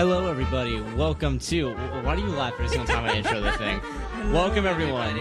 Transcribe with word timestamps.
Hello, 0.00 0.28
everybody. 0.28 0.80
Welcome 0.96 1.38
to. 1.40 1.74
Why 1.74 2.16
do 2.16 2.22
you 2.22 2.28
laugh 2.28 2.54
every 2.54 2.68
single 2.68 2.86
time 2.86 3.04
I 3.04 3.18
intro 3.18 3.38
the 3.38 3.52
thing? 3.52 3.82
Welcome, 4.32 4.64
everyone, 4.64 5.14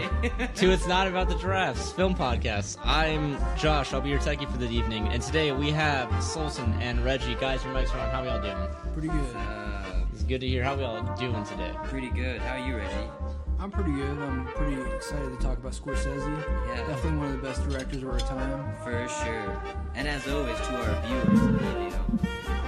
to 0.55 0.71
It's 0.71 0.87
Not 0.87 1.05
About 1.05 1.27
the 1.27 1.35
Giraffes 1.35 1.91
film 1.91 2.15
podcast. 2.15 2.77
I'm 2.85 3.37
Josh. 3.57 3.91
I'll 3.91 3.99
be 3.99 4.07
your 4.07 4.19
techie 4.19 4.49
for 4.49 4.57
the 4.57 4.69
evening. 4.69 5.09
And 5.09 5.21
today 5.21 5.51
we 5.51 5.69
have 5.71 6.07
Solson 6.23 6.79
and 6.79 7.03
Reggie. 7.03 7.35
Guys, 7.35 7.61
your 7.65 7.73
mics 7.73 7.93
are 7.93 7.99
on. 7.99 8.09
How 8.09 8.21
we 8.21 8.29
all 8.29 8.39
doing? 8.39 8.55
Pretty 8.93 9.09
good. 9.09 9.35
Uh, 9.35 10.05
It's 10.13 10.23
good 10.23 10.39
to 10.39 10.47
hear. 10.47 10.63
How 10.63 10.77
we 10.77 10.85
all 10.85 11.03
doing 11.17 11.43
today? 11.43 11.73
pretty 11.83 12.09
good. 12.11 12.39
How 12.39 12.55
are 12.55 12.65
you, 12.65 12.77
Reggie? 12.77 13.09
I'm 13.59 13.71
pretty 13.71 13.91
good. 13.91 14.17
I'm 14.17 14.45
pretty 14.47 14.81
excited 14.95 15.37
to 15.37 15.45
talk 15.45 15.57
about 15.57 15.73
Scorsese. 15.73 16.15
Yeah. 16.69 16.87
Definitely 16.87 17.17
one 17.17 17.25
of 17.25 17.33
the 17.33 17.45
best 17.45 17.67
directors 17.69 18.01
of 18.01 18.07
our 18.11 18.19
time. 18.21 18.73
For 18.85 19.09
sure. 19.25 19.61
And 19.95 20.07
as 20.07 20.25
always, 20.29 20.55
to 20.57 20.75
our 20.77 21.05
viewers, 21.05 21.41
you 21.41 21.49
know, 21.49 22.05
feel 22.23 22.31
free 22.45 22.58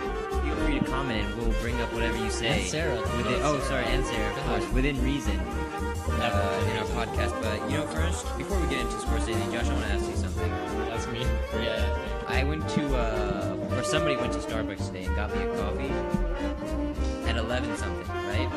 to 0.84 0.91
comment 0.91 1.27
and 1.27 1.38
we'll 1.38 1.62
bring 1.62 1.80
up 1.81 1.91
whatever 1.94 2.17
you 2.17 2.30
say. 2.30 2.48
And 2.48 2.70
Sarah. 2.70 2.95
Within, 3.17 3.40
oh, 3.44 3.59
sorry, 3.62 3.85
and 3.85 4.05
Sarah, 4.05 4.34
of 4.34 4.44
course, 4.45 4.71
within 4.71 5.04
reason 5.04 5.38
uh, 5.40 6.67
in 6.71 6.77
our 6.77 7.05
podcast. 7.05 7.40
But, 7.41 7.70
you 7.70 7.77
know, 7.77 7.85
first, 7.88 8.26
before 8.38 8.59
we 8.59 8.67
get 8.67 8.81
into 8.81 8.94
Scorsese, 8.94 9.52
Josh, 9.52 9.67
I 9.67 9.73
want 9.73 9.85
to 9.85 9.94
ask 9.94 10.09
you 10.09 10.16
something. 10.16 10.49
That's 10.90 11.07
me. 11.07 11.26
Yeah. 11.62 11.98
I 12.27 12.44
went 12.44 12.67
to, 12.70 12.95
uh, 12.95 13.76
or 13.76 13.84
somebody 13.84 14.16
went 14.16 14.34
to 14.34 14.40
Starbucks 14.40 14.88
today 14.88 15.05
and 15.05 15.16
got 15.16 15.35
me 15.35 15.44
a 15.44 15.55
coffee 15.55 15.91
at 17.29 17.38
11 17.38 17.77
something, 17.77 18.07
right? 18.07 18.49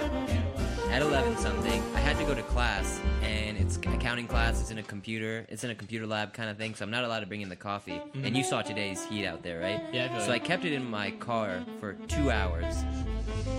At 0.91 1.03
11 1.03 1.37
something, 1.39 1.83
I 1.95 2.01
had 2.01 2.17
to 2.19 2.25
go 2.25 2.35
to 2.35 2.43
class, 2.43 3.01
and 3.23 3.54
it's 3.65 3.77
accounting 3.79 4.27
class. 4.27 4.61
It's 4.61 4.71
in 4.71 4.79
a 4.79 4.83
computer. 4.83 5.47
It's 5.49 5.65
in 5.65 5.71
a 5.71 5.75
computer 5.75 6.07
lab 6.07 6.35
kind 6.35 6.51
of 6.51 6.59
thing, 6.59 6.75
so 6.75 6.85
I'm 6.85 6.91
not 6.91 7.05
allowed 7.05 7.21
to 7.21 7.27
bring 7.27 7.41
in 7.41 7.49
the 7.49 7.57
coffee. 7.57 7.93
Mm-hmm. 7.93 8.25
And 8.27 8.37
you 8.37 8.45
saw 8.45 8.61
today's 8.61 9.03
heat 9.07 9.27
out 9.27 9.43
there, 9.43 9.59
right? 9.61 9.83
Yeah, 9.93 10.15
I 10.15 10.21
So 10.21 10.29
like- 10.31 10.43
I 10.43 10.47
kept 10.47 10.65
it 10.65 10.73
in 10.75 10.85
my 10.89 11.13
car 11.13 11.65
for 11.81 11.95
two 12.07 12.31
hours 12.31 12.77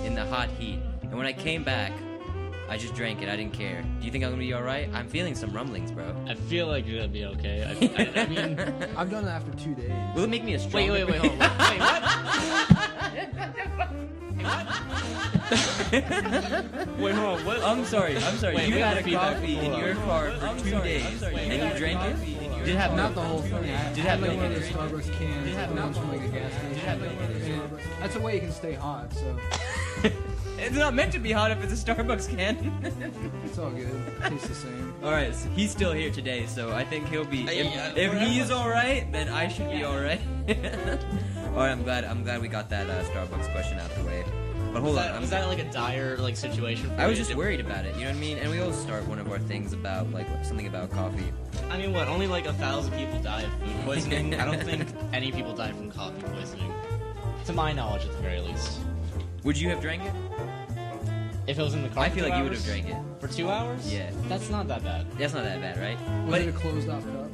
in 0.04 0.14
the 0.14 0.26
hot 0.26 0.50
heat. 0.50 0.80
And 1.02 1.14
when 1.18 1.26
I 1.26 1.34
came 1.34 1.64
back, 1.64 1.92
I 2.70 2.78
just 2.78 2.96
drank 2.96 3.22
it. 3.22 3.30
I 3.30 3.36
didn't 3.36 3.54
care. 3.54 3.82
Do 4.00 4.06
you 4.06 4.12
think 4.12 4.24
I'm 4.24 4.32
gonna 4.32 4.40
be 4.42 4.54
all 4.54 4.64
right? 4.64 4.90
I'm 4.94 5.08
feeling 5.08 5.36
some 5.36 5.52
rumblings, 5.54 5.92
bro. 5.92 6.16
I 6.28 6.34
feel 6.36 6.68
like 6.68 6.88
you're 6.88 6.98
gonna 6.98 7.08
be 7.10 7.26
okay. 7.26 7.64
I, 7.64 7.72
I, 8.22 8.22
I 8.24 8.28
mean, 8.28 8.60
I've 8.98 9.10
done 9.12 9.26
it 9.26 9.30
after 9.30 9.52
two 9.52 9.76
days. 9.76 9.92
Will 10.16 10.24
it 10.24 10.30
make 10.30 10.44
me 10.44 10.54
a 10.56 10.58
wait, 10.58 10.68
stronger? 10.68 10.92
wait, 10.94 11.08
wait, 11.08 11.18
hold 11.18 11.42
on. 11.42 11.50
Wait, 11.50 11.80
wait, 17.00 17.16
hold 17.16 17.40
on. 17.40 17.46
What? 17.46 17.62
I'm 17.64 17.86
sorry. 17.86 18.18
I'm 18.18 18.38
sorry. 18.38 18.56
Wait, 18.56 18.68
you 18.68 18.76
had 18.76 19.04
gotta 19.04 19.10
a 19.10 19.14
coffee 19.20 19.58
in 19.60 19.74
your 19.78 19.94
car 19.96 20.32
for 20.32 20.60
two 20.64 20.82
days, 20.82 21.22
and 21.22 21.54
you 21.74 21.78
drank 21.80 22.02
it. 22.02 22.18
Did 22.66 22.70
it 22.70 22.78
have 22.78 22.96
Not 22.96 23.14
the 23.14 23.22
whole 23.22 23.42
thing. 23.42 23.54
I 23.54 23.94
Did 23.94 24.06
have 24.06 24.22
like 24.22 24.32
milk 24.32 24.42
one 24.42 24.52
in 24.52 24.58
of 24.58 24.64
the? 24.64 24.68
Starbucks 24.70 25.14
cans. 25.20 25.56
have 25.56 25.70
the 25.70 25.76
milk 25.76 25.94
from 25.94 26.10
like 26.12 26.22
a 26.24 26.28
gas 26.30 26.52
station. 26.54 27.62
That's 28.00 28.16
a 28.16 28.20
way 28.20 28.36
you 28.36 28.42
can 28.42 28.52
stay 28.52 28.74
hot. 28.74 29.14
So 29.14 29.38
It's 30.58 30.76
not 30.76 30.94
meant 30.94 31.12
to 31.14 31.20
be 31.20 31.32
hot 31.32 31.52
if 31.52 31.64
it's 31.64 31.74
a 31.74 31.86
Starbucks 31.86 32.30
can. 32.36 32.56
it's 33.46 33.58
all 33.58 33.72
good. 33.72 33.90
tastes 34.30 34.48
the 34.48 34.56
same. 34.56 34.94
all 35.04 35.12
right, 35.12 35.36
so 35.36 35.50
he's 35.50 35.72
still 35.72 35.92
here 35.92 36.12
today, 36.12 36.46
so 36.46 36.72
I 36.72 36.84
think 36.86 37.08
he'll 37.10 37.26
be. 37.26 37.42
If, 37.44 37.74
yeah, 37.74 37.94
if 37.96 38.14
he's 38.22 38.52
all 38.52 38.70
right, 38.70 39.12
then 39.12 39.28
I 39.30 39.48
should 39.48 39.70
be 39.70 39.84
all 39.84 40.00
right. 40.00 40.22
all 40.50 41.58
right, 41.58 41.72
I'm 41.72 41.84
glad. 41.84 42.06
I'm 42.06 42.24
glad 42.24 42.42
we 42.42 42.48
got 42.48 42.70
that 42.70 42.90
uh, 42.90 43.04
Starbucks 43.06 43.52
question 43.52 43.80
out 43.80 43.94
the 43.96 44.04
way. 44.06 44.24
But 44.72 44.82
hold 44.82 44.96
Was 44.96 45.04
on, 45.06 45.08
that, 45.08 45.16
I'm, 45.16 45.22
was 45.22 45.30
that 45.30 45.48
like 45.48 45.60
a 45.60 45.72
dire 45.72 46.18
like 46.18 46.36
situation? 46.36 46.90
For 46.90 47.02
I 47.02 47.08
was 47.08 47.18
you? 47.18 47.24
just 47.24 47.36
worried 47.36 47.60
about 47.62 47.86
it. 47.86 47.96
You 47.96 48.02
know 48.02 48.10
what 48.10 48.18
I 48.18 48.20
mean? 48.20 48.38
And 48.40 48.50
we 48.52 48.60
always 48.60 48.76
start 48.78 49.08
one 49.08 49.20
of 49.20 49.32
our 49.32 49.40
things 49.40 49.72
about 49.72 50.12
like 50.12 50.28
something 50.44 50.68
about 50.68 50.92
coffee. 50.92 51.32
I 51.70 51.78
mean, 51.78 51.94
what? 51.94 52.08
Only 52.10 52.28
like 52.28 52.46
a 52.46 52.54
thousand 52.54 52.92
people 52.94 53.22
die 53.22 53.44
of 53.44 53.54
food 53.54 53.86
poisoning. 53.86 54.36
I 54.36 54.44
don't 54.46 54.62
think 54.62 54.88
any 55.14 55.32
people 55.32 55.54
die 55.54 55.72
from 55.72 55.92
coffee 55.92 56.22
poisoning, 56.24 56.74
to 57.46 57.54
my 57.54 57.72
knowledge, 57.72 58.04
at 58.06 58.12
the 58.12 58.18
very 58.18 58.42
least. 58.42 58.80
Would 59.46 59.58
you 59.58 59.70
have 59.70 59.80
drank 59.80 60.04
it? 60.04 60.14
If 61.48 61.60
it 61.60 61.62
was 61.62 61.74
in 61.76 61.84
the 61.84 61.90
car, 61.90 62.04
I 62.06 62.10
for 62.10 62.16
feel 62.16 62.24
two 62.26 62.30
like 62.32 62.38
you 62.40 62.44
would 62.44 62.54
have 62.54 62.66
drank 62.66 62.90
it. 62.90 62.96
for 63.20 63.28
two 63.28 63.50
hours. 63.50 63.92
Yeah. 63.92 64.10
that's 64.28 64.50
not 64.50 64.68
that 64.68 64.84
bad. 64.84 65.06
That's 65.18 65.34
not 65.34 65.44
that 65.44 65.62
bad, 65.62 65.78
right? 65.80 66.00
Was 66.24 66.32
but 66.32 66.42
it 66.42 66.48
a 66.50 66.52
closed 66.52 66.90
off 66.90 67.04
cup? 67.04 67.30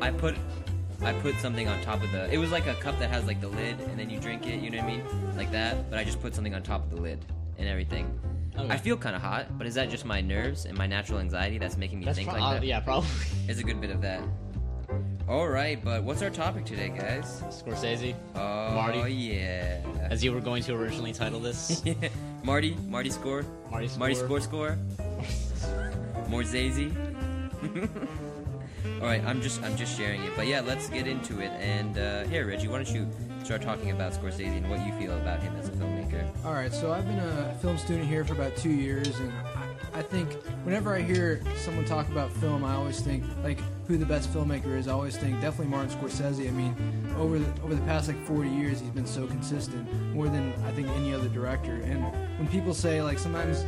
I 0.00 0.10
put 0.10 0.34
I 1.02 1.12
put 1.14 1.34
something 1.36 1.68
on 1.68 1.80
top 1.82 2.02
of 2.02 2.10
the. 2.12 2.32
It 2.32 2.38
was 2.38 2.50
like 2.52 2.66
a 2.66 2.74
cup 2.74 2.98
that 3.00 3.10
has 3.10 3.26
like 3.26 3.40
the 3.40 3.48
lid, 3.48 3.80
and 3.80 3.98
then 3.98 4.08
you 4.10 4.18
drink 4.20 4.46
it. 4.46 4.60
You 4.60 4.70
know 4.70 4.78
what 4.78 4.86
I 4.86 4.96
mean, 4.96 5.36
like 5.36 5.50
that. 5.52 5.88
But 5.90 5.98
I 5.98 6.04
just 6.04 6.20
put 6.20 6.34
something 6.34 6.54
on 6.54 6.62
top 6.62 6.84
of 6.84 6.90
the 6.90 7.00
lid 7.00 7.24
and 7.58 7.68
everything. 7.68 8.18
Okay. 8.56 8.68
I 8.68 8.76
feel 8.76 8.96
kind 8.98 9.16
of 9.16 9.22
hot, 9.22 9.56
but 9.56 9.66
is 9.66 9.74
that 9.76 9.88
just 9.88 10.04
my 10.04 10.20
nerves 10.20 10.66
and 10.66 10.76
my 10.76 10.86
natural 10.86 11.20
anxiety 11.20 11.56
that's 11.58 11.76
making 11.78 12.00
me 12.00 12.04
That's 12.04 12.18
think 12.18 12.28
pro- 12.28 12.38
like 12.38 12.48
uh, 12.48 12.54
that? 12.60 12.64
yeah, 12.64 12.80
probably. 12.80 13.08
There's 13.46 13.58
a 13.58 13.62
good 13.64 13.80
bit 13.80 13.90
of 13.90 14.02
that. 14.02 14.20
All 15.32 15.48
right, 15.48 15.82
but 15.82 16.02
what's 16.04 16.20
our 16.20 16.28
topic 16.28 16.66
today, 16.66 16.90
guys? 16.90 17.40
Scorsese, 17.48 18.14
Oh 18.34 18.74
Marty? 18.74 19.10
yeah. 19.14 19.80
as 20.10 20.22
you 20.22 20.30
were 20.30 20.42
going 20.42 20.62
to 20.64 20.74
originally 20.74 21.14
title 21.14 21.40
this. 21.40 21.82
Marty, 22.44 22.76
Marty 22.86 23.08
score, 23.08 23.42
Marty 23.70 23.88
Marty 23.96 24.14
Score. 24.14 24.40
score 24.40 24.40
score. 24.42 24.78
All 29.00 29.06
right, 29.08 29.24
I'm 29.24 29.40
just 29.40 29.62
I'm 29.62 29.74
just 29.74 29.96
sharing 29.96 30.22
it, 30.22 30.32
but 30.36 30.48
yeah, 30.48 30.60
let's 30.60 30.90
get 30.90 31.06
into 31.06 31.40
it. 31.40 31.50
And 31.52 31.96
uh, 31.96 32.24
here, 32.24 32.46
Reggie, 32.46 32.68
why 32.68 32.82
don't 32.82 32.94
you 32.94 33.08
start 33.42 33.62
talking 33.62 33.90
about 33.90 34.12
Scorsese 34.12 34.54
and 34.54 34.68
what 34.68 34.84
you 34.86 34.92
feel 34.98 35.16
about 35.16 35.40
him 35.42 35.56
as 35.56 35.66
a 35.68 35.72
filmmaker? 35.72 36.26
All 36.44 36.52
right, 36.52 36.74
so 36.74 36.92
I've 36.92 37.06
been 37.06 37.18
a 37.18 37.56
film 37.62 37.78
student 37.78 38.06
here 38.06 38.26
for 38.26 38.34
about 38.34 38.54
two 38.58 38.68
years, 38.68 39.18
and 39.18 39.32
I, 39.94 40.02
think 40.02 40.32
whenever 40.64 40.94
I 40.94 41.00
hear 41.02 41.40
someone 41.56 41.84
talk 41.84 42.08
about 42.08 42.30
film, 42.32 42.64
I 42.64 42.74
always 42.74 43.00
think 43.00 43.24
like 43.42 43.58
who 43.86 43.96
the 43.96 44.06
best 44.06 44.32
filmmaker 44.32 44.76
is. 44.76 44.88
I 44.88 44.92
always 44.92 45.16
think 45.16 45.40
definitely 45.40 45.66
Martin 45.66 45.90
Scorsese. 45.90 46.48
I 46.48 46.50
mean, 46.50 46.74
over 47.18 47.38
the 47.38 47.62
over 47.62 47.74
the 47.74 47.82
past 47.82 48.08
like 48.08 48.22
40 48.26 48.48
years, 48.48 48.80
he's 48.80 48.90
been 48.90 49.06
so 49.06 49.26
consistent, 49.26 49.90
more 50.14 50.28
than 50.28 50.52
I 50.64 50.72
think 50.72 50.88
any 50.88 51.12
other 51.14 51.28
director. 51.28 51.74
And 51.84 52.02
when 52.38 52.48
people 52.48 52.74
say 52.74 53.02
like 53.02 53.18
sometimes 53.18 53.64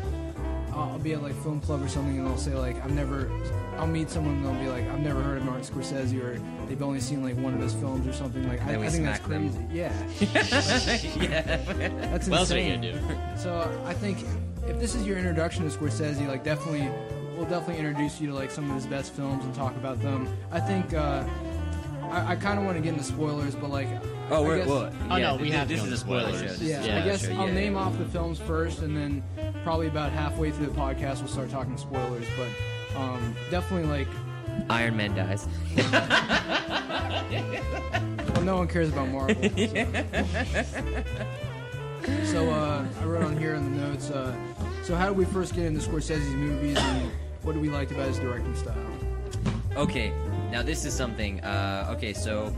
I'll 0.72 0.98
be 0.98 1.12
at 1.12 1.22
like 1.22 1.34
film 1.42 1.60
club 1.60 1.82
or 1.84 1.88
something, 1.88 2.18
and 2.18 2.26
they'll 2.26 2.36
say 2.36 2.54
like 2.54 2.82
I've 2.84 2.92
never. 2.94 3.30
I'll 3.78 3.86
meet 3.88 4.08
someone 4.08 4.34
and 4.34 4.44
they'll 4.46 4.54
be 4.62 4.68
like, 4.68 4.88
I've 4.92 5.00
never 5.00 5.20
heard 5.20 5.38
of 5.38 5.44
Martin 5.44 5.64
Scorsese, 5.64 6.20
or 6.22 6.40
they've 6.66 6.80
only 6.82 7.00
seen 7.00 7.24
like 7.24 7.36
one 7.36 7.54
of 7.54 7.60
his 7.60 7.74
films 7.74 8.06
or 8.06 8.12
something. 8.12 8.46
Like, 8.48 8.62
I, 8.62 8.76
I 8.76 8.88
think 8.88 9.04
that's 9.04 9.18
smack 9.18 9.28
them. 9.28 9.50
crazy. 9.52 9.66
Yeah, 9.72 9.92
yeah. 11.20 11.56
that's 12.10 12.28
What 12.28 12.38
else 12.40 12.52
are 12.52 12.58
you 12.58 12.72
insane. 12.74 12.92
gonna 13.02 13.36
do? 13.36 13.40
So 13.42 13.82
I 13.84 13.92
think 13.94 14.24
if 14.66 14.78
this 14.80 14.94
is 14.94 15.06
your 15.06 15.18
introduction 15.18 15.68
to 15.68 15.76
Scorsese, 15.76 16.26
like 16.26 16.44
definitely, 16.44 16.88
we'll 17.36 17.46
definitely 17.48 17.78
introduce 17.78 18.20
you 18.20 18.28
to 18.28 18.34
like 18.34 18.50
some 18.50 18.68
of 18.70 18.74
his 18.76 18.86
best 18.86 19.12
films 19.12 19.44
and 19.44 19.54
talk 19.54 19.74
about 19.76 20.00
them. 20.00 20.28
I 20.50 20.60
think 20.60 20.94
uh, 20.94 21.24
I, 22.04 22.32
I 22.32 22.36
kind 22.36 22.58
of 22.58 22.64
want 22.64 22.76
to 22.76 22.82
get 22.82 22.92
into 22.92 23.04
spoilers, 23.04 23.54
but 23.54 23.70
like, 23.70 23.88
Oh, 24.30 24.36
I 24.42 24.46
we're 24.46 24.58
guess- 24.58 24.68
what? 24.68 24.92
Oh, 25.10 25.16
yeah, 25.16 25.32
no, 25.32 25.36
we 25.36 25.48
this, 25.50 25.56
have 25.58 25.68
this 25.68 25.84
is 25.84 25.92
a 25.92 25.96
spoiler 25.98 26.30
show. 26.30 26.36
spoilers. 26.36 26.58
This 26.58 26.68
yeah, 26.70 26.80
is 26.80 26.86
Yeah, 26.86 26.98
I 26.98 27.04
guess 27.04 27.26
show. 27.26 27.32
I'll 27.34 27.46
yeah, 27.48 27.54
name 27.54 27.74
yeah. 27.74 27.80
off 27.80 27.98
the 27.98 28.06
films 28.06 28.38
first, 28.38 28.80
and 28.80 28.96
then 28.96 29.22
probably 29.62 29.86
about 29.88 30.12
halfway 30.12 30.50
through 30.50 30.66
the 30.66 30.72
podcast 30.72 31.18
we'll 31.18 31.28
start 31.28 31.50
talking 31.50 31.76
spoilers. 31.76 32.24
But 32.38 32.98
um, 32.98 33.34
definitely 33.50 33.86
like, 33.88 34.08
Iron 34.70 34.96
Man 34.96 35.14
dies. 35.14 35.46
well, 38.34 38.42
no 38.44 38.56
one 38.56 38.68
cares 38.68 38.88
about 38.88 39.08
Marvel. 39.08 39.34
So, 39.34 39.84
so 42.24 42.50
uh, 42.50 42.84
I 43.00 43.04
wrote 43.04 43.24
on 43.24 43.36
here 43.38 43.54
in 43.56 43.64
the 43.76 43.80
notes. 43.88 44.10
Uh, 44.10 44.34
so 44.84 44.94
how 44.94 45.08
did 45.08 45.16
we 45.16 45.24
first 45.24 45.54
get 45.54 45.64
into 45.64 45.80
Scorsese's 45.80 46.34
movies, 46.34 46.76
and 46.78 47.10
what 47.42 47.54
did 47.54 47.62
we 47.62 47.70
like 47.70 47.90
about 47.90 48.06
his 48.06 48.18
directing 48.18 48.54
style? 48.54 48.76
Okay, 49.76 50.12
now 50.52 50.62
this 50.62 50.84
is 50.84 50.92
something. 50.92 51.40
Uh, 51.40 51.94
okay, 51.96 52.12
so 52.12 52.54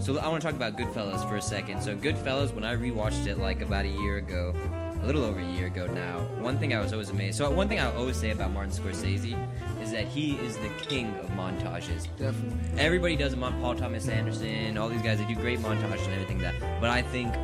so 0.00 0.18
I 0.18 0.28
want 0.28 0.42
to 0.42 0.46
talk 0.48 0.56
about 0.56 0.76
Goodfellas 0.76 1.28
for 1.28 1.36
a 1.36 1.42
second. 1.42 1.82
So 1.82 1.96
Goodfellas, 1.96 2.52
when 2.52 2.64
I 2.64 2.74
rewatched 2.74 3.26
it 3.26 3.38
like 3.38 3.62
about 3.62 3.84
a 3.84 3.88
year 3.88 4.16
ago, 4.16 4.54
a 5.00 5.06
little 5.06 5.24
over 5.24 5.38
a 5.38 5.52
year 5.52 5.66
ago 5.66 5.86
now, 5.86 6.18
one 6.42 6.58
thing 6.58 6.74
I 6.74 6.80
was 6.80 6.92
always 6.92 7.10
amazed. 7.10 7.38
So 7.38 7.48
one 7.50 7.68
thing 7.68 7.78
I 7.78 7.94
always 7.94 8.16
say 8.16 8.30
about 8.30 8.52
Martin 8.52 8.72
Scorsese 8.72 9.36
is 9.80 9.92
that 9.92 10.08
he 10.08 10.34
is 10.36 10.56
the 10.56 10.68
king 10.80 11.14
of 11.16 11.30
montages. 11.30 12.08
Definitely. 12.16 12.58
Everybody 12.76 13.16
does 13.16 13.30
them 13.30 13.44
on 13.44 13.60
Paul 13.60 13.76
Thomas 13.76 14.08
Anderson, 14.08 14.76
all 14.76 14.88
these 14.88 15.02
guys, 15.02 15.18
they 15.18 15.26
do 15.26 15.36
great 15.36 15.60
montages 15.60 16.04
and 16.04 16.14
everything 16.14 16.38
that. 16.38 16.54
But 16.80 16.90
I 16.90 17.02
think 17.02 17.34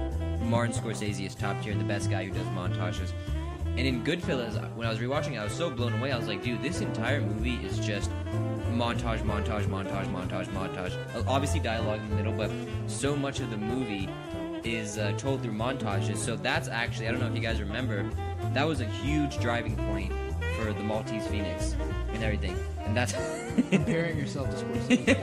Martin 0.42 0.74
Scorsese 0.74 1.24
is 1.24 1.34
top 1.34 1.62
tier 1.62 1.72
and 1.72 1.80
the 1.80 1.86
best 1.86 2.10
guy 2.10 2.24
who 2.24 2.32
does 2.32 2.46
montages. 2.48 3.12
And 3.76 3.86
in 3.86 4.04
Goodfellas, 4.04 4.54
when 4.76 4.86
I 4.86 4.90
was 4.90 5.00
rewatching 5.00 5.32
it, 5.32 5.38
I 5.38 5.44
was 5.44 5.52
so 5.52 5.68
blown 5.68 5.94
away. 5.94 6.12
I 6.12 6.16
was 6.16 6.28
like, 6.28 6.42
dude, 6.42 6.62
this 6.62 6.80
entire 6.80 7.20
movie 7.20 7.56
is 7.56 7.78
just 7.78 8.08
montage, 8.70 9.20
montage, 9.22 9.64
montage, 9.66 10.06
montage, 10.06 10.46
montage. 10.46 10.96
Obviously, 11.26 11.58
dialogue 11.58 12.00
in 12.00 12.10
the 12.10 12.16
middle, 12.16 12.32
but 12.32 12.50
so 12.86 13.16
much 13.16 13.40
of 13.40 13.50
the 13.50 13.56
movie 13.56 14.08
is 14.62 14.96
uh, 14.96 15.12
told 15.18 15.42
through 15.42 15.52
montages. 15.52 16.18
So 16.18 16.36
that's 16.36 16.68
actually, 16.68 17.08
I 17.08 17.10
don't 17.10 17.20
know 17.20 17.28
if 17.28 17.34
you 17.34 17.42
guys 17.42 17.60
remember, 17.60 18.08
that 18.52 18.64
was 18.64 18.80
a 18.80 18.86
huge 18.86 19.40
driving 19.40 19.76
point 19.76 20.12
for 20.56 20.72
the 20.72 20.82
Maltese 20.82 21.26
Phoenix 21.26 21.74
and 22.12 22.22
everything. 22.22 22.56
And 22.84 22.96
that's 22.96 23.14
Comparing 23.70 24.18
yourself 24.18 24.50
to 24.50 24.56
Scorsese. 24.56 25.14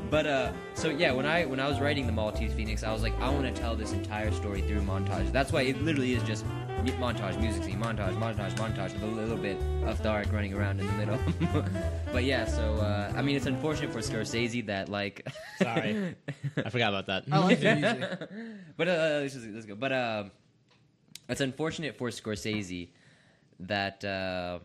but 0.10 0.26
uh, 0.26 0.52
so 0.74 0.88
yeah, 0.88 1.12
when 1.12 1.26
I 1.26 1.44
when 1.44 1.60
I 1.60 1.68
was 1.68 1.80
writing 1.80 2.06
the 2.06 2.12
Maltese 2.12 2.52
Phoenix, 2.54 2.82
I 2.82 2.92
was 2.92 3.02
like, 3.02 3.18
I 3.20 3.28
want 3.28 3.44
to 3.44 3.52
tell 3.60 3.76
this 3.76 3.92
entire 3.92 4.30
story 4.32 4.62
through 4.62 4.80
montage. 4.80 5.30
That's 5.32 5.52
why 5.52 5.62
it 5.62 5.82
literally 5.82 6.14
is 6.14 6.22
just 6.22 6.46
mu- 6.82 6.92
montage, 6.92 7.38
music 7.40 7.64
scene, 7.64 7.78
montage, 7.78 8.16
montage, 8.18 8.54
montage, 8.56 8.94
with 8.94 9.02
a 9.02 9.06
little 9.06 9.36
bit 9.36 9.58
of 9.84 10.00
Thark 10.00 10.32
running 10.32 10.54
around 10.54 10.80
in 10.80 10.86
the 10.86 10.92
middle. 10.94 11.18
but 12.12 12.24
yeah, 12.24 12.46
so 12.46 12.76
uh, 12.76 13.12
I 13.14 13.20
mean, 13.20 13.36
it's 13.36 13.46
unfortunate 13.46 13.92
for 13.92 13.98
Scorsese 13.98 14.64
that 14.66 14.88
like. 14.88 15.28
Sorry. 15.58 16.16
I 16.56 16.70
forgot 16.70 16.88
about 16.94 17.06
that. 17.08 17.24
I 17.30 17.38
like 17.38 17.60
the 17.60 17.74
music. 17.74 18.30
but 18.78 18.88
uh, 18.88 19.18
let's, 19.20 19.34
just, 19.34 19.46
let's 19.46 19.66
go. 19.66 19.74
But 19.74 19.92
uh, 19.92 20.24
it's 21.28 21.42
unfortunate 21.42 21.98
for 21.98 22.08
Scorsese 22.08 22.88
that 23.60 24.02
uh, 24.06 24.60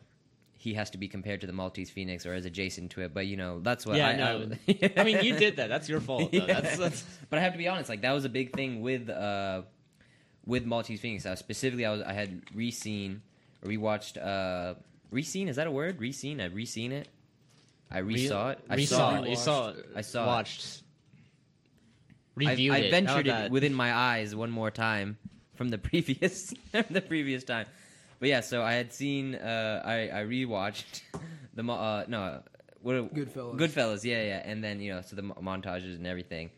he 0.65 0.73
has 0.73 0.89
to 0.89 0.97
be 0.97 1.07
compared 1.07 1.41
to 1.41 1.47
the 1.47 1.53
Maltese 1.53 1.91
Phoenix 1.91 2.25
or 2.25 2.33
as 2.33 2.43
adjacent 2.43 2.91
to 2.91 3.01
it. 3.01 3.13
But 3.13 3.27
you 3.27 3.37
know, 3.37 3.59
that's 3.61 3.85
what 3.85 3.97
yeah, 3.97 4.09
I, 4.09 4.15
no. 4.15 4.51
I, 4.67 4.91
I 4.97 5.03
mean, 5.03 5.23
you 5.23 5.35
did 5.45 5.57
that. 5.57 5.69
That's 5.69 5.87
your 5.87 6.01
fault. 6.01 6.31
Though. 6.31 6.39
That's, 6.39 6.77
that's 6.77 7.05
but 7.29 7.37
I 7.37 7.43
have 7.43 7.53
to 7.53 7.57
be 7.57 7.67
honest. 7.67 7.87
Like 7.87 8.01
that 8.01 8.11
was 8.11 8.25
a 8.25 8.29
big 8.29 8.53
thing 8.53 8.81
with 8.81 9.07
uh, 9.09 9.61
with 10.45 10.65
Maltese 10.65 10.99
Phoenix. 10.99 11.25
Uh, 11.25 11.35
specifically, 11.35 11.85
I 11.85 11.91
was 11.91 12.01
I 12.01 12.13
had 12.13 12.41
re-seen 12.53 13.21
or 13.63 13.69
rewatched. 13.69 14.17
Uh, 14.17 14.73
re-seen 15.11 15.47
is 15.47 15.55
that 15.57 15.67
a 15.67 15.71
word? 15.71 16.01
Re-seen. 16.01 16.41
I 16.41 16.45
re-seen 16.45 16.91
it. 16.91 17.07
I 17.91 17.99
re-saw 17.99 18.49
it. 18.49 18.59
I 18.67 18.77
Resaw 18.77 18.87
saw 18.87 19.15
it. 19.17 19.25
it. 19.25 19.29
You 19.29 19.35
saw 19.35 19.69
it. 19.69 19.85
I 19.95 20.01
saw 20.01 20.23
it. 20.23 20.27
Watched. 20.27 20.81
I, 22.37 22.49
Reviewed 22.49 22.73
I 22.73 22.77
it. 22.79 22.83
How 22.85 22.89
ventured 22.89 23.27
about 23.27 23.45
it 23.45 23.51
within 23.51 23.73
my 23.73 23.93
eyes 23.93 24.35
one 24.35 24.49
more 24.49 24.71
time 24.71 25.17
from 25.53 25.69
the 25.69 25.77
previous 25.89 26.53
the 26.71 27.01
previous 27.01 27.43
time. 27.43 27.67
But 28.25 28.29
yeah, 28.29 28.39
so 28.41 28.63
I 28.63 28.73
had 28.73 28.91
seen 28.91 29.35
uh, 29.35 29.83
I 29.85 30.09
I 30.09 30.23
rewatched 30.23 31.01
the 31.53 31.61
mo- 31.61 31.75
uh, 31.75 32.05
no 32.07 32.41
what 32.81 33.13
Goodfellas. 33.13 33.55
Goodfellas, 33.59 34.03
yeah, 34.03 34.23
yeah, 34.23 34.41
and 34.43 34.63
then 34.63 34.79
you 34.79 34.91
know 34.95 35.01
so 35.01 35.15
the 35.15 35.21
mo- 35.21 35.37
montages 35.39 35.95
and 35.95 36.07
everything. 36.07 36.49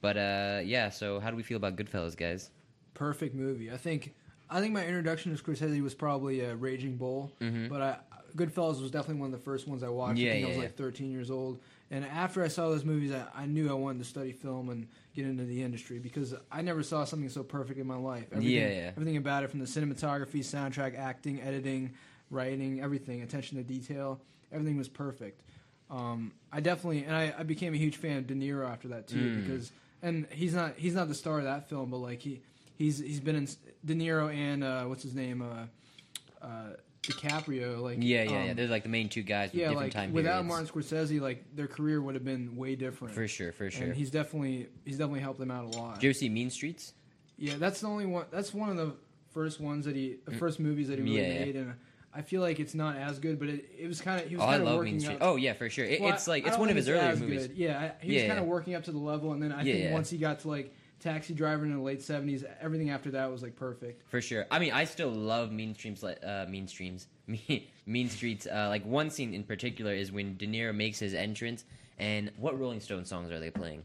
But 0.00 0.16
uh, 0.16 0.60
yeah, 0.64 0.88
so 0.88 1.20
how 1.20 1.30
do 1.30 1.36
we 1.36 1.44
feel 1.44 1.56
about 1.58 1.76
Goodfellas, 1.76 2.16
guys? 2.16 2.50
Perfect 2.94 3.36
movie. 3.36 3.70
I 3.70 3.76
think. 3.76 4.12
I 4.50 4.60
think 4.60 4.72
my 4.74 4.84
introduction 4.84 5.34
to 5.36 5.40
Scorsese 5.40 5.80
was 5.80 5.94
probably 5.94 6.40
a 6.40 6.56
Raging 6.56 6.96
Bull, 6.96 7.30
Mhm. 7.40 7.68
but 7.68 7.80
I, 7.80 7.96
Goodfellas 8.36 8.82
was 8.82 8.90
definitely 8.90 9.20
one 9.20 9.32
of 9.32 9.38
the 9.38 9.44
first 9.44 9.68
ones 9.68 9.84
I 9.84 9.90
watched. 9.90 10.18
Yeah, 10.18 10.30
I 10.30 10.32
think 10.34 10.44
I 10.46 10.48
was 10.48 10.56
yeah. 10.56 10.62
like 10.64 10.76
13 10.76 11.12
years 11.12 11.30
old, 11.30 11.60
and 11.92 12.04
after 12.04 12.42
I 12.42 12.48
saw 12.48 12.70
those 12.70 12.84
movies, 12.84 13.12
I, 13.12 13.42
I 13.42 13.46
knew 13.46 13.70
I 13.70 13.74
wanted 13.74 14.00
to 14.00 14.04
study 14.04 14.32
film 14.32 14.68
and 14.70 14.88
get 15.14 15.26
into 15.26 15.44
the 15.44 15.62
industry 15.62 15.98
because 15.98 16.34
I 16.50 16.62
never 16.62 16.82
saw 16.82 17.04
something 17.04 17.28
so 17.28 17.42
perfect 17.42 17.78
in 17.78 17.86
my 17.86 17.96
life. 17.96 18.26
Everything, 18.32 18.50
Yeah, 18.52 18.68
yeah. 18.68 18.88
everything 18.96 19.16
about 19.16 19.44
it, 19.44 19.50
from 19.50 19.60
the 19.60 19.66
cinematography, 19.66 20.40
soundtrack, 20.40 20.98
acting, 20.98 21.40
editing, 21.40 21.92
writing, 22.30 22.80
everything, 22.80 23.22
attention 23.22 23.58
to 23.58 23.62
detail, 23.64 24.20
everything 24.52 24.76
was 24.76 24.88
perfect. 24.88 25.42
Um, 25.90 26.32
I 26.52 26.60
definitely, 26.60 27.04
and 27.04 27.14
I, 27.14 27.32
I 27.38 27.42
became 27.44 27.74
a 27.74 27.76
huge 27.76 27.96
fan 27.96 28.18
of 28.18 28.26
De 28.26 28.34
Niro 28.34 28.68
after 28.68 28.88
that 28.88 29.06
too 29.06 29.16
Mm. 29.18 29.42
because, 29.42 29.70
and 30.02 30.26
he's 30.30 30.54
not 30.54 30.74
he's 30.76 30.94
not 30.94 31.08
the 31.08 31.14
star 31.14 31.38
of 31.38 31.44
that 31.44 31.68
film, 31.68 31.90
but 31.90 31.98
like 31.98 32.20
he 32.20 32.40
he's 32.76 32.98
he's 32.98 33.20
been 33.20 33.36
in 33.36 33.48
De 33.84 33.94
Niro 33.94 34.34
and 34.34 34.64
uh, 34.64 34.84
what's 34.84 35.02
his 35.02 35.14
name 35.14 35.42
uh, 35.42 36.44
uh, 36.44 36.70
DiCaprio 37.12 37.80
like 37.80 37.98
Yeah, 38.00 38.22
yeah, 38.24 38.44
yeah. 38.44 38.50
um, 38.50 38.56
They're 38.56 38.68
like 38.68 38.82
the 38.82 38.88
main 38.88 39.08
two 39.08 39.22
guys 39.22 39.50
with 39.52 39.60
yeah 39.60 39.68
different 39.68 39.86
like 39.86 39.92
time 39.92 40.12
without 40.12 40.42
periods. 40.44 40.48
Martin 40.48 40.98
Scorsese 40.98 41.20
like 41.20 41.44
their 41.54 41.66
career 41.66 42.00
would 42.02 42.14
have 42.14 42.24
been 42.24 42.56
way 42.56 42.74
different 42.76 43.14
for 43.14 43.26
sure, 43.28 43.52
for 43.52 43.70
sure. 43.70 43.86
and 43.86 43.94
he's 43.94 44.10
definitely 44.10 44.68
he's 44.84 44.98
definitely 44.98 45.20
helped 45.20 45.38
them 45.38 45.50
out 45.50 45.64
a 45.64 45.68
lot 45.68 45.94
Did 45.94 46.04
you 46.04 46.10
ever 46.10 46.14
see 46.18 46.28
Mean 46.28 46.50
Streets? 46.50 46.94
yeah 47.36 47.54
that's 47.58 47.80
the 47.80 47.86
only 47.88 48.06
one 48.06 48.26
that's 48.30 48.52
one 48.54 48.68
of 48.70 48.76
the 48.76 48.94
first 49.32 49.60
ones 49.60 49.84
that 49.86 49.96
he 49.96 50.16
the 50.24 50.32
first 50.32 50.60
movies 50.60 50.88
that 50.88 50.98
he 50.98 51.04
really 51.04 51.16
Mm. 51.16 51.22
Yeah, 51.28 51.32
yeah. 51.38 51.44
made 51.44 51.56
and 51.56 51.74
I 52.16 52.22
feel 52.22 52.40
like 52.42 52.60
it's 52.60 52.74
not 52.74 52.96
as 52.96 53.18
good 53.18 53.40
but 53.40 53.48
it, 53.48 53.64
it 53.76 53.88
was 53.88 54.00
kind 54.00 54.20
of 54.22 54.28
he 54.28 54.36
was 54.36 54.44
Oh, 54.44 54.46
I 54.46 54.50
kind 54.52 54.62
of 54.62 54.68
love 54.68 54.76
working 54.78 54.92
Mean 54.94 55.00
Streets. 55.00 55.20
up, 55.22 55.28
Oh 55.28 55.36
yeah, 55.36 55.52
for 55.52 55.68
sure. 55.68 55.84
It, 55.84 56.00
Well, 56.00 56.12
it's 56.14 56.28
like 56.28 56.46
it's 56.46 56.56
one 56.56 56.68
of 56.70 56.76
his 56.76 56.88
earlier 56.88 57.16
movies. 57.16 57.48
Good. 57.48 57.56
Yeah, 57.56 57.80
I- 58.00 58.04
he 58.04 58.12
was 58.12 58.22
Yeah, 58.22 58.28
kind 58.28 58.38
of 58.38 58.44
yeah. 58.44 58.50
working 58.52 58.74
up 58.76 58.84
to 58.84 58.92
the 58.92 58.98
level, 58.98 59.32
and 59.32 59.42
then 59.42 59.50
I 59.50 59.62
Yeah, 59.62 59.72
think 59.72 59.84
yeah. 59.86 59.92
once 59.92 60.10
he 60.10 60.18
got 60.18 60.38
to 60.40 60.48
like 60.48 60.72
Taxi 61.04 61.34
Driver 61.34 61.66
in 61.66 61.72
the 61.72 61.78
late 61.82 62.00
seventies, 62.02 62.44
everything 62.62 62.88
after 62.88 63.10
that 63.10 63.30
was 63.30 63.42
like 63.42 63.54
perfect. 63.54 64.08
For 64.10 64.22
sure. 64.22 64.46
I 64.50 64.58
mean, 64.58 64.72
I 64.72 64.84
still 64.84 65.10
love 65.10 65.52
Mean 65.52 65.74
Streams. 65.74 66.02
Like 66.02 66.18
uh, 66.24 66.46
Mean 66.48 66.66
Streams, 66.66 67.08
mean, 67.26 67.64
mean 67.84 68.08
Streets. 68.08 68.46
Uh, 68.46 68.68
like 68.70 68.86
one 68.86 69.10
scene 69.10 69.34
in 69.34 69.44
particular 69.44 69.92
is 69.92 70.10
when 70.10 70.38
De 70.38 70.46
Niro 70.46 70.74
makes 70.74 70.98
his 70.98 71.12
entrance, 71.12 71.64
and 71.98 72.32
what 72.38 72.58
Rolling 72.58 72.80
Stone 72.80 73.04
songs 73.04 73.30
are 73.30 73.38
they 73.38 73.50
playing? 73.50 73.82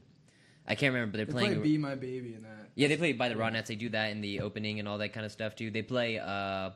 I 0.65 0.75
can't 0.75 0.93
remember, 0.93 1.11
but 1.11 1.17
they're 1.17 1.25
They 1.25 1.31
playing. 1.33 1.53
play 1.55 1.63
"Be 1.71 1.77
My 1.77 1.95
Baby" 1.95 2.35
in 2.35 2.43
that. 2.43 2.69
yeah, 2.75 2.87
they 2.87 2.95
play 2.95 3.11
by 3.11 3.27
the 3.27 3.35
Ronettes. 3.35 3.65
They 3.65 3.75
do 3.75 3.89
that 3.89 4.11
in 4.11 4.21
the 4.21 4.39
opening 4.39 4.79
and 4.79 4.87
all 4.87 4.97
that 4.99 5.11
kind 5.11 5.25
of 5.25 5.31
stuff 5.33 5.55
too. 5.55 5.71
They 5.71 5.81
play 5.81 6.19
uh, 6.19 6.69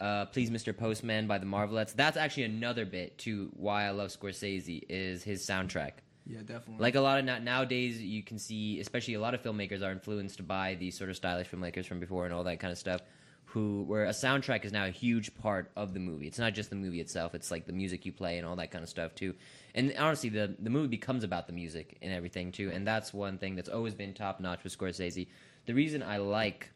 uh, 0.00 0.24
"Please, 0.26 0.50
Mr. 0.50 0.74
Postman" 0.74 1.26
by 1.26 1.36
the 1.36 1.44
Marvelettes. 1.46 1.92
That's 1.92 2.16
actually 2.16 2.44
another 2.44 2.86
bit 2.86 3.18
to 3.18 3.50
why 3.56 3.84
I 3.84 3.90
love 3.90 4.08
Scorsese 4.08 4.84
is 4.88 5.22
his 5.22 5.46
soundtrack. 5.46 5.92
Yeah, 6.30 6.40
definitely. 6.40 6.76
Like 6.78 6.94
a 6.94 7.00
lot 7.00 7.18
of 7.18 7.24
na- 7.24 7.38
nowadays, 7.38 8.00
you 8.00 8.22
can 8.22 8.38
see, 8.38 8.78
especially 8.80 9.14
a 9.14 9.20
lot 9.20 9.34
of 9.34 9.42
filmmakers 9.42 9.82
are 9.82 9.90
influenced 9.90 10.46
by 10.46 10.76
these 10.76 10.96
sort 10.96 11.10
of 11.10 11.16
stylish 11.16 11.48
filmmakers 11.48 11.86
from 11.86 11.98
before 11.98 12.24
and 12.24 12.32
all 12.32 12.44
that 12.44 12.60
kind 12.60 12.70
of 12.70 12.78
stuff. 12.78 13.00
Who, 13.46 13.82
where 13.82 14.04
a 14.04 14.10
soundtrack 14.10 14.64
is 14.64 14.70
now 14.70 14.84
a 14.86 14.90
huge 14.90 15.34
part 15.34 15.72
of 15.74 15.92
the 15.92 15.98
movie. 15.98 16.28
It's 16.28 16.38
not 16.38 16.54
just 16.54 16.70
the 16.70 16.76
movie 16.76 17.00
itself; 17.00 17.34
it's 17.34 17.50
like 17.50 17.66
the 17.66 17.72
music 17.72 18.06
you 18.06 18.12
play 18.12 18.38
and 18.38 18.46
all 18.46 18.54
that 18.56 18.70
kind 18.70 18.84
of 18.84 18.88
stuff 18.88 19.12
too. 19.16 19.34
And 19.74 19.92
honestly, 19.98 20.28
the 20.28 20.54
the 20.60 20.70
movie 20.70 20.86
becomes 20.86 21.24
about 21.24 21.48
the 21.48 21.52
music 21.52 21.98
and 22.00 22.12
everything 22.12 22.52
too. 22.52 22.70
And 22.72 22.86
that's 22.86 23.12
one 23.12 23.38
thing 23.38 23.56
that's 23.56 23.68
always 23.68 23.92
been 23.94 24.14
top 24.14 24.38
notch 24.38 24.62
with 24.62 24.78
Scorsese. 24.78 25.26
The 25.66 25.74
reason 25.74 26.00
I 26.00 26.18
like 26.18 26.70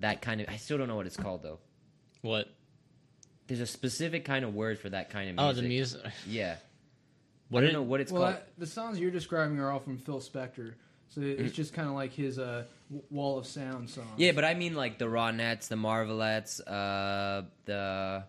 that 0.00 0.20
kind 0.20 0.40
of, 0.40 0.48
I 0.48 0.56
still 0.56 0.76
don't 0.76 0.88
know 0.88 0.96
what 0.96 1.06
it's 1.06 1.16
called 1.16 1.44
though. 1.44 1.60
What? 2.22 2.48
There's 3.46 3.60
a 3.60 3.66
specific 3.66 4.24
kind 4.24 4.44
of 4.44 4.54
word 4.54 4.80
for 4.80 4.88
that 4.90 5.10
kind 5.10 5.30
of 5.30 5.36
Oh, 5.38 5.52
the 5.52 5.62
music. 5.62 6.00
Yeah, 6.26 6.56
What 7.50 7.62
I 7.62 7.66
don't 7.66 7.72
know 7.74 7.82
what 7.82 8.00
it's 8.00 8.12
well, 8.12 8.22
called. 8.22 8.34
I- 8.36 8.40
the 8.58 8.66
songs 8.66 8.98
you're 9.00 9.10
describing 9.10 9.58
are 9.58 9.70
all 9.70 9.80
from 9.80 9.96
Phil 9.98 10.20
Spector, 10.20 10.74
so 11.08 11.20
it's 11.22 11.54
just 11.54 11.72
kind 11.72 11.88
of 11.88 11.94
like 11.94 12.12
his 12.12 12.38
uh, 12.38 12.64
Wall 13.10 13.38
of 13.38 13.46
Sound 13.46 13.88
song. 13.88 14.06
Yeah, 14.16 14.32
but 14.32 14.44
I 14.44 14.54
mean 14.54 14.74
like 14.74 14.98
the 14.98 15.06
Ronettes, 15.06 15.68
the 15.68 15.76
Marvelettes, 15.76 16.60
uh, 16.60 17.44
the 17.64 18.24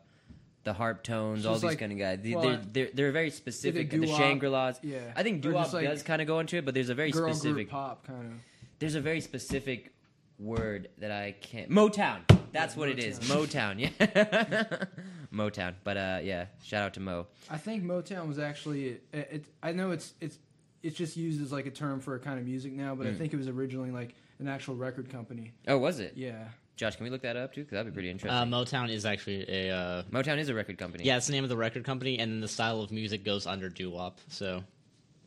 the 0.63 0.73
Harptones, 0.73 1.45
all 1.45 1.53
these 1.55 1.63
like- 1.63 1.79
kind 1.79 1.91
of 1.91 1.97
guys. 1.97 2.19
They- 2.21 2.33
well, 2.35 2.43
they're, 2.43 2.61
they're 2.71 2.89
they're 2.93 3.11
very 3.11 3.31
specific. 3.31 3.89
The 3.89 3.99
doo-wop? 3.99 4.17
Shangri-Las. 4.19 4.79
yeah. 4.83 4.99
I 5.15 5.23
think 5.23 5.39
Or 5.45 5.49
doo 5.49 5.53
just, 5.53 5.73
like, 5.73 5.85
does 5.87 6.03
kind 6.03 6.21
of 6.21 6.27
go 6.27 6.39
into 6.39 6.57
it, 6.57 6.65
but 6.65 6.73
there's 6.73 6.89
a 6.89 6.95
very 6.95 7.11
girl 7.11 7.33
specific. 7.33 7.55
group 7.67 7.69
pop 7.69 8.05
kind 8.07 8.25
of. 8.25 8.33
There's 8.79 8.95
a 8.95 9.01
very 9.01 9.19
specific 9.21 9.91
word 10.37 10.87
that 10.99 11.11
I 11.11 11.33
can't. 11.41 11.69
Motown. 11.69 12.19
That's 12.51 12.75
Yeah, 12.75 12.79
what 12.79 12.89
it 12.89 12.99
is. 12.99 13.19
Motown. 13.19 13.79
Yeah. 13.79 14.85
Motown. 15.33 15.75
But 15.83 15.97
uh, 15.97 16.19
yeah. 16.23 16.45
Shout 16.63 16.83
out 16.83 16.93
to 16.95 16.99
Mo. 16.99 17.27
I 17.49 17.57
think 17.57 17.83
Motown 17.83 18.27
was 18.27 18.39
actually. 18.39 18.85
It, 18.87 19.03
it, 19.13 19.45
I 19.61 19.71
know 19.71 19.91
it's 19.91 20.13
it's 20.21 20.37
it's 20.83 20.95
just 20.97 21.17
used 21.17 21.41
as 21.41 21.51
like 21.51 21.65
a 21.65 21.71
term 21.71 21.99
for 21.99 22.15
a 22.15 22.19
kind 22.19 22.39
of 22.39 22.45
music 22.45 22.73
now, 22.73 22.95
but 22.95 23.07
I 23.07 23.11
Mm. 23.11 23.17
think 23.17 23.33
it 23.33 23.37
was 23.37 23.47
originally 23.47 23.91
like 23.91 24.15
an 24.39 24.47
actual 24.47 24.75
record 24.75 25.09
company. 25.09 25.51
Oh, 25.67 25.77
was 25.77 25.99
it? 25.99 26.13
Yeah. 26.15 26.45
Josh, 26.77 26.95
can 26.95 27.03
we 27.03 27.09
look 27.09 27.23
that 27.23 27.35
up 27.35 27.53
too? 27.53 27.61
Because 27.61 27.73
that'd 27.75 27.91
be 27.91 27.93
pretty 27.93 28.07
Uh, 28.07 28.13
interesting. 28.13 28.49
Motown 28.49 28.89
is 28.89 29.05
actually 29.05 29.45
a. 29.49 29.69
Uh, 29.75 30.03
Motown 30.03 30.37
is 30.37 30.47
a 30.47 30.53
record 30.53 30.77
company. 30.77 31.03
yeah, 31.03 31.17
it's 31.17 31.27
the 31.27 31.33
name 31.33 31.43
of 31.43 31.49
the 31.49 31.57
record 31.57 31.83
company, 31.83 32.17
and 32.19 32.41
the 32.41 32.47
style 32.47 32.79
of 32.81 32.89
music 32.91 33.25
goes 33.25 33.45
under 33.45 33.67
doo 33.69 33.91
wop. 33.91 34.19
So 34.29 34.63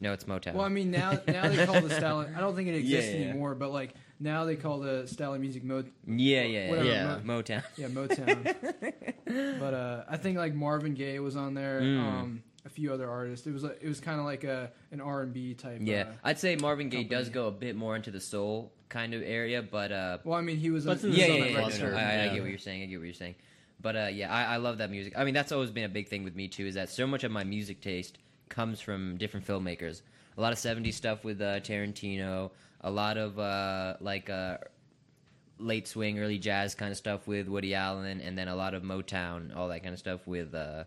No, 0.00 0.12
it's 0.14 0.24
Motown. 0.24 0.54
Well, 0.54 0.64
I 0.64 0.70
mean 0.70 0.90
now 0.90 1.18
now 1.28 1.48
they 1.48 1.64
call 1.66 1.80
the 1.82 1.90
style. 1.94 2.26
I 2.34 2.40
don't 2.40 2.56
think 2.56 2.68
it 2.68 2.74
exists 2.76 3.12
Yeah, 3.12 3.20
yeah. 3.20 3.28
anymore, 3.28 3.54
but 3.54 3.70
like 3.70 3.94
now 4.22 4.44
they 4.44 4.56
call 4.56 4.78
the 4.78 5.06
style 5.06 5.34
of 5.34 5.40
music 5.40 5.64
mo. 5.64 5.84
yeah, 6.06 6.42
yeah, 6.42 6.44
yeah. 6.44 6.70
Whatever, 6.70 6.88
Yeah. 6.88 7.18
Mo- 7.24 7.42
Motown. 7.42 7.64
yeah, 7.76 7.88
Motown. 7.88 8.94
but 9.60 9.74
uh, 9.74 10.04
I 10.08 10.16
think 10.16 10.38
like 10.38 10.54
Marvin 10.54 10.94
Gaye 10.94 11.18
was 11.18 11.36
on 11.36 11.54
there. 11.54 11.80
Mm. 11.80 11.98
Um, 12.00 12.42
a 12.64 12.68
few 12.68 12.92
other 12.92 13.10
artists. 13.10 13.44
It 13.46 13.52
was 13.52 13.64
like, 13.64 13.80
it 13.82 13.88
was 13.88 13.98
kind 14.00 14.20
of 14.20 14.24
like 14.24 14.44
a 14.44 14.70
an 14.92 15.00
R 15.00 15.22
and 15.22 15.32
B 15.32 15.54
type. 15.54 15.78
Yeah, 15.80 16.02
Uh, 16.02 16.12
I'd 16.24 16.38
say 16.38 16.54
Marvin 16.56 16.88
Gaye 16.88 17.02
does 17.04 17.28
go 17.28 17.48
a 17.48 17.50
bit 17.50 17.74
more 17.74 17.96
into 17.96 18.10
the 18.12 18.20
soul 18.20 18.72
kind 18.88 19.14
of 19.14 19.22
area, 19.22 19.62
but 19.62 19.90
uh, 19.90 20.18
well, 20.24 20.38
I 20.38 20.42
mean 20.42 20.58
he 20.58 20.70
was. 20.70 20.84
But 20.84 21.02
on, 21.02 21.10
it's 21.10 21.16
he 21.16 21.20
yeah, 21.22 21.26
yeah, 21.26 21.60
on 21.60 21.70
yeah, 21.70 21.78
no, 21.78 21.90
no, 21.90 21.96
I, 21.96 22.22
I 22.24 22.28
get 22.28 22.40
what 22.40 22.50
you're 22.50 22.58
saying. 22.58 22.82
I 22.82 22.86
get 22.86 22.98
what 22.98 23.04
you're 23.06 23.14
saying. 23.14 23.34
But 23.80 23.96
uh, 23.96 24.08
yeah, 24.12 24.32
I, 24.32 24.54
I 24.54 24.56
love 24.58 24.78
that 24.78 24.90
music. 24.92 25.14
I 25.16 25.24
mean, 25.24 25.34
that's 25.34 25.50
always 25.50 25.72
been 25.72 25.82
a 25.84 25.88
big 25.88 26.06
thing 26.08 26.22
with 26.22 26.36
me 26.36 26.46
too. 26.46 26.66
Is 26.66 26.76
that 26.76 26.88
so 26.88 27.04
much 27.04 27.24
of 27.24 27.32
my 27.32 27.42
music 27.42 27.80
taste 27.80 28.18
comes 28.48 28.80
from 28.80 29.16
different 29.16 29.44
filmmakers. 29.44 30.02
A 30.38 30.40
lot 30.40 30.52
of 30.52 30.58
'70s 30.58 30.94
stuff 30.94 31.24
with 31.24 31.40
uh, 31.42 31.58
Tarantino. 31.60 32.52
A 32.84 32.90
lot 32.90 33.16
of 33.16 33.38
uh, 33.38 33.94
like 34.00 34.28
uh, 34.30 34.58
late 35.58 35.86
swing, 35.86 36.18
early 36.18 36.38
jazz 36.38 36.74
kind 36.74 36.90
of 36.90 36.96
stuff 36.98 37.26
with 37.26 37.46
Woody 37.48 37.74
Allen, 37.74 38.20
and 38.20 38.36
then 38.36 38.48
a 38.48 38.56
lot 38.56 38.74
of 38.74 38.82
Motown, 38.82 39.54
all 39.56 39.68
that 39.68 39.82
kind 39.82 39.92
of 39.92 39.98
stuff 39.98 40.26
with 40.26 40.54
uh, 40.54 40.84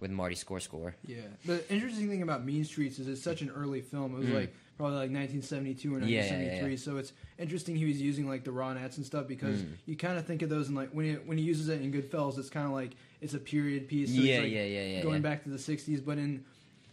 with 0.00 0.10
Marty 0.10 0.34
Scorscore. 0.34 0.94
Yeah. 1.06 1.18
The 1.44 1.62
interesting 1.72 2.08
thing 2.08 2.22
about 2.22 2.44
Mean 2.44 2.64
Streets 2.64 2.98
is 2.98 3.06
it's 3.06 3.22
such 3.22 3.42
an 3.42 3.50
early 3.50 3.82
film. 3.82 4.14
It 4.14 4.18
was 4.18 4.28
Mm. 4.28 4.34
like 4.34 4.54
probably 4.78 4.96
like 4.96 5.10
1972 5.10 5.94
or 5.94 5.98
Yeah, 6.00 6.06
yeah, 6.06 6.20
1973. 6.22 6.70
yeah. 6.70 6.76
So 6.78 6.96
it's 6.96 7.12
interesting 7.38 7.76
he 7.76 7.84
was 7.84 8.00
using 8.00 8.26
like 8.26 8.42
the 8.44 8.50
Ronettes 8.50 8.96
and 8.96 9.04
stuff 9.04 9.28
because 9.28 9.60
Mm. 9.62 9.72
you 9.86 9.96
kind 9.96 10.18
of 10.18 10.26
think 10.26 10.40
of 10.42 10.48
those 10.48 10.68
and 10.68 10.76
like 10.76 10.90
when 10.92 11.04
he 11.06 11.12
when 11.14 11.36
he 11.38 11.44
uses 11.44 11.68
it 11.68 11.82
in 11.82 11.92
Goodfellas, 11.92 12.38
it's 12.38 12.48
kind 12.50 12.66
of 12.66 12.72
like 12.72 12.92
it's 13.20 13.34
a 13.34 13.38
period 13.38 13.86
piece. 13.88 14.08
So 14.14 14.20
Yeah, 14.22 14.36
it's 14.36 14.44
like 14.44 14.52
yeah, 14.52 14.64
yeah, 14.64 14.86
yeah, 14.96 15.02
Going 15.02 15.16
yeah. 15.22 15.28
back 15.30 15.44
to 15.44 15.50
the 15.50 15.58
60s, 15.58 16.00
but 16.04 16.16
in 16.18 16.44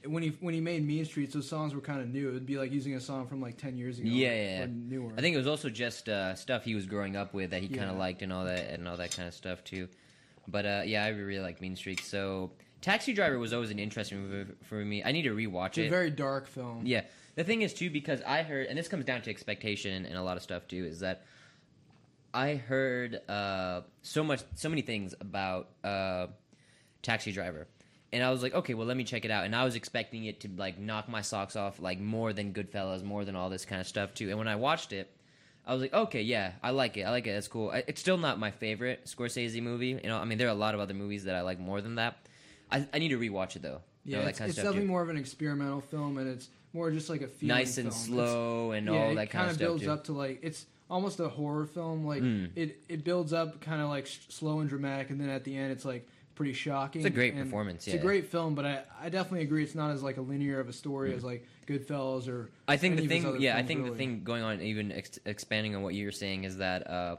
when 0.08 0.24
he 0.24 0.30
when 0.40 0.54
he 0.54 0.62
made 0.62 0.86
Mean 0.86 1.06
Streets, 1.06 1.34
those 1.34 1.48
songs 1.48 1.74
were 1.76 1.82
kind 1.82 2.02
of 2.02 2.08
new. 2.10 2.30
It'd 2.30 2.46
be 2.46 2.58
like 2.58 2.72
using 2.72 2.96
a 2.96 3.00
song 3.00 3.28
from 3.28 3.42
like 3.42 3.58
10 3.58 3.78
years 3.78 4.00
ago. 4.00 4.08
Yeah, 4.10 4.34
yeah, 4.34 4.60
yeah. 4.60 4.66
Newer. 4.70 5.12
I 5.18 5.22
think 5.22 5.34
it 5.36 5.38
was 5.38 5.48
also 5.48 5.70
just 5.70 6.10
uh, 6.10 6.36
stuff 6.36 6.64
he 6.64 6.76
was 6.76 6.86
growing 6.86 7.16
up 7.16 7.34
with 7.34 7.52
that 7.52 7.62
he 7.62 7.68
kind 7.68 7.90
of 7.90 7.96
Yeah. 7.96 8.02
liked 8.02 8.22
and 8.22 8.32
all 8.34 8.46
that 8.46 8.70
and 8.72 8.88
all 8.88 8.98
that 8.98 9.16
kind 9.16 9.28
of 9.28 9.34
stuff 9.34 9.64
too. 9.64 9.88
But 10.48 10.66
uh, 10.66 10.82
yeah, 10.86 11.04
I 11.04 11.10
really 11.10 11.42
like 11.42 11.62
Mean 11.62 11.76
Streets. 11.76 12.08
So 12.08 12.52
Taxi 12.82 13.14
Driver 13.14 13.38
was 13.40 13.54
always 13.54 13.70
an 13.72 13.80
interesting 13.80 14.28
movie 14.28 14.52
for 14.64 14.76
me. 14.84 15.04
I 15.04 15.12
need 15.12 15.24
to 15.24 15.36
rewatch 15.36 15.78
it. 15.78 15.84
It's 15.84 15.88
a 15.88 15.90
very 15.90 16.12
dark 16.12 16.48
film. 16.48 16.84
Yeah. 16.86 17.02
The 17.36 17.44
thing 17.44 17.62
is 17.62 17.74
too 17.74 17.90
because 17.90 18.22
I 18.24 18.44
heard 18.44 18.68
and 18.68 18.78
this 18.78 18.88
comes 18.88 19.06
down 19.06 19.22
to 19.24 19.30
expectation 19.30 20.06
and 20.06 20.16
a 20.18 20.24
lot 20.24 20.38
of 20.38 20.44
stuff 20.44 20.68
too 20.68 20.86
is 20.86 21.02
that 21.02 21.24
I 22.34 22.56
heard 22.56 23.20
uh, 23.30 23.82
so 24.02 24.24
much 24.24 24.42
so 24.56 24.70
many 24.70 24.82
things 24.82 25.14
about 25.20 25.70
uh, 25.84 26.28
Taxi 27.02 27.32
Driver. 27.32 27.68
And 28.14 28.24
I 28.24 28.32
was 28.32 28.42
like, 28.42 28.54
okay, 28.54 28.74
well, 28.74 28.88
let 28.88 28.96
me 28.96 29.04
check 29.04 29.26
it 29.26 29.32
out. 29.32 29.44
And 29.46 29.54
I 29.56 29.66
was 29.66 29.76
expecting 29.76 30.26
it 30.26 30.40
to 30.42 30.50
like 30.56 30.80
knock 30.80 31.10
my 31.10 31.22
socks 31.22 31.56
off, 31.56 31.80
like 31.82 32.00
more 32.00 32.32
than 32.34 32.54
Goodfellas, 32.54 33.04
more 33.04 33.26
than 33.26 33.36
all 33.36 33.50
this 33.50 33.66
kind 33.66 33.82
of 33.82 33.88
stuff 33.88 34.14
too. 34.14 34.30
And 34.30 34.38
when 34.38 34.48
I 34.48 34.56
watched 34.56 34.94
it, 34.94 35.10
I 35.66 35.74
was 35.74 35.82
like, 35.82 35.94
okay, 35.94 36.22
yeah, 36.22 36.54
I 36.64 36.70
like 36.70 36.96
it. 36.96 37.02
I 37.04 37.10
like 37.12 37.28
it. 37.28 37.34
That's 37.34 37.50
cool. 37.50 37.70
I- 37.72 37.84
It's 37.88 38.00
still 38.00 38.18
not 38.18 38.40
my 38.40 38.52
favorite 38.52 39.06
Scorsese 39.06 39.62
movie. 39.62 39.88
You 39.90 40.00
know, 40.10 40.18
I 40.18 40.24
mean, 40.24 40.38
there 40.38 40.48
are 40.48 40.52
a 40.52 40.64
lot 40.66 40.74
of 40.74 40.80
other 40.80 40.94
movies 40.94 41.26
that 41.26 41.36
I 41.36 41.42
like 41.42 41.60
more 41.60 41.82
than 41.82 41.96
that. 41.96 42.16
I, 42.72 42.88
I 42.94 43.00
need 43.00 43.10
to 43.10 43.18
rewatch 43.20 43.58
it 43.58 43.62
though. 43.62 43.82
You 44.06 44.16
Yeah, 44.16 44.22
know, 44.22 44.28
it's, 44.30 44.40
kind 44.40 44.48
of 44.50 44.56
it's 44.56 44.58
definitely 44.64 44.82
too. 44.84 44.88
more 44.88 45.02
of 45.02 45.10
an 45.10 45.18
experimental 45.18 45.82
film, 45.82 46.18
and 46.18 46.30
it's 46.30 46.48
more 46.72 46.90
just 46.92 47.10
like 47.10 47.22
a 47.22 47.28
feeling 47.28 47.58
nice 47.58 47.78
and 47.78 47.92
film. 47.94 48.20
It's- 48.20 48.32
slow 48.32 48.72
and 48.72 48.88
yeah, 48.88 48.94
all 48.94 49.16
that 49.16 49.30
kind 49.32 49.48
of 49.50 49.56
stuff. 49.56 49.60
builds 49.68 49.84
too. 49.84 49.92
up 49.92 50.06
to 50.06 50.14
like 50.14 50.40
it's 50.42 50.66
almost 50.90 51.20
a 51.20 51.28
horror 51.28 51.66
film. 51.66 52.06
Like 52.06 52.24
Mm. 52.24 52.52
it, 52.56 52.80
it 52.88 53.04
builds 53.04 53.34
up 53.34 53.60
kind 53.60 53.82
of 53.82 53.90
like 53.90 54.08
slow 54.08 54.62
and 54.62 54.70
dramatic, 54.70 55.10
and 55.10 55.20
then 55.20 55.28
at 55.28 55.44
the 55.44 55.58
end, 55.58 55.74
it's 55.74 55.84
like 55.84 56.08
pretty 56.38 56.54
shocking. 56.54 57.02
It's 57.02 57.08
a 57.08 57.10
great 57.10 57.34
and 57.34 57.44
performance, 57.44 57.86
It's 57.88 57.96
yeah. 57.96 58.00
a 58.00 58.04
great 58.04 58.28
film, 58.28 58.56
but 58.56 58.64
I, 58.66 58.84
I 59.02 59.10
definitely 59.10 59.42
agree 59.42 59.64
it's 59.64 59.76
not 59.76 59.92
as 59.92 60.02
like 60.04 60.18
a 60.18 60.22
linear 60.22 60.60
of 60.62 60.70
a 60.70 60.74
story 60.74 61.14
as 61.14 61.24
like 61.24 61.46
Goodfellas 61.68 62.30
or. 62.30 62.50
I 62.68 62.78
think 62.78 62.96
the 62.98 63.08
thing, 63.08 63.42
yeah, 63.42 63.58
I 63.58 63.64
think 63.64 63.84
the 63.86 63.92
thing 63.96 64.24
going 64.24 64.44
on, 64.44 64.62
even 64.62 64.92
ex- 64.92 65.20
expanding 65.26 65.76
on 65.76 65.82
what 65.82 65.94
you 65.96 66.06
were 66.06 66.12
saying, 66.14 66.46
is 66.46 66.58
that 66.58 66.90
uh, 66.90 67.16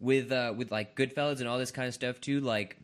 with 0.00 0.32
uh, 0.32 0.52
with 0.56 0.70
like 0.70 0.96
Goodfellas 0.96 1.38
and 1.40 1.48
all 1.48 1.58
this 1.58 1.70
kind 1.70 1.88
of 1.88 1.94
stuff 1.94 2.20
too, 2.20 2.40
like 2.40 2.76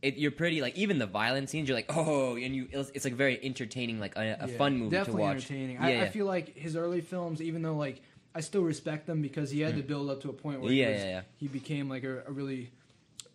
it, 0.00 0.16
you're 0.16 0.30
pretty 0.30 0.62
like 0.62 0.76
even 0.76 0.98
the 0.98 1.06
violent 1.06 1.50
scenes, 1.50 1.68
you're 1.68 1.76
like 1.76 1.90
oh, 1.94 2.36
and 2.36 2.54
you 2.56 2.68
it's, 2.72 2.90
it's 2.94 3.04
like 3.04 3.14
very 3.14 3.38
entertaining, 3.44 4.00
like 4.00 4.16
a, 4.16 4.20
a 4.40 4.48
Yeah, 4.48 4.58
fun 4.58 4.76
movie 4.78 4.90
to 4.90 4.96
definitely 4.96 5.22
watch. 5.22 5.36
entertaining. 5.36 5.76
Yeah, 5.76 5.84
I, 5.86 5.90
yeah. 5.90 6.02
I 6.02 6.08
feel 6.08 6.26
like 6.26 6.56
his 6.56 6.76
early 6.76 7.00
films, 7.00 7.42
even 7.42 7.62
though 7.62 7.76
like 7.76 8.00
I 8.34 8.40
still 8.40 8.62
respect 8.62 9.06
them 9.06 9.20
because 9.22 9.50
he 9.50 9.60
had 9.60 9.76
to 9.76 9.82
build 9.82 10.10
up 10.10 10.22
to 10.22 10.30
a 10.30 10.32
point 10.32 10.60
where 10.60 10.70
Mm. 10.70 10.76
Yeah, 10.76 10.86
he, 10.86 10.92
was, 10.92 11.02
yeah, 11.02 11.08
yeah. 11.10 11.20
he 11.36 11.48
became 11.48 11.88
like 11.88 12.04
a, 12.04 12.22
a 12.26 12.30
really, 12.30 12.70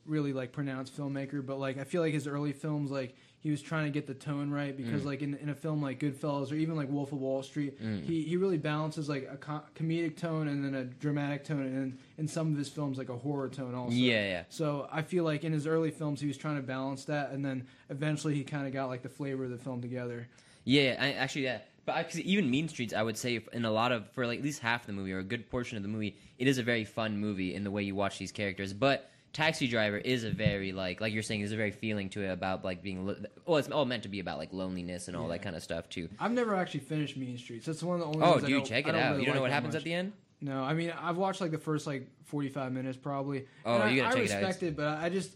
really 0.06 0.34
like 0.34 0.52
pronounced 0.52 0.98
filmmaker. 0.98 1.46
But 1.46 1.60
like 1.60 1.78
I 1.78 1.84
feel 1.84 2.02
like 2.02 2.14
his 2.14 2.28
early 2.28 2.54
films, 2.54 2.92
like 2.92 3.16
he 3.40 3.52
was 3.52 3.62
trying 3.62 3.84
to 3.86 3.92
get 3.92 4.08
the 4.08 4.14
tone 4.14 4.50
right 4.52 4.76
because 4.76 5.02
Mm. 5.02 5.06
like 5.06 5.22
in, 5.22 5.34
in 5.36 5.50
a 5.50 5.54
film 5.56 5.82
like 5.82 6.00
Goodfellas 6.00 6.50
or 6.52 6.56
even 6.56 6.76
like 6.78 6.90
Wolf 6.90 7.12
of 7.12 7.20
Wall 7.20 7.44
Street, 7.44 7.82
Mm. 7.82 8.04
he, 8.04 8.24
he 8.24 8.38
really 8.38 8.58
balances 8.58 9.10
like 9.10 9.28
a 9.32 9.36
co- 9.36 9.64
comedic 9.76 10.16
tone 10.16 10.48
and 10.48 10.64
then 10.64 10.76
a 10.76 10.86
dramatic 10.86 11.44
tone, 11.44 11.62
and 11.62 11.98
in 12.18 12.28
some 12.28 12.52
of 12.54 12.58
his 12.58 12.70
films 12.70 12.98
like 12.98 13.10
a 13.10 13.18
horror 13.18 13.50
tone 13.50 13.76
also. 13.76 13.94
Yeah, 13.96 14.26
yeah. 14.28 14.44
So 14.50 14.88
I 14.92 15.02
feel 15.02 15.26
like 15.26 15.44
in 15.44 15.52
his 15.52 15.68
early 15.68 15.92
films 15.92 16.22
he 16.22 16.28
was 16.28 16.38
trying 16.38 16.56
to 16.56 16.62
balance 16.62 17.04
that, 17.06 17.32
and 17.32 17.44
then 17.44 17.68
eventually 17.90 18.34
he 18.36 18.44
kind 18.46 18.66
of 18.66 18.72
got 18.72 18.86
like 18.88 19.02
the 19.02 19.10
flavor 19.10 19.44
of 19.44 19.50
the 19.50 19.58
film 19.58 19.82
together. 19.82 20.28
Yeah, 20.64 20.96
I, 20.98 21.12
actually, 21.14 21.44
yeah. 21.44 21.60
But 21.86 21.96
I, 22.16 22.20
even 22.22 22.50
Mean 22.50 22.70
Streets, 22.70 22.94
I 22.94 23.04
would 23.04 23.18
say, 23.18 23.42
in 23.52 23.66
a 23.66 23.72
lot 23.72 23.92
of 23.92 24.10
for 24.12 24.26
like 24.26 24.40
at 24.40 24.46
least 24.46 24.62
half 24.62 24.86
the 24.86 24.94
movie 24.94 25.12
or 25.12 25.20
a 25.20 25.24
good 25.24 25.50
portion 25.50 25.76
of 25.76 25.84
the 25.84 25.90
movie, 25.90 26.16
it 26.40 26.48
is 26.48 26.58
a 26.60 26.64
very 26.64 26.86
fun 26.86 27.18
movie 27.18 27.54
in 27.54 27.66
the 27.66 27.72
way 27.72 27.84
you 27.84 27.94
watch 27.94 28.18
these 28.20 28.32
characters. 28.32 28.72
But 28.72 29.10
Taxi 29.34 29.68
Driver 29.68 29.98
is 29.98 30.24
a 30.24 30.30
very 30.30 30.72
like 30.72 31.02
like 31.02 31.12
you're 31.12 31.24
saying, 31.24 31.42
there's 31.42 31.52
a 31.52 31.58
very 31.58 31.72
feeling 31.72 32.10
to 32.10 32.22
it 32.24 32.28
about 32.30 32.64
like 32.64 32.82
being 32.84 33.06
lo- 33.08 33.16
well, 33.46 33.58
it's 33.58 33.68
all 33.70 33.86
meant 33.86 34.04
to 34.04 34.10
be 34.10 34.20
about 34.20 34.38
like 34.38 34.54
loneliness 34.54 35.08
and 35.08 35.18
all 35.18 35.28
that 35.30 35.42
kind 35.42 35.56
of 35.56 35.64
stuff 35.64 35.90
too. 35.90 36.08
I've 36.20 36.32
never 36.32 36.56
actually 36.56 36.82
finished 36.82 37.18
Mean 37.18 37.38
Streets. 37.38 37.66
That's 37.66 37.82
one 37.82 37.96
of 37.96 38.02
the 38.02 38.06
only. 38.08 38.22
Oh, 38.22 38.36
I 38.36 38.40
dude, 38.42 38.50
don't- 38.50 38.66
check 38.66 38.86
I 38.86 38.90
it 38.90 38.96
out. 38.96 39.10
really 39.12 39.22
you 39.22 39.26
don't 39.26 39.36
know 39.36 39.42
what 39.42 39.52
happens 39.52 39.74
much. 39.74 39.82
at 39.82 39.86
the 39.86 39.94
end? 39.94 40.14
No, 40.42 40.62
I 40.64 40.74
mean 40.74 40.94
I've 41.02 41.18
watched 41.18 41.42
like 41.42 41.52
the 41.52 41.58
first 41.58 41.88
like 41.88 42.08
forty 42.26 42.50
five 42.50 42.72
minutes 42.72 42.98
probably. 42.98 43.46
Oh, 43.66 43.74
And 43.76 43.84
I, 43.84 43.90
you 43.90 44.02
gotta 44.02 44.18
I 44.18 44.20
check 44.22 44.30
it 44.30 44.32
out. 44.34 44.38
respect 44.48 44.64
it, 44.64 44.76
but 44.78 44.88
I 45.00 45.10
just 45.10 45.32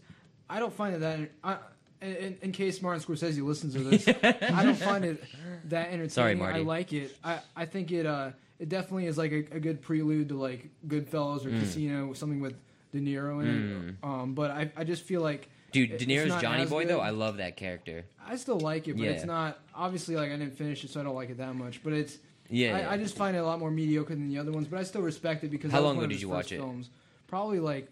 I 0.48 0.58
don't 0.60 0.72
find 0.72 0.94
it 0.94 0.98
that. 1.00 1.18
I, 1.42 1.56
in, 2.00 2.38
in 2.42 2.52
case 2.52 2.80
Martin 2.80 3.02
Scorsese 3.02 3.42
listens 3.42 3.74
to 3.74 3.80
this, 3.80 4.06
I 4.22 4.62
don't 4.62 4.76
find 4.76 5.04
it 5.04 5.24
that 5.64 5.86
entertaining. 5.88 6.08
Sorry, 6.10 6.34
Marty. 6.36 6.60
I 6.60 6.62
like 6.62 6.92
it. 6.92 7.16
I, 7.24 7.40
I 7.56 7.64
think 7.66 7.90
it 7.90 8.06
uh 8.06 8.30
it 8.60 8.68
definitely 8.68 9.06
is 9.06 9.18
like 9.18 9.32
a, 9.32 9.38
a 9.56 9.58
good 9.60 9.82
prelude 9.82 10.28
to 10.28 10.36
like 10.36 10.68
Goodfellas 10.86 11.44
or 11.44 11.50
Mm. 11.50 11.60
Casino, 11.60 12.12
something 12.12 12.40
with 12.40 12.54
De 12.92 13.00
Niro 13.00 13.42
in 13.42 13.88
it. 14.00 14.06
Um, 14.06 14.34
but 14.34 14.50
I 14.50 14.70
I 14.76 14.84
just 14.84 15.02
feel 15.04 15.20
like 15.20 15.48
Dude, 15.72 15.90
it- 15.90 15.98
De 15.98 16.04
it's 16.04 16.24
Niro's 16.24 16.28
not 16.30 16.42
Johnny 16.42 16.62
as 16.62 16.70
Boy 16.70 16.84
good. 16.84 16.90
though, 16.94 17.00
I 17.00 17.10
love 17.10 17.36
that 17.38 17.56
character. 17.56 18.04
I 18.26 18.36
still 18.36 18.58
like 18.60 18.88
it, 18.88 18.94
but 18.94 19.02
Yeah. 19.04 19.10
it's 19.10 19.24
not 19.24 19.58
obviously 19.74 20.16
like 20.16 20.30
I 20.30 20.36
didn't 20.36 20.56
finish 20.56 20.82
it, 20.84 20.90
so 20.90 21.00
I 21.00 21.04
don't 21.04 21.14
like 21.14 21.30
it 21.30 21.36
that 21.38 21.54
much. 21.54 21.82
But 21.82 21.92
it's 21.92 22.18
Yeah. 22.48 22.76
I, 22.76 22.80
yeah. 22.80 22.90
I 22.92 22.96
just 22.96 23.16
find 23.16 23.36
it 23.36 23.40
a 23.40 23.44
lot 23.44 23.58
more 23.58 23.70
mediocre 23.70 24.14
than 24.14 24.28
the 24.28 24.38
other 24.38 24.52
ones, 24.52 24.66
but 24.68 24.78
I 24.78 24.82
still 24.84 25.02
respect 25.02 25.44
it 25.44 25.48
because 25.50 25.70
How 25.70 25.78
that 25.78 25.82
was 25.82 25.86
long 25.88 25.96
one 25.96 26.04
ago 26.04 26.04
of 26.06 26.08
did 26.10 26.14
his 26.16 26.22
you 26.22 26.28
first 26.28 26.36
watch 26.36 26.52
it? 26.52 26.56
Films. 26.58 26.90
Probably 27.26 27.60
like 27.60 27.88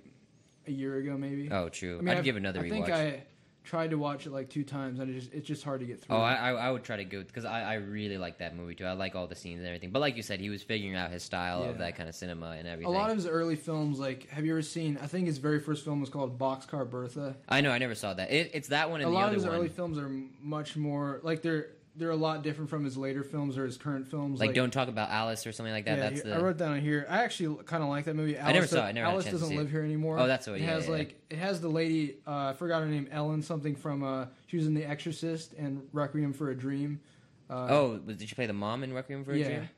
a 0.66 0.70
year 0.72 0.96
ago, 0.96 1.16
maybe. 1.18 1.48
oh, 1.50 1.68
true. 1.68 2.00
I'd 2.00 2.08
I've- 2.08 2.22
give 2.24 2.36
another 2.36 2.60
I 2.60 2.64
rewatch. 2.64 2.70
think 2.70 2.88
I 2.90 3.22
tried 3.66 3.90
to 3.90 3.98
watch 3.98 4.26
it 4.26 4.30
like 4.32 4.48
two 4.48 4.62
times, 4.64 5.00
and 5.00 5.10
it 5.10 5.18
just 5.18 5.32
it's 5.34 5.46
just 5.46 5.64
hard 5.64 5.80
to 5.80 5.86
get 5.86 6.00
through. 6.00 6.16
Oh, 6.16 6.20
I, 6.20 6.52
I 6.52 6.70
would 6.70 6.84
try 6.84 6.96
to 6.96 7.04
go 7.04 7.22
because 7.22 7.44
I, 7.44 7.62
I 7.62 7.74
really 7.74 8.16
like 8.16 8.38
that 8.38 8.56
movie 8.56 8.74
too. 8.74 8.86
I 8.86 8.92
like 8.92 9.14
all 9.14 9.26
the 9.26 9.34
scenes 9.34 9.58
and 9.58 9.66
everything. 9.66 9.90
But 9.90 9.98
like 10.00 10.16
you 10.16 10.22
said, 10.22 10.40
he 10.40 10.48
was 10.48 10.62
figuring 10.62 10.94
out 10.96 11.10
his 11.10 11.22
style 11.22 11.64
of 11.64 11.78
that 11.78 11.96
kind 11.96 12.08
of 12.08 12.14
cinema 12.14 12.50
and 12.58 12.66
everything. 12.66 12.94
a 12.94 12.96
lot 12.96 13.10
of 13.10 13.16
his 13.16 13.26
early 13.26 13.56
films, 13.56 13.98
like 13.98 14.28
have 14.30 14.46
you 14.46 14.52
ever 14.52 14.62
seen? 14.62 14.98
I 15.02 15.06
think 15.06 15.26
his 15.26 15.38
very 15.38 15.60
first 15.60 15.84
film 15.84 16.00
was 16.00 16.08
called 16.08 16.38
Boxcar 16.38 16.88
Bertha. 16.88 17.36
I 17.48 17.60
know, 17.60 17.70
I 17.72 17.78
never 17.78 17.94
saw 17.94 18.14
that. 18.14 18.30
It, 18.30 18.52
it's 18.54 18.68
that 18.68 18.90
one 18.90 19.00
and 19.00 19.08
a 19.08 19.10
the 19.10 19.14
lot 19.14 19.28
of 19.28 19.34
his 19.34 19.44
one. 19.44 19.54
early 19.54 19.68
films 19.68 19.98
are 19.98 20.10
much 20.40 20.76
more 20.76 21.20
like 21.22 21.42
they're 21.42 21.68
they're 21.96 22.10
a 22.10 22.16
lot 22.16 22.42
different 22.42 22.68
from 22.70 22.84
his 22.84 22.96
later 22.96 23.22
films 23.24 23.56
or 23.56 23.64
his 23.64 23.76
current 23.76 24.06
films. 24.06 24.38
like, 24.38 24.54
don't 24.54 24.72
talk 24.72 24.88
about 24.88 25.08
Alice 25.10 25.46
or 25.46 25.52
something 25.52 25.72
like 25.72 25.84
that. 25.86 25.96
Yeah, 25.98 26.10
That's 26.10 26.22
here- 26.22 26.30
the. 26.34 26.38
I 26.38 26.42
wrote 26.42 26.58
down 26.58 26.80
here. 26.80 27.06
I 27.08 27.24
actually 27.24 27.62
kind 27.64 27.82
of 27.82 27.88
like 27.88 28.04
that 28.04 28.14
movie. 28.16 28.36
Alice 28.36 28.48
I 28.48 28.52
never 28.52 28.66
saw 28.66 28.76
it. 28.84 28.88
I 28.88 28.92
never 28.92 29.04
had 29.06 29.10
a 29.10 29.12
Alice 29.14 29.24
doesn't 29.30 29.48
see 29.48 29.54
it. 29.54 29.58
live 29.58 29.70
here 29.70 29.82
anymore. 29.82 30.18
Oh, 30.18 30.26
that's 30.26 30.46
what- 30.46 30.56
It 30.56 30.62
yeah, 30.62 30.66
has 30.74 30.84
yeah, 30.84 30.90
yeah. 30.92 30.98
like 30.98 31.20
it 31.30 31.38
has 31.38 31.60
the 31.60 31.68
lady. 31.68 32.16
Uh, 32.26 32.48
I 32.48 32.52
forgot 32.52 32.80
her 32.82 32.88
name. 32.88 33.08
Ellen 33.10 33.42
something 33.42 33.74
from. 33.76 34.02
Uh, 34.04 34.26
she 34.46 34.56
was 34.56 34.66
in 34.66 34.74
The 34.74 34.84
Exorcist 34.84 35.54
and 35.54 35.86
Requiem 35.92 36.32
for 36.32 36.50
a 36.50 36.54
Dream. 36.56 37.00
Uh, 37.48 37.66
oh, 37.70 37.98
did 37.98 38.28
she 38.28 38.34
play 38.34 38.46
the 38.46 38.52
mom 38.52 38.82
in 38.84 38.92
Requiem 38.92 39.24
for 39.24 39.32
a 39.32 39.38
yeah. 39.38 39.46
Dream? 39.48 39.68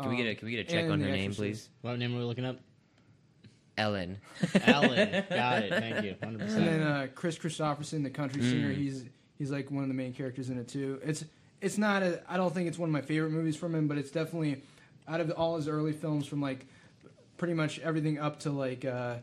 Can 0.00 0.08
we 0.10 0.16
get 0.16 0.26
a 0.26 0.30
Um, 0.30 0.36
Can 0.36 0.46
we 0.46 0.52
get 0.52 0.60
a 0.68 0.70
check 0.70 0.90
on 0.90 0.98
The 1.00 1.06
her 1.06 1.10
name, 1.12 1.32
please? 1.34 1.68
What 1.82 1.98
name 1.98 2.14
are 2.14 2.18
we 2.18 2.24
looking 2.24 2.44
up? 2.44 2.58
Ellen. 3.76 4.18
Ellen. 4.66 5.24
Got 5.30 5.62
it. 5.62 5.70
Thank 5.70 6.04
you. 6.04 6.14
100%. 6.20 6.24
And 6.40 6.40
then 6.40 6.82
uh, 6.82 7.06
Kris 7.14 7.38
Kristofferson, 7.38 8.02
the 8.02 8.10
country 8.10 8.42
Mm. 8.42 8.50
singer. 8.50 8.72
He's 8.72 9.04
he's 9.38 9.50
like 9.52 9.70
one 9.70 9.82
of 9.84 9.88
the 9.88 9.94
main 9.94 10.12
characters 10.12 10.50
in 10.50 10.58
it 10.58 10.66
too. 10.68 11.00
It's 11.04 11.24
it's 11.60 11.78
not. 11.78 12.02
A, 12.02 12.20
I 12.28 12.36
don't 12.36 12.52
think 12.54 12.68
it's 12.68 12.78
one 12.78 12.88
of 12.88 12.92
my 12.92 13.00
favorite 13.00 13.30
movies 13.30 13.56
from 13.56 13.74
him, 13.74 13.88
but 13.88 13.98
it's 13.98 14.10
definitely 14.10 14.62
out 15.06 15.20
of 15.20 15.30
all 15.32 15.56
his 15.56 15.68
early 15.68 15.92
films 15.92 16.26
from 16.26 16.40
like 16.40 16.66
pretty 17.36 17.54
much 17.54 17.78
everything 17.80 18.18
up 18.18 18.40
to 18.40 18.50
like 18.50 18.84
uh, 18.84 19.16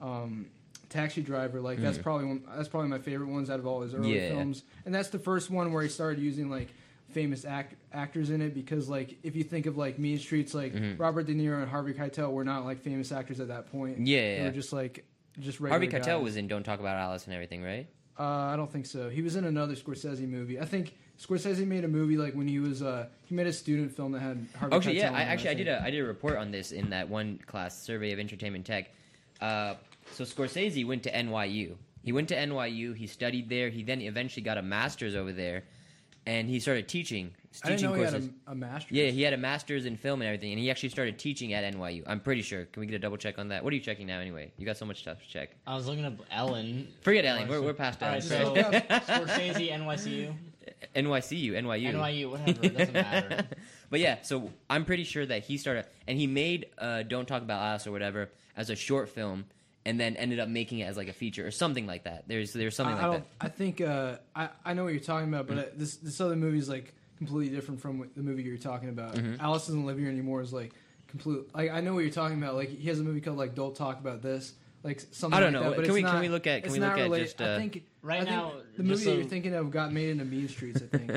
um, 0.00 0.46
Taxi 0.88 1.22
Driver. 1.22 1.60
Like 1.60 1.78
that's 1.78 1.98
Mm. 1.98 2.02
probably 2.02 2.26
one, 2.26 2.42
that's 2.56 2.68
probably 2.68 2.88
my 2.88 2.98
favorite 2.98 3.28
ones 3.28 3.50
out 3.50 3.58
of 3.58 3.66
all 3.66 3.80
his 3.82 3.94
early 3.94 4.14
Yeah. 4.16 4.28
films. 4.30 4.62
And 4.86 4.94
that's 4.94 5.08
the 5.10 5.18
first 5.18 5.50
one 5.50 5.72
where 5.72 5.82
he 5.82 5.88
started 5.88 6.20
using 6.22 6.50
like 6.50 6.68
famous 7.10 7.44
act, 7.44 7.74
actors 7.92 8.30
in 8.30 8.40
it 8.42 8.52
because 8.54 8.88
like 8.88 9.16
if 9.22 9.34
you 9.36 9.42
think 9.44 9.66
of 9.66 9.76
like 9.76 9.98
Mean 9.98 10.18
Streets, 10.18 10.54
like 10.54 10.74
Mhm. 10.74 10.98
Robert 10.98 11.26
De 11.26 11.34
Niro 11.34 11.60
and 11.62 11.70
Harvey 11.70 11.92
Keitel 11.94 12.32
were 12.32 12.44
not 12.44 12.64
like 12.64 12.80
famous 12.80 13.12
actors 13.12 13.40
at 13.40 13.48
that 13.48 13.70
point. 13.72 14.06
Yeah, 14.06 14.20
They 14.20 14.36
yeah. 14.38 14.44
were 14.44 14.50
just 14.50 14.72
like 14.72 15.04
just 15.38 15.60
regular 15.60 15.78
Harvey 15.80 15.88
Keitel 15.88 16.16
guys. 16.18 16.22
was 16.24 16.36
in 16.36 16.48
Don't 16.48 16.64
Talk 16.64 16.80
About 16.80 16.96
Alice 16.96 17.24
and 17.26 17.34
everything, 17.34 17.62
right? 17.62 17.86
Uh, 18.18 18.22
I 18.24 18.56
don't 18.56 18.70
think 18.70 18.86
so. 18.86 19.08
He 19.08 19.22
was 19.22 19.36
in 19.36 19.44
another 19.44 19.74
Scorsese 19.74 20.28
movie. 20.28 20.58
I 20.60 20.64
think 20.64 20.94
Scorsese 21.20 21.64
made 21.66 21.84
a 21.84 21.88
movie 21.88 22.16
like 22.16 22.34
when 22.34 22.48
he 22.48 22.58
was 22.58 22.82
uh 22.82 23.06
he 23.26 23.34
made 23.34 23.46
a 23.46 23.52
student 23.52 23.94
film 23.94 24.12
that 24.12 24.20
had 24.20 24.46
Harvey 24.56 24.76
Actually, 24.76 24.94
Keitel 24.96 24.98
yeah. 24.98 25.12
I 25.12 25.22
actually 25.22 25.50
I 25.50 25.54
think. 25.54 25.66
did 25.66 25.68
a 25.68 25.82
I 25.82 25.90
did 25.90 26.00
a 26.00 26.04
report 26.04 26.36
on 26.36 26.50
this 26.50 26.72
in 26.72 26.90
that 26.90 27.08
one 27.08 27.38
class, 27.46 27.80
Survey 27.80 28.12
of 28.12 28.18
Entertainment 28.18 28.66
Tech. 28.66 28.90
Uh, 29.40 29.74
so 30.12 30.24
Scorsese 30.24 30.84
went 30.86 31.02
to 31.04 31.12
NYU. 31.12 31.74
He 32.02 32.12
went 32.12 32.28
to 32.28 32.36
NYU. 32.36 32.96
He 32.96 33.06
studied 33.06 33.48
there. 33.48 33.68
He 33.68 33.82
then 33.82 34.00
eventually 34.00 34.42
got 34.42 34.58
a 34.58 34.62
master's 34.62 35.14
over 35.14 35.32
there, 35.32 35.64
and 36.28 36.48
he 36.48 36.60
started 36.60 36.86
teaching. 36.88 37.30
I 37.64 37.68
didn't 37.68 37.78
teaching 37.78 37.90
know 37.90 37.96
he 37.96 38.02
courses. 38.02 38.24
had 38.26 38.34
a, 38.46 38.50
a 38.52 38.54
master's. 38.54 38.92
Yeah, 38.92 39.06
he 39.10 39.22
had 39.22 39.32
a 39.32 39.36
master's 39.38 39.86
in 39.86 39.96
film 39.96 40.20
and 40.20 40.28
everything, 40.28 40.52
and 40.52 40.60
he 40.60 40.70
actually 40.70 40.90
started 40.90 41.18
teaching 41.18 41.54
at 41.54 41.64
NYU. 41.74 42.04
I'm 42.06 42.20
pretty 42.20 42.42
sure. 42.42 42.66
Can 42.66 42.80
we 42.80 42.86
get 42.86 42.94
a 42.94 42.98
double 42.98 43.16
check 43.16 43.38
on 43.38 43.48
that? 43.48 43.64
What 43.64 43.72
are 43.72 43.76
you 43.76 43.82
checking 43.82 44.06
now, 44.06 44.20
anyway? 44.20 44.52
You 44.58 44.66
got 44.66 44.76
so 44.76 44.84
much 44.84 44.98
stuff 45.00 45.22
to 45.22 45.28
check. 45.28 45.50
I 45.66 45.74
was 45.74 45.86
looking 45.86 46.04
up 46.04 46.12
Ellen. 46.30 46.88
Forget 47.00 47.24
Ellen. 47.24 47.48
We're, 47.48 47.62
we're 47.62 47.72
past 47.72 48.02
All 48.02 48.10
Ellen. 48.10 48.20
right, 48.20 48.28
so 48.28 48.54
Right. 48.54 48.88
Scorsese, 49.06 49.72
NYCU, 49.72 50.34
NYCU, 50.94 51.52
NYU. 51.52 51.92
NYU, 51.94 52.30
whatever. 52.30 52.50
It 52.66 52.76
doesn't 52.76 52.92
matter. 52.94 53.46
but 53.90 54.00
yeah, 54.00 54.18
so 54.22 54.50
I'm 54.68 54.84
pretty 54.84 55.04
sure 55.04 55.24
that 55.24 55.44
he 55.44 55.56
started, 55.56 55.86
and 56.06 56.18
he 56.18 56.26
made 56.26 56.66
uh, 56.76 57.02
"Don't 57.04 57.26
Talk 57.26 57.42
About 57.42 57.62
Us" 57.62 57.86
or 57.86 57.92
whatever 57.92 58.28
as 58.56 58.68
a 58.70 58.76
short 58.76 59.08
film, 59.08 59.46
and 59.88 59.98
then 59.98 60.16
ended 60.16 60.38
up 60.38 60.48
making 60.48 60.80
it 60.80 60.84
as 60.84 60.96
like 60.96 61.08
a 61.08 61.12
feature 61.12 61.46
or 61.46 61.50
something 61.50 61.86
like 61.86 62.04
that. 62.04 62.28
There's 62.28 62.52
there's 62.52 62.76
something 62.76 62.96
I, 62.96 63.00
I 63.00 63.06
like 63.06 63.12
don't. 63.20 63.38
that. 63.40 63.46
I 63.46 63.48
think 63.48 63.80
uh, 63.80 64.16
I 64.36 64.48
I 64.64 64.74
know 64.74 64.84
what 64.84 64.92
you're 64.92 65.02
talking 65.02 65.28
about, 65.32 65.46
but 65.46 65.58
uh, 65.58 65.64
this 65.76 65.96
this 65.96 66.20
other 66.20 66.36
movie 66.36 66.58
is 66.58 66.68
like 66.68 66.94
completely 67.16 67.54
different 67.54 67.80
from 67.80 67.98
what 67.98 68.14
the 68.14 68.22
movie 68.22 68.42
you're 68.42 68.56
talking 68.58 68.90
about. 68.90 69.14
Mhm. 69.14 69.40
Alice 69.40 69.66
doesn't 69.66 69.86
live 69.86 69.98
here 69.98 70.08
anymore. 70.10 70.40
Is 70.42 70.52
like 70.52 70.72
complete. 71.08 71.40
Like 71.54 71.70
I 71.70 71.80
know 71.80 71.94
what 71.94 72.00
you're 72.04 72.12
talking 72.12 72.38
about. 72.40 72.54
Like 72.54 72.68
he 72.68 72.88
has 72.88 73.00
a 73.00 73.02
movie 73.02 73.20
called 73.20 73.38
like 73.38 73.54
Don't 73.54 73.74
Talk 73.74 73.98
About 74.00 74.22
This. 74.22 74.52
Like 74.84 75.00
something. 75.10 75.36
I 75.36 75.40
don't 75.40 75.52
like 75.52 75.62
know. 75.62 75.70
That, 75.70 75.76
but 75.76 75.84
Can 75.86 75.90
it's 75.90 75.94
we- 75.94 76.02
can 76.10 76.20
we 76.20 76.28
look 76.28 76.46
at- 76.46 76.62
can 76.62 76.72
we 76.72 76.78
not 76.78 76.90
look 76.92 76.98
at 76.98 77.02
related- 77.04 77.24
just, 77.24 77.40
I 77.42 77.44
uh, 77.54 77.58
think 77.58 77.82
Right 78.00 78.20
I 78.20 78.24
think 78.24 78.30
now, 78.36 78.52
the 78.76 78.82
just 78.84 78.88
movie 78.88 78.94
that 78.94 79.00
so- 79.10 79.14
you're 79.16 79.24
thinking 79.24 79.54
of 79.54 79.70
got 79.72 79.92
made 79.92 80.10
into 80.10 80.24
Mean 80.24 80.46
Streets. 80.48 80.80
I 80.82 80.86
think. 80.96 81.10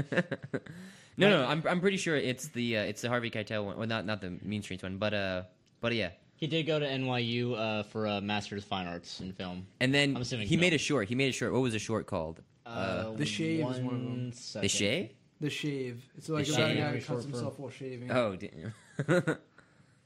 no, 1.17 1.29
no, 1.29 1.45
I'm 1.45 1.61
I'm 1.67 1.79
pretty 1.79 1.97
sure 1.97 2.15
it's 2.15 2.47
the 2.47 2.77
uh, 2.77 2.83
it's 2.83 3.01
the 3.03 3.09
Harvey 3.09 3.29
Keitel 3.29 3.65
one. 3.65 3.77
Well, 3.77 3.87
not 3.87 4.05
not 4.05 4.21
the 4.21 4.31
Mean 4.41 4.63
Streets 4.63 4.81
one, 4.81 4.97
but 4.97 5.13
uh, 5.13 5.43
but 5.79 5.93
yeah. 5.93 6.09
He 6.41 6.47
did 6.47 6.63
go 6.65 6.79
to 6.79 6.85
NYU 6.87 7.55
uh, 7.55 7.83
for 7.83 8.07
a 8.07 8.19
master's 8.19 8.63
of 8.63 8.67
fine 8.69 8.87
arts 8.87 9.19
in 9.21 9.31
film. 9.31 9.67
And 9.79 9.93
then 9.93 10.15
I'm 10.15 10.23
assuming 10.23 10.47
he 10.47 10.57
made 10.57 10.73
a 10.73 10.77
short. 10.79 11.07
He 11.07 11.13
made 11.15 11.29
a 11.29 11.31
short. 11.31 11.53
What 11.53 11.61
was 11.61 11.73
the 11.73 11.79
short 11.79 12.07
called? 12.07 12.41
Uh, 12.65 13.11
The 13.11 13.25
Shave 13.27 13.59
is 13.59 13.63
one 13.63 13.75
of 13.75 13.81
them. 13.83 14.09
one 14.09 14.33
second. 14.33 14.63
the 14.63 14.69
Shave. 14.69 15.09
The 15.39 15.49
shave. 15.51 16.03
It's 16.17 16.29
like 16.29 16.45
The 16.47 16.53
about 16.53 16.71
a 16.71 16.75
guy 16.75 16.87
who 16.89 16.93
cuts 16.97 17.05
film. 17.07 17.21
himself 17.21 17.59
while 17.59 17.69
shaving. 17.71 18.11
Oh, 18.11 18.35
damn. 18.35 18.73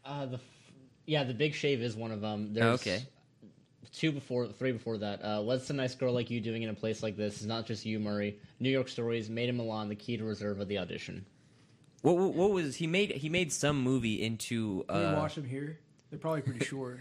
Uh, 0.08 0.28
the 0.28 0.36
f- 0.36 0.42
yeah, 1.08 1.24
the 1.24 1.34
Big 1.34 1.56
Shave 1.56 1.82
is 1.82 1.96
one 1.96 2.12
of 2.12 2.22
them. 2.22 2.54
There's 2.54 2.66
Oh, 2.66 2.74
okay. 2.74 3.02
Two 3.92 4.12
before, 4.12 4.46
three 4.48 4.72
before 4.72 5.00
that. 5.00 5.20
Uh, 5.24 5.42
What's 5.42 5.68
a 5.72 5.74
nice 5.74 5.96
girl 5.96 6.14
like 6.14 6.30
you 6.30 6.40
doing 6.40 6.62
in 6.62 6.70
a 6.70 6.76
place 6.76 7.02
like 7.02 7.18
this? 7.18 7.40
Is 7.42 7.48
not 7.48 7.66
just 7.66 7.86
you, 7.88 8.00
Murray. 8.00 8.38
New 8.60 8.70
York 8.70 8.88
stories, 8.88 9.32
Made 9.32 9.50
in 9.50 9.58
Milan, 9.58 9.90
the 9.90 9.96
key 9.96 10.16
to 10.18 10.24
reserve 10.24 10.60
of 10.60 10.68
the 10.68 10.78
audition. 10.78 11.26
what, 12.04 12.18
what, 12.18 12.34
what 12.36 12.52
was 12.52 12.76
he 12.76 12.86
made? 12.86 13.14
He 13.14 13.30
made 13.30 13.52
some 13.52 13.82
movie 13.82 14.22
into. 14.22 14.86
Can 14.90 14.96
you 15.02 15.08
Uh, 15.08 15.16
watch 15.16 15.34
them 15.36 15.46
here? 15.46 15.80
They're 16.10 16.20
probably 16.20 16.42
pretty 16.42 16.66
short. 16.74 17.00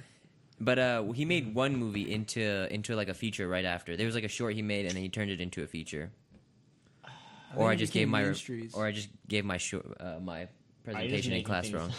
but 0.60 0.78
uh, 0.78 1.02
he 1.12 1.24
made 1.24 1.54
one 1.54 1.76
movie 1.76 2.12
into 2.12 2.72
into 2.72 2.94
like 2.96 3.08
a 3.08 3.14
feature 3.14 3.46
right 3.48 3.64
after. 3.64 3.96
There 3.96 4.06
was 4.06 4.14
like 4.14 4.24
a 4.24 4.28
short 4.28 4.54
he 4.54 4.62
made, 4.62 4.86
and 4.86 4.94
then 4.94 5.02
he 5.02 5.08
turned 5.08 5.30
it 5.30 5.40
into 5.40 5.62
a 5.62 5.66
feature. 5.66 6.10
or 7.56 7.68
I 7.70 7.76
just 7.76 7.92
gave 7.92 8.08
my 8.08 8.22
Mean 8.24 8.70
or 8.74 8.86
I 8.86 8.92
just 8.92 9.08
gave 9.28 9.44
my 9.44 9.58
short 9.58 9.86
uh, 10.00 10.18
my 10.20 10.48
Are 10.92 11.02
you 11.02 11.08
just 11.16 11.28
presentation 11.28 11.32
in 11.34 11.44
class 11.44 11.62
things 11.68 11.74
wrong. 11.74 11.90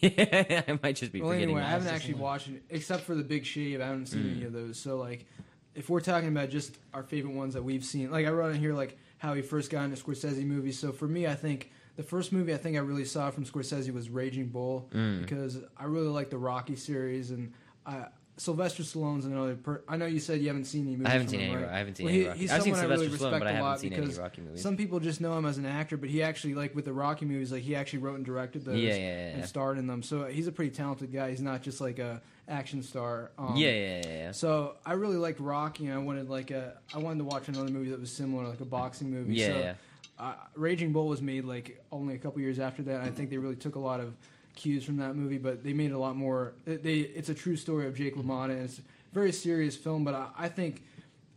yeah, 0.00 0.62
I 0.68 0.78
might 0.82 0.96
just 0.96 1.12
be 1.12 1.20
Well, 1.20 1.30
forgetting. 1.30 1.50
anyway, 1.50 1.60
I 1.60 1.64
that. 1.64 1.70
haven't 1.70 1.88
actually 1.88 2.14
like- 2.14 2.22
watched 2.30 2.48
it 2.48 2.62
except 2.70 3.02
for 3.04 3.14
the 3.14 3.22
Big 3.22 3.44
Shave. 3.44 3.80
I 3.80 3.86
haven't 3.86 4.06
seen 4.06 4.22
Mm. 4.24 4.36
any 4.36 4.44
of 4.44 4.52
those. 4.52 4.78
So 4.78 4.96
like, 4.96 5.26
if 5.74 5.90
we're 5.90 6.00
talking 6.00 6.28
about 6.28 6.50
just 6.50 6.78
our 6.94 7.02
favorite 7.02 7.34
ones 7.34 7.54
that 7.54 7.62
we've 7.62 7.84
seen, 7.84 8.10
like 8.10 8.26
I 8.26 8.30
wrote 8.30 8.54
in 8.54 8.60
here 8.60 8.74
like 8.74 8.96
how 9.18 9.34
he 9.34 9.42
first 9.42 9.70
got 9.70 9.84
into 9.84 9.96
Scorsese 10.02 10.44
movies. 10.44 10.78
So 10.78 10.92
for 10.92 11.06
me, 11.08 11.26
I 11.26 11.34
think 11.34 11.70
the 11.96 12.02
first 12.02 12.32
movie 12.32 12.52
I 12.54 12.56
think 12.56 12.76
I 12.76 12.80
really 12.80 13.04
saw 13.04 13.30
from 13.30 13.44
Scorsese 13.44 13.92
was 13.92 14.08
Raging 14.10 14.46
Bull 14.48 14.88
Mm. 14.92 15.22
because 15.22 15.58
I 15.76 15.84
really 15.84 16.08
like 16.08 16.30
the 16.30 16.38
Rocky 16.38 16.76
series 16.76 17.30
and 17.30 17.52
I. 17.86 18.06
Sylvester 18.36 18.82
Stallone's 18.82 19.26
another. 19.26 19.54
Per- 19.54 19.84
I 19.88 19.96
know 19.96 20.06
you 20.06 20.18
said 20.18 20.40
you 20.40 20.48
haven't 20.48 20.64
seen 20.64 20.88
any 20.88 20.96
movies. 20.96 21.06
I 21.06 21.10
haven't 21.10 21.28
from 21.28 21.30
seen 21.38 21.40
him, 21.40 21.54
any. 21.54 21.62
right? 21.66 21.72
I 21.72 21.78
haven't 21.78 21.96
seen 21.96 22.06
Well, 22.06 22.12
any. 22.14 22.22
he- 22.22 22.26
Rocky. 22.26 22.38
he's 22.40 22.50
I've 22.50 22.62
seen 22.64 22.74
someone 22.74 22.78
I 22.78 22.82
Sylvester 22.96 23.04
really 23.04 23.06
Stallone, 23.06 23.12
respect 23.32 23.38
but 23.44 23.46
I 23.46 23.52
haven't 23.52 23.78
seen 23.78 23.92
any 23.92 24.14
Rocky 24.14 24.40
movies. 24.40 24.60
Some 24.60 24.76
people 24.76 24.98
just 24.98 25.20
know 25.20 25.38
him 25.38 25.46
as 25.46 25.56
an 25.58 25.66
actor, 25.66 25.96
but 25.96 26.08
he 26.08 26.20
actually 26.24 26.54
like 26.54 26.74
with 26.74 26.84
the 26.84 26.92
Rocky 26.92 27.26
movies, 27.26 27.52
like 27.52 27.62
he 27.62 27.76
actually 27.76 28.00
wrote 28.00 28.16
and 28.16 28.24
directed 28.24 28.64
those 28.64 28.80
yeah, 28.80 28.88
yeah, 28.88 28.96
yeah, 28.96 29.28
and 29.36 29.44
starred 29.46 29.78
in 29.78 29.86
them. 29.86 30.02
So 30.02 30.24
he's 30.24 30.48
a 30.48 30.52
pretty 30.52 30.72
talented 30.72 31.12
guy. 31.12 31.30
He's 31.30 31.40
not 31.42 31.62
just 31.62 31.80
like 31.80 32.00
a 32.00 32.22
action 32.48 32.82
star. 32.82 33.30
Um, 33.38 33.54
yeah, 33.54 33.70
yeah, 33.70 34.02
yeah. 34.08 34.32
So 34.32 34.74
I 34.84 34.94
really 34.94 35.16
liked 35.16 35.38
Rocky, 35.38 35.86
and 35.86 35.94
I 35.94 35.98
wanted 35.98 36.28
like 36.28 36.50
a 36.50 36.76
I 36.92 36.98
wanted 36.98 37.18
to 37.18 37.24
watch 37.26 37.46
another 37.46 37.70
movie 37.70 37.90
that 37.90 38.00
was 38.00 38.10
similar, 38.10 38.48
like 38.48 38.58
a 38.60 38.64
boxing 38.64 39.12
movie. 39.12 39.34
Yeah, 39.36 39.46
so, 39.46 39.58
yeah. 39.60 39.74
Uh, 40.18 40.34
Raging 40.54 40.92
Bull 40.92 41.08
was 41.08 41.20
made 41.20 41.44
like 41.44 41.82
only 41.90 42.14
a 42.14 42.18
couple 42.18 42.40
years 42.40 42.58
after 42.58 42.82
that. 42.84 43.00
I 43.00 43.10
think 43.10 43.30
they 43.30 43.38
really 43.38 43.56
took 43.56 43.74
a 43.74 43.80
lot 43.80 44.00
of 44.00 44.14
cues 44.54 44.84
from 44.84 44.96
that 44.98 45.16
movie, 45.16 45.38
but 45.38 45.64
they 45.64 45.72
made 45.72 45.90
a 45.92 45.98
lot 45.98 46.14
more. 46.16 46.52
They, 46.64 46.98
it's 46.98 47.28
a 47.28 47.34
true 47.34 47.56
story 47.56 47.86
of 47.86 47.94
Jake 47.96 48.14
LaMotta, 48.16 48.50
and 48.50 48.62
it's 48.62 48.78
a 48.78 48.82
very 49.12 49.32
serious 49.32 49.76
film. 49.76 50.04
But 50.04 50.14
I, 50.14 50.28
I 50.38 50.48
think 50.48 50.82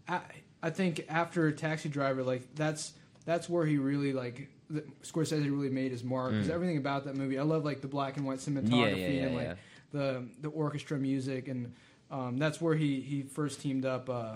I, 0.07 0.19
I 0.61 0.69
think 0.69 1.05
after 1.09 1.51
Taxi 1.51 1.89
Driver, 1.89 2.23
like 2.23 2.53
that's 2.55 2.93
that's 3.25 3.49
where 3.49 3.65
he 3.65 3.77
really 3.77 4.13
like 4.13 4.49
the, 4.69 4.83
Scorsese 5.03 5.45
really 5.49 5.69
made 5.69 5.91
his 5.91 6.03
mark 6.03 6.31
because 6.33 6.47
Mm. 6.49 6.53
everything 6.53 6.77
about 6.77 7.05
that 7.05 7.15
movie. 7.15 7.39
I 7.39 7.43
love 7.43 7.65
like 7.65 7.81
the 7.81 7.87
black 7.87 8.17
and 8.17 8.25
white 8.27 8.39
cinematography 8.39 8.69
Yeah, 8.69 8.87
yeah, 9.07 9.09
yeah, 9.09 9.25
and 9.25 9.35
like 9.35 9.57
the 9.91 10.23
the 10.41 10.49
orchestra 10.49 10.97
music 10.99 11.47
and 11.47 11.73
um, 12.11 12.37
that's 12.37 12.61
where 12.61 12.75
he 12.75 13.01
he 13.01 13.23
first 13.23 13.59
teamed 13.61 13.85
up. 13.85 14.07
Uh, 14.09 14.35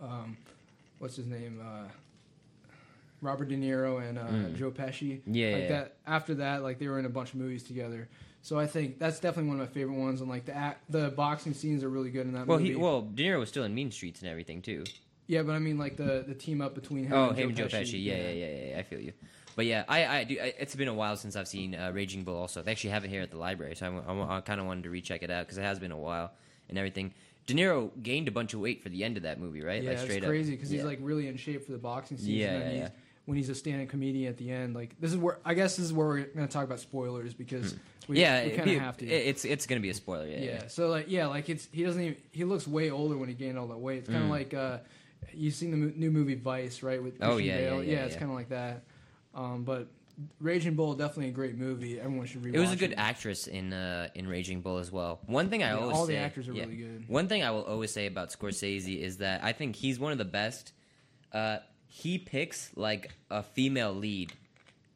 um, 0.00 0.36
what's 0.98 1.16
his 1.16 1.26
name? 1.26 1.60
Uh, 1.62 1.88
Robert 3.24 3.48
De 3.48 3.56
Niro 3.56 4.06
and 4.06 4.18
uh, 4.18 4.22
Mm. 4.24 4.56
Joe 4.56 4.70
Pesci. 4.70 5.20
Yeah, 5.26 5.52
like 5.52 5.62
yeah, 5.62 5.68
that. 5.68 5.96
After 6.06 6.34
that, 6.36 6.62
like 6.62 6.78
they 6.78 6.86
were 6.88 6.98
in 6.98 7.06
a 7.06 7.10
bunch 7.10 7.30
of 7.30 7.36
movies 7.36 7.62
together. 7.62 8.08
So 8.42 8.58
I 8.58 8.66
think 8.66 8.98
that's 8.98 9.20
definitely 9.20 9.48
one 9.48 9.60
of 9.60 9.66
my 9.68 9.72
favorite 9.72 9.96
ones. 9.98 10.20
And 10.20 10.28
like 10.28 10.44
the 10.44 10.54
act, 10.54 10.90
the 10.90 11.08
boxing 11.10 11.54
scenes 11.54 11.82
are 11.82 11.88
really 11.88 12.10
good 12.10 12.26
in 12.26 12.34
that 12.34 12.46
Well, 12.46 12.58
movie. 12.58 12.72
he 12.72 12.76
well, 12.76 13.00
De 13.02 13.24
Niro 13.24 13.38
was 13.40 13.48
still 13.48 13.64
in 13.64 13.74
Mean 13.74 13.90
Streets 13.90 14.20
and 14.20 14.30
everything 14.30 14.60
too. 14.62 14.84
yeah, 15.26 15.42
but 15.42 15.52
I 15.52 15.58
mean 15.58 15.78
like 15.78 15.96
the 15.96 16.24
the 16.28 16.34
team 16.34 16.60
up 16.60 16.74
between 16.74 17.04
him 17.06 17.12
Oh, 17.14 17.28
and 17.30 17.38
him 17.38 17.48
and 17.48 17.56
Joe 17.56 17.68
Joe 17.68 17.78
Pesci. 17.78 18.02
Yeah, 18.04 18.16
yeah, 18.16 18.30
yeah, 18.30 18.46
yeah, 18.46 18.66
yeah. 18.72 18.78
I 18.78 18.82
feel 18.82 19.00
you. 19.00 19.12
But 19.56 19.66
yeah, 19.66 19.84
I, 19.88 20.06
I 20.18 20.24
do. 20.24 20.36
I, 20.40 20.52
it's 20.58 20.74
been 20.74 20.88
a 20.88 20.94
while 20.94 21.16
since 21.16 21.36
I've 21.36 21.46
seen 21.48 21.74
uh, 21.76 21.90
Raging 21.94 22.24
Bull. 22.24 22.36
Also, 22.36 22.60
they 22.60 22.72
actually 22.72 22.90
have 22.90 23.04
it 23.04 23.08
here 23.08 23.22
at 23.22 23.30
the 23.30 23.38
library, 23.38 23.76
so 23.76 24.02
I, 24.06 24.36
I, 24.36 24.40
kind 24.40 24.60
of 24.60 24.66
wanted 24.66 24.82
to 24.84 24.90
recheck 24.90 25.22
it 25.22 25.30
out 25.30 25.46
because 25.46 25.58
it 25.58 25.62
has 25.62 25.78
been 25.78 25.92
a 25.92 25.96
while 25.96 26.32
and 26.68 26.76
everything. 26.76 27.14
De 27.46 27.54
Niro 27.54 27.90
gained 28.02 28.26
a 28.26 28.30
bunch 28.32 28.52
of 28.54 28.60
weight 28.60 28.82
for 28.82 28.88
the 28.88 29.04
end 29.04 29.16
of 29.16 29.22
that 29.22 29.38
movie, 29.38 29.62
right? 29.62 29.82
Yeah, 29.82 29.90
like 29.90 29.98
it's 29.98 30.04
straight 30.04 30.24
crazy 30.24 30.50
because 30.52 30.70
up. 30.70 30.74
he's 30.74 30.84
like 30.84 30.98
really 31.02 31.28
in 31.28 31.36
shape 31.36 31.64
for 31.64 31.72
the 31.72 31.78
boxing 31.78 32.16
scenes. 32.18 32.28
Yeah, 32.30 32.58
yeah, 32.58 32.70
yeah. 32.72 32.88
When 33.26 33.38
he's 33.38 33.48
a 33.48 33.54
stand-up 33.54 33.88
comedian 33.88 34.28
at 34.28 34.36
the 34.36 34.50
end, 34.50 34.74
like 34.74 35.00
this 35.00 35.10
is 35.10 35.16
where 35.16 35.38
I 35.46 35.54
guess 35.54 35.76
this 35.76 35.86
is 35.86 35.92
where 35.94 36.06
we're 36.06 36.24
going 36.24 36.46
to 36.46 36.52
talk 36.52 36.64
about 36.64 36.78
spoilers 36.80 37.32
because 37.32 37.74
we, 38.06 38.16
Hmm. 38.16 38.20
yeah, 38.20 38.44
we 38.44 38.50
kind 38.50 38.70
of 38.70 38.80
have 38.82 38.96
to. 38.98 39.06
It's 39.06 39.46
it's 39.46 39.66
gonna 39.66 39.80
be 39.80 39.88
a 39.88 39.94
spoiler. 39.94 40.26
Yeah, 40.26 40.38
yeah. 40.38 40.44
yeah. 40.52 40.66
So 40.68 40.88
like 40.88 41.06
yeah, 41.08 41.26
like 41.28 41.48
it's 41.48 41.66
he 41.72 41.84
doesn't 41.84 42.02
even 42.02 42.16
he 42.32 42.44
looks 42.44 42.68
way 42.68 42.90
older 42.90 43.16
when 43.16 43.30
he 43.30 43.34
gained 43.34 43.58
all 43.58 43.68
that 43.68 43.78
weight. 43.78 44.00
It's 44.00 44.08
kind 44.10 44.24
of 44.24 44.28
Mm. 44.28 44.32
like 44.32 44.52
uh, 44.52 44.78
you've 45.32 45.54
seen 45.54 45.70
the 45.70 45.76
mo- 45.78 45.92
new 45.96 46.10
movie 46.10 46.34
Vice, 46.34 46.82
right? 46.82 47.02
With 47.02 47.14
Oh, 47.22 47.36
Christian 47.36 47.46
yeah, 47.46 47.60
yeah, 47.60 47.70
Bale. 47.70 47.82
yeah, 47.84 48.04
it's 48.04 48.12
yeah. 48.14 48.18
kind 48.20 48.30
of 48.30 48.36
like 48.36 48.50
that. 48.50 48.82
Um, 49.34 49.64
but 49.64 49.86
Raging 50.38 50.74
Bull 50.74 50.92
definitely 50.94 51.28
a 51.28 51.32
great 51.32 51.56
movie. 51.56 51.98
Everyone 51.98 52.26
should 52.26 52.42
rewatch 52.42 52.54
It 52.54 52.60
was 52.60 52.72
a 52.72 52.76
good 52.76 52.92
actress 52.98 53.46
in 53.46 53.72
uh, 53.72 54.08
in 54.14 54.28
Raging 54.28 54.60
Bull 54.60 54.76
as 54.76 54.92
well. 54.92 55.20
One 55.24 55.48
thing 55.48 55.62
I 55.62 55.68
Yeah, 55.68 55.78
always 55.78 55.96
all 55.96 56.04
the 56.04 56.16
actors 56.18 56.46
are 56.46 56.52
yeah. 56.52 56.64
really 56.64 56.76
good. 56.76 57.08
One 57.08 57.26
thing 57.26 57.42
I 57.42 57.52
will 57.52 57.62
always 57.64 57.90
say 57.90 58.04
about 58.04 58.28
Scorsese 58.28 58.98
is 59.00 59.16
that 59.16 59.42
I 59.42 59.52
think 59.52 59.76
he's 59.76 59.98
one 59.98 60.12
of 60.12 60.18
the 60.18 60.26
best. 60.26 60.74
Uh, 61.32 61.56
he 61.96 62.18
picks 62.18 62.72
like 62.74 63.12
a 63.30 63.40
female 63.40 63.92
lead, 63.92 64.32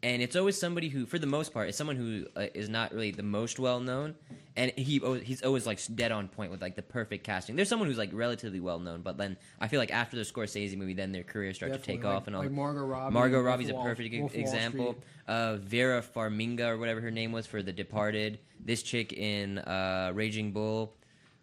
and 0.03 0.21
it's 0.21 0.35
always 0.35 0.59
somebody 0.59 0.89
who, 0.89 1.07
for 1.07 1.17
the 1.21 1.29
most 1.29 1.53
part, 1.55 1.69
is 1.69 1.77
someone 1.77 1.95
who 1.95 2.27
uh, 2.35 2.47
is 2.55 2.69
not 2.69 2.93
really 2.93 3.13
the 3.13 3.23
most 3.23 3.61
well 3.61 3.79
known, 3.79 4.17
and 4.57 4.73
he 4.77 4.99
he's 5.23 5.43
always 5.43 5.65
like 5.65 5.79
dead 5.95 6.11
on 6.11 6.27
point 6.27 6.51
with 6.51 6.61
like 6.61 6.75
the 6.75 6.83
perfect 6.83 7.23
casting. 7.23 7.55
There's 7.55 7.69
someone 7.69 7.89
who's 7.89 7.99
like 7.99 8.11
relatively 8.13 8.59
well 8.59 8.81
known, 8.81 9.03
but 9.03 9.17
then 9.17 9.37
I 9.61 9.69
feel 9.69 9.79
like 9.79 9.93
after 9.93 10.17
the 10.17 10.25
Scorsese 10.25 10.77
movie, 10.77 10.93
then 10.93 11.13
their 11.13 11.23
careers 11.23 11.55
start 11.55 11.73
to 11.73 11.79
take 11.79 12.03
like- 12.03 12.17
off 12.17 12.27
and 12.27 12.35
all. 12.35 12.43
Like 12.43 12.51
Margot 12.51 12.83
Robbie. 12.83 13.15
Margot 13.15 13.41
Robbie's 13.43 13.69
of 13.69 13.77
a 13.77 13.83
perfect 13.83 14.13
Wolf 14.19 14.35
example. 14.35 14.97
Uh, 15.29 15.55
Vera 15.59 16.03
Farmiga 16.03 16.67
or 16.67 16.79
whatever 16.79 17.01
her 17.01 17.13
name 17.13 17.31
was 17.31 17.47
for 17.47 17.63
The 17.63 17.73
Departed. 17.73 18.41
This 18.59 18.83
chick 18.83 19.13
in 19.13 19.59
uh, 19.59 20.11
Raging 20.15 20.51
Bull. 20.51 20.97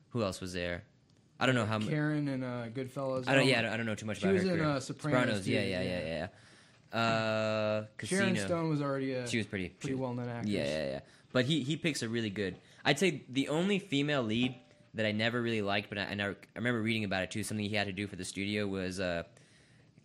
Who 0.10 0.22
else 0.22 0.42
was 0.42 0.52
there? 0.52 0.84
I 1.40 1.46
don't 1.46 1.56
know 1.56 1.66
how. 1.66 1.80
Karen 1.80 2.28
and 2.28 2.44
uh, 2.44 2.68
Goodfellas. 2.74 3.28
I 3.28 3.34
don't. 3.34 3.44
Um, 3.44 3.50
Yeah, 3.50 3.60
I 3.60 3.62
don't, 3.64 3.72
I 3.74 3.78
don't 3.78 3.86
know 3.86 3.96
too 3.96 4.06
much 4.06 4.20
she 4.20 4.24
about 4.28 4.34
was 4.36 4.44
in, 4.46 4.62
uh, 4.62 4.80
Sopranos, 4.80 5.46
too, 5.46 5.52
Yeah, 5.52 5.62
yeah, 5.64 5.82
yeah. 5.82 6.00
yeah, 6.00 6.28
yeah. 6.94 6.98
Uh, 7.00 7.86
Sharon 8.04 8.38
Stone 8.38 8.70
was 8.70 8.82
already 8.82 9.14
a 9.14 9.28
She 9.28 9.38
was 9.38 9.46
pretty. 9.46 9.70
pretty 9.70 9.96
well-known 9.96 10.30
actress. 10.30 10.50
Yeah, 10.50 10.64
yeah, 10.64 10.90
yeah. 10.92 11.00
But 11.34 11.46
he 11.46 11.62
he 11.64 11.76
picks 11.76 12.02
a 12.04 12.08
really 12.10 12.30
good. 12.30 12.56
I'd 12.86 12.98
say 13.00 13.24
the 13.30 13.50
only 13.50 13.80
female 13.80 14.24
lead 14.24 14.56
that 14.94 15.06
I 15.06 15.12
never 15.12 15.42
really 15.42 15.62
liked, 15.62 15.90
but 15.90 15.98
I, 15.98 16.04
and 16.04 16.22
I, 16.22 16.28
I 16.28 16.36
remember 16.56 16.82
reading 16.82 17.04
about 17.04 17.24
it 17.24 17.32
too. 17.32 17.44
Something 17.44 17.66
he 17.70 17.76
had 17.76 17.88
to 17.88 17.94
do 17.94 18.08
for 18.08 18.16
the 18.16 18.24
studio 18.24 18.66
was 18.66 19.02
uh, 19.02 19.24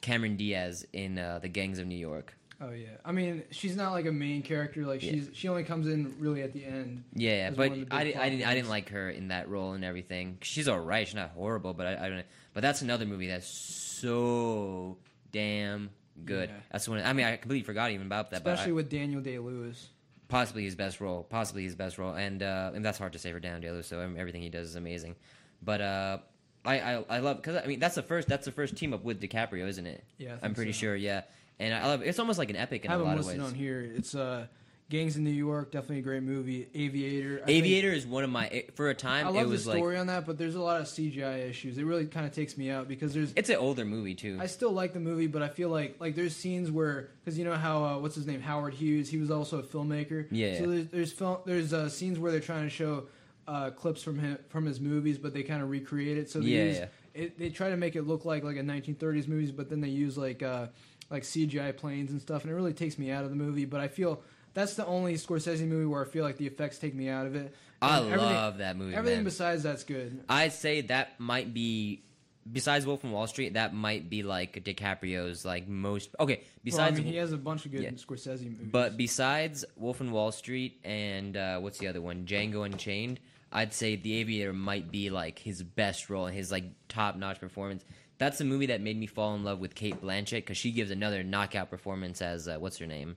Cameron 0.01 0.37
Diaz 0.37 0.85
in 0.93 1.17
uh, 1.19 1.39
The 1.41 1.49
Gangs 1.49 1.79
of 1.79 1.87
New 1.87 1.95
York. 1.97 2.35
Oh 2.63 2.73
yeah. 2.73 2.89
I 3.05 3.13
mean, 3.13 3.43
she's 3.51 3.75
not 3.75 3.93
like 3.93 4.05
a 4.07 4.13
main 4.13 4.43
character. 4.43 4.85
Like 4.85 5.03
Yeah. 5.03 5.13
she's 5.13 5.31
she 5.33 5.49
only 5.49 5.65
comes 5.65 5.87
in 5.87 6.15
really 6.19 6.43
at 6.43 6.53
the 6.53 6.65
end. 6.65 7.05
Yeah, 7.15 7.37
yeah, 7.37 7.51
but 7.51 7.71
one 7.71 7.81
of 7.83 7.89
the 7.89 7.95
I, 7.95 8.05
big 8.05 8.15
di- 8.15 8.21
I 8.21 8.29
didn't 8.31 8.47
I 8.47 8.55
didn't 8.55 8.69
like 8.69 8.89
her 8.91 9.09
in 9.11 9.29
that 9.29 9.49
role 9.49 9.73
and 9.73 9.85
everything. 9.85 10.39
She's 10.43 10.69
all 10.69 10.79
right. 10.81 11.07
She's 11.07 11.15
not 11.15 11.31
horrible, 11.31 11.73
but 11.73 11.87
I, 11.87 12.07
I 12.07 12.09
don't. 12.11 12.27
But 12.53 12.61
that's 12.61 12.83
another 12.83 13.07
movie 13.07 13.29
that's 13.29 13.47
so 13.47 14.99
damn 15.33 15.91
good. 16.25 16.51
Yeah. 16.51 16.57
That's 16.73 16.89
one. 16.89 17.01
I 17.01 17.13
mean, 17.13 17.27
I 17.27 17.37
completely 17.37 17.65
forgot 17.65 17.93
even 17.93 18.07
about 18.07 18.31
that. 18.31 18.39
Especially 18.39 18.73
but 18.73 18.77
with 18.77 18.91
Daniel 18.91 19.21
Day 19.21 19.39
Lewis. 19.39 19.89
Possibly 20.29 20.65
his 20.65 20.75
best 20.77 21.01
role. 21.01 21.25
Possibly 21.25 21.65
his 21.65 21.75
best 21.75 21.99
role, 21.99 22.15
and 22.15 22.43
uh, 22.43 22.71
and 22.75 22.85
that's 22.85 22.99
hard 22.99 23.15
to 23.15 23.19
say 23.19 23.33
for 23.33 23.41
Daniel 23.41 23.61
Day 23.61 23.71
Lewis. 23.71 23.87
So 23.87 24.01
everything 24.01 24.43
he 24.43 24.49
does 24.51 24.69
is 24.69 24.77
amazing. 24.77 25.17
But 25.63 25.81
uh, 25.81 26.19
I 26.65 26.81
I, 26.81 27.05
I 27.09 27.19
love 27.19 27.39
because 27.39 27.57
I 27.57 27.67
mean 27.67 27.81
that's 27.81 27.97
the 27.97 28.03
first 28.03 28.29
that's 28.29 28.45
the 28.45 28.53
first 28.53 28.77
team 28.77 28.93
up 28.93 29.03
with 29.03 29.21
DiCaprio, 29.21 29.67
isn't 29.67 29.87
it? 29.87 30.05
Yeah, 30.19 30.37
I 30.41 30.47
I'm 30.47 30.55
pretty 30.55 30.73
so. 30.73 30.79
sure. 30.79 30.97
Yeah, 30.97 31.23
and 31.61 31.73
I 31.75 31.87
love 31.87 32.03
it's 32.03 32.19
almost 32.19 32.39
like 32.39 32.51
an 32.51 32.57
epic 32.57 32.85
in 32.85 32.91
I 32.91 32.95
a 32.95 32.99
lot 32.99 33.19
of 33.19 33.27
ways. 33.27 33.39
on 33.39 33.55
here. 33.55 33.81
It's 33.95 34.15
uh, 34.15 34.47
Gangs 34.89 35.17
in 35.17 35.23
New 35.23 35.31
York, 35.31 35.71
definitely 35.71 36.01
a 36.01 36.03
great 36.03 36.25
movie. 36.25 36.67
Aviator. 36.75 37.41
I 37.43 37.47
think- 37.47 37.59
Aviator 37.65 37.93
is 37.93 38.05
one 38.09 38.25
of 38.25 38.31
my 38.31 38.65
for 38.75 38.91
a 38.91 38.95
time. 38.95 39.25
I 39.27 39.31
it 39.31 39.35
love 39.35 39.45
the 39.45 39.49
was 39.51 39.67
like 39.67 39.77
story 39.77 39.97
on 39.97 40.09
that, 40.09 40.27
but 40.27 40.37
there's 40.37 40.57
a 40.57 40.61
lot 40.61 40.81
of 40.81 40.89
CGI 40.89 41.49
issues. 41.49 41.79
It 41.79 41.85
really 41.85 42.07
kind 42.07 42.27
of 42.27 42.33
takes 42.33 42.59
me 42.59 42.71
out 42.71 42.89
because 42.89 43.15
there's. 43.15 43.33
it's 43.37 43.51
an 43.51 43.57
older 43.57 43.85
movie 43.85 44.17
too. 44.17 44.37
I 44.41 44.47
still 44.47 44.73
like 44.73 44.93
the 44.93 44.99
movie, 44.99 45.29
but 45.29 45.43
I 45.43 45.49
feel 45.49 45.69
like 45.69 45.97
like 46.01 46.17
there's 46.17 46.35
scenes 46.35 46.73
where 46.73 47.11
because 47.25 47.39
you 47.39 47.45
know 47.45 47.55
how 47.55 47.85
uh, 47.85 47.99
what's 47.99 48.17
his 48.17 48.27
name 48.27 48.41
Howard 48.41 48.75
Hughes 48.75 49.09
he 49.09 49.19
was 49.19 49.31
also 49.31 49.59
a 49.61 49.63
filmmaker. 49.63 50.27
Yeah. 50.33 50.59
So 50.59 50.67
there's 50.67 50.87
there's 50.89 51.13
film 51.13 51.39
there's 51.47 51.73
uh, 51.73 51.89
scenes 51.89 52.19
where 52.19 52.33
they're 52.33 52.41
trying 52.41 52.65
to 52.65 52.71
show 52.71 53.05
uh, 53.47 53.71
clips 53.71 54.03
from 54.03 54.19
him 54.19 54.39
from 54.49 54.67
his 54.67 54.81
movies, 54.81 55.19
but 55.19 55.33
they 55.35 55.45
kind 55.45 55.63
of 55.63 55.71
recreate 55.71 56.19
it. 56.19 56.31
So 56.31 56.41
they 56.41 56.47
Yeah, 56.49 56.65
use, 56.65 56.79
yeah. 56.79 56.87
It, 57.15 57.39
they 57.39 57.51
try 57.51 57.71
to 57.71 57.77
make 57.77 57.95
it 57.95 58.03
look 58.09 58.25
like 58.25 58.43
like 58.43 58.57
a 58.57 58.61
1930s 58.63 59.29
movies, 59.29 59.53
but 59.53 59.69
then 59.71 59.81
they 59.81 59.89
use 59.89 60.19
like 60.19 60.43
uh, 60.43 60.67
like 61.11 61.23
CGI 61.25 61.77
planes 61.77 62.11
and 62.11 62.21
stuff, 62.21 62.43
and 62.43 62.51
it 62.51 62.55
really 62.55 62.73
takes 62.73 62.99
me 62.99 63.11
out 63.11 63.25
of 63.25 63.31
the 63.31 63.37
movie. 63.37 63.65
But 63.65 63.81
I 63.81 63.89
feel 63.89 64.23
that's 64.55 64.75
the 64.75 64.87
only 64.87 65.15
Scorsese 65.15 65.67
movie 65.67 65.87
where 65.87 66.05
I 66.05 66.09
feel 66.09 66.25
like 66.25 66.37
the 66.37 66.47
effects 66.47 66.79
take 66.79 66.95
me 66.95 67.09
out 67.09 67.27
of 67.27 67.35
it. 67.35 67.55
I 67.83 67.99
And 67.99 68.07
everything- 68.13 68.35
love 68.35 68.59
that 68.59 68.77
movie. 68.77 68.95
Everything 68.95 69.19
man. 69.19 69.25
besides 69.25 69.63
that's 69.63 69.85
good. 69.85 70.23
I'd 70.29 70.53
say 70.53 70.83
that 70.83 71.19
might 71.19 71.53
be 71.55 72.03
besides 72.51 72.85
Wolf 72.87 73.01
from 73.03 73.13
Wall 73.13 73.27
Street. 73.27 73.55
That 73.55 73.75
might 73.75 74.11
be 74.11 74.23
like 74.23 74.63
DiCaprio's 74.65 75.45
like 75.45 75.67
most 75.69 76.11
okay. 76.21 76.37
Well, 76.37 76.45
I 76.45 76.61
Besides, 76.65 76.97
mean, 76.99 77.07
he 77.07 77.17
has 77.17 77.33
a 77.33 77.37
bunch 77.39 77.65
of 77.67 77.73
good 77.73 77.83
Yeah. 77.83 77.91
Scorsese 77.91 78.43
movies. 78.45 78.69
but 78.71 78.97
besides 78.97 79.65
Wolf 79.77 80.01
and 80.01 80.13
Wall 80.13 80.31
Street 80.33 80.81
and 80.85 81.37
uh, 81.37 81.59
what's 81.61 81.79
the 81.79 81.87
other 81.89 82.03
one? 82.03 82.25
Django 82.27 82.65
Unchained. 82.67 83.21
I'd 83.53 83.73
say 83.73 83.97
The 83.97 84.15
Aviator 84.15 84.53
might 84.53 84.93
be 84.93 85.11
like 85.11 85.39
his 85.39 85.63
best 85.63 86.09
role, 86.09 86.27
his 86.27 86.53
like 86.53 86.65
top 86.89 87.17
notch 87.17 87.41
performance. 87.41 87.85
That's 88.21 88.37
the 88.37 88.45
movie 88.45 88.67
that 88.67 88.83
made 88.83 88.99
me 88.99 89.07
fall 89.07 89.35
in 89.35 89.45
love 89.45 89.61
with 89.61 89.75
Cate 89.75 89.99
Blanchett 90.03 90.43
because 90.43 90.59
she 90.59 90.73
gives 90.73 90.91
another 90.91 91.23
knockout 91.23 91.71
performance 91.71 92.21
as 92.21 92.49
uh, 92.49 92.59
what's 92.59 92.77
her 92.77 92.87
name? 92.87 93.17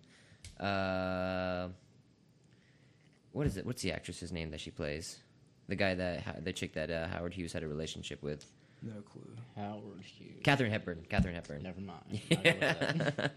Uh, 0.57 1.67
what 3.33 3.45
is 3.45 3.57
it? 3.57 3.65
What's 3.65 3.81
the 3.81 3.91
actress's 3.91 4.31
name 4.31 4.51
that 4.51 4.61
she 4.61 4.71
plays? 4.71 5.19
The 5.67 5.75
guy 5.75 5.93
that 5.95 6.45
the 6.45 6.53
chick 6.53 6.75
that 6.75 6.89
uh, 6.89 7.07
Howard 7.07 7.33
Hughes 7.33 7.51
had 7.51 7.63
a 7.63 7.67
relationship 7.67 8.23
with. 8.23 8.45
No 8.81 9.01
clue. 9.01 9.27
Howard 9.57 10.05
Hughes. 10.05 10.39
Katharine 10.41 10.71
Hepburn. 10.71 11.05
Katharine 11.09 11.35
Hepburn. 11.35 11.63
Never 11.63 11.81
mind. 11.81 12.21
I 12.31 12.35
don't 12.35 12.59
know 12.97 13.11
that. 13.17 13.31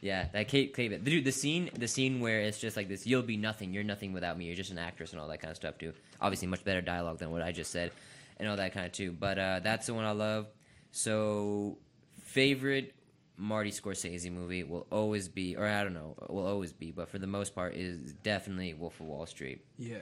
yeah, 0.00 0.28
that 0.32 0.48
Kate 0.48 0.74
Kate. 0.74 1.04
Dude, 1.04 1.22
the 1.22 1.32
scene, 1.32 1.68
the 1.78 1.88
scene 1.88 2.18
where 2.20 2.40
it's 2.40 2.58
just 2.58 2.78
like 2.78 2.88
this: 2.88 3.06
"You'll 3.06 3.20
be 3.20 3.36
nothing. 3.36 3.74
You're 3.74 3.84
nothing 3.84 4.14
without 4.14 4.38
me. 4.38 4.46
You're 4.46 4.56
just 4.56 4.70
an 4.70 4.78
actress," 4.78 5.12
and 5.12 5.20
all 5.20 5.28
that 5.28 5.42
kind 5.42 5.50
of 5.50 5.56
stuff 5.58 5.76
too. 5.76 5.92
Obviously, 6.18 6.48
much 6.48 6.64
better 6.64 6.80
dialogue 6.80 7.18
than 7.18 7.30
what 7.30 7.42
I 7.42 7.52
just 7.52 7.72
said, 7.72 7.92
and 8.38 8.48
all 8.48 8.56
that 8.56 8.72
kind 8.72 8.86
of 8.86 8.92
too. 8.92 9.12
But 9.12 9.38
uh, 9.38 9.60
that's 9.62 9.84
the 9.84 9.92
one 9.92 10.06
I 10.06 10.12
love. 10.12 10.46
So, 10.90 11.78
favorite 12.20 12.94
Marty 13.36 13.70
Scorsese 13.70 14.30
movie 14.32 14.64
will 14.64 14.86
always 14.90 15.28
be, 15.28 15.56
or 15.56 15.66
I 15.66 15.82
don't 15.84 15.94
know, 15.94 16.16
will 16.28 16.46
always 16.46 16.72
be, 16.72 16.90
but 16.90 17.08
for 17.08 17.18
the 17.18 17.26
most 17.26 17.54
part, 17.54 17.74
is 17.74 18.12
definitely 18.14 18.74
Wolf 18.74 18.98
of 19.00 19.06
Wall 19.06 19.26
Street. 19.26 19.64
Yeah. 19.78 19.98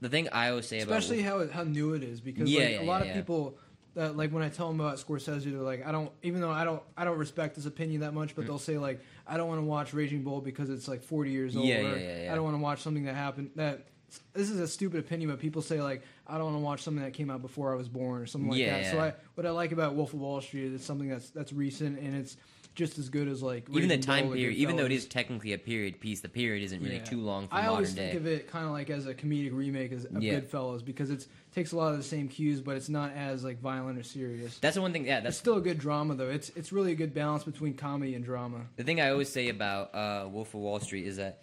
The 0.00 0.10
thing 0.10 0.28
I 0.30 0.50
always 0.50 0.66
say 0.68 0.78
Especially 0.78 1.24
about 1.24 1.50
how 1.50 1.58
how 1.58 1.64
new 1.64 1.94
it 1.94 2.02
is 2.02 2.20
because 2.20 2.50
Yeah, 2.50 2.64
like, 2.64 2.70
yeah, 2.72 2.80
a 2.80 2.84
lot 2.84 3.02
yeah, 3.04 3.12
of 3.12 3.16
people 3.16 3.56
that 3.94 4.14
like 4.14 4.30
when 4.30 4.42
I 4.42 4.50
tell 4.50 4.68
them 4.68 4.78
about 4.78 4.98
Scorsese, 4.98 5.44
they're 5.44 5.52
like, 5.62 5.86
I 5.86 5.90
don't 5.90 6.12
even 6.22 6.42
though 6.42 6.50
I 6.50 6.64
don't 6.64 6.82
I 6.98 7.06
don't 7.06 7.16
respect 7.16 7.56
his 7.56 7.64
opinion 7.64 8.02
that 8.02 8.12
much, 8.12 8.34
but 8.36 8.44
Mm. 8.44 8.48
they'll 8.48 8.58
say 8.58 8.76
like, 8.76 9.00
I 9.26 9.38
don't 9.38 9.48
want 9.48 9.60
to 9.60 9.64
watch 9.64 9.94
Raging 9.94 10.22
Bull 10.22 10.42
because 10.42 10.68
it's 10.68 10.86
like 10.86 11.02
40 11.02 11.30
years 11.30 11.56
old. 11.56 11.64
Yeah, 11.66 11.80
yeah, 11.80 12.24
yeah. 12.24 12.32
I 12.32 12.34
don't 12.34 12.44
want 12.44 12.56
to 12.58 12.62
watch 12.62 12.80
something 12.82 13.04
that 13.04 13.14
happened 13.14 13.52
that. 13.56 13.86
This 14.34 14.50
is 14.50 14.60
a 14.60 14.68
stupid 14.68 15.00
opinion, 15.00 15.30
but 15.30 15.40
people 15.40 15.62
say 15.62 15.80
like 15.82 16.02
I 16.26 16.34
don't 16.38 16.44
want 16.44 16.56
to 16.56 16.60
watch 16.60 16.82
something 16.82 17.02
that 17.04 17.12
came 17.14 17.30
out 17.30 17.42
before 17.42 17.72
I 17.72 17.76
was 17.76 17.88
born 17.88 18.22
or 18.22 18.26
something 18.26 18.50
like 18.50 18.58
Yeah, 18.58 18.80
that. 18.82 18.90
So. 18.92 19.00
I, 19.00 19.12
what 19.34 19.46
I 19.46 19.50
like 19.50 19.72
about 19.72 19.94
Wolf 19.94 20.12
of 20.12 20.20
Wall 20.20 20.40
Street 20.40 20.72
is 20.72 20.84
something 20.84 21.08
that's 21.08 21.30
that's 21.30 21.52
recent 21.52 21.98
and 21.98 22.14
it's 22.16 22.36
just 22.74 22.98
as 22.98 23.08
good 23.08 23.26
as 23.26 23.42
like 23.42 23.66
even 23.70 23.88
the 23.88 23.96
time 23.96 24.30
period, 24.30 24.54
even 24.58 24.76
though 24.76 24.84
it 24.84 24.92
is 24.92 25.06
technically 25.06 25.54
a 25.54 25.58
period 25.58 25.98
piece, 25.98 26.20
the 26.20 26.28
period 26.28 26.62
isn't 26.62 26.82
really 26.82 26.96
Yeah. 26.96 27.04
too 27.04 27.20
long 27.22 27.48
for 27.48 27.54
I 27.54 27.60
modern 27.62 27.70
always 27.72 27.94
day. 27.94 28.08
think 28.10 28.20
of 28.20 28.26
it 28.26 28.48
kind 28.50 28.66
of 28.66 28.72
like 28.72 28.90
as 28.90 29.06
a 29.06 29.14
comedic 29.14 29.54
remake 29.54 29.92
as 29.92 30.04
of 30.04 30.22
Yeah. 30.22 30.40
Goodfellas 30.40 30.84
because 30.84 31.08
it 31.10 31.26
takes 31.54 31.72
a 31.72 31.76
lot 31.76 31.92
of 31.92 31.96
the 31.98 32.04
same 32.04 32.28
cues, 32.28 32.60
but 32.60 32.76
it's 32.76 32.90
not 32.90 33.12
as 33.14 33.42
like 33.44 33.60
violent 33.60 33.98
or 33.98 34.02
serious. 34.02 34.58
that's 34.58 34.74
the 34.74 34.82
one 34.82 34.92
thing. 34.92 35.06
Yeah, 35.06 35.16
It's 35.18 35.24
that's 35.24 35.36
still 35.38 35.56
a 35.56 35.60
good 35.62 35.78
drama 35.78 36.14
though. 36.16 36.28
It's 36.28 36.50
it's 36.50 36.70
really 36.70 36.92
a 36.92 36.96
good 36.96 37.14
balance 37.14 37.44
between 37.44 37.74
comedy 37.74 38.14
and 38.14 38.22
drama. 38.24 38.66
The 38.76 38.84
thing 38.84 39.00
I 39.00 39.10
always 39.10 39.30
say 39.30 39.48
about 39.48 39.94
uh, 39.94 40.28
Wolf 40.30 40.52
of 40.54 40.60
Wall 40.60 40.78
Street 40.80 41.06
is 41.06 41.16
that 41.16 41.40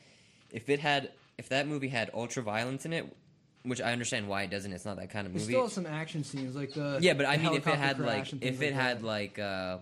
if 0.52 0.70
it 0.70 0.80
had, 0.80 1.10
if 1.38 1.50
that 1.50 1.68
movie 1.68 1.88
had 1.88 2.10
ultra 2.14 2.44
violence 2.44 2.86
in 2.86 2.94
it, 2.94 3.06
which 3.64 3.82
I 3.82 3.92
understand 3.94 4.28
why 4.28 4.44
it 4.44 4.50
doesn't, 4.52 4.72
it's 4.74 4.86
not 4.86 4.98
that 4.98 5.10
kind 5.10 5.26
of 5.26 5.32
It 5.36 5.40
movie. 5.40 5.52
still 5.54 5.64
has 5.64 5.74
some 5.74 5.86
action 5.86 6.24
scenes 6.24 6.56
like 6.56 6.74
the 6.74 6.98
yeah, 7.02 7.14
but 7.14 7.26
I 7.26 7.38
mean, 7.38 7.54
if 7.54 7.66
it 7.68 7.76
had 7.76 8.00
like, 8.00 8.32
if 8.42 8.62
it 8.62 8.74
like 8.74 8.74
had 8.74 9.00
that. 9.00 9.06
like, 9.06 9.40
uh, 9.40 9.78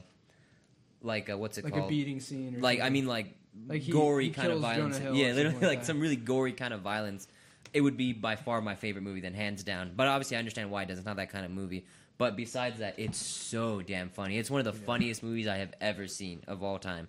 like 1.02 1.30
uh, 1.30 1.38
what's 1.38 1.58
it 1.58 1.62
called? 1.64 1.72
like 1.74 1.80
called? 1.82 1.92
a 1.92 1.96
beating 1.96 2.20
scene, 2.20 2.56
or 2.58 2.60
like 2.60 2.80
I 2.82 2.90
mean, 2.90 3.08
like, 3.08 3.34
Like 3.68 3.82
he- 3.82 3.92
gory 3.92 4.26
he 4.26 4.32
kind 4.32 4.52
of 4.52 4.60
violence. 4.60 5.00
Yeah, 5.00 5.32
literally 5.34 5.54
like 5.56 5.62
like, 5.78 5.86
some 5.86 6.00
really 6.00 6.16
gory 6.16 6.54
kind 6.54 6.74
of 6.74 6.82
violence. 6.82 7.28
It 7.74 7.82
would 7.82 7.96
be 7.98 8.12
by 8.14 8.36
far 8.36 8.62
my 8.62 8.76
favorite 8.76 9.02
movie, 9.04 9.22
then 9.22 9.34
hands 9.34 9.64
down. 9.64 9.94
But 9.96 10.08
obviously, 10.08 10.36
I 10.36 10.40
understand 10.40 10.70
why 10.72 10.84
it 10.84 10.88
doesn't. 10.88 11.02
It's 11.02 11.08
not 11.08 11.16
that 11.16 11.30
kind 11.32 11.46
of 11.46 11.52
movie. 11.52 11.86
But 12.18 12.36
besides 12.36 12.80
that, 12.80 13.00
it's 13.00 13.18
so 13.18 13.82
damn 13.82 14.10
funny. 14.10 14.38
It's 14.38 14.52
one 14.52 14.60
of 14.60 14.66
the 14.72 14.78
Yeah. 14.80 14.86
funniest 14.86 15.24
movies 15.24 15.48
I 15.48 15.58
have 15.58 15.74
ever 15.82 16.06
seen 16.08 16.44
of 16.48 16.62
all 16.64 16.78
time. 16.78 17.08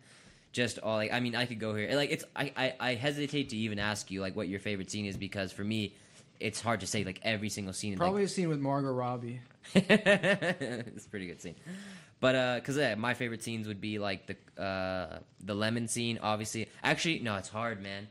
Just 0.53 0.79
all 0.79 0.97
like, 0.97 1.13
I 1.13 1.21
mean, 1.21 1.35
I 1.35 1.47
could 1.47 1.59
go 1.59 1.75
here. 1.75 1.95
Like, 1.97 2.11
it's 2.11 2.25
I, 2.37 2.53
I 2.57 2.75
I 2.91 2.95
hesitate 2.95 3.49
to 3.51 3.57
even 3.57 3.79
ask 3.79 4.11
you 4.11 4.21
like 4.21 4.37
what 4.37 4.49
your 4.49 4.61
favorite 4.61 4.91
scene 4.91 5.07
is 5.07 5.17
because 5.17 5.51
for 5.51 5.65
me, 5.65 5.95
it's 6.41 6.61
hard 6.61 6.81
to 6.81 6.87
say 6.87 7.05
like 7.05 7.21
every 7.23 7.49
single 7.49 7.73
scene. 7.73 7.97
probably 7.97 8.25
a 8.25 8.29
scene 8.29 8.49
with 8.49 8.61
Margot 8.61 8.93
Robbie. 8.93 9.41
It's 9.75 11.07
a 11.07 11.09
pretty 11.09 11.27
good 11.27 11.41
scene. 11.41 11.55
But 12.21 12.35
uh, 12.35 12.61
cause 12.61 12.77
yeah, 12.77 12.95
my 12.97 13.15
favorite 13.15 13.43
scenes 13.43 13.67
would 13.67 13.81
be 13.81 13.99
like 13.99 14.27
the 14.27 14.63
uh 14.63 15.19
the 15.43 15.55
lemon 15.55 15.89
scene. 15.89 16.19
Obviously, 16.23 16.69
actually, 16.83 17.21
no, 17.21 17.37
it's 17.37 17.49
hard, 17.49 17.83
man. 17.83 18.09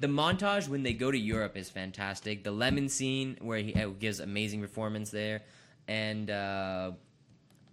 The 0.00 0.06
montage 0.06 0.68
when 0.68 0.82
they 0.84 0.92
go 0.92 1.10
to 1.10 1.18
Europe 1.18 1.56
is 1.56 1.68
fantastic. 1.70 2.44
The 2.44 2.52
lemon 2.52 2.88
scene 2.88 3.36
where 3.40 3.58
he 3.58 3.74
uh, 3.74 3.88
gives 3.88 4.20
amazing 4.20 4.60
performance 4.60 5.10
there, 5.10 5.42
and 5.88 6.30
uh, 6.30 6.92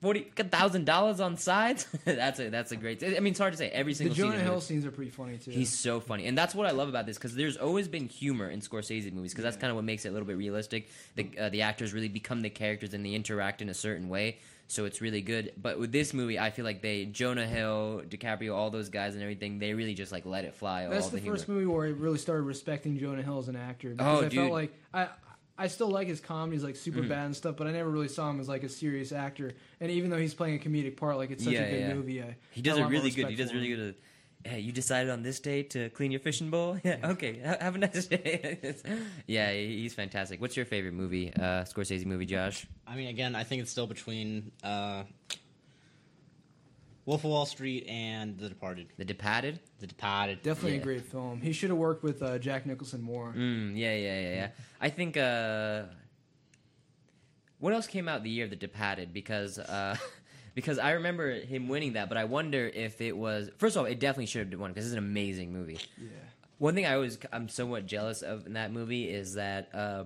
forty 0.06 0.22
thousand 0.38 0.86
dollars 0.86 1.20
on 1.20 1.36
sides. 1.38 1.88
that's 2.06 2.40
a 2.40 2.50
that's 2.50 2.72
a 2.72 2.76
great. 2.76 3.04
I 3.04 3.20
mean, 3.20 3.32
it's 3.32 3.40
hard 3.40 3.54
to 3.54 3.58
say 3.58 3.70
every 3.70 3.94
single. 3.94 4.16
scene 4.16 4.26
Jonah 4.32 4.40
Hill 4.44 4.62
scenes 4.62 4.86
are 4.86 4.92
pretty 4.92 5.12
funny 5.12 5.38
too. 5.38 5.52
He's 5.52 5.72
so 5.78 6.00
funny, 6.00 6.28
and 6.28 6.38
that's 6.38 6.54
what 6.56 6.68
I 6.68 6.72
love 6.72 6.90
about 6.90 7.06
this 7.06 7.18
because 7.18 7.36
there's 7.36 7.58
always 7.58 7.88
been 7.88 8.08
humor 8.08 8.50
in 8.50 8.60
Scorsese 8.62 9.12
movies 9.12 9.32
because 9.34 9.44
that's 9.44 9.56
Yeah. 9.58 9.62
kind 9.62 9.72
of 9.72 9.76
what 9.76 9.86
makes 9.86 10.06
it 10.06 10.10
a 10.10 10.12
little 10.12 10.28
bit 10.28 10.38
realistic. 10.38 10.90
The 11.16 11.30
uh, 11.40 11.50
the 11.50 11.64
actors 11.64 11.94
really 11.94 12.08
become 12.10 12.42
the 12.42 12.50
characters 12.50 12.94
and 12.94 13.06
they 13.06 13.14
interact 13.14 13.62
in 13.62 13.70
a 13.70 13.74
certain 13.74 14.08
way, 14.10 14.38
so 14.68 14.86
it's 14.86 15.02
really 15.02 15.22
good. 15.22 15.54
But 15.62 15.80
with 15.80 15.92
this 15.92 16.14
movie, 16.14 16.38
I 16.40 16.52
feel 16.52 16.66
like 16.66 16.82
they 16.82 17.06
Jonah 17.06 17.48
Hill, 17.48 18.04
DiCaprio, 18.08 18.54
all 18.56 18.70
those 18.70 18.90
guys 18.90 19.16
and 19.16 19.24
everything, 19.24 19.60
they 19.60 19.74
really 19.74 19.96
just 19.96 20.12
like 20.12 20.26
let 20.26 20.46
it 20.46 20.54
fly. 20.56 20.88
That's 20.88 21.06
all 21.06 21.10
the 21.12 21.18
the, 21.20 21.26
first 21.26 21.48
movie 21.50 21.66
where 21.66 21.86
I 21.88 21.90
really 21.90 22.20
started 22.20 22.44
respecting 22.44 23.00
Jonah 23.00 23.24
Hill 23.24 23.40
as 23.40 23.48
an 23.48 23.56
actor. 23.56 23.90
Because 23.90 24.22
Oh, 24.22 24.26
I 24.26 24.30
dude. 24.30 24.40
felt 24.40 24.52
like 24.52 24.74
I 24.94 25.08
I 25.58 25.68
still 25.68 25.90
like 25.90 26.08
his 26.08 26.20
comedies 26.20 26.64
like 26.64 26.76
super 26.76 27.00
Mhm. 27.00 27.08
bad 27.10 27.26
and 27.28 27.36
stuff, 27.36 27.56
but 27.56 27.66
I 27.68 27.72
never 27.72 27.90
really 27.90 28.10
saw 28.10 28.30
him 28.30 28.40
as 28.40 28.50
like 28.50 28.64
a 28.64 28.70
serious 28.70 29.12
actor. 29.12 29.54
And 29.80 29.90
even 29.90 30.10
though 30.10 30.18
he's 30.18 30.34
playing 30.34 30.60
a 30.60 30.64
comedic 30.64 30.98
part, 30.98 31.18
like 31.18 31.32
it's 31.32 31.44
such 31.44 31.54
Yeah, 31.54 31.62
a 31.62 31.70
good 31.70 31.80
yeah. 31.82 31.94
movie. 31.94 32.22
I, 32.22 32.36
He 32.52 32.62
does 32.62 32.78
have 32.78 32.88
it 32.88 32.90
really 32.92 33.10
good. 33.10 33.28
He 33.30 33.36
respect 33.36 33.38
does 33.38 33.54
really 33.54 33.68
good. 33.70 33.96
At, 34.44 34.52
hey, 34.52 34.60
you 34.60 34.72
decided 34.74 35.10
on 35.12 35.24
this 35.24 35.40
day 35.40 35.64
to 35.64 35.90
clean 35.92 36.12
your 36.12 36.20
fishing 36.20 36.50
bowl? 36.52 36.78
Yeah, 36.84 36.98
okay. 37.12 37.38
Have 37.40 37.76
a 37.76 37.78
nice 37.78 38.06
day. 38.16 38.76
Yeah, 39.28 39.52
he's 39.54 39.94
fantastic. 39.94 40.42
What's 40.42 40.58
your 40.58 40.66
favorite 40.66 40.94
movie, 40.94 41.34
uh, 41.34 41.64
Scorsese 41.64 42.06
movie, 42.06 42.26
Josh? 42.26 42.68
I 42.86 42.96
mean, 42.98 43.08
again, 43.08 43.34
I 43.36 43.44
think 43.46 43.62
it's 43.62 43.72
still 43.72 43.88
between 43.88 44.52
uh, 44.62 45.04
Wolf 47.06 47.24
of 47.24 47.30
Wall 47.32 47.46
Street 47.46 47.86
and 47.88 48.38
The 48.38 48.50
Departed. 48.50 48.88
The 48.98 49.06
Departed. 49.06 49.60
The 49.80 49.88
Departed. 49.88 50.42
Definitely 50.42 50.76
Yeah. 50.78 50.82
a 50.82 50.84
great 50.84 51.06
film. 51.06 51.40
He 51.42 51.54
should 51.54 51.70
have 51.70 51.78
worked 51.78 52.04
with 52.04 52.24
uh, 52.24 52.40
Jack 52.40 52.66
Nicholson 52.66 53.02
more. 53.02 53.32
Mm, 53.38 53.74
yeah, 53.78 53.96
yeah, 53.96 54.20
yeah, 54.22 54.34
yeah. 54.36 54.50
I 54.82 54.90
think. 54.90 55.16
uh 55.18 55.84
What 57.60 57.74
else 57.74 57.88
came 57.88 58.08
out 58.08 58.24
the 58.24 58.30
year 58.30 58.44
of 58.46 58.50
the 58.50 58.56
Departed? 58.56 59.14
Because 59.14 59.60
uh 59.60 59.96
because 60.56 60.80
I 60.80 60.92
remember 60.92 61.34
him 61.40 61.68
winning 61.68 61.94
that, 61.94 62.10
but 62.10 62.18
I 62.18 62.24
wonder 62.26 62.68
if 62.74 63.02
it 63.02 63.16
was. 63.16 63.50
First 63.58 63.76
of 63.76 63.82
all, 63.82 63.86
it 63.86 64.00
definitely 64.00 64.26
should 64.28 64.52
have 64.52 64.60
won 64.60 64.72
because 64.72 64.86
it's 64.86 64.94
an 64.94 65.00
amazing 65.00 65.54
movie. 65.54 65.80
Yeah. 65.98 66.08
One 66.58 66.74
thing 66.74 66.86
I 66.86 66.96
always 66.96 67.18
I'm 67.32 67.50
somewhat 67.50 67.86
jealous 67.86 68.22
of 68.24 68.46
in 68.48 68.54
that 68.54 68.72
movie 68.72 69.10
is 69.10 69.36
that. 69.36 69.70
uh 69.76 70.04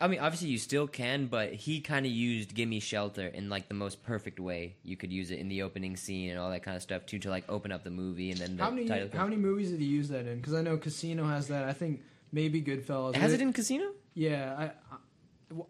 I 0.00 0.08
mean, 0.08 0.20
obviously 0.20 0.48
you 0.48 0.58
still 0.58 0.86
can, 0.86 1.26
but 1.26 1.52
he 1.52 1.80
kind 1.80 2.06
of 2.06 2.12
used 2.12 2.54
"Gimme 2.54 2.80
Shelter" 2.80 3.26
in 3.26 3.48
like 3.50 3.68
the 3.68 3.74
most 3.74 4.02
perfect 4.02 4.40
way 4.40 4.76
you 4.82 4.96
could 4.96 5.12
use 5.12 5.30
it 5.30 5.38
in 5.38 5.48
the 5.48 5.62
opening 5.62 5.96
scene 5.96 6.30
and 6.30 6.38
all 6.38 6.50
that 6.50 6.62
kind 6.62 6.76
of 6.76 6.82
stuff 6.82 7.04
too, 7.06 7.18
to 7.18 7.28
like 7.30 7.44
open 7.48 7.70
up 7.72 7.84
the 7.84 7.90
movie 7.90 8.30
and 8.30 8.40
then 8.40 8.56
the 8.56 8.62
How 8.64 8.70
many 8.70 8.86
title. 8.88 9.08
how 9.12 9.24
many 9.24 9.36
movies 9.36 9.70
did 9.70 9.80
he 9.80 9.86
use 9.86 10.08
that 10.08 10.26
in? 10.26 10.36
Because 10.38 10.54
I 10.54 10.62
know 10.62 10.76
Casino 10.78 11.24
has 11.26 11.48
that. 11.48 11.64
I 11.68 11.72
think 11.74 12.00
maybe 12.32 12.62
Goodfellas. 12.62 13.14
has 13.16 13.32
it 13.34 13.40
in 13.42 13.52
Casino? 13.52 13.90
Yeah, 14.14 14.72
I, 14.89 14.89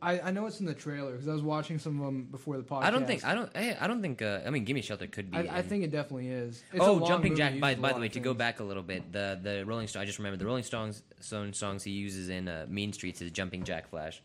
I 0.02 0.20
I 0.20 0.30
know 0.30 0.46
it's 0.46 0.60
in 0.60 0.66
the 0.66 0.74
trailer 0.74 1.12
because 1.12 1.28
I 1.28 1.32
was 1.32 1.42
watching 1.42 1.78
some 1.78 2.00
of 2.00 2.04
them 2.04 2.24
before 2.30 2.56
the 2.56 2.62
podcast. 2.62 2.84
I 2.84 2.90
don't 2.90 3.06
think 3.06 3.24
I 3.24 3.34
don't 3.34 3.50
I, 3.54 3.76
I 3.80 3.86
don't 3.86 4.02
think 4.02 4.20
uh, 4.20 4.40
I 4.46 4.50
mean 4.50 4.64
"Gimme 4.64 4.82
Shelter" 4.82 5.06
could 5.06 5.30
be. 5.30 5.38
I, 5.38 5.58
I 5.58 5.62
think 5.62 5.84
it 5.84 5.90
definitely 5.90 6.28
is. 6.28 6.62
It's 6.72 6.84
a 6.84 6.86
oh, 6.86 6.94
long 6.94 7.08
Jumping 7.08 7.36
Jack. 7.36 7.58
By, 7.58 7.74
by 7.74 7.92
the 7.92 8.00
way, 8.00 8.08
to 8.08 8.20
go 8.20 8.34
back 8.34 8.60
a 8.60 8.64
little 8.64 8.82
bit, 8.82 9.10
the 9.12 9.38
the 9.42 9.64
Rolling 9.64 9.86
Stone. 9.86 10.02
I 10.02 10.06
just 10.06 10.18
remember 10.18 10.36
the 10.36 10.46
Rolling 10.46 10.64
Stones 10.64 11.02
Stone 11.20 11.54
songs 11.54 11.82
he 11.82 11.92
uses 11.92 12.28
in 12.28 12.48
uh, 12.48 12.66
Mean 12.68 12.92
Streets 12.92 13.22
is 13.22 13.30
"Jumping 13.30 13.64
Jack 13.64 13.88
Flash." 13.88 14.22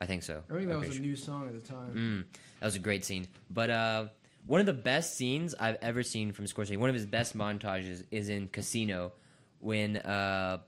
I 0.00 0.06
think 0.06 0.22
so. 0.22 0.42
I 0.50 0.54
think 0.54 0.68
that 0.68 0.74
I'm 0.74 0.80
was 0.80 0.88
a 0.88 0.90
pretty 0.92 1.06
new 1.06 1.16
song 1.16 1.46
at 1.46 1.54
the 1.54 1.66
time. 1.66 1.94
Mm, 1.94 2.38
that 2.60 2.66
was 2.66 2.74
a 2.74 2.80
great 2.80 3.04
scene. 3.04 3.28
But 3.50 3.70
uh, 3.70 4.06
one 4.46 4.60
of 4.60 4.66
the 4.66 4.72
best 4.72 5.16
scenes 5.16 5.54
I've 5.54 5.76
ever 5.82 6.02
seen 6.02 6.32
from 6.32 6.46
Scorsese, 6.46 6.76
one 6.78 6.88
of 6.88 6.94
his 6.94 7.06
best 7.06 7.36
montages, 7.36 8.04
is 8.10 8.28
in 8.28 8.48
Casino, 8.48 9.12
when 9.60 9.98
uh, 9.98 10.58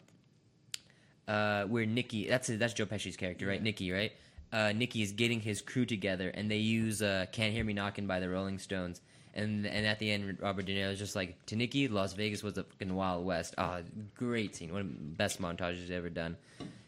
uh, 1.28 1.64
where 1.64 1.86
Nicky. 1.86 2.28
That's 2.28 2.48
that's 2.48 2.74
Joe 2.74 2.86
Pesci's 2.86 3.16
character, 3.16 3.46
right? 3.46 3.58
Yeah. 3.58 3.64
Nicky, 3.64 3.92
right? 3.92 4.12
Uh, 4.52 4.72
Nicky 4.72 5.02
is 5.02 5.12
getting 5.12 5.40
his 5.40 5.60
crew 5.60 5.84
together, 5.84 6.28
and 6.28 6.50
they 6.50 6.58
use 6.58 7.02
uh, 7.02 7.26
"Can't 7.32 7.52
Hear 7.52 7.64
Me 7.64 7.72
Knocking" 7.72 8.06
by 8.06 8.20
the 8.20 8.28
Rolling 8.28 8.58
Stones. 8.58 9.00
And 9.34 9.66
and 9.66 9.84
at 9.84 9.98
the 9.98 10.10
end, 10.12 10.38
Robert 10.40 10.64
De 10.64 10.76
Niro 10.76 10.92
is 10.92 10.98
just 10.98 11.16
like, 11.16 11.44
to 11.46 11.56
Nicky, 11.56 11.88
Las 11.88 12.12
Vegas 12.12 12.42
was 12.42 12.54
the 12.54 12.62
fucking 12.62 12.94
Wild 12.94 13.24
West. 13.24 13.54
Ah, 13.58 13.80
great 14.14 14.54
scene. 14.54 14.72
One 14.72 14.80
of 14.82 14.86
the 14.86 14.94
best 14.94 15.42
montages 15.42 15.90
ever 15.90 16.08
done. 16.08 16.36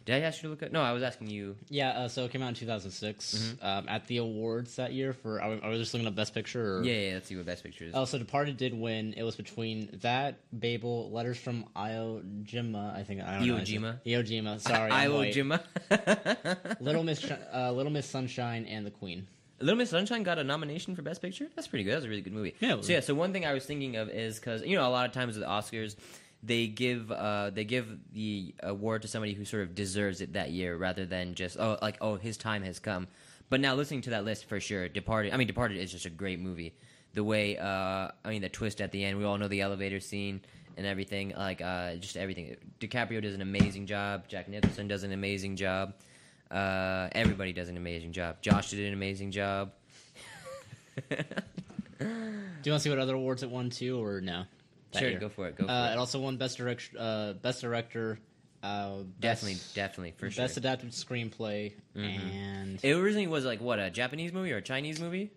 Did 0.07 0.15
I 0.15 0.21
ask 0.27 0.43
you 0.43 0.49
to 0.49 0.51
look 0.51 0.63
at? 0.63 0.73
No, 0.73 0.81
I 0.83 0.93
was 0.93 1.03
asking 1.03 1.29
you. 1.29 1.57
Yeah, 1.69 1.91
uh, 1.91 2.09
so 2.09 2.25
it 2.25 2.31
came 2.31 2.41
out 2.43 2.49
in 2.49 2.55
2006 2.55 3.35
Mm-hmm. 3.35 3.67
um, 3.67 3.85
at 3.89 4.07
the 4.07 4.19
awards 4.19 4.77
that 4.77 4.93
year 4.93 5.13
for. 5.13 5.43
I, 5.43 5.59
are 5.59 5.71
we 5.71 5.79
just 5.79 5.93
looking 5.93 6.07
at 6.07 6.15
Best 6.15 6.33
Picture? 6.33 6.79
Or? 6.79 6.85
Yeah, 6.85 6.95
yeah, 7.09 7.15
let's 7.15 7.27
see 7.27 7.37
what 7.37 7.45
best 7.45 7.63
picture 7.65 7.85
is. 7.85 7.93
Oh, 7.95 8.05
so 8.05 8.17
Departed 8.17 8.57
did 8.57 8.73
win. 8.73 9.15
It 9.17 9.25
was 9.25 9.37
between 9.37 9.99
that, 10.03 10.39
Babel, 10.59 11.11
Letters 11.11 11.37
from 11.39 11.65
Iwo 11.77 12.23
Jima. 12.45 12.95
I 12.97 13.03
think 13.03 13.21
I 13.23 13.39
don't 13.39 13.47
know. 13.49 13.57
Iwo 13.57 13.61
Jima? 13.63 13.99
Iwo 14.07 14.25
Jima. 14.27 14.61
Sorry, 14.61 14.91
I'm 14.93 15.11
Iwo. 15.11 15.35
Jima. 15.35 16.77
Little 16.81 17.03
Miss, 17.03 17.21
Sh- 17.21 17.33
uh, 17.53 17.73
Little 17.73 17.93
Miss 17.93 18.07
Sunshine, 18.09 18.65
and 18.67 18.87
The 18.87 18.91
Queen. 18.93 19.27
Little 19.59 19.77
Miss 19.79 19.91
Sunshine 19.91 20.23
got 20.23 20.39
a 20.39 20.45
nomination 20.45 20.95
for 20.95 21.03
Best 21.03 21.23
Picture. 21.23 21.47
That's 21.57 21.67
pretty 21.67 21.83
good. 21.85 21.93
That 21.93 21.97
was 21.97 22.05
a 22.05 22.09
really 22.11 22.21
good 22.21 22.35
movie. 22.35 22.55
Yeah. 22.61 22.81
So 22.81 22.93
yeah, 22.93 23.01
so 23.01 23.15
one 23.15 23.33
thing 23.33 23.47
I 23.47 23.55
was 23.55 23.65
thinking 23.65 23.97
of 23.97 24.09
is 24.11 24.39
because 24.39 24.63
you 24.63 24.77
know 24.77 24.87
a 24.87 24.91
lot 24.91 25.07
of 25.07 25.13
times 25.13 25.37
with 25.37 25.47
Oscars, 25.47 25.97
they 26.47 26.67
give 26.67 27.11
uh, 27.11 27.51
they 27.51 27.65
give 27.65 27.99
the 28.13 28.55
award 28.63 29.03
to 29.03 29.09
somebody 29.09 29.35
who 29.35 29.45
sort 29.45 29.65
of 29.65 29.75
deserves 29.75 30.21
it 30.21 30.35
that 30.35 30.51
year, 30.51 30.77
rather 30.77 31.05
than 31.05 31.35
just 31.35 31.59
oh 31.59 31.79
like 31.83 31.99
oh 32.01 32.17
his 32.17 32.37
time 32.37 32.63
has 32.63 32.79
come. 32.79 33.09
But 33.49 33.61
now 33.61 33.75
listening 33.75 34.03
to 34.03 34.11
that 34.11 34.25
list 34.25 34.47
for 34.47 34.59
sure, 34.59 34.89
Departed. 34.89 35.33
I 35.33 35.37
mean, 35.37 35.47
Departed 35.47 35.79
is 35.79 35.93
just 35.93 36.07
a 36.07 36.11
great 36.11 36.41
movie. 36.41 36.75
The 37.15 37.25
way 37.25 37.57
uh, 37.59 37.65
I 38.25 38.29
mean 38.29 38.43
the 38.43 38.49
twist 38.49 38.81
at 38.81 38.93
the 38.93 39.05
end. 39.05 39.19
We 39.19 39.25
all 39.25 39.39
know 39.39 39.49
the 39.49 39.61
elevator 39.61 40.01
scene 40.01 40.41
and 40.77 40.87
everything. 40.87 41.33
Like 41.37 41.61
uh, 41.61 41.97
just 41.97 42.17
everything. 42.17 42.57
DiCaprio 42.81 43.23
does 43.23 43.35
an 43.35 43.43
amazing 43.43 43.87
job. 43.87 44.29
Jack 44.29 44.49
Nicholson 44.49 44.89
does 44.89 45.03
an 45.03 45.13
amazing 45.13 45.57
job. 45.57 45.95
Uh, 46.51 47.09
everybody 47.13 47.53
does 47.53 47.69
an 47.69 47.77
amazing 47.77 48.13
job. 48.13 48.41
Josh 48.41 48.71
did 48.71 48.87
an 48.87 48.93
amazing 48.93 49.31
job. 49.31 49.73
Do 51.99 52.07
you 52.71 52.73
want 52.73 52.81
to 52.81 52.81
see 52.81 52.91
what 52.91 52.99
other 52.99 53.15
awards 53.15 53.43
it 53.43 53.51
won 53.51 53.71
too, 53.71 54.03
or 54.03 54.21
no? 54.21 54.45
That 54.93 55.01
sure, 55.01 55.11
year? 55.11 55.19
go 55.19 55.29
for 55.29 55.49
it. 55.49 55.57
Go 55.57 55.67
for 55.67 55.71
Uh, 55.73 55.91
it. 55.91 55.93
it 55.95 55.99
also 55.99 56.21
won 56.21 56.37
best 56.37 56.57
director, 56.59 56.97
uh, 56.99 57.33
best 57.35 57.61
director, 57.61 58.19
uh, 58.63 58.99
Definitely, 59.21 59.55
best, 59.55 59.75
definitely, 59.75 60.15
for 60.17 60.31
sure. 60.31 60.45
best 60.45 60.57
adapted 60.57 60.91
screenplay, 60.91 61.73
Mhm. 61.95 62.05
and 62.35 62.81
It 62.83 62.93
originally 62.93 63.27
was 63.27 63.45
like 63.45 63.61
what 63.61 63.79
a 63.79 63.91
Japanese 63.91 64.33
movie 64.33 64.53
or 64.53 64.59
a 64.59 64.63
Chinese 64.63 65.01
movie? 65.01 65.31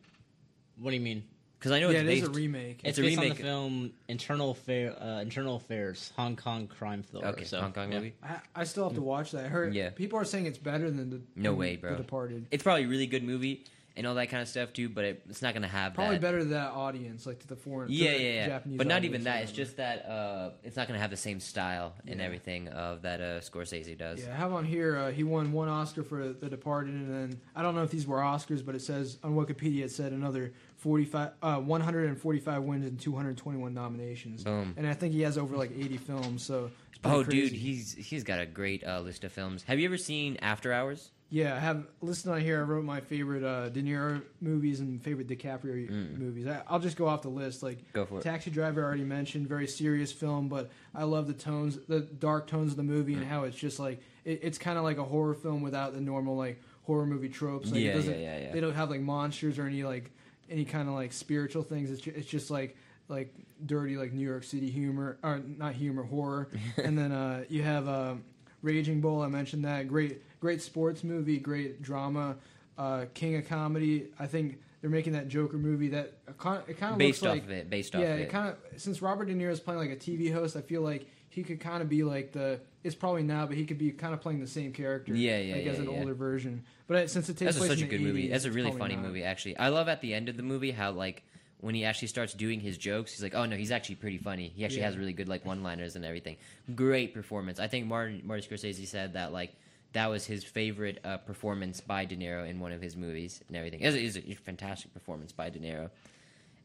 what 0.78 0.92
do 0.92 0.96
you 0.96 1.02
mean? 1.02 1.24
Because 1.58 1.74
I 1.74 1.82
know 1.82 1.90
yeah, 1.90 2.00
it's 2.00 2.10
it 2.10 2.14
is 2.14 2.20
based. 2.22 2.32
a 2.32 2.40
remake. 2.40 2.82
It's, 2.86 2.98
a 2.98 3.02
based 3.02 3.18
on 3.18 3.24
remake. 3.24 3.38
the 3.40 3.44
film 3.44 3.94
Internal 4.08 4.52
Affair, 4.52 4.96
uh, 5.04 5.20
Internal 5.22 5.58
Affairs, 5.58 6.14
Hong 6.16 6.38
Kong 6.38 6.68
crime 6.68 7.04
thriller. 7.04 7.28
okay, 7.28 7.44
so, 7.44 7.60
Hong 7.60 7.74
Kong 7.74 7.92
yeah. 7.92 7.98
movie. 7.98 8.14
I, 8.24 8.40
I 8.56 8.64
still 8.64 8.86
have 8.86 8.94
to 8.96 9.02
watch 9.02 9.32
that. 9.32 9.44
I 9.44 9.48
heard 9.50 9.74
Yeah. 9.76 9.90
people 9.90 10.18
are 10.18 10.24
saying 10.24 10.46
it's 10.46 10.58
better 10.58 10.90
than 10.90 11.10
the 11.10 11.22
No 11.36 11.54
way, 11.54 11.76
bro. 11.76 11.92
The 11.92 11.98
Departed. 11.98 12.46
It's 12.52 12.64
probably 12.64 12.86
a 12.86 12.88
really 12.88 13.08
good 13.08 13.24
movie 13.26 13.66
and 14.00 14.08
all 14.08 14.16
that 14.16 14.30
kind 14.30 14.42
of 14.42 14.48
stuff 14.48 14.72
too, 14.72 14.88
but 14.88 15.04
it, 15.04 15.22
it's 15.30 15.42
not 15.42 15.54
gonna 15.54 15.68
have 15.68 15.94
Probably 15.94 16.16
that. 16.16 16.22
better 16.22 16.40
to 16.40 16.46
that 16.46 16.72
audience, 16.72 17.26
like 17.26 17.40
to 17.40 17.48
the 17.48 17.58
foreign. 17.58 17.92
Yeah, 17.92 18.12
yeah, 18.12 18.18
yeah. 18.18 18.48
Japanese 18.48 18.78
But 18.78 18.88
not 18.88 19.04
even 19.04 19.26
that. 19.26 19.44
It's 19.44 19.52
just 19.52 19.76
that 19.76 20.06
uh, 20.06 20.52
it's 20.64 20.78
not 20.78 20.88
gonna 20.88 21.00
have 21.00 21.10
the 21.12 21.18
same 21.18 21.42
style 21.42 21.94
and 22.08 22.22
everything 22.22 22.70
of 22.70 23.02
that 23.02 23.20
uh, 23.20 23.42
Scorsese 23.42 23.98
does. 23.98 24.24
Yeah, 24.26 24.34
I 24.34 24.38
have 24.38 24.54
on 24.54 24.64
here. 24.64 24.96
Uh, 24.96 25.12
he 25.12 25.26
won 25.26 25.52
one 25.52 25.68
Oscar 25.68 26.04
for 26.04 26.30
The 26.30 26.50
Departed, 26.50 26.94
and 26.94 27.14
then 27.14 27.42
I 27.54 27.62
don't 27.62 27.76
know 27.76 27.84
if 27.84 27.92
these 27.92 28.08
were 28.08 28.20
Oscars, 28.20 28.66
but 28.66 28.74
it 28.74 28.82
says 28.82 29.18
on 29.22 29.36
Wikipedia 29.36 29.84
it 29.84 29.92
said 29.92 30.14
another 30.14 30.54
45, 30.78 31.32
uh, 31.44 31.58
145 31.58 32.64
wins 32.64 32.86
and 32.86 32.98
221 32.98 33.74
nominations. 33.74 34.46
Boom. 34.46 34.74
And 34.78 34.88
I 34.88 34.94
think 34.94 35.14
he 35.14 35.22
has 35.24 35.38
over 35.38 35.58
like 35.58 35.72
80 35.78 35.98
films. 35.98 36.42
So 36.44 36.72
Oh, 37.04 37.24
pretty 37.24 37.50
dude, 37.50 37.52
he's 37.54 37.94
he's 37.94 38.24
got 38.24 38.40
a 38.40 38.46
great 38.46 38.86
uh, 38.86 39.00
list 39.02 39.24
of 39.26 39.32
films. 39.32 39.64
Have 39.64 39.80
you 39.80 39.86
ever 39.86 39.98
seen 39.98 40.38
After 40.42 40.74
Hours? 40.74 41.12
Yeah. 41.30 41.56
I 41.56 41.60
have 41.60 41.86
listed 42.02 42.32
on 42.32 42.42
here. 42.42 42.60
I 42.60 42.64
wrote 42.64 42.84
my 42.84 43.00
favorite 43.02 43.44
uh, 43.44 43.70
De 43.70 43.82
Niro 43.82 44.22
movies 44.42 44.80
and 44.80 45.02
favorite 45.02 45.28
DiCaprio 45.28 45.90
Mm. 45.90 46.18
movies. 46.18 46.48
I, 46.48 46.62
I'll 46.68 46.80
just 46.80 46.98
go 46.98 47.08
off 47.08 47.22
the 47.22 47.30
list. 47.30 47.62
Like 47.64 47.80
Go 47.94 48.06
for 48.06 48.20
it. 48.20 48.24
Taxi 48.24 48.50
Driver, 48.52 48.82
I 48.82 48.86
already 48.86 49.04
mentioned, 49.04 49.48
very 49.48 49.68
serious 49.68 50.12
film, 50.12 50.48
but 50.50 50.70
I 50.96 51.04
love 51.04 51.28
the 51.28 51.34
tones, 51.34 51.78
the 51.88 52.00
dark 52.02 52.48
tones 52.48 52.72
of 52.72 52.78
the 52.78 52.84
movie, 52.84 53.14
Mm. 53.16 53.18
and 53.20 53.26
how 53.28 53.44
it's 53.44 53.58
just 53.58 53.80
like 53.80 54.02
it, 54.26 54.40
it's 54.44 54.58
kind 54.58 54.78
of 54.78 54.84
like 54.84 54.98
a 54.98 55.04
horror 55.04 55.34
film 55.34 55.62
without 55.62 55.94
the 55.94 56.02
normal 56.02 56.36
like 56.36 56.62
horror 56.84 57.06
movie 57.06 57.30
tropes. 57.30 57.72
Like, 57.72 57.82
Yeah, 57.82 57.92
it 57.92 57.94
doesn't, 57.96 58.20
yeah, 58.20 58.38
yeah, 58.38 58.44
yeah. 58.46 58.52
They 58.52 58.60
don't 58.62 58.74
have 58.76 58.90
like 58.90 59.02
monsters 59.02 59.60
or 59.60 59.66
any 59.68 59.84
like 59.84 60.12
any 60.50 60.66
kind 60.66 60.90
of 60.90 60.96
like 60.96 61.14
spiritual 61.14 61.62
things. 61.64 61.92
It's 61.92 62.02
just, 62.02 62.18
it's 62.18 62.28
just 62.28 62.50
like 62.52 62.76
like 63.08 63.34
dirty 63.66 63.98
like 63.98 64.14
New 64.14 64.26
York 64.28 64.44
City 64.44 64.70
humor 64.70 65.18
or 65.24 65.40
not 65.58 65.74
humor 65.74 66.04
horror. 66.04 66.48
and 66.84 66.98
then 66.98 67.12
uh, 67.12 67.44
you 67.50 67.62
have 67.64 67.88
uh, 67.88 68.16
Raging 68.62 69.02
Bull. 69.02 69.22
I 69.22 69.28
mentioned 69.28 69.66
that 69.66 69.88
great 69.88 70.22
great 70.40 70.62
sports 70.62 71.04
movie, 71.04 71.38
great 71.40 71.82
drama. 71.82 72.38
Uh, 72.78 73.06
King 73.14 73.36
of 73.36 73.48
comedy. 73.48 74.08
I 74.20 74.26
think 74.28 74.60
they're 74.82 74.90
making 74.90 75.14
that 75.14 75.28
Joker 75.28 75.58
movie 75.58 75.90
that 75.90 76.14
it 76.28 76.38
kind 76.38 76.64
of 76.68 76.98
Based 76.98 77.22
looks 77.22 77.24
off 77.24 77.36
like 77.36 77.44
of 77.44 77.52
it. 77.52 77.70
Based 77.70 77.94
off 77.94 78.02
yeah, 78.02 78.08
of 78.10 78.20
it 78.20 78.22
Yeah, 78.22 78.26
it. 78.28 78.30
kind 78.32 78.50
of 78.50 78.58
since 78.82 79.02
Robert 79.02 79.26
De 79.26 79.34
Niro 79.34 79.52
is 79.52 79.60
playing 79.60 79.80
like 79.82 79.92
a 79.92 79.96
TV 79.98 80.32
host, 80.34 80.56
I 80.56 80.62
feel 80.62 80.82
like 80.82 81.06
he 81.30 81.44
could 81.44 81.60
kind 81.60 81.82
of 81.82 81.90
be 81.90 82.04
like 82.04 82.32
the. 82.32 82.62
It's 82.82 82.96
probably 82.96 83.24
now, 83.24 83.46
but 83.46 83.58
he 83.58 83.66
could 83.66 83.78
be 83.78 83.92
kind 83.92 84.14
of 84.14 84.22
playing 84.22 84.40
the 84.40 84.48
same 84.48 84.72
character. 84.72 85.14
Yeah, 85.14 85.38
yeah, 85.40 85.56
like 85.56 85.66
yeah, 85.66 85.72
as 85.74 85.80
an 85.80 85.92
yeah. 85.92 86.00
older 86.00 86.14
version. 86.14 86.64
But 86.88 86.98
it, 86.98 87.10
since 87.10 87.28
it 87.28 87.34
takes 87.34 87.56
That's 87.56 87.58
place 87.58 87.70
such 87.72 87.82
a 87.82 87.86
good 87.88 88.00
movie. 88.02 88.28
80s, 88.30 88.32
That's 88.32 88.46
a 88.46 88.52
really 88.52 88.72
funny 88.72 88.96
not. 88.96 89.04
movie, 89.04 89.24
actually. 89.24 89.58
I 89.58 89.68
love 89.68 89.90
at 89.90 90.00
the 90.00 90.14
end 90.14 90.30
of 90.30 90.38
the 90.38 90.44
movie 90.44 90.72
how 90.72 90.92
like 90.92 91.24
when 91.60 91.76
he 91.76 91.84
actually 91.84 92.08
starts 92.08 92.34
doing 92.34 92.62
his 92.62 92.78
jokes, 92.78 93.12
he's 93.12 93.22
like, 93.22 93.36
"Oh 93.36 93.44
no, 93.46 93.58
he's 93.58 93.72
actually 93.72 93.96
pretty 93.96 94.18
funny. 94.18 94.54
He 94.56 94.64
actually 94.64 94.80
Yeah. 94.80 94.86
has 94.86 94.98
really 94.98 95.12
good 95.12 95.28
like 95.28 95.46
one-liners 95.46 95.98
and 95.98 96.06
everything. 96.06 96.38
Great 96.74 97.14
performance. 97.14 97.60
I 97.60 97.68
think 97.68 97.86
Martin 97.88 98.22
Martin 98.24 98.50
Scorsese 98.50 98.88
said 98.88 99.14
that 99.14 99.34
like 99.34 99.54
that 99.94 100.10
was 100.10 100.26
his 100.26 100.44
favorite 100.44 101.00
uh, 101.04 101.18
performance 101.18 101.82
by 101.82 102.06
De 102.06 102.16
Niro 102.16 102.48
in 102.48 102.60
one 102.60 102.72
of 102.72 102.82
his 102.82 102.96
movies 102.96 103.42
and 103.48 103.58
everything. 103.58 103.82
It 103.82 103.96
is 103.96 104.18
a, 104.18 104.32
a 104.32 104.34
fantastic 104.36 104.94
performance 104.94 105.32
by 105.32 105.50
De 105.50 105.60
Niro 105.60 105.90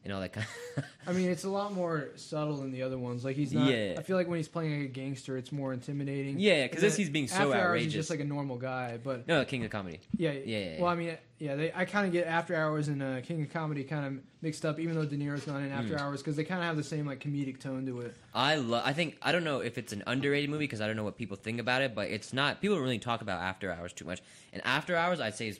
and 0.05 0.13
all 0.13 0.21
that 0.21 0.31
kind. 0.33 0.47
Of 0.77 0.83
I 1.07 1.11
mean, 1.11 1.29
it's 1.29 1.43
a 1.43 1.49
lot 1.49 1.73
more 1.73 2.09
subtle 2.15 2.57
than 2.57 2.71
the 2.71 2.83
other 2.83 2.97
ones. 2.97 3.25
Like 3.25 3.35
he's 3.35 3.51
not. 3.51 3.69
Yeah. 3.69 3.95
I 3.97 4.03
feel 4.03 4.15
like 4.15 4.27
when 4.27 4.37
he's 4.37 4.47
playing 4.47 4.79
like 4.79 4.89
a 4.89 4.93
gangster, 4.93 5.35
it's 5.37 5.51
more 5.51 5.73
intimidating. 5.73 6.39
Yeah, 6.39 6.63
because 6.63 6.81
this 6.81 6.95
he's 6.95 7.09
being 7.09 7.27
so 7.27 7.35
After 7.35 7.47
Hours, 7.47 7.55
outrageous. 7.55 7.85
He's 7.85 7.93
just 7.93 8.09
like 8.09 8.19
a 8.21 8.25
normal 8.25 8.57
guy, 8.57 8.97
but 9.03 9.27
no, 9.27 9.43
King 9.45 9.65
of 9.65 9.71
Comedy. 9.71 9.99
yeah, 10.15 10.31
Yeah, 10.31 10.39
yeah, 10.45 10.57
yeah. 10.75 10.81
Well, 10.81 10.89
I 10.91 10.95
mean, 10.95 11.17
yeah, 11.37 11.55
they, 11.55 11.71
I 11.73 11.85
kind 11.85 12.05
of 12.07 12.13
get 12.13 12.27
After 12.27 12.55
Hours 12.55 12.87
and 12.87 13.03
uh, 13.03 13.21
King 13.21 13.43
of 13.43 13.49
Comedy 13.51 13.83
kind 13.83 14.05
of 14.05 14.23
mixed 14.41 14.65
up, 14.65 14.79
even 14.79 14.95
though 14.95 15.05
De 15.05 15.17
Niro's 15.17 15.47
not 15.47 15.57
in 15.61 15.71
After 15.71 15.95
Mm. 15.95 16.01
Hours, 16.01 16.21
because 16.21 16.35
they 16.35 16.43
kind 16.43 16.61
of 16.61 16.67
have 16.67 16.77
the 16.77 16.83
same 16.83 17.05
like 17.05 17.19
comedic 17.19 17.59
tone 17.59 17.85
to 17.87 18.01
it. 18.01 18.15
I 18.33 18.55
love. 18.55 18.83
I 18.85 18.93
think 18.93 19.17
I 19.21 19.31
don't 19.31 19.43
know 19.43 19.59
if 19.59 19.77
it's 19.77 19.91
an 19.93 20.03
underrated 20.07 20.49
movie 20.49 20.63
because 20.63 20.81
I 20.81 20.87
don't 20.87 20.95
know 20.95 21.03
what 21.03 21.17
people 21.17 21.35
think 21.37 21.59
about 21.59 21.81
it, 21.81 21.93
but 21.95 22.09
it's 22.09 22.31
not. 22.33 22.61
People 22.61 22.75
don't 22.77 22.83
really 22.83 22.99
talk 22.99 23.21
about 23.21 23.41
After 23.41 23.71
Hours 23.71 23.91
too 23.93 24.05
much, 24.05 24.21
and 24.53 24.61
After 24.65 24.95
Hours 24.95 25.19
I'd 25.19 25.35
say 25.35 25.47
is 25.49 25.59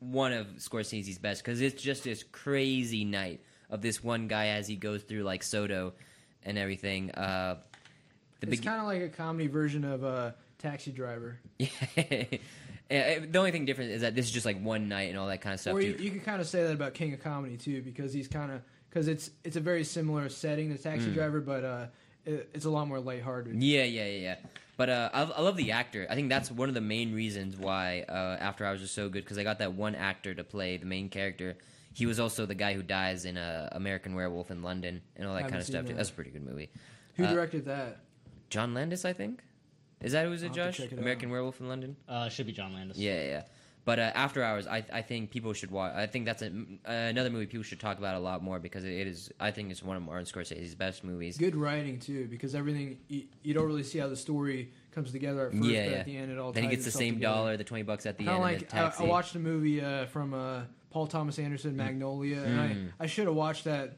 one 0.00 0.32
of 0.32 0.46
Scorsese's 0.58 1.18
best 1.18 1.44
because 1.44 1.60
it's 1.60 1.80
just 1.80 2.04
this 2.04 2.22
crazy 2.22 3.04
night 3.04 3.40
of 3.70 3.80
this 3.82 4.02
one 4.02 4.26
guy 4.28 4.48
as 4.48 4.66
he 4.66 4.76
goes 4.76 5.02
through 5.02 5.22
like 5.22 5.42
SoHo 5.42 5.92
and 6.44 6.58
everything. 6.58 7.10
Uh, 7.12 7.56
the 8.40 8.48
it's 8.48 8.56
big, 8.60 8.64
kind 8.64 8.80
of 8.80 8.86
like 8.86 9.02
a 9.02 9.08
comedy 9.08 9.46
version 9.46 9.84
of 9.84 10.02
uh, 10.04 10.30
Taxi 10.58 10.90
Driver. 10.90 11.38
yeah. 11.58 11.68
Yeah, 12.90 13.20
The 13.20 13.38
only 13.38 13.52
thing 13.52 13.66
different 13.66 13.92
is 13.92 14.00
that 14.00 14.16
this 14.16 14.24
is 14.24 14.32
just 14.32 14.44
like 14.46 14.60
one 14.60 14.88
night 14.88 15.10
and 15.10 15.18
all 15.18 15.28
that 15.28 15.40
kind 15.40 15.54
of 15.54 15.60
stuff. 15.60 15.74
Or 15.74 15.80
you, 15.80 15.96
you 16.00 16.10
could 16.10 16.24
kind 16.24 16.40
of 16.40 16.48
say 16.48 16.64
that 16.64 16.72
about 16.72 16.94
King 16.94 17.12
of 17.14 17.22
Comedy 17.22 17.56
too, 17.56 17.82
because 17.82 18.12
he's 18.12 18.26
kind 18.26 18.50
of 18.50 18.62
because 18.88 19.06
it's 19.06 19.30
it's 19.44 19.54
a 19.56 19.60
very 19.60 19.84
similar 19.84 20.28
setting 20.28 20.74
to 20.76 20.82
Taxi 20.82 21.06
Mm. 21.06 21.14
Driver, 21.14 21.40
but 21.40 21.64
uh, 21.64 21.86
it, 22.26 22.50
it's 22.52 22.64
a 22.64 22.70
lot 22.70 22.88
more 22.88 22.98
lighthearted. 22.98 23.62
Yeah, 23.62 23.84
yeah, 23.84 24.06
yeah, 24.06 24.18
yeah. 24.18 24.36
But 24.80 24.88
uh, 24.88 25.10
I, 25.12 25.22
I 25.24 25.40
love 25.42 25.58
the 25.58 25.72
actor. 25.72 26.06
I 26.08 26.14
think 26.14 26.30
that's 26.30 26.50
one 26.50 26.70
of 26.70 26.74
the 26.74 26.80
main 26.80 27.12
reasons 27.14 27.54
why 27.54 28.06
uh, 28.08 28.38
After 28.40 28.64
Hours 28.64 28.80
is 28.80 28.90
so 28.90 29.10
good 29.10 29.22
because 29.24 29.36
I 29.36 29.42
got 29.44 29.58
that 29.58 29.74
one 29.74 29.94
actor 29.94 30.32
to 30.32 30.42
play 30.42 30.78
the 30.78 30.86
main 30.86 31.10
character. 31.10 31.58
He 31.92 32.06
was 32.06 32.18
also 32.18 32.46
the 32.46 32.54
guy 32.54 32.72
who 32.72 32.82
dies 32.82 33.26
in 33.26 33.36
uh, 33.36 33.68
American 33.72 34.14
Werewolf 34.14 34.50
in 34.50 34.62
London 34.62 35.02
and 35.16 35.28
all 35.28 35.34
that 35.34 35.48
kind 35.50 35.56
of 35.56 35.64
stuff. 35.66 35.84
That. 35.84 35.96
That's 35.98 36.08
a 36.08 36.14
pretty 36.14 36.30
good 36.30 36.46
movie. 36.46 36.70
Who 37.16 37.24
Uh, 37.26 37.32
directed 37.34 37.66
that? 37.66 37.98
John 38.48 38.72
Landis, 38.72 39.04
I 39.04 39.12
think. 39.12 39.42
Is 40.00 40.12
that 40.12 40.24
who 40.24 40.30
was 40.30 40.42
it, 40.44 40.54
Josh? 40.54 40.78
check 40.78 40.92
it 40.92 40.98
American 40.98 41.28
out. 41.28 41.32
Werewolf 41.32 41.60
in 41.60 41.68
London. 41.68 41.94
Uh, 42.08 42.30
should 42.30 42.46
be 42.46 42.52
John 42.52 42.72
Landis. 42.72 42.96
Yeah, 42.96 43.22
yeah. 43.22 43.42
But 43.84 43.98
uh, 43.98 44.12
After 44.14 44.42
Hours, 44.42 44.66
I, 44.66 44.84
I 44.92 45.00
think 45.02 45.30
people 45.30 45.52
should 45.54 45.70
watch. 45.70 45.94
I 45.94 46.06
think 46.06 46.26
that's 46.26 46.42
a, 46.42 46.52
another 46.84 47.30
movie 47.30 47.46
people 47.46 47.62
should 47.64 47.80
talk 47.80 47.98
about 47.98 48.14
a 48.14 48.18
lot 48.18 48.42
more 48.42 48.58
because 48.58 48.84
it 48.84 49.06
is. 49.06 49.32
I 49.40 49.50
think 49.50 49.70
it's 49.70 49.82
one 49.82 49.96
of 49.96 50.02
Martin 50.02 50.26
Scorsese's 50.26 50.74
best 50.74 51.02
movies. 51.02 51.38
Good 51.38 51.56
writing 51.56 51.98
too, 51.98 52.28
because 52.30 52.54
everything 52.54 52.98
you, 53.08 53.24
you 53.42 53.54
don't 53.54 53.66
really 53.66 53.82
see 53.82 53.98
how 53.98 54.08
the 54.08 54.16
story 54.16 54.70
comes 54.92 55.12
together 55.12 55.46
at 55.46 55.52
first, 55.52 55.64
Yeah, 55.64 55.84
but 55.84 55.90
yeah. 55.92 55.96
at 55.98 56.06
the 56.06 56.16
end 56.16 56.30
it 56.30 56.38
all. 56.38 56.52
Then 56.52 56.64
he 56.64 56.68
gets 56.70 56.84
the 56.84 56.90
same 56.90 57.14
together. 57.14 57.34
dollar, 57.34 57.56
the 57.56 57.64
twenty 57.64 57.82
bucks 57.84 58.04
at 58.06 58.18
the 58.18 58.24
Kind 58.26 58.36
end. 58.36 58.44
of 58.56 58.62
in 58.62 58.68
the 58.68 58.76
like 58.84 59.00
I. 59.00 59.04
I 59.04 59.06
watched 59.08 59.34
a 59.34 59.38
movie 59.38 59.80
uh, 59.80 60.06
from 60.06 60.34
uh, 60.34 60.60
Paul 60.90 61.06
Thomas 61.06 61.38
Anderson, 61.38 61.74
Magnolia, 61.76 62.42
and 62.42 62.58
Mm. 62.70 62.92
I, 63.00 63.04
I 63.04 63.06
should 63.06 63.26
have 63.26 63.34
watched 63.34 63.64
that 63.64 63.96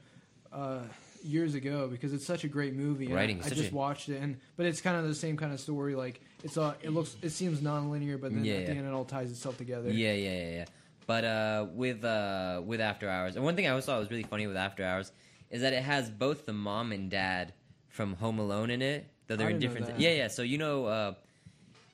uh, 0.53 0.81
years 1.25 1.55
ago 1.55 1.89
because 1.89 2.13
it's 2.13 2.27
such 2.27 2.45
a 2.45 2.49
great 2.49 2.75
movie. 2.75 3.09
Writing 3.13 3.41
I, 3.43 3.47
I 3.47 3.51
just 3.51 3.71
a- 3.73 3.75
watched 3.75 4.09
it, 4.09 4.21
and 4.21 4.39
but 4.57 4.67
it's 4.67 4.81
kind 4.81 4.97
of 4.97 5.05
the 5.07 5.15
same 5.15 5.37
kind 5.37 5.53
of 5.53 5.61
story. 5.61 5.95
Like 5.95 6.21
it's 6.45 6.57
uh, 6.57 6.75
it 6.83 6.91
looks, 6.91 7.17
it 7.23 7.31
seems 7.31 7.63
non-linear, 7.63 8.19
but 8.19 8.33
then 8.33 8.45
Yeah, 8.45 8.55
at 8.55 8.67
the 8.67 8.73
yeah. 8.73 8.79
end 8.79 8.89
it 8.89 8.93
all 8.93 9.05
ties 9.05 9.31
itself 9.31 9.59
together. 9.59 9.91
Yeah, 9.91 10.13
yeah, 10.13 10.31
yeah, 10.33 10.51
yeah. 10.51 10.65
But 11.07 11.25
uh, 11.25 11.67
with 11.75 12.05
uh, 12.05 12.63
with 12.65 12.81
After 12.81 13.09
Hours, 13.09 13.37
and 13.37 13.45
one 13.45 13.57
thing 13.57 13.67
I 13.67 13.71
always 13.71 13.85
thought 13.85 13.99
was 13.99 14.11
really 14.11 14.23
funny 14.23 14.47
with 14.47 14.57
After 14.57 14.85
Hours 14.85 15.13
is 15.51 15.61
that 15.63 15.73
it 15.73 15.83
has 15.83 16.09
both 16.11 16.47
the 16.47 16.53
mom 16.53 16.93
and 16.93 17.11
dad 17.11 17.53
from 17.89 18.15
Home 18.15 18.39
Alone 18.39 18.71
in 18.71 18.81
it, 18.81 19.07
though 19.27 19.37
they're 19.37 19.51
in 19.51 19.59
different. 19.59 19.99
yeah, 20.01 20.11
yeah. 20.15 20.29
So 20.29 20.43
you 20.43 20.59
know, 20.59 20.87
uh, 20.87 21.15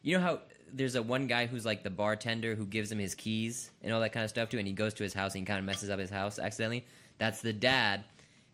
you 0.03 0.17
know 0.17 0.23
how 0.23 0.41
there's 0.73 0.95
a 0.95 1.03
one 1.03 1.27
guy 1.27 1.47
who's 1.47 1.65
like 1.65 1.83
the 1.83 1.91
bartender 1.91 2.55
who 2.55 2.67
gives 2.67 2.93
him 2.93 2.99
his 2.99 3.15
keys 3.15 3.71
and 3.83 3.93
all 3.93 4.01
that 4.03 4.13
kind 4.13 4.23
of 4.25 4.31
stuff 4.31 4.51
too, 4.51 4.59
and 4.59 4.67
he 4.67 4.75
goes 4.75 4.93
to 4.95 5.03
his 5.03 5.15
house 5.15 5.35
and 5.35 5.41
he 5.43 5.47
kind 5.47 5.59
of 5.59 5.65
messes 5.65 5.89
up 5.91 5.99
his 5.99 6.11
house 6.11 6.39
accidentally. 6.39 6.85
That's 7.17 7.41
the 7.41 7.53
dad. 7.55 8.05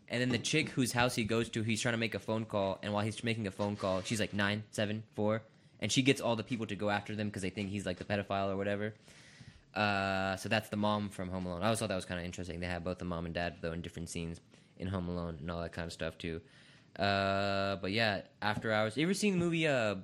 And 0.07 0.21
then 0.21 0.29
the 0.29 0.37
chick 0.37 0.69
whose 0.69 0.91
house 0.91 1.15
he 1.15 1.23
goes 1.23 1.49
to, 1.49 1.63
he's 1.63 1.81
trying 1.81 1.93
to 1.93 1.97
make 1.97 2.13
a 2.13 2.19
phone 2.19 2.45
call, 2.45 2.77
and 2.83 2.93
while 2.93 3.03
he's 3.03 3.23
making 3.23 3.47
a 3.47 3.51
phone 3.51 3.75
call, 3.75 4.01
she's 4.03 4.19
like 4.19 4.33
nine, 4.33 4.63
seven, 4.71 5.01
four, 5.15 5.41
and 5.79 5.91
she 5.91 6.03
gets 6.03 6.21
all 6.21 6.35
the 6.35 6.43
people 6.43 6.67
to 6.67 6.75
go 6.75 6.89
after 6.91 7.15
them 7.15 7.27
because 7.27 7.41
they 7.41 7.49
think 7.49 7.69
he's 7.69 7.85
like 7.87 7.97
the 7.97 8.03
pedophile 8.05 8.49
or 8.51 8.55
whatever. 8.57 8.93
Uh, 9.73 10.35
so 10.37 10.47
that's 10.47 10.69
the 10.69 10.77
mom 10.77 11.09
from 11.09 11.29
Home 11.29 11.45
Alone. 11.47 11.61
I 11.61 11.65
always 11.65 11.79
thought 11.79 11.89
that 11.89 11.95
was 11.95 12.05
kind 12.05 12.19
of 12.19 12.25
interesting. 12.25 12.59
They 12.59 12.67
have 12.67 12.83
both 12.83 12.99
the 12.99 13.05
mom 13.05 13.25
and 13.25 13.33
dad 13.35 13.55
though 13.61 13.71
in 13.73 13.81
different 13.81 14.09
scenes 14.09 14.39
in 14.77 14.87
Home 14.87 15.09
Alone 15.09 15.37
and 15.41 15.49
all 15.51 15.61
that 15.61 15.73
kind 15.73 15.85
of 15.85 15.91
stuff 15.93 16.17
too. 16.17 16.39
Uh, 16.97 17.75
but 17.77 17.91
yeah, 17.91 18.21
After 18.41 18.71
Hours. 18.71 18.95
You 18.95 19.03
ever 19.03 19.13
seen 19.13 19.33
the 19.33 19.39
movie 19.43 19.67
uh, 19.67 19.95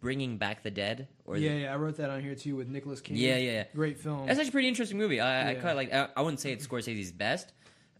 Bringing 0.00 0.38
Back 0.38 0.62
the 0.62 0.70
Dead? 0.70 1.08
Or 1.26 1.36
yeah, 1.36 1.52
yeah. 1.52 1.74
I 1.74 1.76
wrote 1.76 1.96
that 1.98 2.08
on 2.10 2.22
here 2.22 2.34
too 2.34 2.56
with 2.56 2.68
Nicolas 2.68 3.00
Cage. 3.00 3.18
Yeah, 3.18 3.36
yeah, 3.36 3.50
yeah. 3.52 3.64
Great 3.74 3.98
film. 3.98 4.26
That's 4.26 4.38
actually 4.38 4.48
a 4.48 4.52
pretty 4.52 4.68
interesting 4.68 4.98
movie. 4.98 5.20
I, 5.20 5.48
I 5.48 5.52
Yeah. 5.52 5.58
kind 5.58 5.70
of 5.70 5.76
like. 5.76 5.92
I, 5.92 6.08
I 6.16 6.22
wouldn't 6.22 6.40
say 6.40 6.52
it's 6.52 6.66
Scorsese's 6.66 7.12
best, 7.12 7.52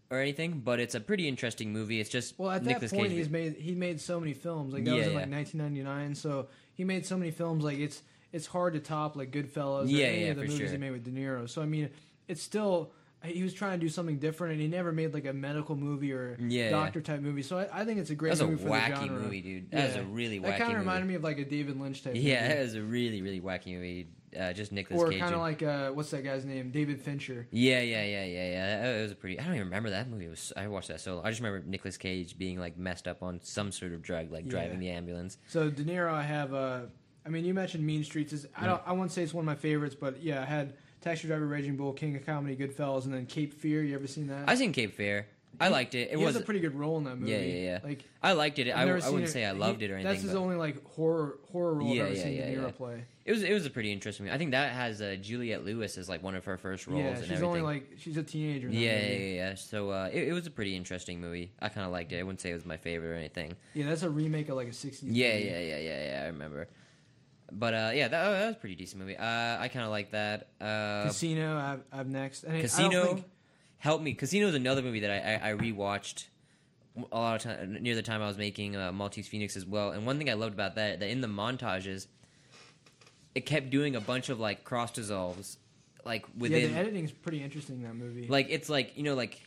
or 0.09 0.19
anything, 0.19 0.61
but 0.63 0.79
it's 0.79 0.95
a 0.95 0.99
pretty 0.99 1.27
interesting 1.27 1.73
movie. 1.73 1.99
It's 1.99 2.09
just 2.09 2.37
Well, 2.37 2.51
at 2.51 2.63
Nicolas 2.63 2.91
that 2.91 2.97
point, 2.97 3.09
Cage. 3.09 3.17
he's 3.17 3.29
made 3.29 3.55
he 3.55 3.73
made 3.75 3.99
so 4.01 4.19
many 4.19 4.33
films. 4.33 4.73
Like 4.73 4.85
that 4.85 4.93
was 4.93 5.07
in 5.07 5.13
yeah. 5.13 5.19
like 5.19 5.29
1999, 5.31 6.15
so 6.15 6.47
he 6.73 6.83
made 6.83 7.05
so 7.05 7.17
many 7.17 7.31
films. 7.31 7.63
Like 7.63 7.79
it's 7.79 8.01
it's 8.31 8.45
hard 8.47 8.73
to 8.73 8.79
top 8.79 9.15
like 9.15 9.31
Goodfellas 9.31 9.85
or 9.85 9.87
Yeah, 9.87 10.05
any 10.07 10.23
yeah, 10.25 10.27
of 10.31 10.37
the 10.37 10.43
movies 10.43 10.57
sure. 10.57 10.67
he 10.69 10.77
made 10.77 10.91
with 10.91 11.03
De 11.03 11.11
Niro. 11.11 11.49
So 11.49 11.61
I 11.61 11.65
mean, 11.65 11.89
it's 12.27 12.41
still 12.41 12.91
he 13.23 13.41
was 13.41 13.53
trying 13.53 13.79
to 13.79 13.85
do 13.85 13.87
something 13.89 14.17
different, 14.19 14.53
and 14.53 14.61
he 14.61 14.67
never 14.67 14.91
made 14.91 15.13
like 15.13 15.25
a 15.25 15.31
medical 15.33 15.75
movie 15.77 16.11
or 16.11 16.35
Yeah, 16.39 16.71
doctor 16.71 16.99
type 16.99 17.21
movie. 17.21 17.41
So 17.41 17.57
I, 17.57 17.81
I 17.81 17.85
think 17.85 17.99
it's 17.99 18.09
a 18.09 18.15
great 18.15 18.29
That's 18.31 18.41
a 18.41 18.45
movie 18.47 18.57
for 18.63 18.69
the 18.69 18.75
wacky 18.75 18.95
genre. 18.97 19.19
movie, 19.21 19.41
dude. 19.41 19.71
That 19.71 19.91
is 19.91 19.95
a 19.95 20.03
really 20.03 20.39
That 20.39 20.55
wacky 20.55 20.57
kind 20.57 20.61
of 20.63 20.67
movie. 20.69 20.79
reminded 20.79 21.07
me 21.07 21.15
of 21.15 21.23
like 21.23 21.39
a 21.39 21.45
David 21.45 21.79
Lynch 21.79 22.03
type. 22.03 22.13
yeah, 22.17 22.41
movie. 22.49 22.59
it 22.59 22.63
was 22.63 22.75
a 22.75 22.81
really 22.81 23.21
really 23.21 23.39
wacky 23.39 23.73
movie. 23.75 24.07
Uh, 24.37 24.53
just 24.53 24.71
Nicolas 24.71 25.01
or 25.01 25.09
Cage. 25.09 25.19
kind 25.21 25.33
of 25.35 25.41
like 25.41 25.61
uh, 25.63 25.89
what's 25.91 26.11
that 26.11 26.23
guy's 26.23 26.45
name? 26.45 26.71
David 26.71 27.01
Fincher. 27.01 27.47
Yeah, 27.51 27.81
yeah, 27.81 28.03
yeah, 28.03 28.25
yeah, 28.25 28.49
yeah. 28.51 28.95
It 28.97 29.01
was 29.03 29.11
a 29.11 29.15
pretty. 29.15 29.39
I 29.39 29.43
don't 29.43 29.55
even 29.55 29.67
remember 29.67 29.89
that 29.91 30.09
movie. 30.09 30.25
It 30.25 30.29
was 30.29 30.51
I 30.55 30.67
watched 30.67 30.87
that 30.89 30.99
so. 31.01 31.15
long. 31.15 31.25
I 31.25 31.29
just 31.29 31.41
remember 31.41 31.67
Nicolas 31.67 31.97
Cage 31.97 32.37
being 32.37 32.59
like 32.59 32.77
messed 32.77 33.07
up 33.07 33.23
on 33.23 33.39
some 33.43 33.71
sort 33.71 33.93
of 33.93 34.01
drug, 34.01 34.31
like 34.31 34.45
Yeah. 34.45 34.51
driving 34.51 34.79
the 34.79 34.89
ambulance. 34.89 35.37
So 35.47 35.69
De 35.69 35.83
Niro, 35.83 36.11
I 36.13 36.23
have. 36.23 36.53
Uh, 36.53 36.81
I 37.25 37.29
mean, 37.29 37.45
you 37.45 37.53
mentioned 37.53 37.85
Mean 37.85 38.03
Streets. 38.03 38.33
Is 38.33 38.47
I 38.57 38.65
don't. 38.65 38.81
I 38.85 38.91
won't 38.93 39.11
say 39.11 39.23
it's 39.23 39.33
one 39.33 39.43
of 39.43 39.45
my 39.47 39.55
favorites, 39.55 39.95
but 39.99 40.21
yeah, 40.21 40.41
I 40.41 40.45
had 40.45 40.73
Taxi 41.01 41.27
Driver, 41.27 41.45
Raging 41.47 41.75
Bull, 41.77 41.93
King 41.93 42.15
of 42.15 42.25
Comedy, 42.25 42.55
Goodfellas, 42.55 43.05
and 43.05 43.13
then 43.13 43.25
Cape 43.25 43.53
Fear. 43.53 43.83
You 43.83 43.95
ever 43.95 44.07
seen 44.07 44.27
that? 44.27 44.49
I 44.49 44.55
seen 44.55 44.73
Cape 44.73 44.93
Fear. 44.95 45.27
I 45.59 45.67
liked 45.69 45.93
it. 45.95 46.09
It 46.11 46.17
he 46.17 46.23
was. 46.25 46.35
a 46.35 46.41
pretty 46.41 46.59
good 46.59 46.75
role 46.75 46.97
in 46.97 47.03
that 47.05 47.17
movie. 47.17 47.31
Yeah, 47.31 47.37
yeah, 47.39 47.63
yeah. 47.71 47.79
Like 47.83 48.03
I 48.21 48.33
liked 48.33 48.59
it. 48.59 48.69
I, 48.71 48.81
I've 48.83 49.03
I 49.05 49.09
wouldn't 49.09 49.29
it. 49.29 49.31
say 49.31 49.45
I 49.45 49.53
He- 49.53 49.59
loved 49.59 49.81
it 49.83 49.91
or 49.91 49.95
anything. 49.95 50.11
That's 50.11 50.23
his 50.23 50.33
but 50.33 50.39
only 50.39 50.55
like 50.55 50.83
horror 50.85 51.37
horror 51.51 51.75
role 51.75 51.87
Yeah, 51.93 52.03
I've 52.03 52.07
ever 52.09 52.15
yeah, 52.17 52.23
seen 52.23 52.33
yeah, 52.33 52.45
De 52.45 52.55
Niro 52.57 52.63
yeah. 52.65 52.71
play. 52.71 53.03
It 53.25 53.31
was. 53.31 53.43
It 53.43 53.53
was 53.53 53.65
a 53.65 53.69
pretty 53.69 53.91
interesting. 53.93 54.25
movie. 54.25 54.35
I 54.35 54.37
think 54.37 54.51
that 54.51 54.73
has 54.73 55.01
uh, 55.01 55.15
Juliette 55.21 55.63
Lewis 55.63 55.97
as 55.97 56.09
like 56.09 56.21
one 56.23 56.35
of 56.35 56.43
her 56.45 56.57
first 56.57 56.87
roles 56.87 56.99
Yeah, 57.01 57.07
and 57.09 57.17
she's 57.19 57.25
everything. 57.31 57.45
only 57.47 57.61
like 57.61 57.91
she's 57.97 58.17
a 58.17 58.23
teenager. 58.23 58.67
In 58.67 58.73
that 58.73 58.79
yeah, 58.79 58.99
yeah, 59.05 59.11
yeah, 59.17 59.33
yeah. 59.49 59.55
So 59.55 59.91
uh, 59.91 60.09
it, 60.11 60.27
it 60.29 60.33
was 60.33 60.45
a 60.47 60.51
pretty 60.51 60.75
interesting 60.75 61.21
movie. 61.21 61.51
I 61.61 61.69
kind 61.69 61.85
of 61.85 61.91
liked 61.93 62.11
it. 62.11 62.19
I 62.19 62.23
wouldn't 62.23 62.41
say 62.41 62.51
it 62.51 62.55
was 62.55 62.65
my 62.65 62.77
favorite 62.77 63.09
or 63.09 63.15
anything. 63.15 63.55
yeah. 63.73 63.85
That's 63.85 64.03
a 64.03 64.09
remake 64.09 64.49
of 64.49 64.55
like 64.57 64.67
a 64.67 64.71
'60s. 64.71 64.99
Yeah, 65.03 65.33
movie. 65.35 65.45
yeah, 65.45 65.59
yeah, 65.59 65.77
yeah, 65.79 66.05
yeah. 66.11 66.21
I 66.23 66.27
remember. 66.27 66.67
But 67.51 67.73
uh, 67.75 67.91
yeah, 67.93 68.07
that, 68.07 68.29
that 68.31 68.47
was 68.47 68.55
a 68.55 68.59
pretty 68.59 68.75
decent 68.75 68.99
movie. 68.99 69.15
Uh, 69.15 69.23
I 69.25 69.69
kind 69.71 69.85
of 69.85 69.91
like 69.91 70.11
that. 70.11 70.47
Uh, 70.59 71.03
Casino. 71.03 71.57
I 71.57 71.67
have, 71.69 71.81
I 71.91 71.97
have 71.97 72.07
next. 72.07 72.43
And 72.43 72.53
I- 72.53 72.55
I 72.55 72.61
don't 72.61 72.69
Casino 72.69 73.05
think- 73.05 73.25
helped 73.83 74.01
me. 74.01 74.13
Casino 74.13 74.47
is 74.47 74.55
another 74.55 74.81
movie 74.81 75.01
that 75.01 75.11
I, 75.11 75.49
I, 75.49 75.49
I 75.51 75.53
rewatched 75.55 76.27
a 77.11 77.19
lot 77.19 77.35
of 77.35 77.41
time 77.41 77.77
near 77.81 77.95
the 77.95 78.01
time 78.01 78.21
I 78.21 78.27
was 78.27 78.37
making 78.37 78.77
uh, 78.77 78.93
Maltese 78.93 79.27
Phoenix 79.27 79.57
as 79.57 79.65
well. 79.65 79.91
And 79.91 80.05
one 80.05 80.17
thing 80.17 80.29
I 80.29 80.35
loved 80.35 80.53
about 80.53 80.75
that 80.75 81.01
that 81.01 81.09
in 81.09 81.19
the 81.19 81.27
montages, 81.27 82.07
it 83.35 83.41
kept 83.45 83.71
doing 83.71 83.97
a 83.97 83.99
bunch 83.99 84.29
of 84.29 84.39
like 84.39 84.63
cross 84.63 84.91
dissolves, 84.91 85.57
like 86.05 86.25
within. 86.37 86.61
yeah, 86.61 86.67
the 86.67 86.75
editing's 86.75 87.11
pretty 87.11 87.43
interesting 87.43 87.83
that 87.83 87.93
movie. 87.95 88.25
like 88.29 88.47
it's 88.49 88.69
like 88.69 88.95
you 88.95 89.03
know 89.03 89.15
like 89.15 89.41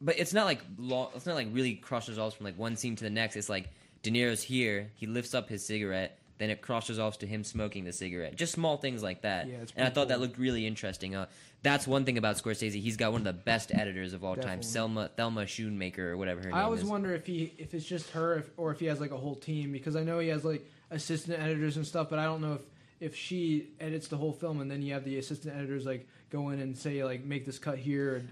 but 0.00 0.18
it's 0.18 0.32
not 0.32 0.46
like 0.46 0.62
long 0.78 1.10
it's 1.14 1.26
not 1.26 1.34
like 1.34 1.48
really 1.52 1.74
cross 1.74 2.06
dissolves 2.06 2.34
from 2.34 2.44
like 2.44 2.58
one 2.58 2.76
scene 2.76 2.96
to 2.96 3.04
the 3.04 3.10
next 3.10 3.36
it's 3.36 3.50
like 3.50 3.68
De 4.02 4.10
Niro's 4.10 4.42
here 4.42 4.90
he 4.94 5.06
lifts 5.06 5.34
up 5.34 5.50
his 5.50 5.66
cigarette 5.66 6.18
then 6.42 6.50
it 6.50 6.60
crosses 6.60 6.98
off 6.98 7.18
to 7.20 7.26
him 7.26 7.44
smoking 7.44 7.84
the 7.84 7.92
cigarette 7.92 8.34
just 8.36 8.52
small 8.52 8.76
things 8.76 9.02
like 9.02 9.22
that 9.22 9.46
Yeah, 9.48 9.56
it's 9.62 9.72
and 9.76 9.86
I 9.86 9.90
thought 9.90 10.08
that 10.08 10.20
looked 10.20 10.38
really 10.38 10.66
interesting 10.66 11.14
uh, 11.14 11.26
that's 11.62 11.86
one 11.86 12.04
thing 12.04 12.18
about 12.18 12.36
Scorsese 12.36 12.72
he's 12.82 12.96
got 12.96 13.12
one 13.12 13.20
of 13.20 13.24
the 13.24 13.32
best 13.32 13.72
editors 13.72 14.12
of 14.12 14.24
all 14.24 14.34
time 14.36 14.62
Selma 14.62 15.08
Thelma 15.16 15.42
Schoonmaker 15.44 16.00
or 16.00 16.16
whatever 16.16 16.40
her 16.40 16.48
I 16.48 16.50
name 16.50 16.56
is. 16.58 16.60
I 16.60 16.64
always 16.64 16.84
wonder 16.84 17.14
if 17.14 17.24
he 17.26 17.54
if 17.58 17.72
it's 17.72 17.86
just 17.86 18.10
her 18.10 18.38
if, 18.38 18.50
or 18.56 18.72
if 18.72 18.80
he 18.80 18.86
has 18.86 19.00
like 19.00 19.12
a 19.12 19.16
whole 19.16 19.36
team 19.36 19.70
because 19.72 19.94
I 19.96 20.02
know 20.02 20.18
he 20.18 20.28
has 20.28 20.44
like 20.44 20.66
assistant 20.90 21.40
editors 21.40 21.76
and 21.76 21.86
stuff, 21.86 22.10
but 22.10 22.18
I 22.18 22.24
don't 22.24 22.40
know 22.42 22.54
if 22.54 22.62
if 23.00 23.16
she 23.16 23.68
edits 23.80 24.08
the 24.08 24.16
whole 24.16 24.32
film 24.32 24.60
and 24.60 24.70
then 24.70 24.80
you 24.82 24.92
have 24.94 25.04
the 25.04 25.18
assistant 25.18 25.56
editors 25.56 25.84
like 25.86 26.06
go 26.30 26.50
in 26.50 26.60
and 26.60 26.76
say 26.76 27.02
like 27.04 27.24
make 27.24 27.44
this 27.46 27.58
cut 27.58 27.78
here. 27.78 28.14
Or 28.14 28.22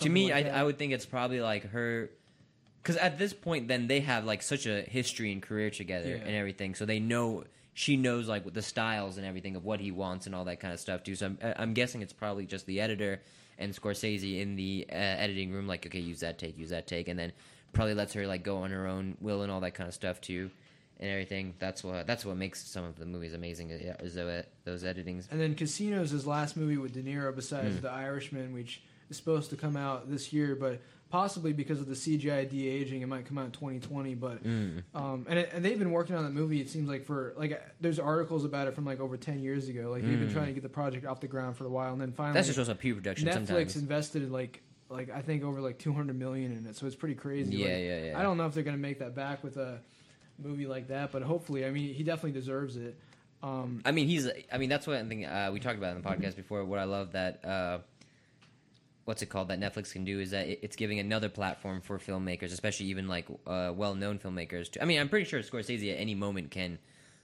to 0.00 0.08
me 0.08 0.32
like 0.32 0.46
I. 0.46 0.50
I 0.50 0.62
would 0.64 0.78
think 0.78 0.92
it's 0.92 1.06
probably 1.06 1.40
like 1.40 1.70
her 1.70 2.10
because 2.82 2.96
at 2.96 3.18
this 3.18 3.32
point 3.32 3.66
then 3.68 3.88
they 3.88 4.00
have 4.00 4.24
like 4.24 4.42
such 4.42 4.66
a 4.66 4.82
history 4.82 5.32
and 5.32 5.42
career 5.42 5.70
together 5.70 6.10
Yeah. 6.10 6.24
and 6.24 6.36
everything 6.36 6.74
so 6.76 6.86
they 6.86 7.00
know 7.00 7.44
she 7.76 7.94
knows 7.94 8.26
like 8.26 8.50
the 8.54 8.62
styles 8.62 9.18
and 9.18 9.26
everything 9.26 9.54
of 9.54 9.62
what 9.62 9.80
he 9.80 9.90
wants 9.90 10.24
and 10.24 10.34
all 10.34 10.46
that 10.46 10.60
kind 10.60 10.72
of 10.72 10.80
stuff 10.80 11.02
too. 11.02 11.14
So 11.14 11.26
i'm, 11.26 11.38
I'm 11.58 11.74
guessing 11.74 12.00
it's 12.00 12.12
probably 12.14 12.46
just 12.46 12.64
the 12.64 12.80
editor 12.80 13.20
and 13.58 13.74
scorsese 13.74 14.40
in 14.40 14.56
the 14.56 14.86
uh, 14.90 14.94
editing 14.94 15.52
room 15.52 15.66
like 15.66 15.84
okay 15.84 16.00
use 16.00 16.20
that 16.20 16.38
take 16.38 16.56
use 16.58 16.70
that 16.70 16.86
take 16.86 17.06
and 17.08 17.18
then 17.18 17.32
probably 17.74 17.92
lets 17.92 18.14
her 18.14 18.26
like 18.26 18.42
go 18.42 18.56
on 18.58 18.70
her 18.70 18.86
own 18.86 19.14
will 19.20 19.42
and 19.42 19.52
all 19.52 19.60
that 19.60 19.74
kind 19.74 19.88
of 19.88 19.94
stuff 19.94 20.22
too 20.22 20.50
and 20.98 21.10
everything. 21.10 21.52
That's 21.58 21.84
what 21.84 22.06
that's 22.06 22.24
what 22.24 22.38
makes 22.38 22.66
some 22.66 22.84
of 22.84 22.98
the 22.98 23.04
movies 23.04 23.34
amazing 23.34 23.68
is 23.68 24.14
those, 24.14 24.44
those 24.64 24.82
editings. 24.82 25.30
And 25.30 25.38
then 25.38 25.54
Casino's 25.54 26.10
his 26.10 26.26
last 26.26 26.56
movie 26.56 26.78
with 26.78 26.94
De 26.94 27.02
Niro, 27.02 27.36
besides 27.36 27.76
Hmm. 27.76 27.82
The 27.82 27.90
Irishman, 27.90 28.54
which 28.54 28.82
is 29.10 29.18
supposed 29.18 29.50
to 29.50 29.56
come 29.56 29.76
out 29.76 30.10
this 30.10 30.32
year, 30.32 30.56
but 30.56 30.80
possibly 31.08 31.52
because 31.52 31.80
of 31.80 31.86
the 31.86 31.94
CGI 31.94 32.48
de 32.48 32.68
aging, 32.68 33.02
it 33.02 33.06
might 33.06 33.26
come 33.26 33.38
out 33.38 33.46
in 33.46 33.50
2020. 33.52 34.14
But 34.14 34.42
Mm. 34.44 34.82
um, 34.94 35.26
and, 35.28 35.38
it, 35.38 35.50
and 35.52 35.64
they've 35.64 35.78
been 35.78 35.92
working 35.92 36.16
on 36.16 36.24
that 36.24 36.32
movie. 36.32 36.60
It 36.60 36.68
seems 36.68 36.88
like 36.88 37.04
for 37.04 37.32
like 37.36 37.52
uh, 37.52 37.56
there's 37.80 37.98
articles 37.98 38.44
about 38.44 38.66
it 38.68 38.74
from 38.74 38.84
like 38.84 39.00
over 39.00 39.16
10 39.16 39.40
years 39.40 39.68
ago. 39.68 39.90
Like 39.90 40.02
they've 40.04 40.18
been 40.18 40.28
Mm. 40.28 40.32
trying 40.32 40.46
to 40.46 40.52
get 40.52 40.62
the 40.62 40.68
project 40.68 41.06
off 41.06 41.20
the 41.20 41.28
ground 41.28 41.56
for 41.56 41.64
a 41.64 41.68
while, 41.68 41.92
and 41.92 42.00
then 42.00 42.12
finally 42.12 42.34
that's 42.34 42.48
just 42.48 42.58
also 42.58 42.74
pre-production 42.74 43.28
Netflix 43.28 43.32
sometimes 43.46 43.76
invested 43.76 44.30
like 44.30 44.62
like 44.88 45.10
I 45.10 45.20
think 45.22 45.42
over 45.44 45.60
like 45.60 45.78
200 45.78 46.16
million 46.18 46.52
in 46.52 46.66
it, 46.66 46.76
so 46.76 46.86
it's 46.86 46.94
pretty 46.96 47.14
crazy. 47.16 47.56
yeah 47.56 47.64
Like, 47.66 47.74
yeah 47.82 48.04
yeah 48.12 48.18
I 48.18 48.22
don't 48.22 48.36
know 48.36 48.46
if 48.46 48.54
they're 48.54 48.62
gonna 48.62 48.76
make 48.76 48.98
that 49.00 49.14
back 49.14 49.42
with 49.42 49.56
a 49.56 49.80
movie 50.38 50.66
like 50.66 50.88
that, 50.88 51.12
but 51.12 51.22
hopefully, 51.22 51.64
I 51.64 51.70
mean, 51.70 51.94
he 51.94 52.02
definitely 52.02 52.32
deserves 52.38 52.76
it. 52.76 52.98
Um, 53.42 53.80
I 53.84 53.92
mean, 53.92 54.06
he's. 54.08 54.28
I 54.52 54.58
mean, 54.58 54.68
that's 54.68 54.86
one 54.86 55.08
thing 55.08 55.24
uh, 55.24 55.50
we 55.52 55.60
talked 55.60 55.78
about 55.78 55.94
in 55.96 56.02
the 56.02 56.08
podcast 56.08 56.36
before. 56.36 56.64
What 56.64 56.78
I 56.78 56.84
love 56.84 57.12
that, 57.12 57.44
uh, 57.44 57.78
what's 59.06 59.22
it 59.22 59.26
called, 59.26 59.48
that 59.48 59.58
Netflix 59.58 59.92
can 59.92 60.04
do 60.04 60.20
is 60.20 60.32
that 60.32 60.46
it- 60.46 60.58
it's 60.62 60.76
giving 60.76 60.98
another 60.98 61.28
platform 61.30 61.80
for 61.80 61.98
filmmakers, 61.98 62.52
especially 62.52 62.86
even 62.86 63.08
like 63.08 63.26
uh, 63.46 63.72
well-known 63.74 64.18
filmmakers. 64.18 64.70
To, 64.72 64.82
I 64.82 64.84
mean, 64.84 65.00
I'm 65.00 65.08
pretty 65.08 65.24
sure 65.24 65.40
Scorsese 65.40 65.90
at 65.92 65.98
any 65.98 66.14
moment 66.14 66.50
can, 66.50 66.78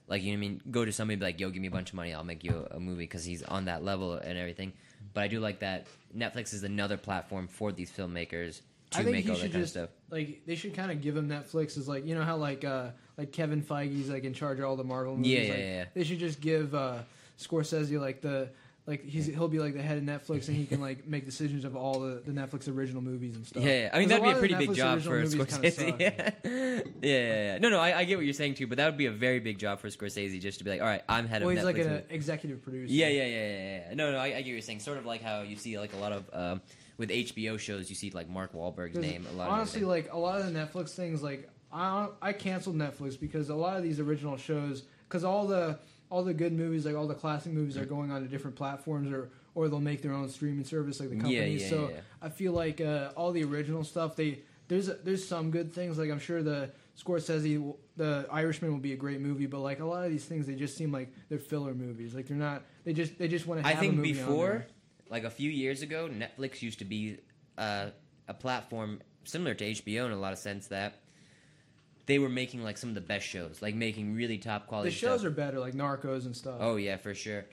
like, 0.09 0.23
you 0.23 0.33
know, 0.33 0.39
what 0.39 0.47
I 0.47 0.49
mean, 0.49 0.63
go 0.71 0.85
to 0.85 0.93
somebody 0.93 1.15
and 1.15 1.21
be 1.21 1.27
like, 1.27 1.41
"Yo, 1.41 1.51
give 1.51 1.61
me 1.61 1.69
a 1.69 1.73
bunch 1.73 1.91
of 1.91 1.95
money, 1.97 2.15
I'll 2.15 2.25
make 2.25 2.43
you 2.45 2.67
a, 2.71 2.77
a 2.77 2.81
movie," 2.81 3.03
because 3.05 3.25
he's 3.25 3.43
on 3.43 3.67
that 3.67 3.85
level 3.85 4.15
and 4.15 4.39
everything. 4.39 4.73
But 5.15 5.25
I 5.25 5.29
do 5.29 5.41
like 5.41 5.59
that 5.61 5.87
Netflix 6.17 6.55
is 6.55 6.63
another 6.63 6.97
platform 6.97 7.47
for 7.49 7.71
these 7.73 7.91
filmmakers 7.91 8.61
to 8.93 8.99
I 8.99 9.03
think 9.05 9.13
make 9.17 9.25
he 9.25 9.31
all 9.31 9.37
that 9.37 9.43
should 9.43 9.53
kind 9.53 9.65
just 9.65 9.77
of 9.77 9.89
stuff. 9.89 9.91
like 10.11 10.43
they 10.47 10.55
should 10.55 10.75
kind 10.75 10.91
of 10.93 11.01
give 11.03 11.17
him 11.17 11.29
Netflix 11.29 11.77
is 11.79 11.89
like 11.89 12.07
you 12.07 12.15
know 12.15 12.23
how 12.23 12.37
like 12.37 12.65
uh 12.65 12.91
like 13.19 13.33
Kevin 13.33 13.63
Feige's 13.63 14.09
like 14.11 14.25
in 14.25 14.35
charge 14.35 14.59
of 14.59 14.67
all 14.67 14.77
the 14.77 14.85
Marvel 14.85 15.17
movies. 15.17 15.33
Yeah, 15.33 15.41
yeah, 15.41 15.49
like, 15.51 15.59
yeah, 15.59 15.65
yeah. 15.79 15.85
They 15.95 16.05
should 16.05 16.19
just 16.19 16.41
give 16.41 16.75
uh 16.75 16.99
Scorsese 17.39 17.99
like 18.01 18.21
the 18.21 18.49
like 18.87 19.05
he's 19.05 19.27
he'll 19.27 19.49
be 19.49 19.61
like 19.61 19.75
the 19.75 19.83
head 19.83 19.97
of 19.99 20.05
Netflix 20.05 20.49
and 20.49 20.57
he 20.57 20.67
can 20.67 20.81
like 20.81 21.07
make 21.07 21.25
decisions 21.25 21.65
of 21.65 21.77
all 21.77 22.01
the, 22.01 22.21
the 22.27 22.33
Netflix 22.33 22.69
original 22.69 23.01
movies 23.01 23.37
and 23.37 23.47
stuff. 23.47 23.63
Yeah, 23.63 23.83
yeah. 23.83 23.91
I 23.93 24.01
mean 24.01 24.09
that'd 24.09 24.25
be 24.25 24.31
a 24.31 24.35
pretty 24.35 24.55
big 24.55 24.75
job 24.75 25.01
for 25.03 25.23
Scorsese. 25.23 25.73
suck. 25.73 26.01
yeah, 26.01 26.31
yeah, 26.43 26.83
yeah. 27.03 27.59
No, 27.59 27.71
no, 27.71 27.79
I, 27.79 27.99
I 27.99 28.05
get 28.05 28.17
what 28.17 28.25
you're 28.25 28.35
saying 28.35 28.55
too, 28.55 28.67
but 28.67 28.79
that 28.79 28.87
would 28.87 28.97
be 28.97 29.07
a 29.07 29.13
very 29.13 29.39
big 29.39 29.59
job 29.59 29.79
for 29.79 29.89
Scorsese 29.89 30.41
just 30.41 30.59
to 30.59 30.65
be 30.65 30.71
like, 30.71 30.81
all 30.81 30.87
right, 30.89 31.03
I'm 31.09 31.29
head 31.29 31.43
Well, 31.43 31.51
of 31.51 31.57
he's 31.57 31.65
Netflix. 31.65 31.77
He's 31.77 31.87
like 31.87 31.95
an 31.95 32.05
executive 32.11 32.63
producer. 32.63 32.93
yeah, 32.93 33.09
yeah, 33.09 33.25
yeah, 33.25 33.27
yeah, 33.27 33.83
yeah. 33.89 33.95
No, 33.95 34.11
no, 34.11 34.19
I, 34.19 34.25
I 34.25 34.29
get 34.29 34.37
what 34.39 34.47
you're 34.47 34.61
saying. 34.63 34.81
Sort 34.81 34.99
of 34.99 35.07
like 35.07 35.23
how 35.23 35.43
you 35.43 35.55
see 35.57 35.79
like 35.79 35.93
a 35.93 35.99
lot 35.99 36.13
of 36.13 36.25
um, 36.33 36.61
with 36.99 37.11
HBO 37.11 37.59
shows, 37.59 37.89
you 37.89 37.95
see 37.95 38.11
like 38.11 38.29
Mark 38.29 38.53
Wahlberg's 38.53 38.99
name 38.99 39.27
a 39.33 39.37
lot. 39.37 39.49
Honestly, 39.49 39.83
like 39.83 40.13
a 40.13 40.19
lot 40.19 40.41
of 40.41 40.53
the 40.53 40.59
Netflix 40.59 40.91
things, 40.91 41.23
like 41.23 41.49
I 41.73 42.09
I 42.21 42.33
canceled 42.33 42.77
Netflix 42.77 43.19
because 43.19 43.49
a 43.49 43.55
lot 43.55 43.77
of 43.77 43.85
these 43.85 44.01
original 44.01 44.37
shows, 44.37 44.83
because 45.09 45.23
all 45.23 45.47
the 45.47 45.79
all 46.13 46.23
the 46.23 46.35
good 46.35 46.53
movies, 46.53 46.85
like 46.85 46.95
all 46.95 47.09
the 47.09 47.15
classic 47.15 47.53
movies, 47.53 47.79
are 47.79 47.87
going 47.87 48.11
on 48.11 48.21
to 48.21 48.29
different 48.29 48.55
platforms 48.55 49.11
or 49.11 49.31
or 49.55 49.69
they'll 49.69 49.81
make 49.81 50.03
their 50.03 50.13
own 50.13 50.29
streaming 50.29 50.65
service, 50.65 51.01
like 51.01 51.09
the 51.09 51.17
Yeah, 51.17 51.23
companies. 51.23 51.63
yeah, 51.63 51.69
so 51.69 51.83
yeah, 51.85 51.95
yeah. 51.95 52.01
I 52.21 52.29
feel 52.29 52.53
like 52.53 52.81
uh, 52.81 53.13
all 53.17 53.33
the 53.33 53.43
original 53.45 53.83
stuff, 53.83 54.15
they 54.15 54.41
there's 54.69 54.89
there's 55.05 55.27
some 55.27 55.51
good 55.51 55.73
things. 55.73 55.99
Like 55.99 56.11
I'm 56.11 56.19
sure 56.19 56.43
the 56.43 56.71
Scorsese, 56.99 57.75
the 57.97 58.27
Irishman 58.31 58.71
will 58.73 58.79
be 58.79 58.93
a 58.93 58.97
great 58.97 59.21
movie, 59.21 59.47
but 59.47 59.61
like 59.61 59.81
a 59.81 59.85
lot 59.87 60.05
of 60.05 60.11
these 60.11 60.27
things, 60.27 60.47
they 60.47 60.55
just 60.55 60.77
seem 60.77 60.93
like 60.93 61.13
they're 61.31 61.39
filler 61.39 61.75
movies. 61.75 62.15
Like 62.15 62.27
they're 62.27 62.37
not. 62.37 62.63
They 62.85 62.93
just 62.93 63.19
they 63.19 63.27
just 63.29 63.47
want 63.47 63.63
to. 63.63 63.67
I 63.67 63.71
have 63.71 63.81
think 63.81 63.95
a 63.95 63.97
movie 63.97 64.13
before, 64.13 64.67
like 65.09 65.25
a 65.25 65.31
few 65.31 65.51
years 65.51 65.81
ago, 65.81 66.09
Netflix 66.09 66.61
used 66.61 66.79
to 66.81 66.85
be 66.85 67.19
uh, 67.57 67.87
a 68.29 68.35
platform 68.35 69.01
similar 69.25 69.55
to 69.55 69.65
HBO 69.65 70.07
in 70.07 70.13
a 70.13 70.17
lot 70.19 70.33
of 70.35 70.39
sense 70.39 70.67
that 70.69 71.01
they 72.07 72.19
were 72.19 72.29
making 72.29 72.63
like 72.65 72.79
some 72.79 72.89
of 72.89 72.95
the 72.95 73.01
best 73.01 73.27
shows, 73.27 73.63
like 73.63 73.75
making 73.75 74.15
really 74.15 74.39
top 74.39 74.67
quality. 74.67 74.91
the 74.91 74.97
shows 74.97 75.21
stuff. 75.21 75.31
are 75.31 75.35
better, 75.35 75.61
like 75.61 75.75
Narcos 75.75 76.27
and 76.27 76.37
stuff. 76.37 76.57
Oh 76.61 76.77
yeah, 76.77 76.97
for 76.97 77.15
sure. 77.15 77.45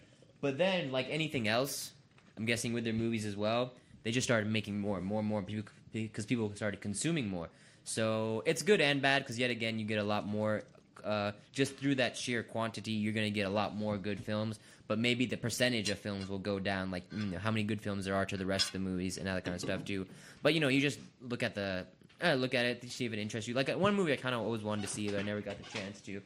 But 0.41 0.57
then, 0.57 0.91
like 0.91 1.07
anything 1.09 1.47
else, 1.47 1.91
I'm 2.37 2.45
guessing 2.45 2.73
with 2.73 2.83
their 2.83 2.93
movies 2.93 3.25
as 3.25 3.35
well, 3.35 3.73
they 4.03 4.11
just 4.11 4.25
started 4.25 4.49
making 4.49 4.79
more 4.79 4.97
and 4.97 5.05
more 5.05 5.19
and 5.19 5.27
more 5.27 5.41
people 5.41 5.71
because 5.91 6.25
people 6.25 6.51
started 6.55 6.81
consuming 6.81 7.27
more. 7.27 7.49
So 7.83 8.43
it's 8.45 8.61
good 8.61 8.81
and 8.81 9.01
bad 9.01 9.23
because 9.23 9.39
yet 9.39 9.49
again 9.49 9.79
you 9.79 9.85
get 9.85 9.99
a 9.99 10.03
lot 10.03 10.27
more. 10.27 10.63
Uh, 11.03 11.31
just 11.53 11.77
through 11.77 11.95
that 11.95 12.17
sheer 12.17 12.43
quantity, 12.43 12.91
you're 12.91 13.13
going 13.13 13.25
to 13.25 13.31
get 13.31 13.47
a 13.47 13.49
lot 13.49 13.73
more 13.73 13.97
good 13.97 14.19
films. 14.19 14.59
But 14.87 14.99
maybe 14.99 15.25
the 15.25 15.37
percentage 15.37 15.89
of 15.89 15.99
films 15.99 16.27
will 16.27 16.39
go 16.39 16.59
down, 16.59 16.91
like 16.91 17.03
you 17.11 17.25
know, 17.27 17.37
how 17.37 17.51
many 17.51 17.63
good 17.63 17.81
films 17.81 18.05
there 18.05 18.15
are 18.15 18.25
to 18.25 18.35
the 18.35 18.45
rest 18.45 18.67
of 18.67 18.73
the 18.73 18.79
movies 18.79 19.17
and 19.17 19.29
all 19.29 19.35
that 19.35 19.45
kind 19.45 19.55
of 19.55 19.61
stuff 19.61 19.85
too. 19.85 20.05
But 20.41 20.53
you 20.53 20.59
know, 20.59 20.67
you 20.67 20.81
just 20.81 20.99
look 21.21 21.43
at 21.43 21.55
the 21.55 21.85
look 22.21 22.53
at 22.53 22.65
it, 22.65 22.91
see 22.91 23.05
if 23.05 23.13
it 23.13 23.19
interests 23.19 23.47
you. 23.47 23.53
Like 23.53 23.69
uh, 23.69 23.77
one 23.77 23.95
movie 23.95 24.13
I 24.13 24.17
kind 24.17 24.35
of 24.35 24.41
always 24.41 24.61
wanted 24.61 24.83
to 24.83 24.87
see, 24.87 25.09
but 25.09 25.19
I 25.19 25.23
never 25.23 25.41
got 25.41 25.57
the 25.57 25.77
chance 25.77 26.01
to, 26.01 26.21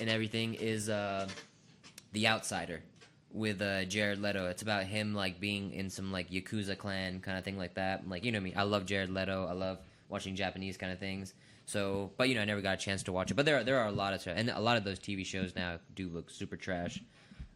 and 0.00 0.10
everything 0.10 0.54
is 0.54 0.88
uh, 0.88 1.28
The 2.12 2.26
Outsider 2.28 2.82
with 3.32 3.60
uh, 3.62 3.84
Jared 3.84 4.20
Leto. 4.20 4.48
It's 4.48 4.62
about 4.62 4.84
him 4.84 5.14
like 5.14 5.40
being 5.40 5.72
in 5.72 5.90
some 5.90 6.10
like 6.12 6.30
yakuza 6.30 6.76
clan 6.76 7.20
kind 7.20 7.38
of 7.38 7.44
thing 7.44 7.58
like 7.58 7.74
that. 7.74 8.08
Like 8.08 8.24
you 8.24 8.32
know 8.32 8.40
me, 8.40 8.54
I 8.54 8.62
love 8.62 8.86
Jared 8.86 9.10
Leto. 9.10 9.46
I 9.46 9.52
love 9.52 9.78
watching 10.08 10.34
Japanese 10.34 10.76
kind 10.76 10.92
of 10.92 10.98
things. 10.98 11.34
So, 11.66 12.10
but 12.16 12.28
you 12.28 12.34
know, 12.34 12.40
I 12.40 12.46
never 12.46 12.62
got 12.62 12.74
a 12.74 12.78
chance 12.78 13.02
to 13.04 13.12
watch 13.12 13.30
it. 13.30 13.34
But 13.34 13.44
there 13.46 13.58
are 13.58 13.64
there 13.64 13.78
are 13.78 13.88
a 13.88 13.92
lot 13.92 14.14
of 14.14 14.26
and 14.26 14.50
a 14.50 14.60
lot 14.60 14.76
of 14.76 14.84
those 14.84 14.98
TV 14.98 15.24
shows 15.24 15.54
now 15.54 15.78
do 15.94 16.08
look 16.08 16.30
super 16.30 16.56
trash 16.56 17.00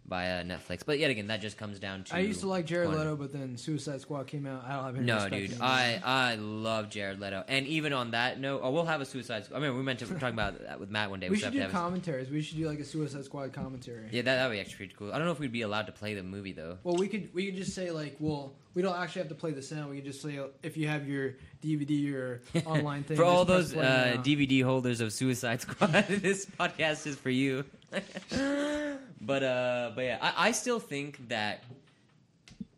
by 0.06 0.30
uh, 0.30 0.42
Netflix. 0.42 0.84
But 0.84 0.98
yet 0.98 1.10
again, 1.10 1.28
that 1.28 1.40
just 1.40 1.56
comes 1.56 1.78
down 1.78 2.04
to 2.04 2.14
I 2.16 2.20
used 2.20 2.40
to 2.40 2.48
like 2.48 2.66
Jared. 2.66 2.90
Leto, 2.90 3.16
but 3.16 3.32
then 3.32 3.56
Suicide 3.56 4.00
Squad 4.00 4.26
came 4.26 4.46
out. 4.46 4.64
I 4.66 4.74
don't 4.74 4.84
have 4.84 4.96
any 4.96 5.06
No, 5.06 5.28
dude. 5.28 5.60
I 5.60 6.00
I 6.04 6.34
love 6.36 6.90
Jared 6.90 7.20
Leto, 7.20 7.44
and 7.48 7.66
even 7.66 7.92
on 7.92 8.10
that 8.12 8.40
note, 8.40 8.60
oh, 8.62 8.70
we'll 8.70 8.84
have 8.84 9.00
a 9.00 9.06
Suicide. 9.06 9.44
Squad. 9.44 9.56
I 9.56 9.60
mean, 9.60 9.76
we 9.76 9.82
meant 9.82 10.00
to 10.00 10.06
talk 10.06 10.32
about 10.32 10.60
that 10.64 10.80
with 10.80 10.90
Matt 10.90 11.10
one 11.10 11.20
day. 11.20 11.28
we 11.28 11.36
still 11.36 11.50
should 11.50 11.60
have 11.60 11.70
do 11.70 11.76
commentaries. 11.76 12.30
We 12.30 12.42
should 12.42 12.58
do 12.58 12.68
like 12.68 12.80
a 12.80 12.84
Suicide 12.84 13.24
Squad 13.24 13.52
commentary. 13.52 14.08
yeah, 14.10 14.22
that 14.22 14.36
that 14.36 14.48
would 14.48 14.54
be 14.54 14.60
actually 14.60 14.76
pretty 14.76 14.94
cool. 14.98 15.12
I 15.12 15.18
don't 15.18 15.26
know 15.26 15.32
if 15.32 15.38
we'd 15.40 15.52
be 15.52 15.62
allowed 15.62 15.86
to 15.86 15.92
play 15.92 16.14
the 16.14 16.22
movie 16.22 16.52
though. 16.52 16.78
Well, 16.84 16.96
we 16.96 17.08
could 17.08 17.32
we 17.34 17.46
could 17.46 17.56
just 17.56 17.74
say 17.74 17.90
like, 17.90 18.16
well, 18.18 18.54
we 18.74 18.82
don't 18.82 18.96
actually 18.96 19.20
have 19.20 19.28
to 19.28 19.34
play 19.34 19.52
the 19.52 19.62
sound. 19.62 19.90
We 19.90 19.96
could 19.96 20.06
just 20.06 20.22
say 20.22 20.38
uh, 20.38 20.46
if 20.62 20.76
you 20.76 20.88
have 20.88 21.08
your 21.08 21.34
DVD 21.62 22.12
or 22.14 22.42
online 22.66 23.04
thing 23.04 23.16
for 23.16 23.24
all 23.24 23.44
those 23.44 23.74
uh. 23.74 24.16
DVD 24.22 24.62
holders 24.64 25.00
of 25.00 25.12
Suicide 25.12 25.60
Squad, 25.60 25.92
this 26.08 26.46
podcast 26.46 27.06
is 27.06 27.16
for 27.16 27.30
you. 27.30 27.64
but 29.20 29.42
uh, 29.42 29.92
but 29.94 30.02
yeah, 30.04 30.18
I, 30.20 30.48
I 30.48 30.52
still 30.52 30.80
think 30.80 31.28
that. 31.28 31.64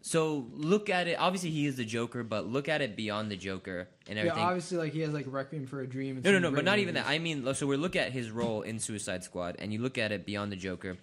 So 0.03 0.47
look 0.53 0.91
at 0.91 1.09
it. 1.09 1.15
Obviously, 1.19 1.51
he 1.51 1.65
is 1.67 1.77
the 1.77 1.85
Joker, 1.85 2.23
but 2.23 2.47
look 2.47 2.69
at 2.69 2.83
it 2.83 2.95
beyond 2.95 3.31
the 3.31 3.37
Joker 3.37 3.89
and 4.07 4.19
everything. 4.19 4.39
Yeah, 4.39 4.47
obviously, 4.47 4.77
like 4.77 4.93
he 4.93 5.01
has 5.01 5.15
like 5.15 5.25
Requiem 5.27 5.67
for 5.67 5.81
a 5.81 5.87
Dream. 5.87 6.17
and 6.17 6.25
No, 6.25 6.33
no, 6.33 6.39
no, 6.39 6.51
but 6.51 6.65
not 6.65 6.79
even 6.79 6.95
that. 6.97 7.07
I 7.07 7.19
mean, 7.19 7.55
so 7.55 7.67
we 7.67 7.77
look 7.79 7.97
at 7.97 8.12
his 8.12 8.31
role 8.31 8.61
in 8.62 8.79
Suicide 8.79 9.25
Squad, 9.25 9.57
and 9.59 9.73
you 9.73 9.81
look 9.81 9.97
at 9.97 10.12
it 10.12 10.27
beyond 10.27 10.53
the 10.53 10.57
Joker. 10.57 10.99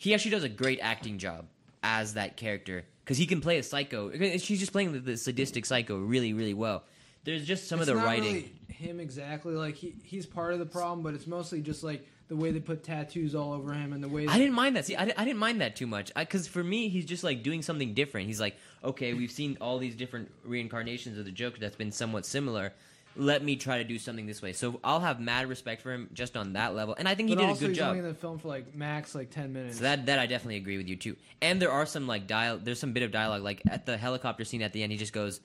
He 0.00 0.12
actually 0.12 0.32
does 0.32 0.42
a 0.42 0.48
great 0.48 0.80
acting 0.82 1.18
job 1.18 1.46
as 1.84 2.14
that 2.14 2.36
character 2.36 2.84
because 3.04 3.16
he 3.16 3.26
can 3.26 3.40
play 3.40 3.58
a 3.58 3.62
psycho. 3.62 4.10
She's 4.38 4.58
just 4.58 4.72
playing 4.72 4.92
the, 4.92 4.98
the 4.98 5.16
sadistic 5.16 5.64
psycho 5.64 5.98
really, 5.98 6.32
really 6.32 6.54
well. 6.54 6.82
There's 7.22 7.46
just 7.46 7.68
some 7.68 7.80
It's 7.80 7.88
of 7.88 7.96
the 7.96 8.02
writing. 8.02 8.34
really 8.34 8.52
him 8.68 8.98
exactly. 8.98 9.54
Like 9.54 9.76
he 9.76 9.94
he's 10.02 10.26
part 10.26 10.52
of 10.52 10.58
the 10.58 10.66
problem, 10.66 11.02
but 11.02 11.14
it's 11.14 11.28
mostly 11.28 11.60
just 11.60 11.84
like 11.84 12.04
the 12.32 12.36
way 12.36 12.50
they 12.50 12.60
put 12.60 12.82
tattoos 12.82 13.34
all 13.34 13.52
over 13.52 13.74
him 13.74 13.92
and 13.92 14.02
the 14.02 14.08
way. 14.08 14.26
I 14.26 14.38
didn't 14.38 14.54
mind 14.54 14.74
that. 14.76 14.86
See, 14.86 14.96
I, 14.96 15.02
I 15.02 15.24
didn't 15.26 15.38
mind 15.38 15.60
that 15.60 15.76
too 15.76 15.86
much 15.86 16.10
because 16.14 16.48
for 16.48 16.64
me, 16.64 16.88
he's 16.88 17.04
just 17.04 17.22
like 17.22 17.42
doing 17.42 17.60
something 17.60 17.92
different. 17.92 18.26
He's 18.26 18.40
like, 18.40 18.56
okay, 18.82 19.12
we've 19.12 19.30
seen 19.30 19.58
all 19.60 19.76
these 19.76 19.94
different 19.94 20.30
reincarnations 20.42 21.18
of 21.18 21.26
the 21.26 21.30
Joker 21.30 21.58
that's 21.60 21.76
been 21.76 21.92
somewhat 21.92 22.24
similar. 22.24 22.72
Let 23.16 23.44
me 23.44 23.56
try 23.56 23.76
to 23.76 23.84
do 23.84 23.98
something 23.98 24.24
this 24.24 24.40
way. 24.40 24.54
So 24.54 24.80
I'll 24.82 25.00
have 25.00 25.20
mad 25.20 25.46
respect 25.46 25.82
for 25.82 25.92
him 25.92 26.08
just 26.14 26.34
on 26.34 26.54
that 26.54 26.74
level, 26.74 26.94
and 26.98 27.06
I 27.06 27.14
think 27.14 27.28
he 27.28 27.34
but 27.34 27.42
did 27.42 27.46
a 27.46 27.50
also 27.50 27.60
good 27.60 27.68
he's 27.68 27.78
job. 27.78 27.88
only 27.88 27.98
in 27.98 28.06
the 28.06 28.14
film 28.14 28.38
for 28.38 28.48
like 28.48 28.74
max 28.74 29.14
like 29.14 29.28
ten 29.28 29.52
minutes. 29.52 29.76
So 29.76 29.82
that 29.82 30.06
that 30.06 30.18
I 30.18 30.24
definitely 30.24 30.56
agree 30.56 30.78
with 30.78 30.88
you 30.88 30.96
too. 30.96 31.16
And 31.42 31.60
there 31.60 31.70
are 31.70 31.84
some 31.84 32.06
like 32.06 32.26
dial. 32.26 32.56
There's 32.56 32.80
some 32.80 32.94
bit 32.94 33.02
of 33.02 33.10
dialogue 33.10 33.42
like 33.42 33.60
at 33.68 33.84
the 33.84 33.98
helicopter 33.98 34.44
scene 34.46 34.62
at 34.62 34.72
the 34.72 34.82
end. 34.82 34.90
He 34.90 34.96
just 34.96 35.12
goes, 35.12 35.40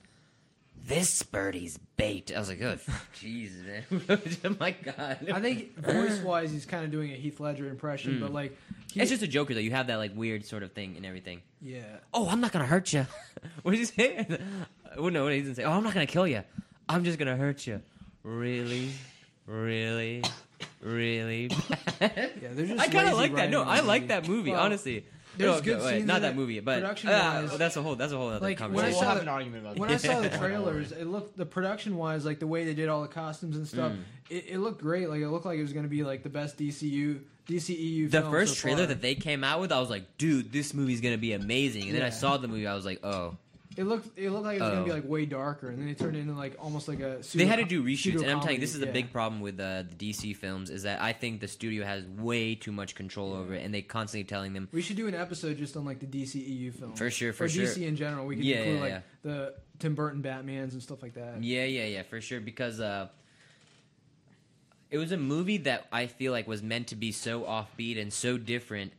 "This 0.88 1.22
birdie's 1.22 1.78
bait." 1.96 2.32
I 2.34 2.38
was 2.38 2.48
like, 2.48 2.60
"Oh, 2.62 2.78
Jesus, 3.12 3.62
man! 3.64 3.84
oh 4.44 4.56
my 4.58 4.72
God!" 4.72 5.28
I 5.32 5.40
think 5.40 5.76
voice 5.76 6.18
wise, 6.20 6.50
he's 6.50 6.66
kind 6.66 6.84
of 6.84 6.90
doing 6.90 7.12
a 7.12 7.14
Heath 7.14 7.38
Ledger 7.40 7.68
impression, 7.68 8.18
but 8.20 8.28
hmm. 8.28 8.34
like 8.34 8.58
he, 8.92 9.00
it's 9.00 9.10
just 9.10 9.22
a 9.22 9.28
Joker 9.28 9.54
though. 9.54 9.60
You 9.60 9.70
have 9.72 9.86
that 9.88 9.96
like 9.96 10.16
weird 10.16 10.44
sort 10.44 10.62
of 10.62 10.72
thing 10.72 10.96
and 10.96 11.06
everything. 11.06 11.42
yeah. 11.60 11.82
Oh, 12.12 12.28
I'm 12.28 12.40
not 12.40 12.52
gonna 12.52 12.66
hurt 12.66 12.92
you. 12.92 13.06
what 13.62 13.72
did 13.72 13.80
he 13.80 13.84
say? 13.84 14.26
well, 14.96 15.10
no, 15.10 15.28
he 15.28 15.42
didn't 15.42 15.56
say. 15.56 15.64
Oh, 15.64 15.72
I'm 15.72 15.84
not 15.84 15.94
gonna 15.94 16.06
kill 16.06 16.26
you. 16.26 16.42
I'm 16.88 17.04
just 17.04 17.18
gonna 17.18 17.36
hurt 17.36 17.66
you. 17.66 17.82
Really, 18.22 18.90
really, 19.46 20.22
really. 20.80 21.50
Yeah, 22.00 22.08
they're 22.52 22.66
just 22.66 22.80
I 22.80 22.86
kind 22.86 23.06
lazy 23.06 23.10
of 23.10 23.18
like 23.18 23.34
that. 23.36 23.50
No, 23.50 23.62
writing 23.62 23.84
I 23.84 23.86
like 23.86 24.08
that 24.08 24.28
movie. 24.28 24.52
Well, 24.52 24.60
honestly, 24.60 25.04
there's 25.38 25.56
No, 25.56 25.60
good 25.62 25.78
wait, 25.82 25.88
scenes 25.96 26.06
not 26.06 26.16
in 26.16 26.22
that 26.22 26.32
it, 26.32 26.36
movie, 26.36 26.60
but 26.60 26.80
production-wise. 26.80 27.52
uh, 27.52 27.56
that's 27.56 27.76
a 27.76 27.82
whole 27.82 27.94
that's 27.96 28.12
a 28.12 28.16
whole 28.16 28.28
other 28.28 28.40
Like, 28.40 28.58
when 28.60 28.70
I 28.70 28.72
We'll, 28.72 28.82
conversation. 28.82 29.08
have 29.08 29.22
an 29.22 29.28
argument 29.28 29.64
about 29.64 29.78
when. 29.78 29.90
I 29.90 29.96
saw 29.96 30.20
the 30.20 30.28
trailers, 30.38 30.92
it 30.92 31.04
looked 31.06 31.36
the 31.36 31.46
production 31.46 31.96
wise, 31.96 32.24
like 32.24 32.38
the 32.40 32.46
way 32.46 32.64
they 32.64 32.74
did 32.74 32.88
all 32.88 33.02
the 33.02 33.08
costumes 33.08 33.56
and 33.56 33.66
stuff. 33.66 33.92
Mm. 33.92 33.98
It, 34.30 34.44
it 34.50 34.58
looked 34.58 34.80
great. 34.82 35.08
Like 35.08 35.20
it 35.22 35.28
looked 35.28 35.46
like 35.46 35.58
it 35.58 35.62
was 35.62 35.72
going 35.72 35.84
to 35.84 35.88
be 35.88 36.02
like 36.04 36.22
the 36.22 36.28
best 36.28 36.58
DCU 36.58 37.20
DCEU. 37.48 38.10
the 38.10 38.20
film 38.20 38.30
first 38.30 38.54
so 38.56 38.60
trailer 38.60 38.78
far. 38.80 38.86
that 38.88 39.00
they 39.00 39.14
came 39.14 39.42
out 39.42 39.60
with, 39.60 39.72
I 39.72 39.80
was 39.80 39.88
like, 39.88 40.18
dude, 40.18 40.52
this 40.52 40.74
movie's 40.74 41.00
gonna 41.00 41.16
be 41.16 41.32
amazing. 41.32 41.84
And 41.88 41.94
then 41.96 42.02
I 42.02 42.10
saw 42.10 42.36
the 42.36 42.46
movie, 42.48 42.66
I 42.66 42.74
was 42.74 42.84
like, 42.84 43.00
oh. 43.04 43.36
It 43.78 43.84
looked 43.84 44.18
it 44.18 44.30
looked 44.30 44.44
like 44.44 44.56
it 44.58 44.60
was 44.60 44.70
going 44.70 44.84
to 44.84 44.90
Oh. 44.90 44.94
be 44.96 45.00
like 45.00 45.08
way 45.08 45.24
darker, 45.24 45.68
and 45.70 45.80
then 45.80 45.88
it 45.88 45.98
turned 45.98 46.16
into 46.16 46.32
like 46.34 46.56
almost 46.58 46.88
like 46.88 46.98
a. 47.00 47.20
They 47.32 47.46
had 47.46 47.56
to 47.60 47.64
do 47.64 47.82
reshoots, 47.82 48.20
and 48.22 48.30
I'm 48.30 48.40
telling 48.40 48.56
you, 48.56 48.60
this 48.60 48.74
is 48.74 48.82
a 48.82 48.86
yeah. 48.86 48.92
big 48.92 49.12
problem 49.12 49.40
with 49.40 49.60
uh, 49.60 49.84
the 49.88 49.94
DC 50.12 50.34
films 50.36 50.68
is 50.68 50.82
that 50.82 51.00
I 51.00 51.12
think 51.12 51.40
the 51.40 51.46
studio 51.48 51.84
has 51.84 52.04
way 52.04 52.56
too 52.56 52.72
much 52.72 52.94
control 52.96 53.32
over 53.32 53.54
it, 53.54 53.64
and 53.64 53.72
they 53.72 53.82
constantly 53.82 54.24
telling 54.24 54.52
them, 54.52 54.68
We 54.72 54.82
should 54.82 54.96
do 54.96 55.06
an 55.06 55.14
episode 55.14 55.56
just 55.58 55.76
on 55.76 55.84
like 55.84 56.00
the 56.00 56.06
DCEU 56.06 56.74
films. 56.74 56.98
For 56.98 57.08
sure, 57.10 57.32
for 57.32 57.44
or 57.44 57.48
sure. 57.48 57.66
DC 57.66 57.86
in 57.86 57.94
general. 57.96 58.26
We 58.26 58.34
could 58.36 58.44
Yeah, 58.44 58.56
include 58.56 58.74
yeah, 58.76 58.80
like 58.82 58.90
yeah. 58.90 59.00
the 59.22 59.54
Tim 59.78 59.94
Burton 59.94 60.22
Batman's 60.22 60.72
and 60.72 60.82
stuff 60.82 61.00
like 61.02 61.14
that. 61.14 61.42
yeah, 61.42 61.64
yeah, 61.64 61.84
yeah, 61.84 62.02
for 62.02 62.20
sure, 62.20 62.40
because 62.40 62.80
uh, 62.80 63.06
it 64.90 64.98
was 64.98 65.12
a 65.12 65.16
movie 65.16 65.58
that 65.58 65.86
I 65.92 66.06
feel 66.06 66.32
like 66.32 66.48
was 66.48 66.62
meant 66.62 66.88
to 66.88 66.96
be 66.96 67.12
so 67.12 67.42
offbeat 67.42 68.00
and 68.00 68.12
so 68.12 68.38
different, 68.38 68.92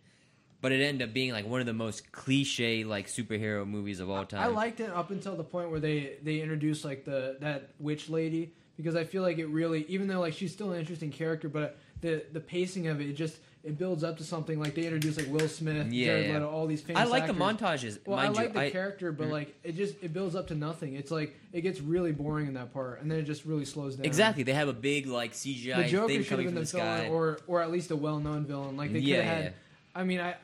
but 0.62 0.72
it 0.72 0.82
ended 0.84 1.08
up 1.08 1.14
being 1.14 1.32
like 1.32 1.48
one 1.48 1.60
of 1.62 1.66
the 1.66 1.74
most 1.74 2.12
cliche 2.12 2.84
like 2.84 3.08
superhero 3.08 3.66
movies 3.68 4.00
of 4.00 4.10
all 4.10 4.26
time. 4.26 4.42
I 4.42 4.48
liked 4.48 4.80
it 4.80 4.90
up 4.90 5.12
until 5.12 5.36
the 5.36 5.44
point 5.44 5.72
where 5.72 5.80
they 5.80 6.18
they 6.24 6.42
introduced 6.42 6.84
like 6.86 7.06
the 7.06 7.38
that 7.42 7.70
witch 7.80 8.10
lady 8.10 8.52
because 8.78 8.96
I 8.96 9.04
feel 9.04 9.24
like 9.24 9.38
it 9.38 9.48
really 9.48 9.86
even 9.90 10.08
though 10.08 10.20
like 10.20 10.34
she's 10.34 10.52
still 10.54 10.72
an 10.72 10.80
interesting 10.80 11.12
character, 11.12 11.50
but 11.50 11.78
the 12.02 12.24
the 12.32 12.40
pacing 12.40 12.88
of 12.88 13.00
it, 13.02 13.08
it 13.10 13.14
just 13.14 13.38
it 13.62 13.78
builds 13.78 14.06
up 14.06 14.18
to 14.18 14.24
something 14.24 14.58
like 14.58 14.74
they 14.74 14.84
introduce 14.86 15.18
like 15.18 15.28
Will 15.30 15.50
Smith, 15.50 15.92
Yeah, 15.92 16.06
Jared 16.06 16.28
yeah. 16.28 16.34
Leto, 16.36 16.50
all 16.50 16.66
these 16.66 16.82
famous. 16.82 17.02
I 17.02 17.06
like 17.06 17.28
the 17.28 17.34
montages. 17.34 18.00
Well, 18.06 18.18
I 18.18 18.30
like 18.30 18.48
you. 18.48 18.54
the 18.54 18.60
I, 18.62 18.70
character, 18.70 19.12
but 19.12 19.28
Mhm. 19.28 19.32
like 19.32 19.56
it 19.64 19.76
just 19.76 19.96
it 20.02 20.14
builds 20.14 20.34
up 20.34 20.48
to 20.48 20.56
nothing. 20.56 20.96
It's 20.96 21.12
like 21.12 21.36
it 21.52 21.60
gets 21.62 21.82
really 21.82 22.14
boring 22.14 22.48
in 22.48 22.54
that 22.54 22.74
part, 22.74 23.02
and 23.02 23.12
then 23.12 23.20
it 23.20 23.24
just 23.24 23.44
really 23.46 23.66
slows 23.66 23.96
down. 23.98 24.06
exactly. 24.06 24.44
They 24.44 24.54
have 24.54 24.70
a 24.70 24.74
big 24.74 25.08
like 25.08 25.34
CGI 25.34 25.84
The 25.84 25.90
Joker 25.90 26.08
thing 26.08 26.18
should 26.24 26.28
have 26.28 26.30
coming 26.30 26.46
been 26.46 26.56
the 26.56 26.60
the 26.62 26.66
sky. 26.68 26.98
villain, 27.00 27.12
or 27.12 27.40
or 27.48 27.62
at 27.62 27.70
least 27.70 27.92
a 27.92 27.98
well-known 27.98 28.46
villain. 28.46 28.78
Like 28.78 28.94
they 28.94 29.00
could 29.00 29.08
Yeah, 29.10 29.22
have 29.24 29.44
had. 29.44 29.54
I 29.94 30.04
mean, 30.06 30.22
I 30.22 30.36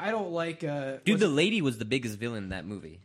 I 0.00 0.10
don't 0.10 0.32
like. 0.32 0.64
Uh, 0.64 0.96
Dude, 1.04 1.20
the 1.20 1.28
lady 1.28 1.62
was 1.62 1.78
the 1.78 1.84
biggest 1.84 2.18
villain 2.18 2.44
in 2.44 2.48
that 2.50 2.66
movie. 2.66 3.00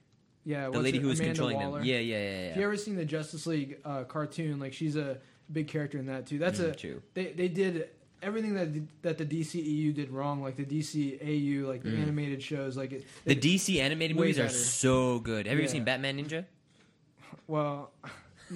yeah, 0.45 0.69
The 0.69 0.79
lady 0.79 0.97
it, 0.97 1.01
who 1.01 1.07
was 1.09 1.19
Amanda 1.19 1.33
controlling 1.39 1.57
Waller. 1.57 1.79
them. 1.79 1.87
Yeah, 1.87 1.99
yeah, 1.99 2.15
yeah, 2.17 2.29
If 2.51 2.57
you 2.57 2.63
ever 2.63 2.77
seen 2.77 2.95
the 2.95 3.05
Justice 3.05 3.45
League 3.47 3.77
uh, 3.85 4.03
cartoon, 4.05 4.59
like 4.59 4.73
she's 4.73 4.95
a 4.95 5.17
big 5.51 5.67
character 5.67 5.97
in 5.97 6.07
that 6.07 6.25
too. 6.27 6.37
That's 6.39 6.59
Mm, 6.59 6.71
a 6.71 6.75
true. 6.75 7.01
they 7.13 7.31
they 7.33 7.47
did 7.47 7.89
everything 8.21 8.53
that 8.55 8.69
that 9.01 9.17
the 9.17 9.25
DCEU 9.25 9.93
did 9.93 10.09
wrong, 10.11 10.41
like 10.41 10.55
the 10.57 10.65
DCAU, 10.65 11.65
like 11.67 11.83
the 11.83 11.89
Mm. 11.91 11.99
animated 12.01 12.43
shows, 12.43 12.75
like 12.75 12.91
it, 12.91 13.05
The 13.25 13.31
it- 13.33 13.41
DC 13.41 13.79
animated 13.79 14.17
movies 14.17 14.39
are 14.39 14.49
so 14.49 15.19
good. 15.19 15.45
Have 15.47 15.57
you 15.57 15.63
ever 15.63 15.71
seen 15.71 15.83
Batman 15.83 16.17
Ninja? 16.17 16.45
Well, 17.47 17.91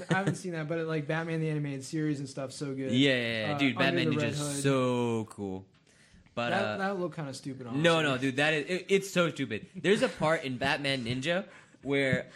I 0.10 0.16
haven't 0.16 0.36
seen 0.36 0.52
that, 0.54 0.68
but 0.68 0.80
it, 0.80 0.88
like 0.88 1.08
Batman 1.08 1.40
the 1.40 1.50
animated 1.50 1.84
series 1.84 2.20
and 2.20 2.28
stuff, 2.30 2.52
so 2.52 2.74
good. 2.74 2.92
Yeah, 2.92 3.16
yeah, 3.16 3.48
yeah. 3.48 3.54
Uh, 3.56 3.58
dude, 3.58 3.78
Batman 3.78 4.12
Ninja 4.12 4.24
is 4.30 4.62
so 4.64 5.26
cool. 5.30 5.66
But 6.36 6.50
that 6.50 6.64
uh, 6.64 6.78
that 6.78 7.00
looked 7.00 7.16
kind 7.16 7.30
of 7.30 7.36
stupid. 7.36 7.68
Honestly. 7.68 7.84
no, 7.84 8.02
no, 8.02 8.18
dude, 8.18 8.38
that 8.38 8.54
is 8.54 8.66
it, 8.68 8.86
it's 8.90 9.12
so 9.12 9.30
stupid. 9.30 9.68
There's 9.76 10.02
a 10.02 10.10
part 10.10 10.44
in 10.44 10.58
Batman 10.58 11.06
Ninja 11.06 11.46
where 11.84 12.28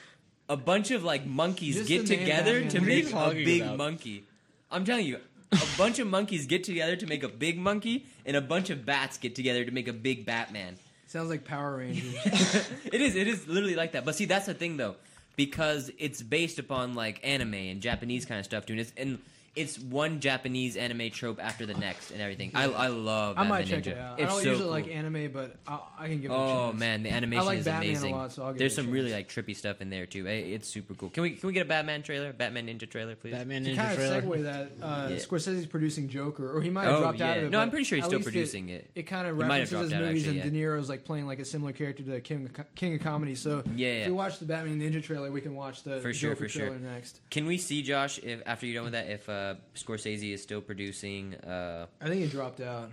a 0.50 0.58
bunch 0.58 0.92
of 0.92 1.04
like 1.04 1.26
monkeys 1.26 1.76
Just 1.76 1.88
get 1.88 2.06
together 2.06 2.62
Batman 2.62 2.70
to 2.70 2.80
Ninja. 2.80 3.14
What 3.14 3.36
are 3.36 3.40
you 3.40 3.46
make 3.46 3.46
a 3.46 3.46
big 3.46 3.62
about? 3.64 3.78
monkey. 3.78 4.24
I'm 4.70 4.86
telling 4.86 5.06
you, 5.06 5.20
a 5.52 5.78
bunch 5.78 6.00
of 6.00 6.08
monkeys 6.08 6.46
get 6.46 6.64
together 6.64 6.96
to 6.96 7.08
make 7.08 7.24
a 7.24 7.30
big 7.30 7.58
monkey, 7.58 8.06
and 8.26 8.36
a 8.36 8.42
bunch 8.42 8.70
of 8.70 8.86
bats 8.86 9.18
get 9.18 9.36
together 9.36 9.66
to 9.66 9.72
make 9.72 9.88
a 9.88 9.94
big 9.94 10.26
Batman. 10.26 10.78
Sounds 11.08 11.30
like 11.30 11.46
Power 11.46 11.78
Rangers. 11.78 12.14
it 12.86 13.02
is. 13.02 13.16
It 13.16 13.28
is 13.28 13.48
literally 13.48 13.76
like 13.76 13.94
that. 13.94 14.06
But 14.06 14.16
see, 14.16 14.26
that's 14.26 14.46
the 14.46 14.54
thing 14.54 14.78
though, 14.78 14.96
because 15.36 15.90
it's 15.98 16.22
based 16.22 16.60
upon 16.60 16.96
like 16.96 17.20
anime 17.24 17.54
and 17.54 17.82
Japanese 17.82 18.26
kind 18.26 18.40
of 18.40 18.46
stuff, 18.46 18.66
dude. 18.66 18.80
It's 18.80 18.92
and 18.98 19.20
it's 19.58 19.80
one 19.80 20.20
Japanese 20.20 20.78
anime 20.78 21.10
trope 21.10 21.40
after 21.44 21.66
the 21.66 21.74
next 21.74 22.12
and 22.12 22.22
everything. 22.22 22.52
I 22.54 22.66
I 22.66 22.88
love. 22.88 23.38
I 23.38 23.44
might 23.48 23.66
check 23.68 23.84
Ninja. 23.84 23.88
it 23.88 23.98
out. 23.98 24.20
It's 24.20 24.26
I 24.32 24.34
don't 24.36 24.44
so 24.44 24.50
usually 24.50 24.64
cool. 24.66 24.72
like 24.72 24.88
anime, 24.88 25.32
but 25.32 25.56
I, 25.68 25.80
I 26.00 26.08
can 26.08 26.22
give 26.22 26.32
it 26.32 26.34
a 26.34 26.38
Oh 26.38 26.68
chance. 26.70 26.80
man, 26.80 27.04
the 27.04 27.10
animation 27.12 27.46
like 27.46 27.60
is 27.60 27.66
Batman 27.66 27.84
a 27.84 27.90
amazing. 27.92 28.16
lot, 28.16 28.32
so 28.32 28.44
I'll 28.44 28.50
give 28.54 28.60
There's 28.60 28.78
it 28.78 28.82
a 28.82 28.84
some 28.84 28.92
really 28.92 29.12
like 29.12 29.28
trippy 29.30 29.56
stuff 29.56 29.82
in 29.82 29.90
there 29.90 30.06
too. 30.06 30.26
It's 30.28 30.68
super 30.68 30.94
cool. 30.94 31.10
Can 31.10 31.24
we 31.24 31.32
can 31.32 31.48
we 31.48 31.54
get 31.54 31.62
a 31.66 31.70
Batman 31.70 32.04
trailer? 32.04 32.32
Batman 32.34 32.68
Ninja 32.68 32.90
trailer, 32.90 33.16
please. 33.16 33.32
Batman 33.34 33.64
To 33.64 33.72
Ninja 33.72 33.76
kind 33.76 33.92
of 33.92 33.98
trailer. 33.98 34.22
segue 34.22 34.44
that, 34.44 34.72
uh, 34.82 35.08
Yeah. 35.10 35.16
Scorsese's 35.18 35.66
producing 35.66 36.08
Joker, 36.10 36.56
or 36.56 36.62
he 36.62 36.70
might 36.70 36.84
have 36.86 36.94
Oh 36.96 37.00
dropped 37.02 37.20
yeah. 37.20 37.32
out 37.32 37.38
of 37.40 37.44
it. 37.46 37.50
no, 37.50 37.60
I'm 37.60 37.68
but 37.70 37.72
pretty 37.72 37.86
sure 37.86 37.96
he's 37.98 38.06
at 38.06 38.10
still 38.10 38.20
least 38.20 38.28
producing 38.30 38.70
it. 38.70 38.90
It, 38.96 39.00
it 39.02 39.04
kind 39.04 39.28
of 39.28 39.36
He 39.38 39.44
might 39.44 39.60
have 39.60 39.72
references 39.72 39.80
his 39.82 39.90
dropped 39.90 40.02
out, 40.04 40.08
movies, 40.08 40.24
actually, 40.28 40.40
and 40.42 40.52
De 40.54 40.60
Niro's 40.60 40.90
like 40.90 41.04
playing 41.06 41.26
like 41.28 41.40
a 41.40 41.46
similar 41.46 41.72
character 41.74 42.04
to 42.04 42.22
King 42.22 42.46
of, 42.46 42.54
Co- 42.54 42.64
King 42.76 42.96
of 42.96 43.02
Comedy. 43.02 43.36
So 43.36 43.64
Yeah, 43.76 43.88
if 43.88 44.00
yeah. 44.02 44.08
we 44.08 44.14
watch 44.14 44.40
the 44.40 44.46
Batman 44.46 44.80
Ninja 44.80 45.04
trailer, 45.04 45.32
we 45.32 45.42
can 45.42 45.56
watch 45.56 45.84
the 45.84 46.00
For 46.02 46.14
sure, 46.14 46.32
Joker 46.32 46.44
for 46.46 46.50
sure. 46.50 46.68
trailer 46.68 46.80
next. 46.80 47.20
Can 47.30 47.46
we 47.46 47.58
see 47.58 47.82
Josh 47.82 48.20
if 48.20 48.42
after 48.46 48.66
you're 48.66 48.76
done 48.76 48.84
with 48.86 48.94
that 48.94 49.10
if 49.10 49.28
uh, 49.30 49.47
Scorsese 49.76 50.34
is 50.34 50.42
still 50.42 50.62
producing? 50.62 51.36
Uh, 51.36 51.88
I 52.02 52.08
think 52.08 52.22
he 52.22 52.28
dropped 52.28 52.62
out, 52.62 52.92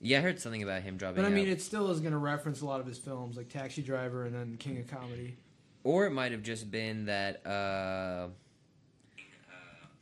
yeah, 0.00 0.18
I 0.18 0.20
heard 0.20 0.40
something 0.40 0.62
about 0.62 0.82
him 0.82 0.96
dropping. 0.96 1.16
but 1.22 1.24
I 1.24 1.30
mean, 1.30 1.46
out. 1.46 1.52
it 1.52 1.62
still 1.62 1.90
is 1.90 2.00
going 2.00 2.12
to 2.12 2.18
reference 2.18 2.60
a 2.60 2.66
lot 2.66 2.80
of 2.80 2.86
his 2.86 2.98
films, 2.98 3.36
like 3.36 3.48
Taxi 3.48 3.82
Driver 3.82 4.24
and 4.24 4.34
then 4.34 4.56
King 4.58 4.78
of 4.78 4.86
Comedy. 4.88 5.36
Or 5.84 6.06
it 6.06 6.10
might 6.10 6.32
have 6.32 6.42
just 6.42 6.70
been 6.70 7.06
that. 7.06 7.46
Uh... 7.46 8.28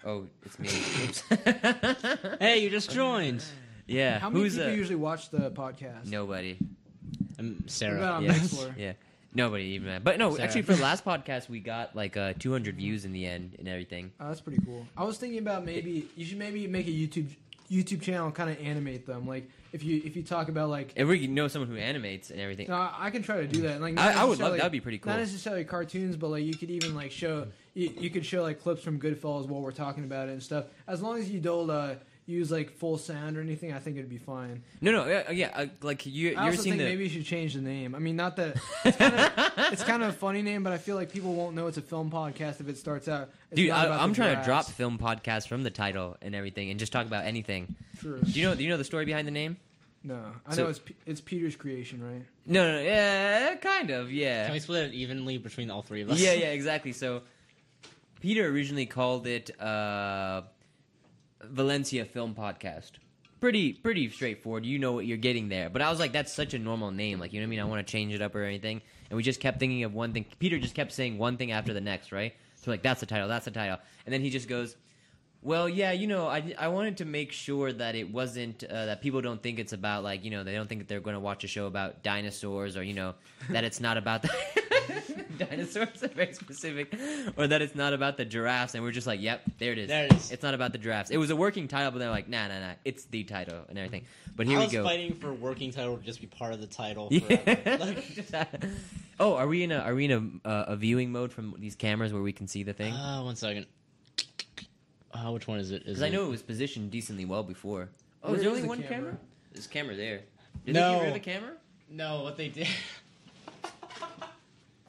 Oh, 0.07 0.27
it's 0.45 0.59
me. 0.59 0.69
Hey, 2.41 2.59
you 2.59 2.69
just 2.71 2.91
joined. 2.91 3.43
yeah. 3.87 4.19
How 4.19 4.29
many 4.29 4.43
Who's 4.43 4.57
people 4.57 4.73
uh... 4.73 4.75
usually 4.75 4.97
watch 4.97 5.31
the 5.31 5.51
podcast? 5.51 6.07
Nobody. 6.07 6.59
A 7.39 7.41
Um, 7.41 7.57
What 7.61 7.71
Sarah. 7.71 7.99
about 7.99 8.15
on 8.15 8.25
Yeah. 8.25 8.33
Mixlr? 8.35 8.75
Yeah. 8.77 8.93
Nobody 9.35 9.65
even. 9.65 10.03
But 10.03 10.19
no, 10.19 10.31
Sarah. 10.31 10.45
actually, 10.45 10.63
for 10.63 10.75
the 10.75 10.83
last 10.83 11.05
podcast, 11.05 11.49
we 11.49 11.61
got 11.61 11.97
like 11.97 12.17
uh, 12.17 12.35
200 12.39 12.77
views 12.77 13.05
in 13.05 13.13
the 13.13 13.27
end 13.27 13.57
and 13.59 13.69
everything. 13.69 14.13
Oh, 14.21 14.29
that's 14.29 14.41
pretty 14.41 14.63
cool. 14.65 14.87
I 14.97 15.05
was 15.05 15.19
thinking 15.19 15.41
about 15.41 15.65
maybe 15.65 16.09
you 16.17 16.25
should 16.25 16.39
maybe 16.39 16.67
make 16.67 16.87
a 16.87 16.91
YouTube 16.91 17.29
YouTube 17.71 18.03
channel 18.03 18.27
and 18.27 18.35
kind 18.35 18.51
of 18.51 18.61
animate 18.61 19.07
them. 19.07 19.27
Like 19.27 19.49
if 19.73 19.83
you 19.83 20.01
if 20.05 20.17
you 20.17 20.23
talk 20.23 20.49
about 20.49 20.69
like 20.69 20.93
If 20.97 21.09
we 21.09 21.27
know 21.27 21.49
someone 21.49 21.69
who 21.69 21.77
animates 21.77 22.31
and 22.31 22.41
everything, 22.41 22.69
no, 22.69 22.91
I 22.97 23.11
can 23.11 23.23
try 23.23 23.39
to 23.39 23.47
do 23.47 23.63
that. 23.63 23.73
And, 23.73 23.81
Like 23.81 23.99
I, 23.99 24.23
I 24.23 24.25
would 24.25 24.39
love 24.39 24.57
that. 24.57 24.63
Would 24.63 24.73
be 24.73 24.81
pretty 24.81 24.99
cool. 24.99 25.13
Not 25.13 25.19
necessarily 25.19 25.65
cartoons, 25.65 26.17
but 26.17 26.29
like 26.29 26.45
you 26.45 26.55
could 26.55 26.71
even 26.71 26.95
like 26.95 27.11
show 27.11 27.49
you, 27.75 27.91
you 27.99 28.11
could 28.11 28.25
show 28.25 28.43
like 28.43 28.63
clips 28.63 28.83
from 28.83 29.01
Goodfellas 29.01 29.49
while 29.49 29.61
we're 29.61 29.73
talking 29.73 30.05
about 30.05 30.29
it 30.29 30.33
and 30.33 30.43
stuff. 30.43 30.67
As 30.87 31.03
long 31.03 31.19
as 31.19 31.31
you 31.31 31.41
don't 31.41 31.71
uh, 31.71 31.97
use 32.27 32.51
like 32.51 32.71
full 32.71 32.97
sound 32.97 33.37
or 33.37 33.41
anything, 33.43 33.73
I 33.73 33.79
think 33.79 33.97
it'd 33.99 34.09
be 34.09 34.19
fine. 34.19 34.63
No, 34.81 34.93
no, 34.93 35.07
yeah, 35.07 35.31
yeah. 35.31 35.51
Uh, 35.55 35.67
like 35.83 36.07
you, 36.07 36.13
you 36.13 36.29
I 36.31 36.43
ever 36.43 36.51
also 36.53 36.63
seen 36.63 36.73
think 36.73 36.79
the? 36.83 36.89
maybe 36.89 37.05
you 37.05 37.11
should 37.11 37.25
change 37.27 37.55
the 37.55 37.61
name. 37.61 37.95
I 37.95 37.99
mean, 37.99 38.17
not 38.17 38.37
that 38.37 38.57
it's 38.85 38.97
kind 38.97 39.15
of 39.15 39.33
it's 39.73 39.85
kind 39.85 40.03
of 40.03 40.09
a 40.11 40.13
funny 40.13 40.41
name, 40.43 40.63
but 40.63 40.73
I 40.73 40.79
feel 40.79 40.97
like 40.97 41.13
people 41.13 41.35
won't 41.35 41.55
know 41.55 41.67
it's 41.67 41.77
a 41.77 41.83
film 41.83 42.11
podcast 42.11 42.61
if 42.61 42.69
it 42.69 42.79
starts 42.79 43.09
out. 43.09 43.29
It's 43.51 43.57
Dude, 43.61 43.69
not 43.69 43.79
I, 43.79 43.87
about 43.87 44.01
I'm 44.01 44.11
the 44.11 44.17
trying 44.17 44.29
to 44.37 44.43
giraffes. 44.43 44.47
drop 44.47 44.67
film 44.77 44.99
podcast 44.99 45.49
from 45.49 45.63
the 45.63 45.71
title 45.71 46.17
and 46.23 46.35
everything, 46.35 46.71
and 46.71 46.79
just 46.81 46.93
talk 46.93 47.07
about 47.07 47.25
anything. 47.27 47.75
True. 47.99 48.21
Do 48.21 48.31
you 48.41 48.47
know? 48.49 48.55
Do 48.55 48.63
you 48.65 48.71
know 48.71 48.77
the 48.79 48.85
story 48.85 49.05
behind 49.05 49.27
the 49.29 49.33
name? 49.33 49.57
No, 50.07 50.19
I 50.47 50.55
So- 50.55 50.65
know 50.65 50.69
it's 50.71 50.79
P- 50.81 50.95
it's 51.07 51.21
Peter's 51.21 51.57
creation, 51.57 52.03
right? 52.03 52.23
No, 52.47 52.67
no, 52.67 52.77
no 52.79 52.83
yeah, 52.83 53.55
kind 53.57 53.89
of, 53.91 54.13
yeah. 54.13 54.45
Can 54.45 54.53
we 54.53 54.61
split 54.61 54.89
it 54.89 54.93
evenly 54.95 55.39
between 55.39 55.71
all 55.71 55.81
three 55.81 56.03
of 56.03 56.11
us? 56.11 56.21
yeah, 56.21 56.33
yeah, 56.35 56.51
exactly. 56.51 56.93
So 56.93 57.23
Peter 58.21 58.47
originally 58.47 58.85
called 58.87 59.27
it 59.27 59.51
uh, 59.61 60.43
Valencia 61.51 62.05
Film 62.05 62.35
Podcast. 62.35 62.93
Pretty, 63.41 63.75
pretty 63.75 64.09
straightforward. 64.09 64.65
You 64.65 64.79
know 64.79 64.93
what 64.93 65.07
you're 65.07 65.19
getting 65.19 65.49
there. 65.49 65.69
But 65.69 65.83
I 65.83 65.91
was 65.91 66.01
like, 66.01 66.13
that's 66.13 66.33
such 66.33 66.55
a 66.55 66.59
normal 66.59 66.91
name. 66.91 67.21
Like, 67.21 67.33
you 67.33 67.41
know 67.41 67.45
what 67.45 67.49
I 67.49 67.51
mean? 67.51 67.61
I 67.61 67.65
want 67.65 67.87
to 67.87 67.91
change 67.91 68.15
it 68.15 68.23
up 68.23 68.35
or 68.35 68.43
anything. 68.43 68.81
And 69.11 69.17
we 69.17 69.23
just 69.23 69.41
kept 69.41 69.59
thinking 69.59 69.85
of 69.85 69.93
one 69.93 70.13
thing. 70.13 70.25
Peter 70.39 70.59
just 70.59 70.75
kept 70.75 70.93
saying 70.93 71.19
one 71.19 71.37
thing 71.37 71.53
after 71.53 71.75
the 71.75 71.81
next, 71.81 72.11
right? 72.11 72.35
So 72.57 72.71
like, 72.71 72.83
that's 72.83 73.01
the 73.01 73.07
title. 73.07 73.29
That's 73.29 73.45
the 73.45 73.51
title. 73.51 73.79
And 74.07 74.13
then 74.13 74.21
he 74.21 74.31
just 74.31 74.49
goes. 74.49 74.77
Well, 75.43 75.69
yeah, 75.69 75.93
you 75.93 76.07
know, 76.07 76.27
I, 76.27 76.55
I 76.59 76.69
wanted 76.69 76.97
to 76.97 77.05
make 77.05 77.31
sure 77.31 77.71
that 77.71 77.95
it 77.95 78.11
wasn't 78.11 78.65
uh, 78.65 78.87
that 78.87 79.03
people 79.03 79.21
don't 79.21 79.43
think 79.43 79.59
it's 79.59 79.75
about 79.75 80.03
like 80.03 80.25
you 80.25 80.31
know 80.31 80.43
they 80.43 80.55
don't 80.55 80.67
think 80.67 80.81
that 80.81 80.89
they're 80.89 81.01
going 81.01 81.13
to 81.13 81.21
watch 81.21 81.45
a 81.45 81.49
show 81.49 81.67
about 81.67 82.03
dinosaurs 82.03 82.79
or 82.79 82.83
you 82.83 82.95
know 82.95 83.13
that 83.51 83.63
it's 83.63 83.79
not 83.79 83.99
about 83.99 84.23
the 84.23 84.31
dinosaurs 85.39 86.03
are 86.03 86.09
very 86.09 86.33
specific 86.33 86.95
or 87.37 87.47
that 87.47 87.61
it's 87.63 87.75
not 87.75 87.93
about 87.93 88.17
the 88.17 88.25
giraffes 88.25 88.75
and 88.75 88.83
we're 88.85 88.91
just 88.93 89.07
like 89.07 89.21
yep 89.21 89.43
there 89.59 89.73
it 89.73 89.79
is 89.79 89.89
There 89.89 90.05
it 90.07 90.13
is. 90.13 90.31
it's 90.33 90.43
not 90.43 90.55
about 90.55 90.73
the 90.73 90.79
giraffes 90.79 91.11
it 91.11 91.17
was 91.17 91.31
a 91.31 91.37
working 91.37 91.67
title 91.69 91.91
but 91.91 91.99
they're 91.99 92.11
like 92.11 92.29
nah 92.29 92.49
nah 92.49 92.61
nah 92.61 92.73
it's 92.85 93.05
the 93.07 93.25
title 93.25 93.63
and 93.69 93.79
everything 93.79 94.05
but 94.37 94.47
here 94.47 94.59
we 94.59 94.67
go. 94.67 94.69
I 94.69 94.73
we 94.73 94.79
was 94.79 94.83
go 94.83 94.85
fighting 94.85 95.15
for 95.15 95.33
working 95.33 95.71
title 95.73 95.97
to 95.97 96.03
just 96.03 96.21
be 96.21 96.27
part 96.27 96.53
of 96.53 96.61
the 96.61 96.67
title. 96.67 97.09
yeah. 97.11 97.79
Like, 97.79 98.65
oh 99.21 99.35
are 99.35 99.47
we 99.47 99.63
in 99.63 99.71
a 99.73 99.79
are 99.79 99.95
we 99.95 100.07
in 100.07 100.41
a, 100.45 100.49
uh, 100.49 100.65
a 100.69 100.77
viewing 100.77 101.13
mode 101.13 101.33
from 101.33 101.55
these 101.59 101.75
cameras 101.77 102.13
where 102.13 102.23
we 102.23 102.33
can 102.33 102.47
see 102.49 102.63
the 102.65 102.73
thing 102.73 102.93
uh, 102.93 103.23
one 103.23 103.37
second. 103.37 103.67
Uh, 105.13 105.31
which 105.31 105.47
one 105.47 105.61
is 105.61 105.71
it? 105.71 105.85
because 105.85 106.03
I 106.03 106.09
know 106.09 106.25
it 106.25 106.31
was 106.31 106.43
positioned 106.43 106.91
decently 106.91 107.25
well 107.25 107.43
before 107.45 107.91
oh 108.25 108.35
is 108.35 108.41
there 108.41 108.51
only 108.51 108.63
one 108.65 108.79
camera? 108.83 108.95
camera? 108.97 109.19
there's 109.53 109.67
camera 109.69 109.95
there 109.95 110.21
did 110.67 110.75
No. 110.75 110.89
they 110.91 110.95
get 110.95 111.01
rid 111.03 111.09
of 111.09 111.15
the 111.15 111.21
camera 111.21 111.53
No, 111.91 112.23
what 112.25 112.37
they 112.37 112.49
did. 112.49 112.67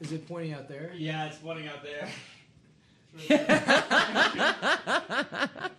Is 0.00 0.12
it 0.12 0.28
pointing 0.28 0.52
out 0.52 0.68
there? 0.68 0.92
yeah, 0.94 1.26
it's 1.26 1.38
pointing 1.38 1.68
out 1.68 1.82
there. 1.82 2.08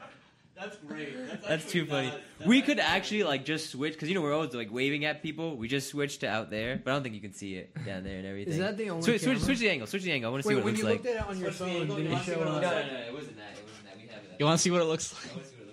That's 0.55 0.75
great. 0.87 1.13
That's 1.47 1.69
too 1.71 1.85
funny. 1.85 2.11
We 2.43 2.63
could 2.63 2.79
actually 2.79 3.23
like 3.23 3.45
just 3.45 3.69
switch 3.69 3.93
because 3.93 4.09
you 4.09 4.15
know 4.15 4.21
we're 4.21 4.33
always 4.33 4.55
like 4.55 4.73
waving 4.73 5.05
at 5.05 5.21
people. 5.21 5.55
We 5.55 5.67
just 5.67 5.87
switched 5.89 6.21
to 6.21 6.27
out 6.27 6.49
there, 6.49 6.81
but 6.83 6.89
I 6.89 6.93
don't 6.95 7.03
think 7.03 7.13
you 7.13 7.21
can 7.21 7.33
see 7.33 7.53
it 7.55 7.69
down 7.85 8.03
there 8.03 8.17
and 8.17 8.25
everything. 8.25 8.53
Is 8.53 8.59
that 8.59 8.75
the 8.75 8.89
only 8.89 9.03
switch, 9.03 9.21
switch, 9.21 9.39
switch 9.39 9.59
the 9.59 9.69
angle? 9.69 9.85
Switch 9.85 10.01
the 10.01 10.11
angle. 10.11 10.29
I 10.29 10.31
want 10.31 10.41
to 10.43 10.49
see 10.49 10.55
what 10.55 10.61
it 10.61 10.65
when 10.65 10.75
you 10.75 10.83
like. 10.83 10.93
looked 10.93 11.05
at 11.05 11.15
it 11.15 11.21
on 11.29 11.37
your 11.39 11.51
Switch 11.51 11.69
phone, 11.69 11.81
angle, 11.81 11.95
did 11.97 12.05
you 12.05 12.09
it 12.09 12.13
wanna 12.13 12.23
see 12.23 12.31
show 12.31 12.39
what 12.39 12.47
it 12.47 12.51
looks 12.51 12.65
no, 12.65 12.73
like? 12.75 12.87
no, 12.87 12.93
no, 12.93 12.99
it 12.99 13.13
wasn't 13.13 13.37
that. 13.37 13.51
It 13.51 13.63
wasn't 13.67 13.85
that. 13.85 13.95
We 13.97 14.01
have 14.07 14.23
it. 14.23 14.35
You 14.39 14.45
want 14.45 14.57
to 14.57 14.61
see 14.63 14.71
what 14.71 14.81
it 14.81 14.85
looks 14.85 15.13
like? 15.13 15.31
I 15.31 15.35
want 15.35 15.45
to 15.45 15.49
see 15.49 15.55
what 15.59 15.67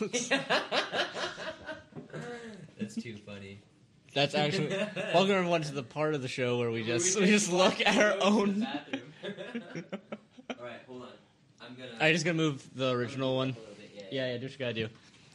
it 0.00 0.02
looks 0.02 0.30
like. 0.30 0.42
That's 2.80 2.94
too 2.96 3.16
funny. 3.24 3.60
That's 4.18 4.34
actually. 4.34 4.70
Welcome 5.14 5.30
everyone 5.30 5.62
to 5.62 5.72
the 5.72 5.84
part 5.84 6.12
of 6.12 6.22
the 6.22 6.28
show 6.28 6.58
where 6.58 6.72
we 6.72 6.82
just 6.82 7.20
we 7.20 7.26
just 7.26 7.52
look 7.52 7.80
at 7.86 7.96
our 7.96 8.16
own. 8.20 8.62
Bathroom. 8.62 9.02
All 10.50 10.56
right, 10.60 10.80
hold 10.88 11.02
on. 11.02 11.08
I'm 11.62 11.76
gonna. 11.76 11.90
I 12.00 12.10
just 12.10 12.24
gonna 12.24 12.36
move 12.36 12.68
the 12.74 12.90
original 12.90 13.36
one. 13.36 13.50
A 13.50 13.52
bit, 13.52 13.92
yeah, 13.94 14.02
Yeah, 14.10 14.32
yeah, 14.32 14.38
do 14.38 14.46
what 14.46 14.52
you 14.52 14.58
gotta 14.58 14.74
do. 14.74 14.88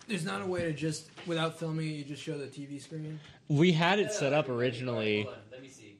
There's 0.09 0.25
not 0.25 0.41
a 0.41 0.45
way 0.45 0.63
to 0.63 0.73
just 0.73 1.09
without 1.25 1.57
filming 1.57 1.87
it, 1.87 1.93
you 1.93 2.03
just 2.03 2.21
show 2.21 2.37
the 2.37 2.47
TV 2.47 2.81
screen. 2.81 3.21
We 3.47 3.71
had 3.71 3.99
it 3.99 4.07
Yeah, 4.07 4.09
set 4.09 4.33
up 4.33 4.49
okay, 4.49 4.53
originally. 4.53 5.23
Hold 5.23 5.35
on, 5.35 5.41
let 5.49 5.61
me 5.61 5.69
see. 5.69 5.97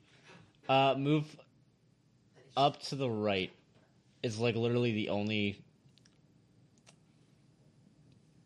Uh, 0.67 0.95
move 0.97 1.37
up 2.57 2.81
to 2.87 2.97
the 2.97 3.09
right. 3.09 3.53
Is 4.23 4.39
like 4.39 4.55
literally 4.57 4.91
the 4.91 5.07
only. 5.07 5.57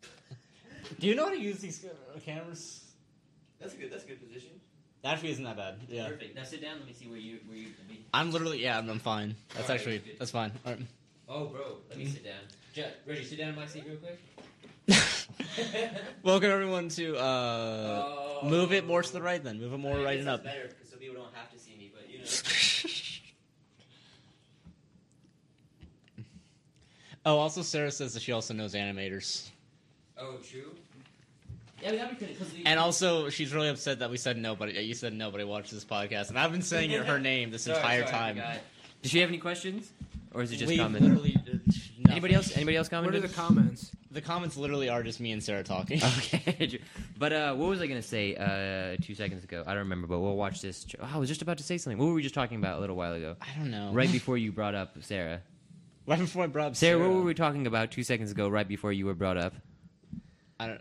Do 1.00 1.08
you 1.08 1.16
know 1.16 1.24
how 1.24 1.30
to 1.32 1.40
use 1.40 1.58
these 1.58 1.84
cameras? 2.24 2.84
That's 3.60 3.74
a 3.74 3.76
good. 3.76 3.92
That's 3.92 4.04
a 4.04 4.08
good 4.08 4.26
position. 4.26 4.50
Actually, 5.04 5.30
isn't 5.30 5.44
that 5.44 5.56
bad. 5.56 5.76
Yeah. 5.88 6.08
Perfect. 6.08 6.34
Now 6.34 6.42
sit 6.44 6.60
down. 6.62 6.78
Let 6.78 6.86
me 6.86 6.92
see 6.92 7.06
where 7.08 7.18
you 7.18 7.38
where 7.46 7.56
you 7.56 7.66
can 7.66 7.86
be. 7.88 8.04
I'm 8.12 8.30
literally 8.30 8.62
yeah. 8.62 8.78
I'm, 8.78 8.88
I'm 8.88 8.98
fine. 8.98 9.34
That's 9.50 9.62
Alright, 9.68 9.80
actually 9.80 9.98
good. 9.98 10.18
that's 10.18 10.30
fine. 10.30 10.52
All 10.66 10.72
right. 10.72 10.82
Oh, 11.28 11.46
bro, 11.46 11.76
let 11.90 11.98
me 11.98 12.06
sit 12.06 12.24
down. 12.24 12.40
Je- 12.74 12.84
Reggie, 13.06 13.24
sit 13.24 13.38
down 13.38 13.50
in 13.50 13.56
my 13.56 13.66
seat 13.66 13.84
real 13.86 13.96
quick. 13.98 14.18
Welcome 16.22 16.50
everyone 16.50 16.88
to 16.90 17.16
uh, 17.16 18.14
Oh. 18.42 18.48
move 18.48 18.72
it 18.72 18.86
more 18.86 19.02
to 19.02 19.12
the 19.12 19.20
right. 19.20 19.42
Then 19.42 19.60
move 19.60 19.72
it 19.74 19.78
more 19.78 19.98
I 19.98 20.04
right 20.04 20.18
and 20.18 20.28
up. 20.28 20.42
better 20.44 20.68
because 20.68 20.88
so 20.90 20.96
people 20.96 21.16
don't 21.16 21.34
have 21.34 21.50
to 21.52 21.58
see 21.58 21.76
me. 21.76 21.92
But 21.94 22.08
you 22.10 22.18
know. 22.20 22.24
oh, 27.26 27.38
also 27.38 27.62
Sarah 27.62 27.90
says 27.90 28.14
that 28.14 28.22
she 28.22 28.32
also 28.32 28.54
knows 28.54 28.74
animators, 28.74 29.48
oh, 30.18 30.36
true. 30.48 30.74
Yeah, 31.82 31.90
but 31.90 31.98
that'd 31.98 32.18
be 32.18 32.26
good. 32.26 32.38
'cause 32.38 32.48
and 32.64 32.78
also 32.80 33.28
she's 33.30 33.52
really 33.54 33.68
upset 33.68 34.00
that 34.00 34.10
we 34.10 34.16
said 34.16 34.36
nobody. 34.36 34.72
You 34.80 34.94
said 34.94 35.12
nobody 35.12 35.44
watches 35.44 35.70
this 35.72 35.84
podcast, 35.84 36.28
and 36.30 36.38
I've 36.38 36.52
been 36.52 36.62
saying 36.62 36.90
it, 36.90 37.04
her 37.06 37.18
name 37.20 37.50
this 37.50 37.62
Sorry, 37.62 37.76
entire 37.78 38.06
sorry, 38.06 38.34
time. 38.34 38.58
Does 39.02 39.10
she 39.12 39.20
have 39.20 39.28
any 39.28 39.38
questions, 39.38 39.92
or 40.32 40.42
is 40.42 40.50
it 40.52 40.56
just 40.56 40.68
We 40.68 40.78
comments? 40.78 41.06
Anybody 42.10 42.34
else? 42.34 42.56
Anybody 42.56 42.76
else 42.76 42.90
What 42.90 43.14
are 43.14 43.20
the 43.20 43.28
comments? 43.28 43.92
The 44.10 44.22
comments 44.22 44.56
literally 44.56 44.88
are 44.88 45.02
just 45.02 45.20
me 45.20 45.32
and 45.32 45.42
Sarah 45.42 45.62
talking. 45.62 46.00
Okay, 46.02 46.80
but 47.18 47.32
uh, 47.32 47.54
what 47.54 47.68
was 47.68 47.80
I 47.82 47.86
gonna 47.86 48.00
say 48.02 48.34
uh, 48.34 48.96
two 49.04 49.14
seconds 49.14 49.44
ago? 49.44 49.62
I 49.66 49.70
don't 49.70 49.80
remember, 49.80 50.06
but 50.08 50.18
we'll 50.18 50.34
watch 50.36 50.62
this. 50.62 50.86
Oh, 51.00 51.08
I 51.12 51.18
was 51.18 51.28
just 51.28 51.42
about 51.42 51.58
to 51.58 51.64
say 51.64 51.76
something. 51.78 51.98
What 51.98 52.06
were 52.06 52.14
we 52.14 52.22
just 52.22 52.34
talking 52.34 52.56
about 52.56 52.78
a 52.78 52.80
little 52.80 52.96
while 52.96 53.12
ago? 53.12 53.36
I 53.40 53.58
don't 53.58 53.70
know. 53.70 53.90
Right 53.92 54.10
before 54.18 54.38
you 54.38 54.50
brought 54.50 54.74
up 54.74 54.96
Sarah. 55.02 55.42
right 56.06 56.18
before 56.18 56.44
I 56.44 56.46
brought 56.46 56.68
up 56.68 56.76
Sarah, 56.76 56.98
Sarah, 56.98 57.08
what 57.10 57.16
were 57.18 57.22
we 57.24 57.34
talking 57.34 57.66
about 57.66 57.90
two 57.90 58.02
seconds 58.02 58.30
ago? 58.30 58.48
Right 58.48 58.66
before 58.66 58.92
you 58.92 59.04
were 59.06 59.14
brought 59.14 59.36
up. 59.36 59.52
I 60.58 60.66
don't. 60.68 60.80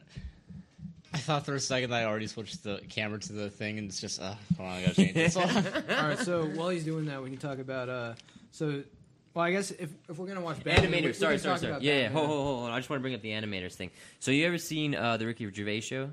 I 1.13 1.17
thought 1.19 1.45
for 1.45 1.55
a 1.55 1.59
second 1.59 1.89
that 1.91 2.01
I 2.03 2.05
already 2.05 2.27
switched 2.27 2.63
the 2.63 2.81
camera 2.89 3.19
to 3.19 3.33
the 3.33 3.49
thing, 3.49 3.77
and 3.79 3.87
it's 3.89 3.99
just 4.01 4.21
uh, 4.21 4.35
hold 4.57 4.69
on, 4.69 4.75
I 4.77 4.81
gotta 4.81 4.95
change 4.95 5.13
this. 5.13 5.35
one. 5.35 5.47
All 5.89 6.07
right, 6.07 6.19
so 6.19 6.45
while 6.45 6.69
he's 6.69 6.83
doing 6.83 7.05
that, 7.05 7.21
we 7.23 7.29
can 7.29 7.37
talk 7.39 7.59
about 7.59 7.89
uh, 7.89 8.13
so. 8.51 8.83
Well, 9.33 9.45
I 9.45 9.51
guess 9.51 9.69
if, 9.71 9.91
if 10.09 10.17
we're 10.17 10.25
gonna 10.27 10.41
watch 10.41 10.63
Batman, 10.63 10.89
we- 10.91 10.97
we 10.97 11.03
Animators, 11.09 11.15
sorry, 11.15 11.35
can 11.35 11.43
sorry, 11.43 11.53
talk 11.53 11.59
sorry. 11.61 11.71
about 11.73 11.81
Yeah, 11.83 11.93
yeah. 11.93 12.01
Batman. 12.07 12.13
Hold, 12.17 12.27
hold, 12.27 12.45
hold, 12.45 12.59
hold. 12.61 12.71
I 12.71 12.79
just 12.79 12.89
want 12.89 12.99
to 12.99 13.01
bring 13.03 13.13
up 13.13 13.21
the 13.21 13.29
animators 13.29 13.73
thing. 13.73 13.91
So, 14.19 14.31
you 14.31 14.47
ever 14.47 14.57
seen 14.57 14.95
uh, 14.95 15.17
the 15.17 15.27
Ricky 15.27 15.51
Gervais 15.51 15.81
show? 15.81 16.09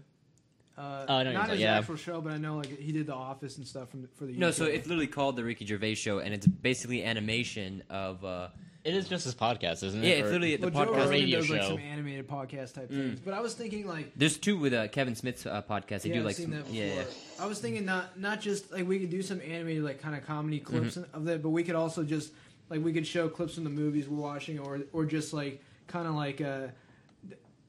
Uh, 0.76 1.06
Oh, 1.08 1.14
I 1.16 1.22
know 1.22 1.32
not 1.32 1.46
you're 1.46 1.52
his 1.54 1.60
yeah. 1.62 1.78
actual 1.78 1.96
show, 1.96 2.20
but 2.20 2.32
I 2.32 2.36
know 2.36 2.56
like 2.56 2.78
he 2.78 2.92
did 2.92 3.06
The 3.06 3.14
Office 3.14 3.56
and 3.58 3.66
stuff 3.66 3.88
from 3.90 4.06
for 4.16 4.26
the. 4.26 4.32
No, 4.34 4.48
UK. 4.48 4.54
so 4.54 4.64
it's 4.66 4.86
literally 4.86 5.06
called 5.06 5.36
the 5.36 5.44
Ricky 5.44 5.64
Gervais 5.64 5.94
show, 5.94 6.18
and 6.18 6.34
it's 6.34 6.46
basically 6.46 7.02
animation 7.04 7.82
of. 7.90 8.24
Uh, 8.24 8.48
It 8.84 8.94
is 8.94 9.08
just 9.08 9.24
his 9.24 9.34
podcast, 9.34 9.82
isn't 9.82 10.04
it? 10.04 10.06
yeah, 10.06 10.14
it's 10.16 10.28
Or- 10.28 10.32
literally 10.32 10.56
the 10.56 10.68
well, 10.68 10.84
Joe 10.84 10.92
podcast. 10.92 10.96
Rogan 10.96 11.10
radio 11.10 11.40
does 11.40 11.50
like 11.50 11.62
show. 11.62 11.68
some 11.68 11.78
animated 11.78 12.28
podcast 12.28 12.74
type 12.74 12.90
Mm. 12.90 13.08
things, 13.08 13.20
but 13.20 13.32
I 13.32 13.40
was 13.40 13.54
thinking 13.54 13.86
like 13.86 14.12
There's 14.14 14.36
two 14.36 14.58
with 14.58 14.74
uh, 14.74 14.88
Kevin 14.88 15.14
Smith's 15.14 15.46
uh, 15.46 15.62
podcast. 15.62 16.02
They 16.02 16.10
yeah, 16.10 16.14
do 16.16 16.20
I've 16.20 16.26
like 16.26 16.36
seen 16.36 16.44
some, 16.46 16.54
that 16.56 16.64
before. 16.64 16.76
yeah, 16.76 16.94
yeah. 16.94 17.04
I 17.40 17.46
was 17.46 17.58
thinking 17.60 17.86
not 17.86 18.18
not 18.20 18.40
just 18.42 18.70
like 18.72 18.86
we 18.86 18.98
could 18.98 19.08
do 19.10 19.22
some 19.22 19.40
animated 19.40 19.84
like 19.84 20.02
kind 20.02 20.14
of 20.14 20.26
comedy 20.26 20.60
Mm-hmm. 20.60 20.66
clips 20.78 20.96
of 20.98 21.24
that, 21.24 21.42
but 21.42 21.48
we 21.50 21.64
could 21.64 21.76
also 21.76 22.02
just 22.04 22.32
like 22.68 22.84
we 22.84 22.92
could 22.92 23.06
show 23.06 23.28
clips 23.28 23.54
from 23.54 23.64
the 23.64 23.70
movies 23.70 24.06
we're 24.08 24.20
watching, 24.20 24.58
or 24.58 24.80
or 24.92 25.06
just 25.06 25.32
like 25.32 25.62
kind 25.86 26.06
of 26.06 26.14
like 26.14 26.40
uh 26.42 26.66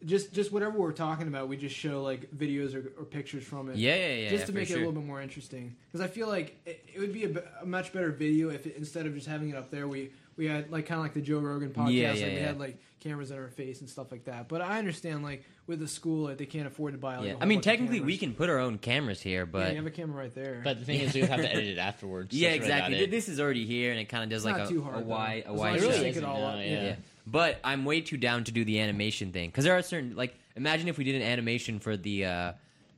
just 0.06 0.34
just 0.34 0.52
whatever 0.52 0.78
we're 0.78 0.92
talking 0.92 1.28
about. 1.28 1.48
We 1.48 1.58
just 1.58 1.76
show 1.76 2.04
like 2.04 2.32
videos 2.32 2.76
or, 2.76 2.92
or 3.00 3.06
pictures 3.06 3.44
from 3.44 3.70
it. 3.70 3.78
Yeah, 3.78 3.96
yeah, 3.96 4.14
yeah. 4.16 4.30
just 4.30 4.48
to 4.48 4.54
make 4.54 4.68
sure. 4.68 4.78
it 4.78 4.82
a 4.82 4.86
little 4.86 5.00
bit 5.02 5.08
more 5.08 5.22
interesting, 5.22 5.76
because 5.92 6.02
I 6.02 6.08
feel 6.08 6.28
like 6.28 6.56
it, 6.66 6.84
it 6.94 7.00
would 7.00 7.14
be 7.14 7.26
a, 7.26 7.44
a 7.62 7.66
much 7.66 7.92
better 7.94 8.12
video 8.12 8.50
if 8.50 8.66
it, 8.68 8.76
instead 8.78 9.06
of 9.06 9.16
just 9.16 9.28
having 9.28 9.50
it 9.50 9.56
up 9.56 9.72
there, 9.72 9.88
we 9.88 10.12
we 10.38 10.48
had 10.48 10.72
like 10.72 10.86
kind 10.86 11.00
of 11.00 11.06
like 11.06 11.14
the 11.14 11.22
Joe 11.22 11.40
Rogan 11.40 11.70
podcast, 11.72 11.94
Yeah, 11.94 12.12
like 12.12 12.20
yeah, 12.20 12.28
we 12.28 12.34
yeah. 12.34 12.46
had 12.48 12.60
like 12.60 12.78
cameras 13.00 13.30
in 13.32 13.38
our 13.38 13.50
face 13.50 13.82
and 13.82 13.90
stuff 13.90 14.12
like 14.12 14.26
that. 14.26 14.48
But 14.48 14.62
I 14.62 14.80
understand 14.80 15.24
like 15.24 15.44
with 15.68 15.80
the 15.80 15.88
school, 15.88 16.26
like 16.26 16.38
they 16.38 16.46
can't 16.46 16.68
afford 16.68 16.94
to 16.94 17.00
buy. 17.00 17.18
Like, 17.18 17.26
yeah. 17.26 17.32
a 17.32 17.36
I 17.36 17.40
whole 17.40 17.48
mean, 17.48 17.58
bunch 17.58 17.66
technically, 17.66 18.02
we 18.02 18.18
can 18.18 18.34
put 18.34 18.50
our 18.50 18.60
own 18.60 18.78
cameras 18.78 19.22
here, 19.22 19.46
but 19.46 19.60
yeah, 19.60 19.64
but 19.66 19.72
you 19.72 19.78
have 19.78 19.86
a 19.86 19.92
camera 19.92 20.18
right 20.24 20.36
there. 20.36 20.62
But 20.64 20.80
the 20.80 20.86
thing 20.86 21.02
is, 21.02 21.14
we 21.14 21.22
have 21.22 21.40
to 21.40 21.52
edit 21.52 21.66
it 21.66 21.78
afterwards. 21.78 22.36
yeah, 22.36 22.50
That's 22.50 22.62
exactly. 22.62 23.00
it. 23.00 23.12
This 23.12 23.30
is 23.30 23.40
already 23.40 23.66
here, 23.66 23.92
and 23.92 24.00
it 24.00 24.06
kind 24.06 24.24
of 24.24 24.30
does 24.30 24.44
It's 24.44 24.46
like 24.46 24.58
not 24.58 24.68
a, 24.68 24.70
too 24.70 24.82
hard, 24.84 24.98
a 24.98 25.00
though. 25.00 25.06
wide, 25.06 25.44
a 25.48 25.54
wide 25.54 25.76
It 25.78 25.82
really 25.82 25.94
shot. 25.94 26.02
sync 26.02 26.08
it 26.08 26.10
isn't, 26.18 26.26
all 26.26 26.40
no, 26.40 26.48
up, 26.48 26.60
yeah. 26.66 26.96
But 27.28 27.60
I'm 27.64 27.86
way 27.86 28.02
too 28.02 28.18
down 28.18 28.44
to 28.44 28.52
do 28.52 28.64
the 28.64 28.80
animation 28.80 29.32
thing 29.32 29.50
because 29.50 29.64
there 29.64 29.78
are 29.78 29.82
certain 29.82 30.16
like 30.16 30.38
imagine 30.56 30.88
if 30.88 30.98
we 30.98 31.04
did 31.04 31.16
an 31.16 31.22
animation 31.24 31.80
for 31.80 31.98
the 31.98 32.26
uh, 32.26 32.54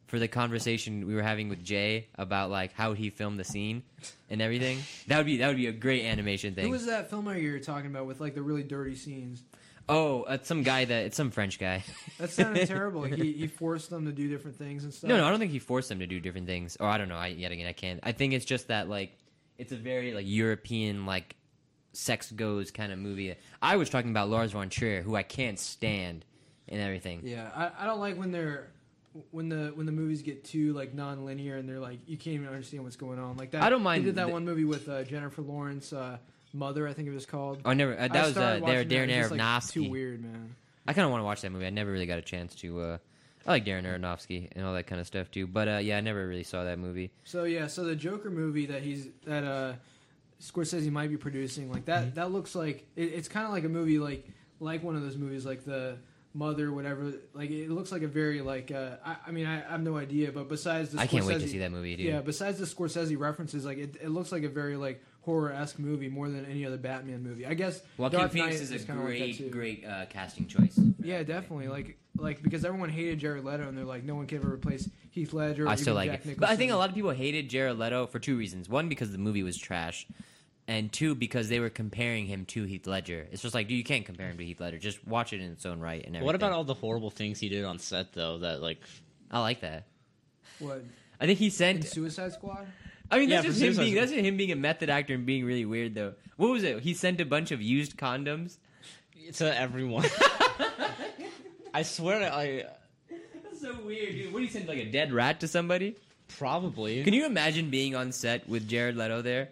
for 0.07 0.19
the 0.19 0.27
conversation 0.27 1.07
we 1.07 1.15
were 1.15 1.21
having 1.21 1.49
with 1.49 1.63
Jay 1.63 2.07
about 2.15 2.49
like 2.49 2.73
how 2.73 2.93
he 2.93 3.09
filmed 3.09 3.39
the 3.39 3.43
scene 3.43 3.83
and 4.29 4.41
everything. 4.41 4.79
That 5.07 5.17
would 5.17 5.25
be 5.25 5.37
that 5.37 5.47
would 5.47 5.57
be 5.57 5.67
a 5.67 5.71
great 5.71 6.03
animation 6.05 6.55
thing. 6.55 6.65
Who 6.65 6.71
was 6.71 6.85
that 6.87 7.09
filmmaker 7.09 7.41
you 7.41 7.51
were 7.51 7.59
talking 7.59 7.87
about 7.87 8.05
with 8.05 8.19
like 8.19 8.35
the 8.35 8.41
really 8.41 8.63
dirty 8.63 8.95
scenes? 8.95 9.43
oh, 9.89 10.25
it's 10.25 10.47
some 10.47 10.63
guy 10.63 10.85
that 10.85 11.05
it's 11.05 11.17
some 11.17 11.31
French 11.31 11.59
guy. 11.59 11.83
That 12.17 12.31
sounded 12.31 12.67
terrible. 12.67 13.03
He, 13.03 13.33
he 13.33 13.47
forced 13.47 13.91
them 13.91 14.05
to 14.05 14.11
do 14.11 14.27
different 14.27 14.57
things 14.57 14.83
and 14.83 14.91
stuff. 14.91 15.07
No, 15.07 15.17
no, 15.17 15.27
I 15.27 15.29
don't 15.29 15.37
think 15.37 15.51
he 15.51 15.59
forced 15.59 15.87
them 15.87 15.99
to 15.99 16.07
do 16.07 16.19
different 16.19 16.47
things. 16.47 16.75
Or 16.79 16.87
I 16.87 16.97
don't 16.97 17.09
know. 17.09 17.15
I, 17.15 17.27
yet 17.27 17.51
again, 17.51 17.67
I 17.67 17.73
can't. 17.73 17.99
I 18.01 18.11
think 18.11 18.33
it's 18.33 18.43
just 18.45 18.69
that 18.69 18.89
like 18.89 19.15
it's 19.59 19.71
a 19.71 19.75
very 19.75 20.13
like 20.13 20.25
European 20.27 21.05
like 21.05 21.35
sex 21.97 22.31
goes 22.31 22.69
kind 22.71 22.91
of 22.91 22.99
movie. 22.99 23.35
I 23.61 23.75
was 23.77 23.89
talking 23.89 24.11
about 24.11 24.29
Lars 24.29 24.51
von 24.51 24.69
Trier, 24.69 25.01
who 25.01 25.15
I 25.15 25.23
can't 25.23 25.57
stand 25.59 26.23
and 26.69 26.79
everything. 26.79 27.21
Yeah, 27.23 27.49
I, 27.55 27.83
I 27.83 27.85
don't 27.85 27.99
like 27.99 28.17
when 28.17 28.31
they're 28.31 28.67
when 29.31 29.49
the 29.49 29.71
when 29.73 29.87
the 29.87 29.91
movies 29.91 30.21
get 30.21 30.43
too 30.43 30.73
like 30.73 30.93
non-linear 30.93 31.57
and 31.57 31.67
they're 31.67 31.79
like 31.79 31.99
you 32.05 32.17
can't 32.17 32.35
even 32.35 32.47
understand 32.47 32.83
what's 32.83 32.95
going 32.95 33.19
on. 33.19 33.35
Like 33.37 33.51
that. 33.51 33.63
I 33.63 33.69
don't 33.69 33.81
mind 33.81 34.03
They 34.03 34.09
did 34.09 34.15
that 34.15 34.27
the- 34.27 34.33
one 34.33 34.45
movie 34.45 34.63
with 34.65 34.87
uh, 34.87 35.03
Jennifer 35.03 35.41
Lawrence, 35.41 35.91
uh, 35.91 36.17
Mother, 36.53 36.87
I 36.87 36.93
think 36.93 37.07
it 37.07 37.13
was 37.13 37.25
called. 37.25 37.61
Oh, 37.65 37.71
I 37.71 37.73
never. 37.73 37.97
Uh, 37.99 38.03
I 38.05 38.07
that 38.09 38.25
was 38.27 38.37
uh, 38.37 38.39
started 38.39 38.63
there, 38.63 38.75
watching 38.75 38.87
that, 38.89 38.95
Darren 38.95 39.09
it's 39.09 39.17
just, 39.17 39.31
like, 39.31 39.39
Aronofsky. 39.41 39.73
Too 39.73 39.89
weird, 39.89 40.23
man. 40.23 40.55
I 40.87 40.93
kind 40.93 41.05
of 41.05 41.11
want 41.11 41.21
to 41.21 41.25
watch 41.25 41.41
that 41.41 41.51
movie. 41.51 41.65
I 41.65 41.71
never 41.71 41.91
really 41.91 42.05
got 42.05 42.19
a 42.19 42.21
chance 42.21 42.55
to. 42.55 42.79
Uh, 42.79 42.97
I 43.45 43.51
like 43.51 43.65
Darren 43.65 43.83
Aronofsky 43.83 44.49
and 44.55 44.65
all 44.65 44.73
that 44.73 44.87
kind 44.87 45.01
of 45.01 45.07
stuff 45.07 45.31
too. 45.31 45.47
But 45.47 45.67
uh, 45.67 45.77
yeah, 45.77 45.97
I 45.97 46.01
never 46.01 46.27
really 46.27 46.43
saw 46.43 46.63
that 46.63 46.79
movie. 46.79 47.11
So 47.23 47.43
yeah, 47.45 47.67
so 47.67 47.83
the 47.85 47.95
Joker 47.95 48.29
movie 48.29 48.67
that 48.67 48.83
he's 48.83 49.07
that 49.25 49.43
uh 49.43 49.73
Scorsese 50.41 50.91
might 50.91 51.09
be 51.09 51.17
producing, 51.17 51.71
like 51.71 51.85
that 51.85 52.15
that 52.15 52.31
looks 52.31 52.55
like 52.55 52.85
it, 52.95 53.13
it's 53.13 53.27
kind 53.27 53.45
of 53.45 53.51
like 53.51 53.63
a 53.63 53.69
movie 53.69 53.99
like 53.99 54.27
like 54.59 54.83
one 54.83 54.95
of 54.95 55.01
those 55.01 55.17
movies 55.17 55.45
like 55.45 55.65
the 55.65 55.97
Mother, 56.37 56.71
whatever. 56.71 57.13
Like 57.33 57.49
it 57.49 57.71
looks 57.71 57.91
like 57.91 58.03
a 58.03 58.07
very 58.07 58.41
like 58.41 58.71
uh, 58.71 58.97
I, 59.03 59.15
I 59.27 59.31
mean 59.31 59.47
I, 59.47 59.67
I 59.67 59.71
have 59.71 59.81
no 59.81 59.97
idea, 59.97 60.31
but 60.31 60.47
besides 60.47 60.91
the 60.91 60.99
I 60.99 61.07
can't 61.07 61.25
wait 61.25 61.39
to 61.39 61.47
see 61.47 61.57
that 61.59 61.71
movie, 61.71 61.95
dude. 61.95 62.05
Yeah, 62.05 62.21
besides 62.21 62.59
the 62.59 62.65
Scorsese 62.65 63.17
references, 63.17 63.65
like 63.65 63.79
it, 63.79 63.97
it 64.01 64.09
looks 64.09 64.31
like 64.31 64.43
a 64.43 64.49
very 64.49 64.75
like 64.77 65.03
horror 65.21 65.51
esque 65.51 65.79
movie 65.79 66.09
more 66.09 66.29
than 66.29 66.45
any 66.45 66.63
other 66.65 66.77
Batman 66.77 67.23
movie. 67.23 67.45
I 67.45 67.55
guess 67.55 67.81
Joaquin 67.97 68.19
Dark 68.19 68.31
Phoenix 68.31 68.55
Knight 68.55 68.61
is 68.61 68.83
a 68.83 68.85
kinda 68.85 69.01
like 69.01 69.17
great, 69.17 69.51
great 69.51 69.85
uh, 69.85 70.05
casting 70.05 70.45
choice. 70.45 70.79
Yeah, 71.01 71.23
definitely. 71.23 71.69
Like 71.69 71.97
like 72.17 72.41
because 72.41 72.65
everyone 72.65 72.89
hated 72.89 73.19
Jared 73.19 73.43
Leto 73.43 73.67
and 73.67 73.77
they're 73.77 73.85
like 73.85 74.03
no 74.03 74.15
one 74.15 74.27
can 74.27 74.39
ever 74.39 74.53
replace 74.53 74.89
Heath 75.11 75.33
Ledger. 75.33 75.65
Or 75.65 75.69
I 75.69 75.75
still 75.75 75.93
even 75.99 76.11
like 76.11 76.23
Jack 76.23 76.33
it, 76.33 76.39
but 76.39 76.49
I 76.49 76.55
think 76.55 76.71
a 76.71 76.75
lot 76.75 76.89
of 76.89 76.95
people 76.95 77.11
hated 77.11 77.49
Jared 77.49 77.77
Leto 77.77 78.07
for 78.07 78.19
two 78.19 78.37
reasons. 78.37 78.69
One, 78.69 78.89
because 78.89 79.11
the 79.11 79.17
movie 79.17 79.43
was 79.43 79.57
trash, 79.57 80.07
and 80.67 80.91
two, 80.91 81.15
because 81.15 81.49
they 81.49 81.59
were 81.59 81.69
comparing 81.69 82.25
him 82.25 82.45
to 82.45 82.63
Heath 82.63 82.87
Ledger. 82.87 83.27
It's 83.31 83.41
just 83.41 83.55
like, 83.55 83.67
dude, 83.67 83.77
you 83.77 83.83
can't 83.83 84.05
compare 84.05 84.29
him 84.29 84.37
to 84.37 84.45
Heath 84.45 84.59
Ledger. 84.59 84.77
Just 84.77 85.05
watch 85.07 85.33
it 85.33 85.41
in 85.41 85.51
its 85.51 85.65
own 85.65 85.79
right. 85.79 85.99
And 86.05 86.15
everything. 86.15 86.25
What 86.25 86.35
about 86.35 86.51
all 86.51 86.63
the 86.63 86.73
horrible 86.73 87.09
things 87.09 87.39
he 87.39 87.49
did 87.49 87.63
on 87.63 87.79
set 87.79 88.13
though? 88.13 88.39
That 88.39 88.61
like 88.61 88.81
I 89.31 89.39
like 89.39 89.61
that. 89.61 89.85
what 90.59 90.83
I 91.19 91.25
think 91.25 91.39
he 91.39 91.45
in 91.45 91.51
sent. 91.51 91.83
Suicide 91.85 92.33
Squad. 92.33 92.67
I 93.09 93.19
mean, 93.19 93.29
that's 93.29 93.45
for 93.45 93.51
just 93.53 93.61
him 93.61 93.75
being 93.77 93.95
that's 93.95 94.11
just 94.11 94.23
him 94.23 94.37
being 94.37 94.51
a 94.51 94.55
method 94.55 94.89
actor 94.89 95.13
and 95.13 95.25
being 95.25 95.45
really 95.45 95.65
weird 95.65 95.95
though. 95.95 96.13
What 96.35 96.51
was 96.51 96.63
it? 96.63 96.81
He 96.81 96.93
sent 96.93 97.21
a 97.21 97.25
bunch 97.25 97.51
of 97.51 97.61
used 97.61 97.97
condoms. 97.97 98.57
to 99.35 99.59
everyone. 99.59 100.05
I 101.77 101.83
swear 101.83 102.17
to 102.19 102.33
I 102.33 102.65
That's 103.43 103.61
so 103.61 103.75
weird, 103.85 104.13
dude. 104.15 104.33
What 104.33 104.39
do 104.39 104.45
you 104.45 104.49
send 104.51 104.67
like 104.67 104.79
a 104.79 104.85
dead 104.85 105.13
rat 105.13 105.39
to 105.41 105.47
somebody? 105.47 105.95
probably 106.39 107.03
Can 107.03 107.13
you 107.13 107.25
imagine 107.25 107.69
being 107.69 107.95
on 107.95 108.11
set 108.11 108.49
with 108.49 108.67
Jared 108.67 108.97
Leto 108.97 109.21
there? 109.21 109.49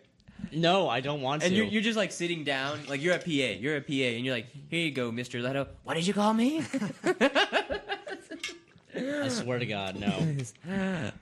No, 0.52 0.90
I 0.90 1.00
don't 1.02 1.22
want 1.22 1.44
And 1.44 1.54
to. 1.54 1.56
And 1.56 1.56
you're, 1.56 1.66
you're 1.74 1.82
just 1.84 1.96
like 1.98 2.12
sitting 2.12 2.44
down, 2.44 2.80
like 2.90 3.02
you're 3.04 3.14
a 3.16 3.20
PA, 3.20 3.30
you're 3.30 3.78
a 3.78 3.82
PA, 3.82 3.94
and 3.94 4.26
you're 4.26 4.34
like, 4.34 4.48
here 4.70 4.80
you 4.82 4.92
go, 4.92 5.12
Mr. 5.12 5.42
Leto. 5.42 5.68
What 5.84 5.94
did 5.94 6.06
you 6.08 6.14
call 6.16 6.34
me? 6.34 6.64
I 8.98 9.28
swear 9.28 9.60
to 9.60 9.66
God, 9.66 9.98
no. 10.00 10.10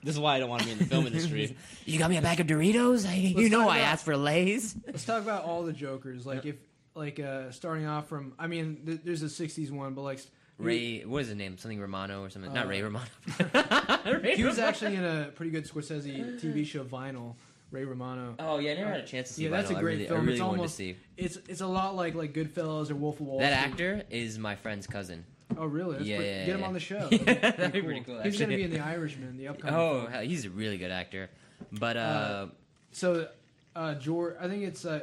This 0.04 0.16
is 0.16 0.20
why 0.20 0.36
I 0.36 0.40
don't 0.40 0.50
want 0.50 0.62
to 0.62 0.68
be 0.68 0.72
in 0.74 0.78
the 0.80 0.86
film 0.86 1.06
industry. 1.06 1.56
you 1.86 2.00
got 2.00 2.10
me 2.10 2.16
a 2.18 2.22
bag 2.22 2.40
of 2.40 2.48
Doritos? 2.48 3.06
I, 3.08 3.16
you 3.16 3.50
know 3.50 3.62
talk 3.64 3.72
I 3.74 3.78
about- 3.80 3.88
asked 3.90 4.06
for 4.06 4.16
Lay's. 4.16 4.74
Let's 4.88 5.04
talk 5.06 5.22
about 5.22 5.44
all 5.44 5.64
the 5.64 5.74
Jokers. 5.74 6.26
Like 6.26 6.46
if 6.46 6.56
like 6.96 7.20
uh 7.20 7.50
starting 7.52 7.86
off 7.88 8.08
from 8.08 8.34
I 8.38 8.46
mean 8.48 8.78
th- 8.86 9.00
there's 9.04 9.24
a 9.24 9.28
'60s 9.28 9.72
one, 9.72 9.94
but 9.96 10.02
like 10.04 10.20
Ray, 10.64 11.02
what 11.06 11.22
is 11.22 11.28
his 11.28 11.38
name? 11.38 11.58
Something 11.58 11.80
Romano 11.80 12.22
or 12.24 12.30
something? 12.30 12.54
Not 12.54 12.66
Uh, 12.66 12.70
Ray 12.70 12.82
Romano. 12.82 13.06
Ray 14.06 14.36
he 14.36 14.44
was 14.44 14.56
Romano. 14.56 14.68
actually 14.70 14.96
in 14.96 15.04
a 15.06 15.32
pretty 15.36 15.52
good 15.52 15.66
Scorsese 15.66 16.40
TV 16.42 16.66
show, 16.66 16.84
Vinyl. 16.84 17.36
Ray 17.72 17.86
Romano. 17.86 18.36
Oh 18.38 18.60
yeah, 18.60 18.74
I 18.74 18.76
never 18.76 18.92
had 18.92 19.00
a 19.00 19.06
chance 19.08 19.30
to 19.30 19.34
see. 19.34 19.48
That 19.48 19.50
yeah, 19.52 19.58
that's 19.62 19.72
a 19.72 19.74
great 19.76 19.82
I 19.82 19.86
really, 19.96 20.06
film. 20.08 20.20
I 20.20 20.24
really 20.24 20.34
It's 20.34 20.42
wanted 20.42 20.58
almost- 20.58 20.74
to 20.78 20.84
see 20.84 20.96
It's 21.18 21.38
it's 21.50 21.62
a 21.62 21.68
lot 21.68 21.96
like 21.96 22.14
like 22.14 22.32
Goodfellas 22.34 22.92
or 22.92 22.96
Wolf 22.96 23.20
of 23.20 23.26
Wall 23.26 23.40
that 23.40 23.60
Street. 23.72 23.72
actor. 23.72 24.04
Is 24.12 24.38
my 24.38 24.56
friend's 24.56 24.86
cousin. 24.86 25.26
Oh 25.58 25.66
really? 25.66 25.98
That's 25.98 26.06
Yeah, 26.06 26.18
pretty- 26.18 26.32
yeah, 26.32 26.46
Get 26.46 26.54
him 26.56 26.60
yeah. 26.62 26.68
on 26.68 26.74
the 26.74 26.80
show. 26.80 27.08
Yeah, 27.12 27.18
That'd 27.18 27.42
that'd 27.58 27.72
be 27.74 27.82
pretty 27.82 28.02
cool, 28.02 28.22
He's 28.22 28.40
gonna 28.40 28.56
be 28.56 28.62
in 28.64 28.70
The 28.72 28.80
Irishman, 28.80 29.38
the 29.38 29.48
upcoming. 29.48 29.76
Oh, 29.76 30.08
film. 30.08 30.24
he's 30.24 30.46
a 30.46 30.52
really 30.52 30.78
good 30.78 30.92
actor. 30.92 31.30
But 31.72 31.98
uh, 31.98 32.00
Uh, 32.00 32.48
So, 32.92 33.28
uh, 33.76 33.96
George, 33.96 34.36
I 34.40 34.48
think 34.48 34.64
it's. 34.64 34.86
Uh, 34.86 35.00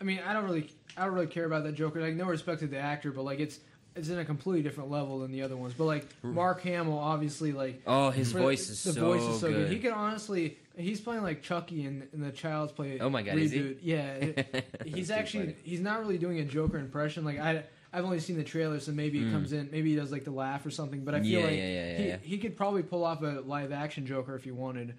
I 0.00 0.04
mean, 0.04 0.20
I 0.24 0.32
don't 0.32 0.44
really, 0.44 0.70
I 0.96 1.04
don't 1.06 1.14
really 1.14 1.26
care 1.26 1.44
about 1.44 1.64
that 1.64 1.72
Joker. 1.72 2.00
Like, 2.00 2.14
no 2.14 2.26
respect 2.26 2.60
to 2.60 2.66
the 2.68 2.78
actor, 2.78 3.10
but 3.10 3.22
like, 3.24 3.40
it's 3.40 3.58
it's 3.96 4.08
in 4.08 4.18
a 4.18 4.24
completely 4.24 4.62
different 4.62 4.90
level 4.90 5.18
than 5.20 5.32
the 5.32 5.42
other 5.42 5.56
ones. 5.56 5.74
But 5.76 5.84
like, 5.84 6.06
Mark 6.22 6.62
Hamill, 6.62 6.98
obviously, 6.98 7.52
like. 7.52 7.82
oh, 7.86 8.10
his 8.10 8.32
voice 8.32 8.68
is 8.70 8.82
the 8.84 8.92
so 8.92 9.00
voice 9.00 9.22
is 9.22 9.40
so 9.40 9.48
good. 9.48 9.56
good. 9.68 9.72
He 9.72 9.78
could 9.78 9.92
honestly, 9.92 10.58
he's 10.76 11.00
playing 11.00 11.22
like 11.22 11.42
Chucky 11.42 11.84
in, 11.84 12.08
in 12.12 12.20
the 12.20 12.30
Child's 12.32 12.72
Play. 12.72 12.98
Oh 13.00 13.10
my 13.10 13.22
God, 13.22 13.34
reboot. 13.36 13.40
is 13.42 13.52
he? 13.52 13.76
Yeah, 13.82 14.12
it- 14.14 14.66
he's 14.84 15.10
actually 15.10 15.44
funny. 15.46 15.56
he's 15.64 15.80
not 15.80 16.00
really 16.00 16.18
doing 16.18 16.38
a 16.40 16.44
Joker 16.44 16.78
impression. 16.78 17.24
Like 17.24 17.38
I. 17.38 17.64
I've 17.92 18.04
only 18.04 18.20
seen 18.20 18.36
the 18.36 18.44
trailer, 18.44 18.78
so 18.78 18.92
maybe 18.92 19.18
it 19.18 19.24
Mm. 19.24 19.32
comes 19.32 19.52
in. 19.52 19.68
Maybe 19.72 19.90
he 19.90 19.96
does 19.96 20.12
like 20.12 20.22
the 20.22 20.30
laugh 20.30 20.64
or 20.64 20.70
something. 20.70 21.02
But 21.04 21.16
I 21.16 21.22
feel 21.22 21.40
Yeah, 21.40 21.46
like 21.46 21.56
yeah, 21.56 21.66
yeah, 21.66 21.90
yeah, 21.90 21.96
he, 21.98 22.06
yeah. 22.06 22.16
he 22.22 22.38
could 22.38 22.56
probably 22.56 22.84
pull 22.84 23.02
off 23.02 23.20
a 23.22 23.42
live 23.44 23.72
action 23.72 24.06
Joker 24.06 24.36
if 24.36 24.44
he 24.44 24.52
wanted. 24.52 24.94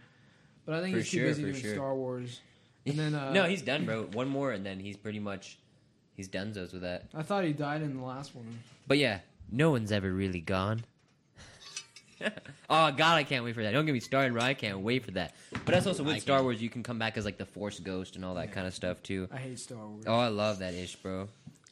But 0.65 0.75
I 0.75 0.81
think 0.81 0.95
For 0.95 0.97
he's 0.99 1.09
too 1.09 1.17
sure, 1.19 1.27
busy 1.27 1.41
doing 1.43 1.55
sure. 1.55 1.73
Star 1.75 1.95
Wars. 1.95 2.41
And 2.85 2.99
then 2.99 3.15
uh, 3.15 3.31
no, 3.31 3.45
he's 3.45 3.61
done, 3.61 3.85
bro. 3.85 4.03
One 4.11 4.27
more, 4.27 4.51
and 4.51 4.65
then 4.65 4.81
he's 4.81 4.97
pretty 4.97 5.19
much 5.19 5.57
he's 6.15 6.27
done 6.27 6.53
with 6.53 6.81
that. 6.81 7.05
I 7.13 7.23
thought 7.23 7.43
he 7.43 7.53
died 7.53 7.81
in 7.81 7.97
the 7.97 8.03
last 8.03 8.35
one. 8.35 8.45
But 8.87 8.97
yeah, 8.97 9.19
no 9.51 9.71
one's 9.71 9.91
ever 9.91 10.11
really 10.11 10.41
gone. 10.41 10.83
oh 12.69 12.91
God, 12.91 13.15
I 13.15 13.23
can't 13.23 13.43
wait 13.43 13.55
for 13.55 13.63
that. 13.63 13.71
Don't 13.71 13.85
get 13.85 13.93
me 13.93 13.99
started, 13.99 14.33
bro. 14.33 14.43
I 14.43 14.53
can't 14.53 14.79
wait 14.79 15.03
for 15.03 15.11
that. 15.11 15.35
But 15.51 15.67
that's 15.67 15.87
also 15.87 16.03
with 16.03 16.15
I 16.15 16.19
Star 16.19 16.37
can't. 16.37 16.45
Wars. 16.45 16.61
You 16.61 16.69
can 16.69 16.83
come 16.83 16.99
back 16.99 17.17
as 17.17 17.25
like 17.25 17.37
the 17.37 17.45
Force 17.45 17.79
Ghost 17.79 18.15
and 18.15 18.23
all 18.23 18.35
that 18.35 18.49
Yeah. 18.49 18.53
kind 18.53 18.67
of 18.67 18.73
stuff 18.73 19.01
too. 19.01 19.27
I 19.31 19.37
hate 19.37 19.59
Star 19.59 19.77
Wars. 19.85 20.03
Oh, 20.07 20.13
I 20.13 20.27
love 20.27 20.59
that 20.59 20.73
ish, 20.73 20.95
bro. 20.95 21.27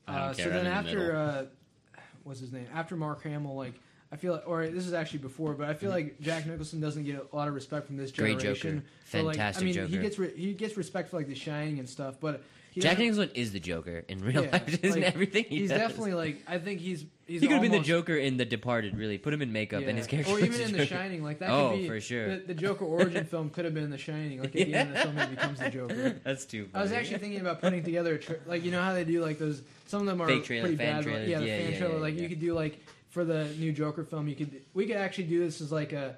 I 0.08 0.14
don't 0.14 0.22
uh, 0.22 0.34
care. 0.34 0.46
So 0.46 0.50
then 0.50 0.60
I'm 0.60 0.66
in 0.66 0.66
the 0.66 0.72
after, 0.72 1.00
middle. 1.00 1.22
uh, 1.22 1.44
what's 2.24 2.40
his 2.40 2.52
name? 2.52 2.68
After 2.74 2.96
Mark 2.96 3.24
Hamill, 3.24 3.56
like 3.56 3.74
I 4.12 4.16
feel, 4.16 4.34
like, 4.34 4.48
or 4.48 4.68
this 4.68 4.88
is 4.88 4.94
actually 4.94 5.20
before, 5.20 5.54
but 5.54 5.70
I 5.70 5.76
feel 5.76 5.92
like 5.92 6.20
Jack 6.20 6.48
Nicholson 6.48 6.82
doesn't 6.82 7.04
get 7.04 7.28
a 7.32 7.36
lot 7.36 7.48
of 7.48 7.54
respect 7.54 7.86
from 7.86 7.98
this 7.98 8.12
Mm-hmm. 8.12 8.22
Great 8.24 8.40
generation. 8.40 8.76
Joker. 8.78 8.88
For, 9.06 9.22
like, 9.22 9.36
Fantastic 9.36 9.62
I 9.64 9.66
mean, 9.82 9.88
he 9.88 9.98
gets 10.00 10.18
re- 10.18 10.36
he 10.36 10.54
gets 10.54 10.78
respect 10.78 11.10
for 11.10 11.18
like 11.18 11.28
The 11.28 11.36
Shining 11.36 11.78
and 11.78 11.88
stuff, 11.88 12.16
but 12.20 12.42
he 12.82 12.88
Jack 12.88 12.98
Nicholson 13.00 13.30
is 13.36 13.52
the 13.52 13.60
Joker 13.60 14.04
in 14.08 14.20
real 14.24 14.44
Yeah, 14.46 14.52
life. 14.52 14.84
Isn't 14.84 15.02
like, 15.02 15.14
everything 15.14 15.46
he 15.50 15.60
he's 15.60 15.70
does. 15.70 15.80
definitely 15.80 16.14
like 16.14 16.44
I 16.48 16.58
think 16.60 16.80
he's 16.80 17.06
he's 17.28 17.42
he 17.42 17.48
could 17.48 17.54
have 17.54 17.62
been 17.62 17.72
the 17.72 17.78
almost- 17.78 17.88
Joker 17.90 18.16
in 18.16 18.38
The 18.38 18.46
Departed. 18.46 18.96
Really, 18.98 19.18
put 19.18 19.34
him 19.34 19.42
in 19.42 19.52
makeup 19.52 19.84
and 19.86 19.98
his 19.98 20.08
character. 20.08 20.32
or 20.32 20.36
was 20.36 20.44
even 20.44 20.58
the 20.58 20.64
in 20.66 20.72
The 20.72 20.78
Joker. 20.80 20.88
Shining, 20.96 21.24
like 21.24 21.40
that. 21.40 21.50
Oh, 21.50 21.72
could 21.72 21.80
be, 21.82 21.88
for 21.88 22.00
sure. 22.02 22.38
The, 22.38 22.44
the 22.48 22.54
Joker 22.54 22.86
origin 22.86 23.26
film 23.26 23.50
could 23.50 23.66
have 23.66 23.74
been 23.74 23.90
The 23.90 23.98
Shining. 23.98 24.40
Like 24.40 24.48
at 24.48 24.54
the 24.54 24.74
end 24.74 24.90
of 24.90 24.96
the 24.96 25.02
film, 25.04 25.18
he 25.30 25.36
becomes 25.36 25.60
the 25.60 25.70
Joker. 25.70 26.20
That's 26.24 26.46
too. 26.46 26.66
Funny. 26.68 26.80
I 26.80 26.82
was 26.84 26.92
actually 26.92 27.18
thinking 27.20 27.42
about 27.42 27.62
putting 27.62 27.84
together 27.84 28.16
a 28.16 28.20
tra- 28.20 28.38
like 28.48 28.64
you 28.64 28.72
know 28.72 28.82
how 28.82 28.94
they 28.94 29.04
do 29.04 29.22
like 29.24 29.40
those. 29.40 29.62
Some 29.88 30.02
of 30.02 30.08
them 30.08 30.22
are 30.22 30.28
Fake 30.28 30.44
trailer, 30.46 30.64
pretty 30.64 30.78
fan 30.78 30.96
bad. 30.96 31.04
but- 31.04 31.10
trailers. 31.12 31.30
Yeah, 31.30 31.40
the 31.40 31.46
Yeah, 31.48 31.58
fan 31.58 31.72
yeah, 31.72 31.78
trailer. 31.78 31.94
yeah, 31.96 32.00
like 32.02 32.16
yeah. 32.16 32.22
you 32.22 32.30
could 32.30 32.40
do 32.40 32.54
like 32.54 32.80
for 33.10 33.26
the 33.26 33.46
new 33.58 33.72
Joker 33.72 34.04
film. 34.04 34.28
You 34.28 34.36
could 34.36 34.62
we 34.74 34.86
could 34.86 34.98
actually 34.98 35.24
do 35.26 35.40
this 35.40 35.62
as 35.62 35.72
like 35.72 35.94
a 35.94 36.16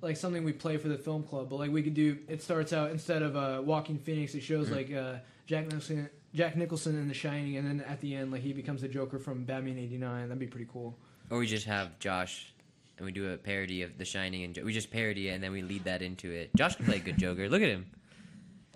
like 0.00 0.16
something 0.16 0.44
we 0.44 0.52
play 0.52 0.76
for 0.76 0.86
the 0.88 0.96
film 0.98 1.22
club. 1.24 1.48
But 1.50 1.56
like 1.56 1.70
we 1.72 1.82
could 1.82 1.94
do 1.94 2.18
it 2.28 2.42
starts 2.42 2.72
out 2.72 2.90
instead 2.90 3.22
of 3.22 3.34
uh, 3.36 3.62
Joaquin 3.64 3.98
Phoenix, 3.98 4.34
it 4.34 4.42
shows 4.42 4.68
Mm. 4.68 4.76
like 4.76 4.92
uh, 4.92 5.14
Jack 5.48 5.64
Nicholson. 5.64 6.08
Jack 6.34 6.56
Nicholson 6.56 6.94
in 6.98 7.08
The 7.08 7.14
Shining, 7.14 7.56
and 7.56 7.66
then 7.66 7.80
at 7.88 8.00
the 8.02 8.14
end, 8.14 8.30
like 8.30 8.42
he 8.42 8.52
becomes 8.52 8.82
the 8.82 8.88
Joker 8.88 9.18
from 9.18 9.44
Batman 9.44 9.78
'89. 9.78 10.28
That'd 10.28 10.38
be 10.38 10.46
pretty 10.46 10.68
cool. 10.70 10.94
Or 11.30 11.38
we 11.38 11.46
just 11.46 11.64
have 11.66 11.98
Josh, 11.98 12.52
and 12.98 13.06
we 13.06 13.12
do 13.12 13.32
a 13.32 13.38
parody 13.38 13.80
of 13.80 13.96
The 13.96 14.04
Shining, 14.04 14.44
and 14.44 14.54
jo- 14.54 14.62
we 14.62 14.74
just 14.74 14.90
parody 14.90 15.28
it, 15.28 15.32
and 15.32 15.42
then 15.42 15.52
we 15.52 15.62
lead 15.62 15.84
that 15.84 16.02
into 16.02 16.30
it. 16.30 16.54
Josh 16.54 16.76
can 16.76 16.84
play 16.84 16.96
a 16.96 17.00
good 17.00 17.16
Joker. 17.16 17.48
Look 17.48 17.62
at 17.62 17.68
him. 17.68 17.86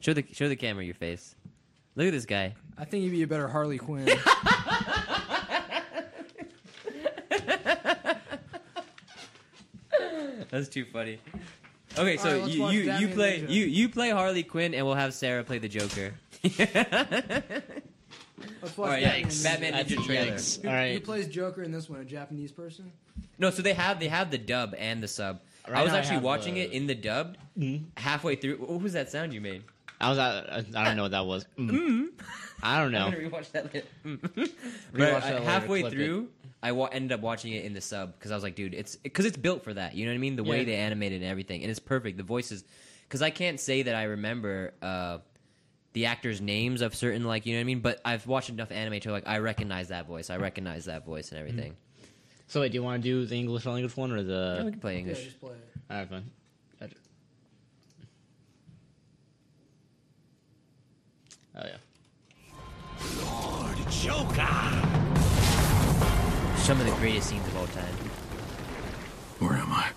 Show 0.01 0.15
the 0.15 0.25
show 0.33 0.49
the 0.49 0.57
camera 0.57 0.83
your 0.83 0.95
face. 0.95 1.37
Look 1.95 2.07
at 2.07 2.13
this 2.13 2.25
guy. 2.25 2.55
I 2.79 2.87
think 2.87 3.05
he'd 3.05 3.11
be 3.11 3.23
a 3.23 3.27
better 3.27 3.49
Harley 3.49 3.77
Quinn. 3.77 4.09
That's 10.51 10.69
too 10.69 10.87
funny. 10.87 11.19
Okay, 11.99 12.17
so 12.17 12.41
right, 12.41 12.51
you 12.51 12.69
you, 12.71 12.93
you 12.95 13.09
play 13.09 13.45
you 13.47 13.67
you 13.67 13.89
play 13.91 14.09
Harley 14.09 14.43
Quinn, 14.43 14.73
and 14.73 14.87
we'll 14.87 14.95
have 14.95 15.13
Sarah 15.13 15.45
play 15.45 15.59
the 15.59 15.69
Joker. 15.69 16.15
Let's 16.45 16.61
watch 18.77 18.79
All 18.79 18.87
right, 18.87 19.03
Batman. 19.03 19.25
yikes. 19.25 19.45
Batman 19.45 19.73
That's 19.73 19.93
Ninja 19.93 20.07
trailer. 20.07 20.37
Who, 20.37 20.69
All 20.69 20.75
who 20.75 20.79
right. 20.95 21.05
plays 21.05 21.29
Joker 21.29 21.63
in 21.63 21.73
this 21.73 21.89
one? 21.89 22.01
A 22.01 22.05
Japanese 22.05 22.53
person? 22.53 22.93
no, 23.39 23.51
so 23.51 23.63
they 23.63 23.75
have 23.75 24.01
they 24.01 24.09
have 24.09 24.31
the 24.31 24.39
dub 24.39 24.75
and 24.79 25.03
the 25.03 25.09
sub. 25.09 25.41
I 25.67 25.83
was 25.83 25.91
now 25.93 25.97
I 25.97 25.99
actually 26.01 26.15
have 26.17 26.25
watching 26.25 26.55
the- 26.55 26.61
it 26.63 26.73
in 26.73 26.87
the 26.87 26.95
dubbed. 26.95 27.39
Mm. 27.59 27.85
Halfway 27.97 28.37
through, 28.37 28.57
what 28.57 28.81
was 28.83 28.95
that 28.95 29.11
sound 29.11 29.33
you 29.33 29.41
made? 29.41 29.63
I 30.01 30.09
was 30.09 30.19
at, 30.19 30.75
I 30.77 30.85
don't 30.85 30.97
know 30.97 31.03
what 31.05 31.13
that 31.13 31.27
was. 31.27 31.47
Mm. 31.57 32.09
I 32.63 32.79
don't 32.81 32.91
know. 32.93 33.07
I'm 33.07 33.13
gonna 33.13 33.31
rewatch 33.31 33.53
that 33.53 33.73
later. 33.73 33.87
Rewatch 34.05 34.51
but 34.93 34.99
that 34.99 35.25
later, 35.25 35.45
halfway 35.45 35.81
clip 35.83 35.93
it. 35.93 35.97
through, 35.97 36.29
I 36.63 36.73
wa- 36.73 36.89
ended 36.91 37.13
up 37.13 37.21
watching 37.21 37.53
it 37.53 37.65
in 37.65 37.75
the 37.75 37.81
sub 37.81 38.15
because 38.19 38.33
I 38.33 38.35
was 38.35 38.43
like, 38.43 38.57
dude, 38.57 38.75
it's 38.75 38.97
because 38.97 39.25
it's 39.25 39.37
built 39.37 39.63
for 39.63 39.73
that. 39.75 39.95
You 39.95 40.05
know 40.07 40.11
what 40.13 40.17
I 40.17 40.19
mean? 40.19 40.37
The 40.37 40.45
way 40.45 40.59
Yeah. 40.61 40.65
they 40.65 40.75
animated 40.77 41.23
and 41.23 41.31
everything, 41.31 41.63
and 41.63 41.71
it's 41.71 41.79
perfect. 41.81 42.17
The 42.17 42.23
voices, 42.25 42.65
because 43.09 43.23
I 43.23 43.31
can't 43.31 43.61
say 43.61 43.83
that 43.83 43.95
I 43.95 44.05
remember 44.05 44.73
uh, 44.83 45.19
the 45.93 46.07
actors' 46.07 46.41
names 46.41 46.81
of 46.83 46.95
certain 46.95 47.25
like 47.25 47.45
you 47.47 47.53
know 47.55 47.59
what 47.59 47.63
I 47.63 47.65
mean. 47.65 47.81
But 47.81 48.01
I've 48.05 48.27
watched 48.27 48.51
enough 48.51 48.71
anime 48.73 49.01
to 49.01 49.11
like 49.13 49.27
I 49.27 49.39
recognize 49.39 49.89
that 49.89 50.07
voice. 50.07 50.31
I 50.31 50.37
recognize 50.37 50.87
that 50.87 51.05
voice 51.05 51.31
and 51.31 51.39
everything. 51.39 51.77
So 52.49 52.61
wait, 52.61 52.73
do 52.73 52.77
you 52.77 52.83
want 52.83 53.03
to 53.03 53.09
do 53.09 53.25
the 53.27 53.37
English 53.37 53.65
language 53.67 53.97
one 53.97 54.13
or 54.13 54.17
Yeah, 54.19 54.23
we 54.23 54.65
the? 54.65 54.71
can 54.73 54.81
play 54.81 54.99
English. 54.99 55.19
Yeah, 55.19 55.25
just 55.25 55.41
play 55.41 55.53
it. 55.53 55.93
Alright, 55.93 56.09
fine. 56.09 56.31
Oh 61.55 61.63
yeah. 61.67 61.77
Lord 63.25 63.77
Joker! 63.91 64.59
Some 66.57 66.81
of 66.81 66.87
the 66.87 66.93
greatest 66.99 67.29
scenes 67.29 67.47
of 67.49 67.57
all 67.57 67.67
time. 67.67 67.95
Where 69.39 69.59
am 69.59 69.71
I? 69.71 69.91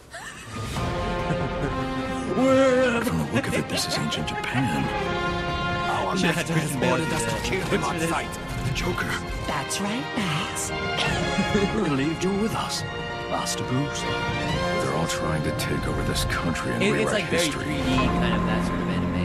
From 3.05 3.17
the 3.19 3.33
look 3.33 3.47
of 3.47 3.53
it, 3.53 3.69
this 3.69 3.87
is 3.87 3.97
ancient 3.97 4.27
Japan. 4.27 4.83
Our 6.15 6.19
Should've 6.21 6.35
master 6.37 6.53
has 6.53 6.75
ordered 6.91 7.11
us 7.13 7.23
to 7.25 7.29
to 7.29 7.35
kill 7.43 7.67
him 7.67 7.83
on 7.83 7.95
to 7.95 8.07
sight. 8.07 8.31
The 8.67 8.73
Joker. 8.73 9.11
That's 9.47 9.81
right, 9.81 9.99
Max. 10.15 10.71
We're 11.75 11.83
relieved 11.89 12.23
you're 12.23 12.41
with 12.41 12.55
us. 12.55 12.83
Master 13.29 13.65
Bruce. 13.65 13.99
They're 14.01 14.93
all 14.93 15.07
trying 15.07 15.43
to 15.43 15.51
take 15.57 15.85
over 15.85 16.01
this 16.03 16.23
country 16.25 16.71
and 16.71 16.81
It, 16.81 16.91
rewrite 16.93 17.01
it's 17.03 17.11
like 17.11 17.25
very 17.25 17.43
history. 17.43 17.63
3D, 17.65 17.95
kind 17.97 18.33
of 18.33 18.45
that 18.47 18.65
sort 18.65 18.79
of 18.79 18.87
anime. 18.87 19.15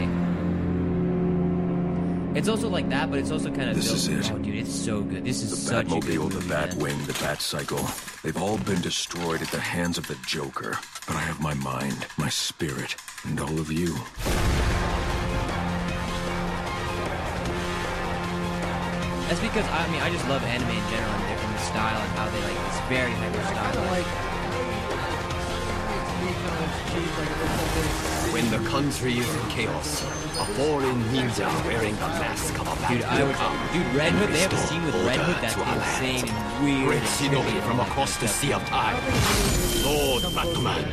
It's 2.35 2.49
also 2.49 2.67
like 2.67 2.89
that, 2.89 3.09
but 3.09 3.19
it's 3.19 3.31
also 3.31 3.49
kind 3.51 3.69
of. 3.69 3.75
This 3.77 3.85
built- 3.87 3.97
is 4.19 4.27
it. 4.29 4.33
Oh, 4.33 4.37
dude, 4.39 4.55
it's 4.55 4.75
so 4.75 5.01
good. 5.01 5.23
This 5.23 5.41
is 5.43 5.51
The 5.51 5.55
such 5.55 5.85
a 5.85 5.89
good 5.89 6.03
Batmobile, 6.03 6.29
the 6.29 6.35
movie, 6.35 6.47
man. 6.49 6.69
Batwing, 6.71 7.05
the 7.05 7.13
Batcycle. 7.13 8.21
They've 8.21 8.35
all 8.41 8.57
been 8.57 8.81
destroyed 8.81 9.41
at 9.41 9.47
the 9.47 9.59
hands 9.61 9.97
of 9.97 10.07
the 10.07 10.15
Joker. 10.27 10.77
But 11.07 11.15
I 11.15 11.19
have 11.21 11.39
my 11.39 11.53
mind, 11.53 12.05
my 12.17 12.27
spirit, 12.29 12.97
and 13.23 13.39
all 13.39 13.59
of 13.59 13.71
you. 13.71 13.95
That's 19.31 19.39
because 19.47 19.63
I 19.71 19.87
mean 19.87 20.01
I 20.01 20.11
just 20.11 20.27
love 20.27 20.43
anime 20.43 20.67
in 20.67 20.83
general 20.91 21.07
and, 21.07 21.23
different 21.31 21.55
and 21.55 21.63
style 21.63 22.01
and 22.03 22.11
how 22.19 22.27
they 22.35 22.43
like 22.43 22.59
it's 22.67 22.83
very 22.91 23.15
hyper 23.15 23.39
I 23.39 23.55
kind 23.55 23.63
of 23.63 23.79
stylized. 23.79 23.95
like. 23.95 24.11
It's 26.27 26.35
kind 26.43 26.59
of 26.59 26.71
cheap, 26.91 27.07
like 27.15 27.31
it 27.31 27.39
looks 27.39 27.55
like 27.55 27.71
this. 27.79 27.95
When 28.35 28.51
the 28.51 28.59
country 28.67 29.13
is 29.23 29.33
in 29.33 29.47
chaos, 29.47 30.03
a 30.35 30.43
foreign 30.59 30.99
ninja 31.15 31.47
wearing 31.63 31.95
the 31.95 32.11
mask 32.19 32.59
of 32.59 32.67
a 32.67 32.75
Dude, 32.91 33.07
I 33.07 33.23
would, 33.23 33.39
dude, 33.71 33.95
Red 33.95 34.11
Hood. 34.11 34.35
They 34.35 34.43
have 34.43 34.51
a 34.51 34.57
scene 34.67 34.83
with 34.83 34.95
Red 35.07 35.21
Hood 35.23 35.39
that's 35.39 35.55
to 35.55 35.63
our 35.63 35.75
insane 35.79 36.27
land. 36.27 36.35
and 36.35 36.65
weird. 36.67 36.87
Great 36.91 36.99
and 36.99 37.07
shinobi 37.15 37.55
from 37.63 37.79
across 37.79 38.17
the 38.17 38.27
sea 38.27 38.51
of 38.51 38.65
time. 38.67 38.99
Lord 39.87 40.27
Batman. 40.35 40.83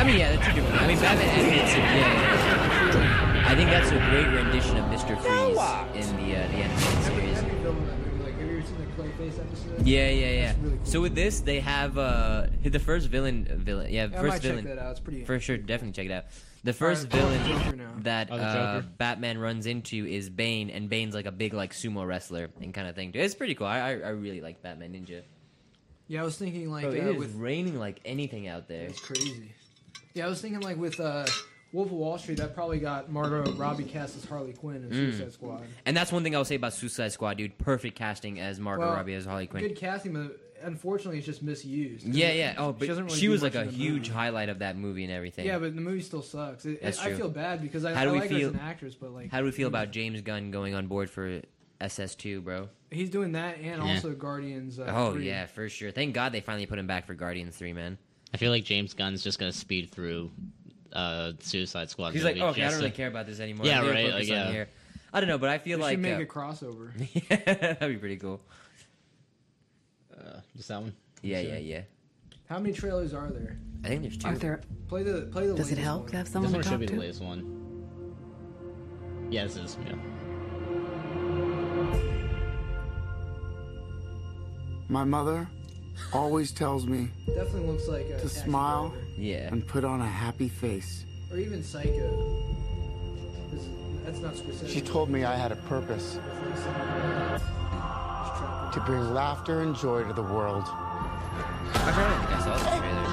I 0.00 0.04
mean, 0.04 0.16
yeah, 0.16 0.32
that's 0.32 0.48
two 0.48 0.54
different. 0.54 0.80
I 0.80 0.86
mean, 0.86 0.98
Batman 0.98 1.28
animated. 1.28 1.76
Yeah, 1.76 1.92
yeah, 1.92 3.04
yeah. 3.04 3.29
I 3.50 3.56
think 3.56 3.68
that's 3.70 3.90
a 3.90 3.98
great 4.10 4.28
rendition 4.28 4.76
of 4.76 4.88
Mister 4.90 5.16
Freeze 5.16 5.28
in 5.28 6.16
the 6.16 6.36
uh, 6.36 6.46
the 6.46 6.54
animated 6.54 7.02
series. 7.02 7.36
Have 7.40 7.52
you 7.52 7.58
filmed 7.62 7.88
that 7.88 7.98
movie? 7.98 8.22
Like, 8.24 8.34
have 8.38 8.48
you 8.48 8.58
ever 8.58 8.66
seen 8.66 8.76
the 8.78 9.02
Clayface 9.02 9.40
episode? 9.40 9.86
Yeah, 9.86 10.08
yeah, 10.08 10.30
yeah. 10.30 10.54
Really 10.60 10.76
cool. 10.76 10.86
So 10.86 11.00
with 11.00 11.14
this, 11.16 11.40
they 11.40 11.58
have 11.58 11.98
uh 11.98 12.46
the 12.62 12.78
first 12.78 13.08
villain, 13.08 13.46
villain, 13.50 13.92
yeah, 13.92 14.06
Yeah, 14.06 14.18
I 14.18 14.20
first 14.22 14.28
might 14.34 14.42
villain. 14.42 14.64
check 14.66 14.76
that 14.76 14.80
out. 14.80 14.90
It's 14.92 15.00
pretty. 15.00 15.24
For 15.24 15.40
sure, 15.40 15.56
definitely 15.58 15.92
check 15.92 16.06
it 16.06 16.12
out. 16.12 16.24
The 16.62 16.72
first 16.72 17.12
Alright, 17.12 17.32
Joker 17.44 17.58
villain 17.58 17.78
now. 17.78 17.92
that 18.02 18.28
Oh, 18.30 18.36
uh, 18.36 18.82
Batman 18.98 19.38
runs 19.38 19.66
into 19.66 20.06
is 20.06 20.30
Bane, 20.30 20.70
and 20.70 20.88
Bane's 20.88 21.14
like 21.16 21.26
a 21.26 21.32
big 21.32 21.52
like 21.52 21.72
sumo 21.72 22.06
wrestler 22.06 22.50
and 22.60 22.72
kind 22.72 22.86
of 22.86 22.94
thing. 22.94 23.10
It's 23.14 23.34
pretty 23.34 23.56
cool. 23.56 23.66
I 23.66 23.78
I, 23.80 23.90
I 23.90 24.08
really 24.10 24.40
like 24.40 24.62
Batman 24.62 24.92
Ninja. 24.92 25.22
Yeah, 26.06 26.22
I 26.22 26.24
was 26.24 26.36
thinking 26.36 26.70
like 26.70 26.84
Bro, 26.84 26.92
it 26.92 27.04
uh, 27.04 27.10
is 27.10 27.16
with 27.18 27.34
raining 27.34 27.80
like 27.80 27.98
anything 28.04 28.46
out 28.46 28.68
there. 28.68 28.84
It's 28.86 29.00
crazy. 29.00 29.50
Yeah, 30.14 30.26
I 30.26 30.28
was 30.28 30.40
thinking 30.40 30.60
like 30.60 30.76
with 30.76 31.00
uh, 31.00 31.26
Wolf 31.72 31.86
of 31.86 31.92
Wall 31.92 32.18
Street, 32.18 32.38
that 32.38 32.54
probably 32.54 32.78
got 32.80 33.10
Margot 33.10 33.52
Robbie 33.52 33.84
cast 33.84 34.16
as 34.16 34.24
Harley 34.24 34.52
Quinn 34.52 34.76
in 34.84 34.90
Mm. 34.90 34.94
Suicide 34.94 35.32
Squad. 35.32 35.62
And 35.86 35.96
that's 35.96 36.10
one 36.10 36.22
thing 36.24 36.34
I'll 36.34 36.44
say 36.44 36.56
about 36.56 36.72
Suicide 36.74 37.12
Squad, 37.12 37.36
dude. 37.36 37.56
Perfect 37.58 37.96
casting 37.96 38.40
as 38.40 38.58
Margot 38.58 38.84
Well, 38.86 38.94
Robbie 38.96 39.14
as 39.14 39.24
Harley 39.24 39.46
Quinn. 39.46 39.62
Good 39.62 39.76
casting, 39.76 40.12
but 40.12 40.36
unfortunately, 40.62 41.18
it's 41.18 41.26
just 41.26 41.42
misused. 41.42 42.06
Yeah, 42.06 42.32
yeah. 42.32 42.54
Oh, 42.58 42.72
but 42.72 42.82
she, 42.82 42.88
doesn't 42.88 43.04
really 43.06 43.20
do 43.20 43.30
was 43.30 43.42
like 43.42 43.54
a 43.54 43.60
in 43.62 43.66
the 43.68 43.72
huge 43.72 44.08
movie. 44.08 44.10
highlight 44.14 44.48
of 44.48 44.58
that 44.58 44.76
movie 44.76 45.04
and 45.04 45.12
everything. 45.12 45.46
Yeah, 45.46 45.58
but 45.58 45.74
the 45.76 45.80
movie 45.80 46.02
still 46.02 46.22
sucks. 46.22 46.66
It, 46.66 46.82
That's 46.82 46.98
I 46.98 47.08
true. 47.08 47.16
feel 47.16 47.28
bad 47.30 47.62
because 47.62 47.84
I, 47.84 47.94
How 47.94 48.02
do 48.04 48.10
I 48.10 48.12
we 48.14 48.18
like 48.20 48.30
her 48.30 48.36
feel- 48.36 48.48
as 48.48 48.54
an 48.54 48.60
actress, 48.60 48.94
but 48.96 49.12
like, 49.12 49.30
How 49.30 49.38
do 49.38 49.44
we 49.44 49.52
feel 49.52 49.68
about 49.68 49.92
James 49.92 50.20
Gunn 50.22 50.50
going 50.50 50.74
on 50.74 50.86
board 50.88 51.08
for 51.08 51.40
SS2, 51.80 52.42
bro? 52.42 52.68
he's 52.90 53.08
doing 53.10 53.32
that 53.32 53.58
and 53.58 53.82
Yeah. 53.84 53.94
also 53.94 54.10
Guardians. 54.12 54.80
Uh, 54.80 54.92
Oh 54.92 55.12
3. 55.12 55.24
yeah, 55.28 55.46
for 55.46 55.68
sure. 55.68 55.92
Thank 55.92 56.12
God 56.14 56.32
they 56.32 56.40
finally 56.40 56.66
put 56.66 56.78
him 56.80 56.88
back 56.88 57.06
for 57.06 57.14
Guardians 57.14 57.56
Three, 57.56 57.72
man. 57.72 57.96
I 58.34 58.36
feel 58.36 58.50
like 58.50 58.64
James 58.64 58.94
Gunn's 58.94 59.22
just 59.24 59.38
gonna 59.38 59.52
speed 59.52 59.90
through 59.90 60.30
uh, 60.92 61.32
Suicide 61.40 61.90
Squad. 61.90 62.12
He's 62.12 62.24
like, 62.24 62.36
movie 62.36 62.46
okay, 62.50 62.62
I 62.64 62.70
don't 62.70 62.78
really 62.78 62.90
to- 62.90 62.96
care 62.96 63.08
about 63.08 63.26
this 63.26 63.40
anymore. 63.40 63.66
Yeah, 63.66 63.80
I'm 63.80 63.88
right, 63.88 64.12
like, 64.12 64.28
yeah. 64.28 64.50
here. 64.50 64.68
I 65.12 65.20
don't 65.20 65.28
know, 65.28 65.38
but 65.38 65.50
I 65.50 65.58
feel 65.58 65.78
They 65.78 65.82
like 65.84 65.92
should 65.94 66.00
make 66.00 66.18
uh, 66.18 66.22
a 66.22 66.26
crossover. 66.26 66.90
yeah, 67.28 67.36
that'd 67.74 67.88
be 67.88 67.96
pretty 67.96 68.16
cool. 68.16 68.40
Uh, 70.16 70.40
just 70.56 70.68
that 70.68 70.80
one. 70.80 70.94
Yeah, 71.22 71.42
Sure. 71.42 71.50
yeah, 71.52 71.58
yeah. 71.58 71.80
How 72.48 72.58
many 72.58 72.72
trailers 72.74 73.12
are 73.14 73.30
there? 73.30 73.58
I 73.84 73.88
think 73.88 74.02
there's 74.02 74.16
two. 74.18 74.28
Arthur, 74.28 74.60
Play 74.88 75.02
the 75.02 75.22
play 75.32 75.46
the. 75.46 75.54
does 75.54 75.72
it 75.72 75.78
help 75.78 76.02
one. 76.02 76.10
to 76.10 76.16
have 76.18 76.28
someone 76.28 76.52
This 76.52 76.56
one 76.56 76.62
to 76.62 76.68
should 76.68 76.72
talk 76.72 76.80
be 76.80 76.94
the 76.94 77.00
latest 77.00 77.22
one. 77.22 77.56
Yeah, 79.30 79.44
this 79.44 79.56
is. 79.56 79.76
Yeah. 79.86 79.94
My 84.88 85.04
mother 85.04 85.48
always 86.12 86.50
tells 86.52 86.86
me 86.86 87.08
Definitely 87.26 87.66
looks 87.68 87.86
like 87.88 88.06
a 88.06 88.18
to 88.20 88.28
smile 88.28 88.88
Driver. 88.90 89.06
Yeah. 89.20 89.48
and 89.52 89.66
put 89.66 89.84
on 89.84 90.00
a 90.00 90.06
happy 90.06 90.48
face. 90.48 91.04
or 91.30 91.36
even 91.38 91.62
Psycho. 91.62 92.46
That's 94.04 94.18
not 94.20 94.32
Scorsese. 94.34 94.68
She 94.68 94.80
told 94.80 95.10
me 95.10 95.24
I 95.24 95.36
had 95.36 95.52
a 95.52 95.56
purpose 95.56 96.14
With 96.16 96.24
Lisa. 96.50 96.72
Just 97.30 97.44
trapped 98.38 98.74
to 98.74 98.80
bring 98.80 99.12
laughter 99.12 99.60
and 99.60 99.76
joy 99.76 100.04
to 100.04 100.14
the 100.14 100.22
world. 100.22 100.64
I 100.64 101.92
don't 101.96 102.18
think 102.18 102.30
I 102.30 102.38
saw 102.42 102.56
the 102.56 102.64
trailer. 102.80 103.10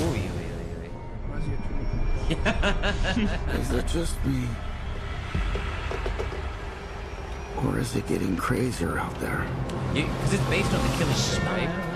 Ooh, 0.00 0.16
you 0.16 0.30
of 1.30 1.44
True. 3.14 3.60
Is 3.60 3.70
it 3.72 3.86
just 3.86 4.24
me? 4.24 4.48
Or 7.66 7.78
is 7.78 7.94
it 7.94 8.06
getting 8.08 8.34
crazier 8.36 8.98
out 8.98 9.14
there? 9.20 9.46
Because 9.92 10.32
it's 10.32 10.42
based 10.48 10.72
on 10.72 10.82
the 10.82 10.96
Killing 10.96 11.14
Joke, 11.14 11.44
right? 11.44 11.91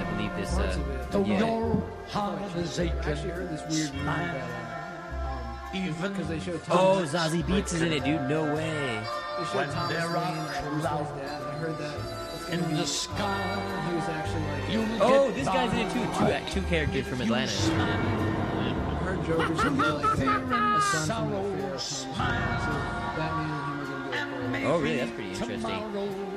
I 0.47 0.57
believe 0.57 0.66
this. 0.66 0.76
Parts 0.76 0.76
Uh, 0.76 0.80
of 0.80 0.90
it. 0.90 1.11
Though 1.11 1.24
yeah. 1.24 1.38
your 1.38 1.82
heart 2.09 2.57
is 2.57 2.78
I 2.80 2.86
actually 3.05 3.30
heard 3.30 3.51
this 3.51 3.62
weird 3.92 4.07
that 4.07 4.34
um, 4.42 5.76
even 5.76 6.12
because 6.12 6.28
they 6.28 6.38
Oh, 6.70 7.05
Zazie 7.07 7.42
Beetz 7.42 7.74
is 7.74 7.82
in 7.82 7.92
it, 7.92 8.05
dude. 8.05 8.22
No 8.28 8.44
way. 8.55 9.01
They 9.38 9.44
when 9.59 9.68
Thomas 9.70 9.92
there 9.92 10.07
are 10.07 10.80
clouds 10.80 11.09
I 11.11 11.53
heard 11.59 11.78
that 11.78 12.53
in 12.53 12.76
the 12.76 12.86
sky. 12.86 13.88
He 13.88 13.97
was 13.97 14.05
actually 14.09 14.42
like. 14.42 14.70
You'll 14.70 15.03
Oh, 15.03 15.30
this 15.32 15.47
guy's 15.47 15.72
in 15.72 15.78
it 15.80 15.92
too. 15.92 16.53
Two, 16.55 16.61
two 16.61 16.66
characters 16.68 17.07
from 17.07 17.20
Atlanta. 17.20 17.53
I 17.53 18.94
heard 19.05 19.24
Joker's 19.26 19.61
gonna 19.62 19.70
be 19.70 19.82
like 19.82 20.05
a, 20.05 20.16
son 20.16 21.07
from 21.09 21.30
the 21.61 21.78
sorrow 21.78 22.86
Oh, 24.67 24.81
really? 24.81 24.97
That's 24.99 25.11
pretty 25.12 25.31
interesting. 25.31 25.62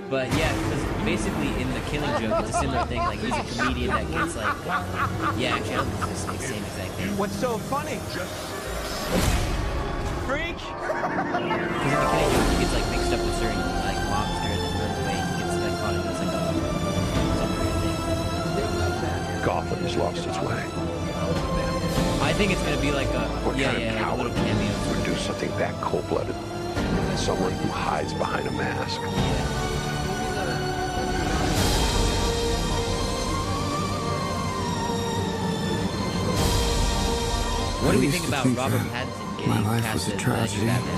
But 0.10 0.28
yeah, 0.38 0.54
because 0.54 0.84
basically 1.06 1.50
in 1.62 1.70
the 1.74 1.80
Killing 1.90 2.10
Joke, 2.22 2.40
it's 2.46 2.50
a 2.56 2.60
similar 2.60 2.86
thing. 2.86 2.98
Like 3.00 3.20
he's 3.20 3.34
a 3.34 3.44
comedian 3.62 3.90
that 3.90 4.12
gets 4.12 4.36
like, 4.36 4.56
yeah, 5.38 5.56
actually, 5.56 5.74
I 5.74 5.78
don't 5.78 5.90
think 5.90 6.12
it's 6.12 6.24
the 6.26 6.38
same- 6.38 6.40
same 6.40 6.64
exact 6.64 6.92
thing. 6.94 7.18
What's 7.18 7.36
so 7.36 7.58
funny? 7.58 7.98
Freak! 10.30 10.58
Because 10.58 11.42
in 11.42 11.50
the 11.50 11.70
Killing 11.90 11.90
Joke, 11.90 12.46
he 12.54 12.58
gets 12.62 12.74
like 12.74 12.88
mixed 12.94 13.12
up 13.14 13.22
with 13.26 13.36
certain 13.42 13.66
like 13.82 13.98
mobsters 14.14 14.62
and 14.62 14.74
runs 14.78 14.98
away. 15.02 15.18
He 15.18 15.42
gets 15.42 15.58
like 15.58 15.76
caught 15.82 15.94
in 15.98 16.02
this 16.06 16.20
like 16.22 16.30
a 16.30 16.54
some 17.38 17.52
weird 17.58 17.78
thing. 17.82 17.98
Gotham 19.46 19.80
has 19.82 19.96
lost 19.98 20.22
its 20.28 20.38
way. 20.46 20.62
I 22.22 22.34
think 22.34 22.52
it's 22.52 22.62
gonna 22.62 22.80
be 22.82 22.92
like 22.92 23.08
a 23.10 23.26
What 23.46 23.58
yeah, 23.58 23.72
kind 23.74 23.78
of 23.78 23.84
yeah, 23.84 24.10
like 24.10 24.14
a 24.14 24.22
little 24.22 24.34
cameo. 24.38 24.70
would 24.94 25.04
do 25.06 25.16
something 25.16 25.50
that 25.58 25.74
cold-blooded? 25.82 26.36
Someone 27.20 27.52
who 27.52 27.68
hides 27.70 28.14
behind 28.14 28.48
a 28.48 28.52
mask. 28.52 29.02
What 37.82 37.94
do 37.94 37.98
I 37.98 38.02
we 38.02 38.08
think 38.12 38.28
about 38.28 38.44
think 38.44 38.58
Robert 38.58 38.82
Pattinson 38.92 39.38
getting 39.38 39.50
my 39.54 39.62
life 39.62 39.84
cast 39.84 39.94
was 39.94 40.08
a 40.10 40.16
as 40.16 40.22
tragedy. 40.22 40.66
Batman? 40.66 40.98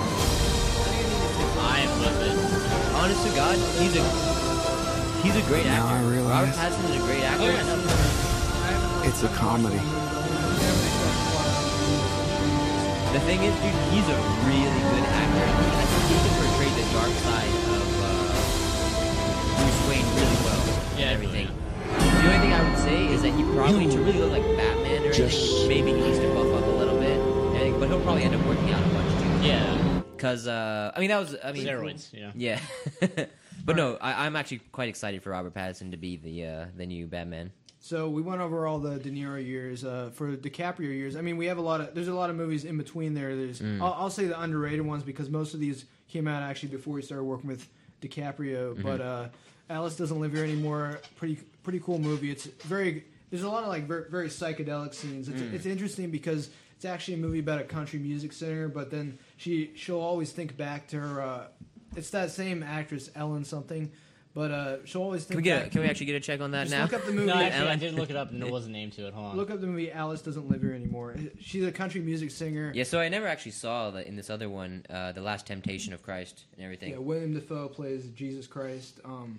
I 1.62 1.80
am 1.86 2.00
with 2.02 2.22
it. 2.26 2.96
Honest 2.96 3.22
to 3.28 3.36
God, 3.36 3.56
he's 3.78 3.96
a 3.96 4.04
he's 5.22 5.36
a 5.38 5.48
great 5.48 5.66
Now 5.68 5.88
actor. 5.88 6.08
I 6.08 6.10
realize- 6.10 6.58
Robert 6.58 6.74
Pattinson 6.74 6.90
is 6.90 6.96
a 6.96 7.06
great 7.06 7.24
actor. 7.24 7.54
It's 9.08 9.24
a 9.24 9.30
comedy. 9.38 10.01
The 13.12 13.20
thing 13.20 13.43
is, 13.43 13.53
dude, 13.59 13.76
he's 13.91 14.07
a 14.07 14.16
really 14.47 14.82
good 14.88 15.03
actor. 15.03 15.43
I 15.43 15.84
think 15.84 16.03
he 16.07 16.16
can 16.16 16.32
portray 16.39 16.70
the 16.80 16.88
dark 16.95 17.12
side 17.20 17.53
of 17.76 17.88
uh, 17.99 18.32
Bruce 19.59 19.82
Wayne 19.89 20.07
really 20.16 20.39
well. 20.45 20.64
Yeah, 20.97 21.12
everything. 21.12 21.47
Yeah. 21.47 22.22
The 22.22 22.28
only 22.28 22.39
thing 22.39 22.53
I 22.53 22.70
would 22.70 22.80
say 22.80 23.07
is 23.07 23.22
that 23.24 23.34
he 23.34 23.43
probably 23.53 23.89
to 23.89 23.99
really 23.99 24.20
look 24.20 24.32
like 24.32 24.43
Batman 24.55 25.03
or 25.03 25.12
Just... 25.12 25.68
Maybe 25.68 25.91
he 25.91 25.99
needs 25.99 26.20
to 26.20 26.28
buff 26.34 26.53
up 26.53 26.64
a 26.64 26.72
little 26.72 26.97
bit, 26.99 27.20
and, 27.62 27.78
but 27.82 27.89
he'll 27.89 27.99
probably 27.99 28.24
end 28.24 28.34
up 28.34 28.45
working 28.45 28.72
out 28.72 28.82
a 28.82 28.93
bunch 28.93 29.12
too. 29.22 29.45
Yeah. 29.45 30.01
Because 30.16 30.47
uh, 30.47 30.93
I 30.95 30.99
mean, 31.01 31.09
that 31.09 31.20
was 31.20 31.36
I 31.43 31.51
mean 31.51 31.66
steroids. 31.66 32.14
Yeah. 32.14 32.32
Yeah. 32.36 32.59
but 33.01 33.28
right. 33.68 33.76
no, 33.76 33.97
I, 33.99 34.26
am 34.26 34.38
actually 34.38 34.59
quite 34.72 34.88
excited 34.88 35.22
for 35.22 35.32
Robert 35.32 35.53
Pattinson 35.53 35.91
to 35.91 35.97
be 35.97 36.16
the 36.16 36.45
uh, 36.45 36.66
the 36.78 36.86
new 36.86 37.07
Batman. 37.07 37.51
So 37.84 38.08
we 38.10 38.22
went 38.22 38.42
over 38.42 38.68
all 38.68 38.78
the 38.78 39.00
De 39.00 39.10
Niro 39.10 39.44
years. 39.44 39.84
Uh, 39.84 40.12
for 40.14 40.38
DiCaprio 40.38 40.82
years, 40.94 41.16
I 41.16 41.22
mean, 41.22 41.36
we 41.36 41.48
have 41.48 41.58
a 41.58 41.62
lot 41.62 41.82
of. 41.82 41.96
There's 41.96 42.08
a 42.08 42.14
lot 42.14 42.30
of 42.30 42.36
movies 42.36 42.64
in 42.64 42.78
between 42.78 43.16
there. 43.16 43.36
There's. 43.36 43.60
Mm. 43.60 43.82
I'll, 43.82 43.94
I'll 43.94 44.10
say 44.12 44.26
the 44.28 44.40
underrated 44.40 44.86
ones 44.86 45.02
because 45.04 45.30
most 45.32 45.56
of 45.56 45.60
these 45.60 45.86
came 46.08 46.28
out 46.28 46.44
actually 46.44 46.70
before 46.70 46.98
he 46.98 47.04
started 47.04 47.24
working 47.24 47.48
with 47.50 47.68
DiCaprio. 48.02 48.74
Mm-hmm. 48.74 48.84
But 48.84 49.02
uh, 49.02 49.28
Alice 49.68 49.96
doesn't 49.96 50.20
live 50.20 50.32
here 50.34 50.44
anymore. 50.44 51.02
Pretty 51.16 51.40
pretty 51.64 51.80
cool 51.80 51.98
movie. 51.98 52.30
It's 52.30 52.46
very. 52.46 53.04
There's 53.32 53.44
a 53.44 53.50
lot 53.50 53.64
of 53.64 53.70
like 53.70 53.88
very, 53.88 54.10
very 54.12 54.28
psychedelic 54.28 54.94
scenes. 54.94 55.28
It's, 55.28 55.42
Mm. 55.42 55.54
it's 55.54 55.66
interesting 55.66 56.12
because 56.12 56.50
it's 56.76 56.86
actually 56.86 57.16
a 57.16 57.18
movie 57.18 57.40
about 57.40 57.60
a 57.62 57.64
country 57.64 57.98
music 57.98 58.32
singer. 58.32 58.68
But 58.68 58.92
then 58.92 59.18
she 59.38 59.72
she'll 59.76 60.00
always 60.02 60.32
think 60.32 60.56
back 60.56 60.88
to 60.90 61.00
her. 61.00 61.22
Uh, 61.22 61.48
it's 61.96 62.12
that 62.12 62.30
same 62.30 62.62
actress 62.62 63.10
Ellen 63.16 63.44
something. 63.44 63.92
But 64.34 64.52
uh, 64.52 64.86
she'll 64.86 65.02
always 65.02 65.24
think 65.26 65.32
Can 65.32 65.38
we 65.38 65.44
get? 65.44 65.68
A, 65.68 65.70
can 65.70 65.82
we 65.82 65.88
actually 65.88 66.06
get 66.06 66.16
a 66.16 66.20
check 66.22 66.40
on 66.40 66.52
that 66.52 66.64
Just 66.68 66.72
now? 66.72 66.84
look 66.84 66.94
up 66.94 67.06
the 67.06 67.12
movie. 67.12 67.26
No, 67.28 67.34
actually, 67.34 67.60
I 67.60 67.66
Ellen. 67.66 67.80
did 67.80 67.94
look 67.96 68.10
it 68.10 68.16
up 68.16 68.32
and 68.32 68.42
there 68.42 68.50
was 68.52 68.66
a 68.66 68.70
name 68.70 68.90
to 68.92 69.08
it. 69.08 69.14
Hold 69.14 69.26
on. 69.32 69.38
Look 69.38 69.52
up 69.52 69.60
the 69.60 69.68
movie 69.68 69.92
Alice 69.92 70.22
Doesn't 70.22 70.50
Live 70.50 70.62
Here 70.62 70.74
Anymore. 70.74 71.16
She's 71.42 71.66
a 71.66 71.72
country 71.72 72.00
music 72.00 72.32
singer. 72.32 72.72
Yeah, 72.74 72.86
so 72.86 73.00
I 73.02 73.10
never 73.10 73.28
actually 73.28 73.52
saw 73.52 73.92
that 73.92 74.08
in 74.08 74.16
this 74.16 74.30
other 74.30 74.48
one, 74.50 74.86
uh, 74.90 75.12
the 75.12 75.22
Last 75.22 75.48
Temptation 75.48 75.92
of 75.92 76.02
Christ 76.02 76.46
and 76.56 76.64
everything. 76.64 76.92
Yeah, 76.92 77.00
William 77.00 77.34
Dafoe 77.34 77.68
plays 77.68 78.08
Jesus 78.16 78.48
Christ. 78.48 79.02
Um, 79.04 79.38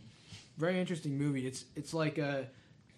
very 0.59 0.79
interesting 0.79 1.17
movie. 1.17 1.47
It's 1.47 1.65
it's 1.75 1.95
like 1.95 2.19
a 2.19 2.47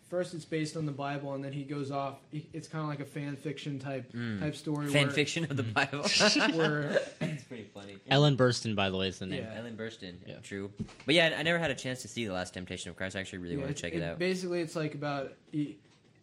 first 0.08 0.34
it's 0.34 0.44
based 0.44 0.76
on 0.76 0.86
the 0.86 0.92
Bible 0.92 1.34
and 1.34 1.44
then 1.44 1.52
he 1.52 1.64
goes 1.64 1.90
off. 1.90 2.18
It's 2.32 2.68
kind 2.68 2.82
of 2.82 2.88
like 2.88 3.00
a 3.00 3.04
fan 3.04 3.36
fiction 3.36 3.78
type 3.78 4.12
type 4.40 4.54
story. 4.56 4.86
Mm. 4.86 4.92
Fan 4.92 5.06
where, 5.06 5.14
fiction 5.14 5.44
of 5.44 5.56
the 5.56 5.62
Bible. 5.62 6.02
Where 6.56 7.00
it's 7.20 7.44
pretty 7.44 7.68
funny. 7.74 7.96
Ellen 8.08 8.36
Burstyn, 8.36 8.74
by 8.74 8.90
the 8.90 8.96
way, 8.96 9.08
is 9.08 9.18
the 9.18 9.26
name. 9.26 9.44
Yeah. 9.44 9.58
Ellen 9.58 9.76
Burstyn, 9.76 10.14
Yeah. 10.26 10.36
true. 10.42 10.70
But 11.06 11.14
yeah, 11.14 11.34
I 11.38 11.42
never 11.42 11.58
had 11.58 11.70
a 11.70 11.74
chance 11.74 12.02
to 12.02 12.08
see 12.08 12.26
the 12.26 12.32
Last 12.32 12.54
Temptation 12.54 12.90
of 12.90 12.96
Christ. 12.96 13.16
I 13.16 13.20
actually 13.20 13.38
really 13.38 13.54
yeah, 13.56 13.62
want 13.62 13.76
to 13.76 13.82
check 13.82 13.94
it, 13.94 14.02
out. 14.02 14.18
Basically, 14.18 14.60
it's 14.60 14.76
like 14.76 14.94
about 14.94 15.32
he, 15.50 15.78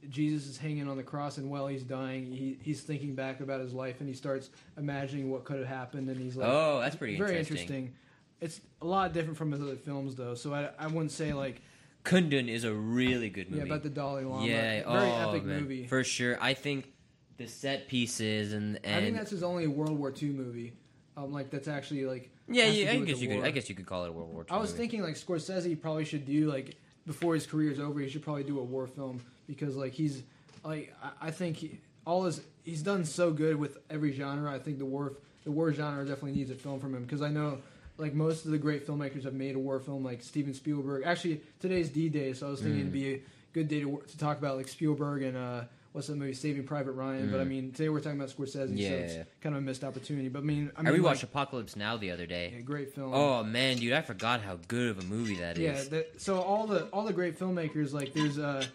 Jesus 0.09 0.47
is 0.47 0.57
hanging 0.57 0.87
on 0.87 0.97
the 0.97 1.03
cross 1.03 1.37
and 1.37 1.49
while 1.49 1.67
he's 1.67 1.83
dying, 1.83 2.31
he, 2.31 2.57
he's 2.61 2.81
thinking 2.81 3.13
back 3.15 3.39
about 3.39 3.61
his 3.61 3.73
life 3.73 3.99
and 3.99 4.09
he 4.09 4.15
starts 4.15 4.49
imagining 4.77 5.29
what 5.29 5.43
could 5.43 5.59
have 5.59 5.67
happened 5.67 6.09
and 6.09 6.19
he's 6.19 6.35
like, 6.35 6.49
Oh, 6.49 6.79
that's 6.79 6.95
pretty 6.95 7.17
very 7.17 7.37
interesting. 7.37 7.57
interesting. 7.57 7.93
It's 8.39 8.61
a 8.81 8.85
lot 8.85 9.13
different 9.13 9.37
from 9.37 9.51
his 9.51 9.61
other 9.61 9.75
films 9.75 10.15
though, 10.15 10.33
so 10.33 10.53
I, 10.53 10.69
I 10.79 10.87
wouldn't 10.87 11.11
say 11.11 11.33
like 11.33 11.61
Kundun 12.03 12.47
is 12.49 12.63
a 12.63 12.73
really 12.73 13.29
good 13.29 13.49
movie. 13.49 13.59
yeah 13.59 13.65
about 13.65 13.83
the 13.83 13.89
Dalai 13.89 14.23
Lama. 14.23 14.45
Yeah, 14.45 14.55
very 14.55 14.85
oh, 14.85 15.29
epic 15.29 15.43
man. 15.45 15.61
movie. 15.61 15.87
for 15.87 16.03
sure. 16.03 16.37
I 16.41 16.53
think 16.53 16.91
the 17.37 17.47
set 17.47 17.87
pieces 17.87 18.53
and 18.53 18.79
and 18.83 18.95
I 18.95 19.01
think 19.01 19.15
that's 19.15 19.31
his 19.31 19.43
only 19.43 19.67
World 19.67 19.97
War 19.97 20.13
II 20.19 20.29
movie. 20.29 20.73
Um, 21.17 21.31
like 21.31 21.49
that's 21.49 21.67
actually 21.67 22.05
like 22.05 22.31
yeah, 22.47 22.65
yeah. 22.65 22.91
I 22.91 22.97
guess 22.99 23.19
you 23.19 23.27
could. 23.27 23.43
I 23.43 23.51
guess 23.51 23.69
you 23.69 23.75
could 23.75 23.85
call 23.85 24.05
it 24.05 24.09
a 24.09 24.11
World 24.11 24.33
War 24.33 24.43
II. 24.43 24.47
I 24.55 24.57
was 24.57 24.71
movie. 24.71 24.81
thinking 24.81 25.01
like 25.01 25.15
Scorsese 25.15 25.79
probably 25.79 26.05
should 26.05 26.25
do 26.25 26.49
like 26.49 26.75
before 27.05 27.33
his 27.33 27.45
career 27.45 27.71
is 27.71 27.79
over, 27.79 27.99
he 27.99 28.09
should 28.09 28.23
probably 28.23 28.43
do 28.43 28.59
a 28.59 28.63
war 28.63 28.87
film 28.87 29.21
because 29.47 29.75
like 29.75 29.93
he's 29.93 30.23
like 30.63 30.93
I, 31.03 31.27
I 31.27 31.31
think 31.31 31.57
he, 31.57 31.79
all 32.05 32.23
his 32.23 32.41
he's 32.63 32.81
done 32.81 33.05
so 33.05 33.31
good 33.31 33.55
with 33.55 33.77
every 33.89 34.13
genre. 34.13 34.51
I 34.51 34.59
think 34.59 34.79
the 34.79 34.85
war 34.85 35.13
the 35.43 35.51
war 35.51 35.71
genre 35.73 36.05
definitely 36.05 36.33
needs 36.33 36.51
a 36.51 36.55
film 36.55 36.79
from 36.79 36.95
him 36.95 37.03
because 37.03 37.21
I 37.21 37.29
know 37.29 37.59
like 38.01 38.13
most 38.13 38.45
of 38.45 38.51
the 38.51 38.57
great 38.57 38.85
filmmakers 38.87 39.23
have 39.23 39.33
made 39.33 39.55
a 39.55 39.59
war 39.59 39.79
film 39.79 40.03
like 40.03 40.21
Steven 40.23 40.53
Spielberg. 40.53 41.03
Actually, 41.05 41.41
today's 41.59 41.89
D 41.89 42.09
Day, 42.09 42.33
so 42.33 42.47
I 42.47 42.49
was 42.49 42.59
thinking 42.61 42.77
Mm. 42.79 42.81
it'd 42.81 42.93
be 42.93 43.13
a 43.13 43.21
good 43.53 43.67
day 43.67 43.81
to, 43.81 44.01
to 44.07 44.17
talk 44.17 44.37
about 44.37 44.57
like 44.57 44.67
Spielberg 44.67 45.21
and 45.23 45.37
uh, 45.37 45.61
what's 45.93 46.07
that 46.07 46.15
movie 46.15 46.33
Saving 46.33 46.63
Private 46.63 46.93
Ryan. 46.93 47.29
But 47.31 47.41
I 47.41 47.43
mean 47.43 47.71
today 47.71 47.89
we're 47.89 47.99
talking 47.99 48.19
about 48.19 48.29
Scorsese, 48.35 48.53
so 48.53 48.65
Mm. 48.65 48.77
It's 48.79 49.13
yeah. 49.15 49.23
kind 49.41 49.55
of 49.55 49.61
a 49.61 49.65
missed 49.65 49.83
opportunity. 49.83 50.29
But 50.29 50.39
I 50.39 50.41
mean 50.43 50.71
I 50.75 50.79
I 50.79 50.83
mean 50.83 50.93
rewatched 51.01 51.05
like, 51.05 51.23
Apocalypse 51.23 51.75
Now 51.75 51.95
the 51.97 52.11
other 52.11 52.25
day. 52.25 52.53
yeah, 52.55 52.61
great 52.61 52.93
film. 52.95 53.13
Oh 53.13 53.43
man, 53.43 53.77
dude, 53.77 53.93
I 53.93 54.01
forgot 54.01 54.41
how 54.41 54.57
good 54.67 54.89
of 54.89 54.99
a 54.99 55.05
movie 55.05 55.35
that 55.35 55.57
is. 55.57 55.89
Yeah, 55.91 56.01
so 56.17 56.41
all 56.41 56.65
the 56.67 56.85
all 56.87 57.03
the 57.03 57.13
great 57.13 57.37
filmmakers 57.39 57.93
like 57.93 58.13
there's 58.13 58.39
uh, 58.39 58.65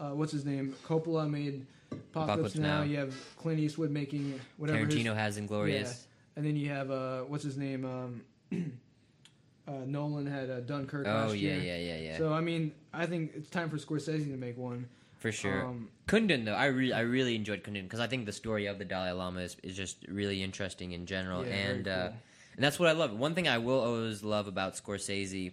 uh 0.00 0.10
what's 0.10 0.32
his 0.32 0.44
name 0.44 0.74
Coppola 0.86 1.30
made 1.30 1.64
Apocalypse, 1.92 2.06
Apocalypse 2.14 2.54
now. 2.56 2.78
Now. 2.78 2.82
You 2.84 2.96
have 2.98 3.14
Clint 3.36 3.60
Eastwood 3.60 3.90
making 3.90 4.40
whatever. 4.56 4.78
his- 4.84 4.94
Tarantino 4.94 5.14
has 5.14 5.36
Inglorious. 5.38 6.06
and 6.36 6.44
then 6.44 6.56
you 6.56 6.68
have 6.70 6.90
uh 6.90 7.20
what's 7.20 7.44
his 7.44 7.56
name 7.56 7.84
um, 7.84 8.22
uh, 8.52 9.72
Nolan 9.86 10.26
had 10.26 10.50
uh, 10.50 10.60
Dunkirk. 10.60 11.06
Oh 11.06 11.10
last 11.10 11.36
yeah, 11.36 11.56
year. 11.56 11.62
yeah, 11.62 11.76
yeah, 11.76 11.98
yeah. 12.10 12.18
So 12.18 12.32
I 12.32 12.40
mean 12.40 12.72
I 12.92 13.06
think 13.06 13.32
it's 13.34 13.50
time 13.50 13.68
for 13.70 13.76
Scorsese 13.76 14.30
to 14.30 14.36
make 14.36 14.56
one. 14.56 14.88
For 15.18 15.32
sure. 15.32 15.64
Um, 15.64 15.88
Kundun 16.06 16.44
though, 16.44 16.54
I 16.54 16.66
really 16.66 16.92
I 16.92 17.00
really 17.00 17.34
enjoyed 17.34 17.62
Kundun 17.64 17.84
because 17.84 18.00
I 18.00 18.06
think 18.06 18.26
the 18.26 18.32
story 18.32 18.66
of 18.66 18.78
the 18.78 18.84
Dalai 18.84 19.12
Lama 19.12 19.40
is, 19.40 19.56
is 19.62 19.76
just 19.76 19.96
really 20.08 20.42
interesting 20.42 20.92
in 20.92 21.06
general, 21.06 21.44
Yeah, 21.44 21.54
and 21.54 21.88
uh, 21.88 21.96
cool. 22.08 22.16
and 22.56 22.64
that's 22.64 22.78
what 22.78 22.88
I 22.88 22.92
love. 22.92 23.12
One 23.18 23.34
thing 23.34 23.48
I 23.48 23.58
will 23.58 23.80
always 23.80 24.22
love 24.22 24.46
about 24.46 24.74
Scorsese, 24.74 25.52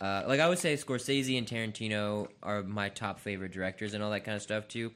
uh, 0.00 0.22
like 0.26 0.40
I 0.40 0.48
would 0.48 0.58
say, 0.58 0.74
Scorsese 0.74 1.36
and 1.36 1.46
Tarantino 1.46 2.28
are 2.42 2.62
my 2.62 2.88
top 2.88 3.18
favorite 3.20 3.52
directors 3.52 3.92
and 3.92 4.02
all 4.02 4.10
that 4.12 4.24
kind 4.24 4.36
of 4.36 4.42
stuff 4.42 4.68
too, 4.68 4.92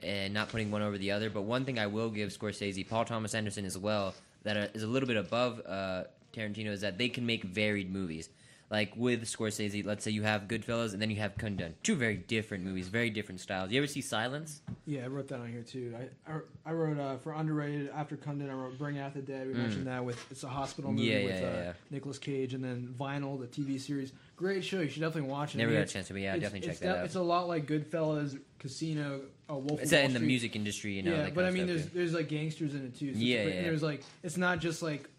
and 0.00 0.32
not 0.34 0.50
putting 0.50 0.70
one 0.70 0.82
over 0.82 0.98
the 0.98 1.10
other. 1.10 1.30
But 1.30 1.42
one 1.42 1.64
thing 1.64 1.78
I 1.78 1.86
will 1.86 2.10
give 2.10 2.28
Scorsese, 2.30 2.86
Paul 2.88 3.06
Thomas 3.06 3.34
Anderson 3.34 3.64
as 3.64 3.78
well, 3.78 4.14
that 4.44 4.76
is 4.76 4.82
a 4.82 4.86
little 4.86 5.06
bit 5.08 5.16
above 5.16 5.62
uh, 5.66 6.04
Tarantino 6.32 6.68
is 6.70 6.80
that 6.82 6.98
they 6.98 7.08
can 7.08 7.26
make 7.26 7.44
varied 7.44 7.92
movies. 7.92 8.28
Like 8.70 8.96
with 8.96 9.24
Scorsese, 9.24 9.84
let's 9.84 10.02
say 10.02 10.12
you 10.12 10.22
have 10.22 10.48
Goodfellas 10.48 10.94
and 10.94 11.02
then 11.02 11.10
you 11.10 11.16
have 11.16 11.36
Kundun. 11.36 11.74
Two 11.82 11.94
very 11.94 12.16
different 12.16 12.64
movies, 12.64 12.88
very 12.88 13.10
different 13.10 13.38
styles. 13.42 13.70
You 13.70 13.76
ever 13.76 13.86
see 13.86 14.00
Silence? 14.00 14.62
Yeah, 14.86 15.04
I 15.04 15.08
wrote 15.08 15.28
that 15.28 15.40
on 15.40 15.52
here 15.52 15.60
too. 15.60 15.94
I 16.26 16.32
I, 16.32 16.38
I 16.64 16.72
wrote 16.72 16.98
uh, 16.98 17.18
for 17.18 17.34
underrated 17.34 17.90
after 17.94 18.16
Kundun. 18.16 18.48
I 18.48 18.54
wrote 18.54 18.78
Bring 18.78 18.98
Out 18.98 19.12
the 19.12 19.20
Dead. 19.20 19.46
We 19.46 19.52
mentioned 19.52 19.86
that 19.88 20.02
with 20.02 20.18
it's 20.30 20.42
a 20.42 20.48
hospital 20.48 20.90
movie 20.90 21.06
Mm. 21.10 21.10
Yeah, 21.20 21.24
with 21.26 21.42
yeah, 21.42 21.48
uh, 21.48 21.52
yeah. 21.64 21.72
Nicolas 21.90 22.16
Cage, 22.18 22.54
and 22.54 22.64
then 22.64 22.94
Vinyl, 22.98 23.38
the 23.38 23.46
TV 23.46 23.78
series. 23.78 24.14
Great 24.36 24.64
show. 24.64 24.80
You 24.80 24.88
should 24.88 25.00
definitely 25.00 25.28
watch 25.30 25.54
it. 25.54 25.58
Never 25.58 25.68
I 25.68 25.72
mean, 25.72 25.74
got 25.74 25.80
a 25.80 25.82
it's- 25.82 25.92
chance 25.92 26.06
to, 26.06 26.14
but 26.14 26.22
yeah, 26.22 26.38
definitely 26.38 26.66
check 26.68 26.78
that 26.78 26.96
out. 27.00 27.04
It's 27.04 27.14
a 27.16 27.20
lot 27.22 27.48
like 27.48 27.66
Goodfellas, 27.66 28.40
Casino, 28.58 29.20
uh, 29.50 29.54
Wolf. 29.54 29.82
It's 29.82 29.84
of 29.84 29.90
that 29.90 29.96
Wall 29.98 30.06
in 30.06 30.12
the 30.14 30.20
music 30.20 30.56
industry, 30.56 30.94
you 30.94 31.02
know. 31.02 31.14
yeah, 31.14 31.28
but 31.34 31.44
I 31.44 31.50
mean, 31.50 31.66
there's 31.66 31.82
yeah. 31.84 31.90
there's 31.92 32.14
like 32.14 32.28
gangsters 32.28 32.74
in 32.74 32.86
it 32.86 32.98
too. 32.98 33.12
So 33.12 33.20
Yeah, 33.20 33.42
yeah, 33.42 33.48
yeah. 33.48 33.62
There's 33.64 33.82
like 33.82 34.02
it's 34.22 34.38
not 34.38 34.60
just 34.60 34.80
like 34.82 35.10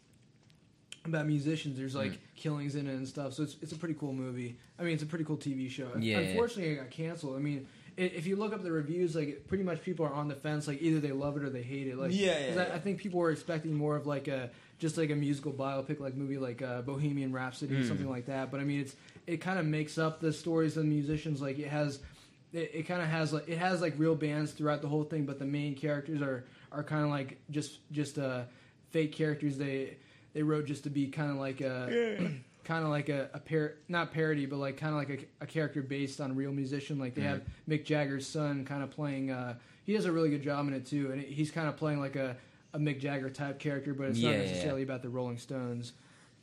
about 1.06 1.26
musicians. 1.28 1.78
There's 1.78 1.96
like 1.96 2.14
Mm. 2.14 2.18
killings 2.36 2.76
in 2.76 2.88
it 2.88 2.94
and 2.94 3.08
stuff. 3.08 3.34
So 3.34 3.44
it's 3.44 3.56
it's 3.62 3.72
a 3.72 3.78
pretty 3.78 3.96
cool 3.96 4.14
movie. 4.14 4.58
I 4.80 4.84
mean, 4.84 4.94
it's 4.94 5.04
a 5.04 5.08
pretty 5.08 5.26
cool 5.26 5.38
TV 5.38 5.70
show. 5.70 5.90
Yeah, 6.00 6.20
yeah. 6.20 6.28
Unfortunately, 6.30 6.74
it 6.74 6.76
got 6.78 6.90
canceled. 6.92 7.36
I 7.36 7.40
mean. 7.40 7.68
If 7.96 8.26
you 8.26 8.38
look 8.38 8.54
up 8.54 8.64
the 8.64 8.72
reviews, 8.72 9.16
like 9.16 9.46
pretty 9.48 9.64
much 9.64 9.84
people 9.84 10.04
are 10.08 10.14
on 10.16 10.28
the 10.28 10.34
fence. 10.34 10.68
Like 10.68 10.82
either 10.82 11.00
they 11.00 11.12
love 11.12 11.38
it 11.38 11.44
or 11.44 11.52
they 11.52 11.62
hate 11.62 11.86
it. 11.86 11.96
Like 11.96 12.10
Yeah, 12.12 12.40
yeah, 12.40 12.48
'cause 12.48 12.58
I, 12.58 12.68
yeah. 12.70 12.74
I 12.74 12.80
think 12.80 12.98
people 12.98 13.20
were 13.20 13.30
expecting 13.30 13.72
more 13.76 13.96
of 13.96 14.08
like 14.08 14.28
a 14.28 14.50
just 14.80 14.98
like 14.98 15.12
a 15.12 15.16
musical 15.16 15.54
biopic, 15.54 16.00
like 16.00 16.16
movie 16.16 16.40
like 16.40 16.64
uh, 16.64 16.82
Bohemian 16.82 17.32
Rhapsody 17.32 17.76
Hmm. 17.76 17.82
or 17.82 17.86
something 17.86 18.10
like 18.10 18.26
that. 18.26 18.50
But 18.50 18.62
I 18.62 18.64
mean, 18.64 18.80
it's 18.82 18.96
it 19.28 19.42
kind 19.42 19.60
of 19.60 19.68
makes 19.68 20.00
up 20.00 20.22
the 20.22 20.34
stories 20.34 20.76
of 20.76 20.86
the 20.86 20.90
musicians. 20.90 21.40
Like 21.40 21.60
it 21.60 21.68
has, 21.68 22.00
it, 22.52 22.72
it 22.74 22.84
kind 22.88 23.00
of 23.04 23.10
has 23.10 23.32
like 23.32 23.48
it 23.48 23.60
has 23.60 23.80
like 23.80 23.94
real 24.00 24.16
bands 24.16 24.54
throughout 24.54 24.82
the 24.82 24.88
whole 24.88 25.04
thing, 25.04 25.28
but 25.28 25.38
the 25.38 25.46
main 25.46 25.76
characters 25.76 26.20
are 26.20 26.46
are 26.72 26.84
kind 26.84 27.04
of 27.04 27.12
like 27.12 27.38
just 27.52 27.78
just 27.92 28.18
uh 28.18 28.46
fake 28.90 29.12
characters. 29.12 29.56
They 29.60 29.98
they 30.34 30.44
wrote 30.44 30.66
just 30.66 30.84
to 30.84 30.90
be 30.90 31.08
kind 31.08 31.32
of 31.32 31.38
like 31.38 31.62
a. 31.62 32.32
Kind 32.66 32.86
of 32.86 32.92
like 32.92 33.10
a, 33.10 33.30
a 33.34 33.40
par- 33.40 33.74
not 33.90 34.14
parody, 34.14 34.46
but 34.46 34.56
like 34.56 34.78
kind 34.78 34.94
of 34.94 34.98
like 34.98 35.28
a, 35.42 35.44
a 35.44 35.46
character 35.46 35.82
based 35.82 36.22
on 36.22 36.32
a 36.32 36.34
real 36.34 36.54
musician. 36.54 36.98
Like 36.98 37.14
they 37.14 37.24
have 37.24 37.42
Mick 37.68 37.84
Jagger's 37.84 38.26
son 38.26 38.64
kind 38.64 38.82
of 38.82 38.90
playing. 38.90 39.32
Uh, 39.32 39.56
he 39.84 39.92
does 39.92 40.06
a 40.06 40.14
really 40.14 40.30
good 40.30 40.42
job 40.44 40.66
in 40.70 40.74
it 40.74 40.86
too, 40.86 41.12
and 41.12 41.22
he's 41.22 41.52
kind 41.52 41.68
of 41.68 41.76
playing 41.76 42.00
like 42.00 42.16
a, 42.16 42.38
a 42.74 42.80
Mick 42.80 43.02
Jagger 43.02 43.30
type 43.30 43.60
character, 43.60 43.94
but 43.94 44.08
it's 44.08 44.18
Yeah, 44.20 44.30
not 44.30 44.38
yeah, 44.38 44.44
yeah. 44.44 44.50
necessarily 44.52 44.84
about 44.84 45.02
the 45.02 45.10
Rolling 45.10 45.40
Stones. 45.40 45.92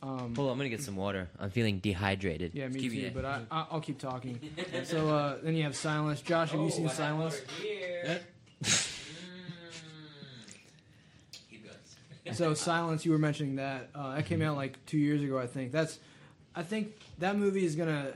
Um, 0.03 0.35
Hold 0.35 0.49
on, 0.49 0.51
I'm 0.51 0.57
gonna 0.59 0.69
get 0.69 0.83
some 0.83 0.95
water. 0.95 1.27
I'm 1.39 1.49
feeling 1.49 1.79
dehydrated. 1.79 2.51
yeah, 2.53 2.67
me 2.67 2.73
Excuse 2.75 2.93
too. 2.93 3.01
me. 3.01 3.09
But 3.09 3.25
I, 3.25 3.41
I, 3.49 3.65
I'll 3.71 3.81
keep 3.81 3.97
talking. 3.97 4.39
so 4.83 5.09
uh, 5.09 5.37
then 5.41 5.55
you 5.55 5.63
have 5.63 5.75
Silence. 5.75 6.21
Josh, 6.21 6.51
have 6.51 6.61
you 6.61 6.69
seen 6.69 6.87
Silence? 6.89 7.41
So 12.33 12.53
Silence, 12.53 13.05
you 13.05 13.11
were 13.11 13.17
mentioning 13.17 13.55
that 13.57 13.89
uh, 13.95 14.15
that 14.15 14.25
came 14.25 14.41
out 14.41 14.55
like 14.57 14.83
two 14.85 14.97
years 14.97 15.21
ago, 15.21 15.37
I 15.39 15.47
think. 15.47 15.71
That's, 15.71 15.99
I 16.55 16.63
think 16.63 16.93
that 17.19 17.35
movie 17.37 17.65
is 17.65 17.75
gonna. 17.75 18.13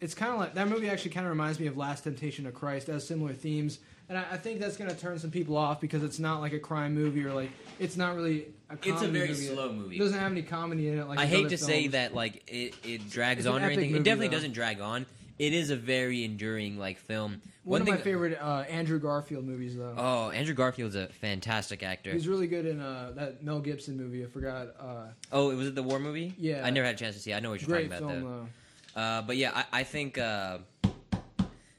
It's 0.00 0.14
kind 0.14 0.32
of 0.32 0.38
like 0.38 0.54
that 0.54 0.68
movie. 0.68 0.88
Actually, 0.90 1.12
kind 1.12 1.26
of 1.26 1.30
reminds 1.30 1.60
me 1.60 1.66
of 1.66 1.76
Last 1.76 2.04
Temptation 2.04 2.46
of 2.46 2.54
Christ. 2.54 2.88
It 2.88 2.92
has 2.92 3.06
similar 3.06 3.32
themes, 3.32 3.78
and 4.08 4.18
I, 4.18 4.24
I 4.32 4.36
think 4.36 4.58
that's 4.58 4.76
gonna 4.76 4.94
turn 4.94 5.18
some 5.18 5.30
people 5.30 5.56
off 5.56 5.80
because 5.80 6.02
it's 6.02 6.18
not 6.18 6.40
like 6.40 6.52
a 6.52 6.58
crime 6.58 6.94
movie 6.94 7.24
or 7.24 7.32
like 7.32 7.50
it's 7.78 7.96
not 7.96 8.16
really. 8.16 8.46
A 8.70 8.74
It's 8.74 8.86
a 8.86 8.90
comedy 8.92 9.12
very 9.12 9.28
movie. 9.28 9.46
slow 9.46 9.72
movie. 9.72 9.96
It 9.96 9.98
doesn't 9.98 10.18
have 10.18 10.32
any 10.32 10.42
comedy 10.42 10.88
in 10.88 10.98
it. 10.98 11.06
Like 11.06 11.18
I 11.18 11.26
hate 11.26 11.50
to 11.50 11.58
say 11.58 11.88
that 11.88 12.14
like 12.14 12.42
it, 12.48 12.74
it 12.82 13.10
drags 13.10 13.40
It's 13.40 13.46
an 13.46 13.54
on 13.54 13.60
or 13.62 13.66
epic 13.66 13.76
anything. 13.78 13.92
movie, 13.92 14.00
it 14.00 14.04
definitely 14.04 14.28
though. 14.28 14.32
doesn't 14.34 14.52
drag 14.52 14.80
on. 14.80 15.06
It 15.38 15.52
is 15.52 15.70
a 15.70 15.76
very 15.76 16.24
enduring 16.24 16.78
like 16.78 16.98
film. 16.98 17.40
One, 17.64 17.80
of 17.80 17.88
my 17.88 17.96
favorite 17.96 18.38
uh, 18.40 18.64
Andrew 18.68 18.98
Garfield 18.98 19.44
movies, 19.44 19.76
though. 19.76 19.94
Oh, 19.96 20.30
Andrew 20.30 20.54
Garfield's 20.54 20.94
a 20.96 21.06
fantastic 21.08 21.82
actor. 21.82 22.12
He's 22.12 22.28
really 22.28 22.46
good 22.46 22.66
in 22.66 22.80
uh, 22.80 23.12
that 23.16 23.42
Mel 23.42 23.60
Gibson 23.60 23.96
movie. 23.96 24.24
I 24.24 24.28
forgot. 24.28 24.68
Uh, 24.78 25.06
Oh, 25.32 25.54
was 25.56 25.68
it 25.68 25.74
the 25.74 25.82
war 25.82 25.98
movie? 25.98 26.34
Yeah. 26.38 26.62
I 26.64 26.70
never 26.70 26.86
had 26.86 26.96
a 26.96 26.98
chance 26.98 27.14
to 27.16 27.20
see. 27.22 27.32
it. 27.32 27.36
I 27.36 27.40
know 27.40 27.50
what 27.50 27.60
you're 27.60 27.68
great 27.68 27.90
talking 27.90 28.06
film, 28.08 28.22
about 28.22 28.30
though. 28.30 28.48
though. 28.94 29.00
Uh, 29.00 29.22
but 29.22 29.36
yeah, 29.36 29.52
I, 29.54 29.80
I 29.80 29.82
think 29.84 30.18
uh, 30.18 30.58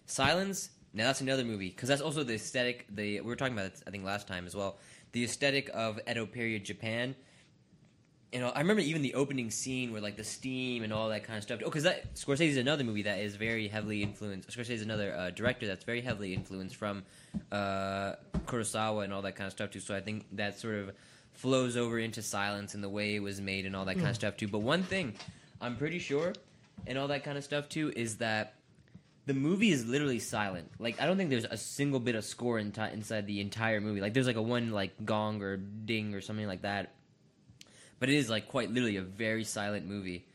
Silence. 0.05 0.69
Now 0.93 1.05
that's 1.05 1.21
another 1.21 1.43
movie 1.43 1.69
because 1.69 1.89
that's 1.89 2.01
also 2.01 2.23
the 2.23 2.35
aesthetic. 2.35 2.85
The 2.89 3.19
we 3.21 3.27
were 3.27 3.35
talking 3.35 3.53
about 3.53 3.67
it, 3.67 3.81
I 3.87 3.91
think 3.91 4.03
last 4.03 4.27
time 4.27 4.45
as 4.45 4.55
well. 4.55 4.77
The 5.11 5.23
aesthetic 5.23 5.69
of 5.73 5.99
Edo 6.09 6.25
period 6.25 6.63
Japan. 6.63 7.15
Know, 8.33 8.49
I 8.49 8.59
remember 8.59 8.81
even 8.81 9.01
the 9.01 9.13
opening 9.13 9.51
scene 9.51 9.91
where 9.91 10.01
like 10.01 10.17
the 10.17 10.23
steam 10.23 10.83
and 10.83 10.91
all 10.91 11.09
that 11.09 11.23
kind 11.23 11.37
of 11.37 11.43
stuff. 11.43 11.59
Oh, 11.61 11.65
because 11.65 11.83
that 11.83 12.15
Scorsese 12.15 12.49
is 12.49 12.57
another 12.57 12.83
movie 12.83 13.03
that 13.03 13.19
is 13.19 13.35
very 13.35 13.67
heavily 13.67 14.01
influenced. 14.01 14.49
Scorsese 14.49 14.71
is 14.71 14.81
another 14.81 15.15
uh, 15.15 15.29
director 15.29 15.67
that's 15.67 15.83
very 15.83 16.01
heavily 16.01 16.33
influenced 16.33 16.75
from 16.75 17.03
uh, 17.51 18.13
Kurosawa 18.45 19.03
and 19.03 19.13
all 19.13 19.21
that 19.21 19.35
kind 19.35 19.47
of 19.47 19.53
stuff 19.53 19.69
too. 19.69 19.79
So 19.79 19.95
I 19.95 20.01
think 20.01 20.25
that 20.33 20.59
sort 20.59 20.75
of 20.75 20.91
flows 21.33 21.77
over 21.77 21.99
into 21.99 22.21
Silence 22.21 22.73
and 22.73 22.83
the 22.83 22.89
way 22.89 23.15
it 23.15 23.19
was 23.19 23.39
made 23.39 23.65
and 23.65 23.75
all 23.75 23.85
that 23.85 23.95
kind 23.95 24.09
of 24.09 24.15
stuff 24.15 24.37
too. 24.37 24.47
But 24.47 24.59
one 24.59 24.83
thing 24.83 25.13
I'm 25.61 25.77
pretty 25.77 25.99
sure 25.99 26.33
and 26.87 26.97
all 26.97 27.07
that 27.09 27.23
kind 27.23 27.37
of 27.37 27.43
stuff 27.43 27.69
too 27.69 27.93
is 27.95 28.17
that 28.17 28.55
the 29.25 29.33
movie 29.33 29.71
is 29.71 29.85
literally 29.85 30.19
silent. 30.19 30.69
Like 30.79 30.99
I 30.99 31.05
don't 31.05 31.17
think 31.17 31.29
there's 31.29 31.45
a 31.45 31.57
single 31.57 31.99
bit 31.99 32.15
of 32.15 32.25
score 32.25 32.59
in 32.59 32.73
inside 32.93 33.27
the 33.27 33.39
entire 33.39 33.79
movie. 33.79 34.01
Like 34.01 34.13
there's 34.13 34.27
like 34.27 34.35
a 34.35 34.41
one 34.41 34.71
like 34.71 35.05
gong 35.05 35.41
or 35.41 35.57
ding 35.57 36.13
or 36.13 36.21
something 36.21 36.47
like 36.47 36.63
that. 36.63 36.93
But 37.99 38.09
it 38.09 38.15
is 38.15 38.29
like 38.29 38.47
quite 38.47 38.69
literally 38.71 38.97
a 38.97 39.01
very 39.01 39.43
silent 39.43 39.85
movie. 39.87 40.25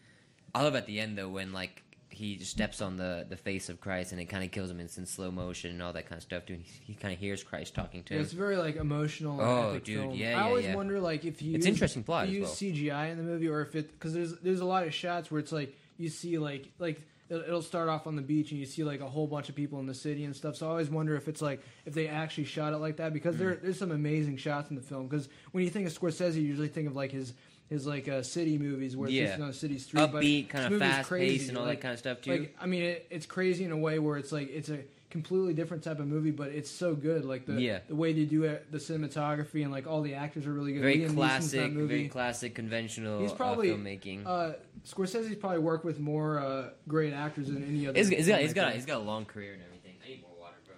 I 0.54 0.62
love 0.62 0.74
at 0.74 0.86
the 0.86 1.00
end 1.00 1.18
though 1.18 1.28
when 1.28 1.52
like 1.52 1.82
he 2.10 2.38
steps 2.38 2.80
on 2.80 2.96
the 2.96 3.26
the 3.28 3.36
face 3.36 3.68
of 3.68 3.80
Christ 3.80 4.12
and 4.12 4.20
it 4.20 4.24
kind 4.26 4.42
of 4.42 4.50
kills 4.50 4.70
him. 4.70 4.80
It's 4.80 4.96
in 4.98 5.06
slow 5.06 5.30
motion 5.30 5.70
and 5.70 5.82
all 5.82 5.92
that 5.92 6.08
kind 6.08 6.16
of 6.18 6.22
stuff. 6.22 6.46
Dude, 6.46 6.60
he, 6.60 6.92
he 6.92 6.94
kind 6.94 7.12
of 7.14 7.20
hears 7.20 7.44
Christ 7.44 7.74
talking 7.74 8.02
to 8.04 8.14
him. 8.14 8.20
it's 8.22 8.32
very 8.32 8.56
like 8.56 8.76
emotional. 8.76 9.40
Oh, 9.40 9.70
epic 9.70 9.84
dude, 9.84 9.98
film. 10.00 10.14
yeah, 10.14 10.28
I 10.28 10.30
yeah, 10.30 10.44
always 10.44 10.64
yeah. 10.64 10.74
wonder 10.74 10.98
like 11.00 11.24
if 11.24 11.42
you 11.42 11.54
It's 11.54 11.66
use- 11.66 11.74
interesting 11.74 12.02
plot 12.02 12.28
if 12.28 12.32
you 12.34 12.40
use 12.40 12.50
CGI 12.50 13.10
in 13.12 13.18
the 13.18 13.22
movie 13.24 13.48
or 13.48 13.60
if 13.60 13.74
it 13.76 13.92
because 13.92 14.14
there's 14.14 14.32
there's 14.40 14.60
a 14.60 14.64
lot 14.64 14.84
of 14.86 14.94
shots 14.94 15.30
where 15.30 15.38
it's 15.38 15.52
like 15.52 15.76
you 15.98 16.08
see 16.08 16.38
like 16.38 16.68
like 16.78 17.00
it'll, 17.30 17.60
start 17.60 17.90
off 17.90 18.06
on 18.06 18.16
the 18.16 18.22
beach 18.22 18.52
and 18.52 18.58
you 18.58 18.64
see 18.64 18.82
like 18.84 19.02
a 19.02 19.06
whole 19.08 19.26
bunch 19.26 19.50
of 19.50 19.54
people 19.54 19.78
in 19.80 19.86
the 19.86 19.92
city 19.94 20.24
and 20.24 20.34
stuff. 20.34 20.56
So 20.56 20.66
I 20.66 20.70
always 20.70 20.88
wonder 20.88 21.14
if 21.14 21.28
it's 21.28 21.42
like 21.42 21.60
if 21.84 21.92
they 21.92 22.08
actually 22.08 22.44
shot 22.44 22.72
it 22.72 22.78
like 22.78 22.96
that 22.96 23.12
because 23.12 23.36
there 23.36 23.56
Mm. 23.56 23.62
there's 23.62 23.78
some 23.78 23.92
amazing 23.92 24.38
shots 24.38 24.70
in 24.70 24.76
the 24.76 24.82
film. 24.82 25.06
Because 25.08 25.28
when 25.52 25.62
you 25.62 25.68
think 25.70 25.86
of 25.86 25.92
Scorsese, 25.92 26.36
you 26.36 26.40
usually 26.40 26.68
think 26.68 26.86
of 26.88 26.96
like 26.96 27.12
his 27.12 27.34
his 27.68 27.86
like 27.86 28.08
uh, 28.08 28.22
city 28.22 28.56
movies 28.58 28.96
where 28.96 29.08
it's 29.08 29.14
Yeah. 29.14 29.26
just 29.26 29.40
on 29.40 29.48
a 29.48 29.52
city 29.52 29.78
street, 29.78 30.10
but 30.12 30.22
Upbeat, 30.22 30.48
kind 30.48 30.72
of 30.72 30.80
fast 30.80 31.10
paced 31.10 31.48
and 31.48 31.58
all 31.58 31.64
like- 31.64 31.78
that 31.78 31.82
kind 31.82 31.92
of 31.92 31.98
stuff 31.98 32.20
too. 32.22 32.30
Like 32.32 32.56
I 32.60 32.66
mean, 32.66 32.82
it, 32.82 33.06
it's 33.10 33.26
crazy 33.26 33.64
in 33.64 33.72
a 33.72 33.76
way 33.76 33.98
where 33.98 34.16
it's 34.16 34.32
like 34.32 34.50
it's 34.50 34.68
a 34.68 34.80
completely 35.10 35.54
different 35.54 35.82
type 35.82 36.00
of 36.00 36.06
movie, 36.06 36.30
but 36.30 36.48
it's 36.48 36.70
so 36.70 36.94
good. 36.94 37.24
Like 37.24 37.46
the 37.46 37.54
Yeah. 37.60 37.78
the 37.88 37.94
way 37.94 38.12
they 38.12 38.24
do 38.24 38.44
it, 38.44 38.70
the 38.70 38.78
cinematography, 38.78 39.62
and 39.62 39.70
like 39.72 39.86
all 39.86 40.02
the 40.02 40.14
actors 40.14 40.46
are 40.46 40.52
really 40.52 40.72
good. 40.74 40.82
very 40.82 40.98
Liam 40.98 41.10
Neeson's 41.10 41.12
in 41.12 41.16
that 41.16 41.22
classic, 41.28 41.72
movie. 41.72 41.86
very 41.96 42.08
classic, 42.08 42.54
conventional 42.54 43.20
He's 43.20 43.32
probably 43.32 43.70
uh, 43.70 43.76
filmmaking. 43.76 44.22
Uh, 44.26 44.52
Scorsese's 44.86 45.36
probably 45.36 45.58
worked 45.60 45.84
with 45.84 45.98
more 45.98 46.38
uh, 46.38 46.70
great 46.86 47.12
actors 47.12 47.48
than 47.48 47.62
any 47.66 47.86
other. 47.86 47.98
He's, 47.98 48.08
he's 48.08 48.28
got, 48.28 48.40
he's 48.40 48.52
got, 48.54 48.72
he's 48.74 48.86
got 48.86 48.96
a 48.98 49.04
long 49.04 49.24
career 49.24 49.52
and 49.54 49.62
everything. 49.62 49.96
I 50.04 50.08
need 50.08 50.22
more 50.22 50.30
water, 50.40 50.56
bro. 50.66 50.74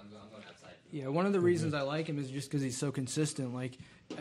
I'm 0.00 0.08
going, 0.10 0.22
I'm 0.22 0.30
going 0.30 0.44
outside. 0.48 0.70
Yeah, 0.90 1.08
one 1.08 1.26
of 1.26 1.32
the 1.32 1.40
reasons 1.40 1.74
I 1.74 1.80
like 1.82 2.06
him 2.08 2.18
is 2.18 2.30
just 2.30 2.48
because 2.50 2.62
he's 2.62 2.76
so 2.78 2.90
consistent. 2.92 3.54
Like 3.54 3.76
uh, 4.12 4.16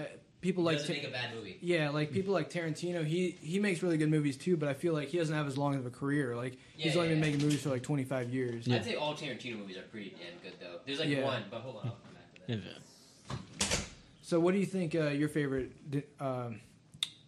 people 0.45 0.63
like 0.63 0.77
doesn't 0.77 0.95
make 0.95 1.03
a 1.07 1.09
bad 1.11 1.33
movie. 1.35 1.57
Yeah, 1.61 1.89
like 1.89 2.11
people 2.11 2.33
like 2.33 2.49
Tarantino, 2.51 3.03
he 3.03 3.31
he 3.41 3.59
makes 3.59 3.81
really 3.81 3.97
good 3.97 4.09
movies 4.11 4.37
too, 4.37 4.55
but 4.57 4.69
I 4.69 4.73
feel 4.73 4.93
like 4.93 5.07
he 5.09 5.17
doesn't 5.17 5.33
have 5.35 5.47
as 5.47 5.57
long 5.57 5.75
of 5.75 5.85
a 5.85 5.89
career. 5.89 6.35
Like 6.35 6.57
he's 6.77 6.93
Yeah, 6.93 7.01
only 7.01 7.09
been 7.15 7.17
yeah. 7.19 7.25
making 7.31 7.41
movies 7.41 7.61
for 7.63 7.69
like 7.69 7.81
25 7.83 8.29
years. 8.29 8.67
I'd 8.69 8.85
say 8.85 8.95
all 8.95 9.15
Tarantino 9.15 9.57
movies 9.57 9.77
are 9.77 9.81
pretty 9.81 10.11
damn 10.11 10.39
good, 10.43 10.59
though. 10.61 10.79
There's 10.85 10.99
like 10.99 11.09
Yeah. 11.09 11.23
one, 11.25 11.43
but 11.49 11.61
hold 11.61 11.77
on, 11.77 11.87
I'll 11.87 11.97
come 12.05 12.13
back 12.13 12.47
to 12.47 12.57
that. 12.57 13.85
So, 14.21 14.39
what 14.39 14.53
do 14.53 14.59
you 14.59 14.65
think 14.65 14.95
uh, 14.95 15.07
your 15.09 15.29
favorite 15.29 15.91
di- 15.91 16.03
um, 16.19 16.59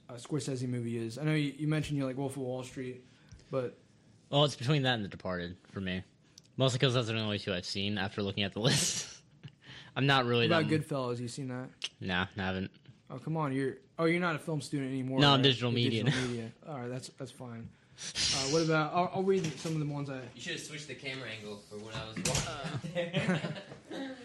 uh, 0.09 0.13
Scorsese 0.13 0.67
movie 0.67 0.97
is? 0.97 1.17
I 1.17 1.23
know 1.23 1.33
you, 1.33 1.53
you 1.57 1.67
mentioned 1.67 1.97
you 1.97 2.05
like 2.05 2.17
Wolf 2.17 2.33
of 2.33 2.43
Wall 2.43 2.63
Street, 2.63 3.03
but 3.51 3.77
Well, 4.29 4.45
it's 4.45 4.55
between 4.55 4.83
that 4.83 4.93
and 4.95 5.03
The 5.03 5.09
Departed 5.09 5.57
for 5.71 5.81
me. 5.81 6.03
Mostly 6.57 6.79
because 6.79 6.93
those 6.95 7.09
are 7.09 7.13
the 7.13 7.19
only 7.19 7.37
two 7.39 7.53
I've 7.53 7.65
seen 7.65 7.97
after 7.97 8.21
looking 8.23 8.43
at 8.43 8.53
the 8.53 8.59
list. 8.69 9.07
I'm 9.95 10.05
not 10.05 10.25
really 10.25 10.47
what 10.49 10.59
about 10.61 10.69
that. 10.69 10.87
Goodfellas? 10.87 11.19
You 11.19 11.27
seen 11.27 11.47
that? 11.49 11.69
Nah, 11.99 12.25
I 12.37 12.41
haven't. 12.41 12.71
Oh, 13.09 13.17
come 13.17 13.37
on, 13.37 13.53
you're 13.53 13.77
oh 13.99 14.05
you're 14.05 14.19
not 14.19 14.35
a 14.35 14.39
film 14.39 14.61
student 14.61 14.91
anymore. 14.91 15.19
No, 15.19 15.29
I'm 15.29 15.35
right? 15.35 15.43
digital 15.43 15.71
You're 15.71 15.75
media 15.75 16.03
Digital 16.03 16.27
media. 16.29 16.51
All 16.69 16.79
right, 16.79 16.89
that's 16.89 17.09
that's 17.17 17.31
fine. 17.31 17.67
Uh, 17.99 18.37
what 18.51 18.61
about? 18.61 18.93
I'll, 18.93 19.11
I'll 19.15 19.23
read 19.23 19.45
some 19.59 19.73
of 19.73 19.79
the 19.79 19.85
ones 19.91 20.09
I. 20.09 20.19
You 20.35 20.41
should 20.41 20.51
have 20.53 20.61
switched 20.61 20.87
the 20.87 20.93
camera 20.95 21.27
angle 21.29 21.61
for 21.69 21.77
when 21.77 21.93
I 21.95 22.05
was 22.07 22.17
walking 22.27 22.91
there. 22.93 23.41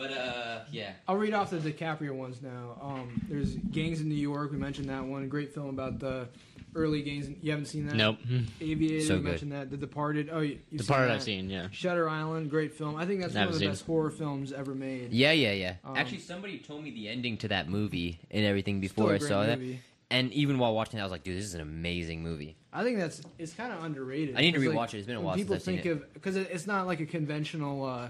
but 0.00 0.12
uh, 0.16 0.60
yeah. 0.72 0.92
I'll 1.06 1.16
read 1.16 1.34
off 1.34 1.50
the 1.50 1.58
DiCaprio 1.58 2.12
ones 2.12 2.40
now. 2.42 2.78
Um, 2.80 3.20
there's 3.28 3.54
Gangs 3.54 4.00
in 4.00 4.08
New 4.08 4.14
York. 4.14 4.50
We 4.50 4.56
mentioned 4.56 4.88
that 4.88 5.04
one. 5.04 5.28
Great 5.28 5.52
film 5.54 5.68
about 5.68 5.98
the 5.98 6.28
early 6.74 7.02
gangs. 7.02 7.28
You 7.42 7.50
haven't 7.50 7.66
seen 7.66 7.86
that? 7.86 7.96
Nope. 7.96 8.16
Aviator. 8.60 9.04
So 9.04 9.14
we 9.16 9.20
good. 9.20 9.28
mentioned 9.28 9.52
that. 9.52 9.70
The 9.70 9.76
Departed. 9.76 10.30
Oh, 10.32 10.40
you, 10.40 10.58
you've 10.70 10.80
Departed 10.82 11.08
seen 11.08 11.14
I've 11.16 11.22
seen, 11.22 11.50
yeah. 11.50 11.68
Shutter 11.70 12.08
Island. 12.08 12.48
Great 12.48 12.72
film. 12.72 12.96
I 12.96 13.04
think 13.06 13.20
that's 13.20 13.34
one 13.34 13.44
of 13.44 13.52
the 13.52 13.58
seen. 13.58 13.68
best 13.68 13.84
horror 13.84 14.10
films 14.10 14.52
ever 14.52 14.74
made. 14.74 15.12
Yeah, 15.12 15.32
yeah, 15.32 15.52
yeah. 15.52 15.74
Um, 15.84 15.96
Actually, 15.96 16.20
somebody 16.20 16.58
told 16.58 16.82
me 16.82 16.90
the 16.92 17.08
ending 17.08 17.36
to 17.38 17.48
that 17.48 17.68
movie 17.68 18.18
and 18.30 18.44
everything 18.44 18.80
before 18.80 19.10
a 19.12 19.14
I 19.16 19.18
great 19.18 19.28
saw 19.28 19.44
movie. 19.44 19.72
that. 19.72 19.78
And 20.12 20.32
even 20.32 20.58
while 20.58 20.74
watching 20.74 20.98
it, 20.98 21.02
I 21.02 21.04
was 21.04 21.12
like, 21.12 21.22
dude, 21.22 21.36
this 21.38 21.44
is 21.44 21.54
an 21.54 21.60
amazing 21.60 22.22
movie. 22.22 22.56
I 22.72 22.82
think 22.82 22.98
that's 22.98 23.20
it's 23.38 23.52
kind 23.52 23.72
of 23.72 23.84
underrated. 23.84 24.36
I 24.36 24.40
need 24.40 24.54
to 24.54 24.58
'Cause, 24.64 24.74
rewatch 24.74 24.94
it. 24.94 24.98
It's 24.98 25.06
been 25.06 25.16
a 25.16 25.20
while 25.20 25.36
People 25.36 25.54
since 25.56 25.62
I've 25.68 25.74
seen 25.74 25.82
think 25.82 26.02
of 26.02 26.14
because 26.14 26.36
it, 26.36 26.48
it's 26.52 26.66
not 26.66 26.86
like 26.86 27.00
a 27.00 27.06
conventional 27.06 27.84
uh, 27.84 28.08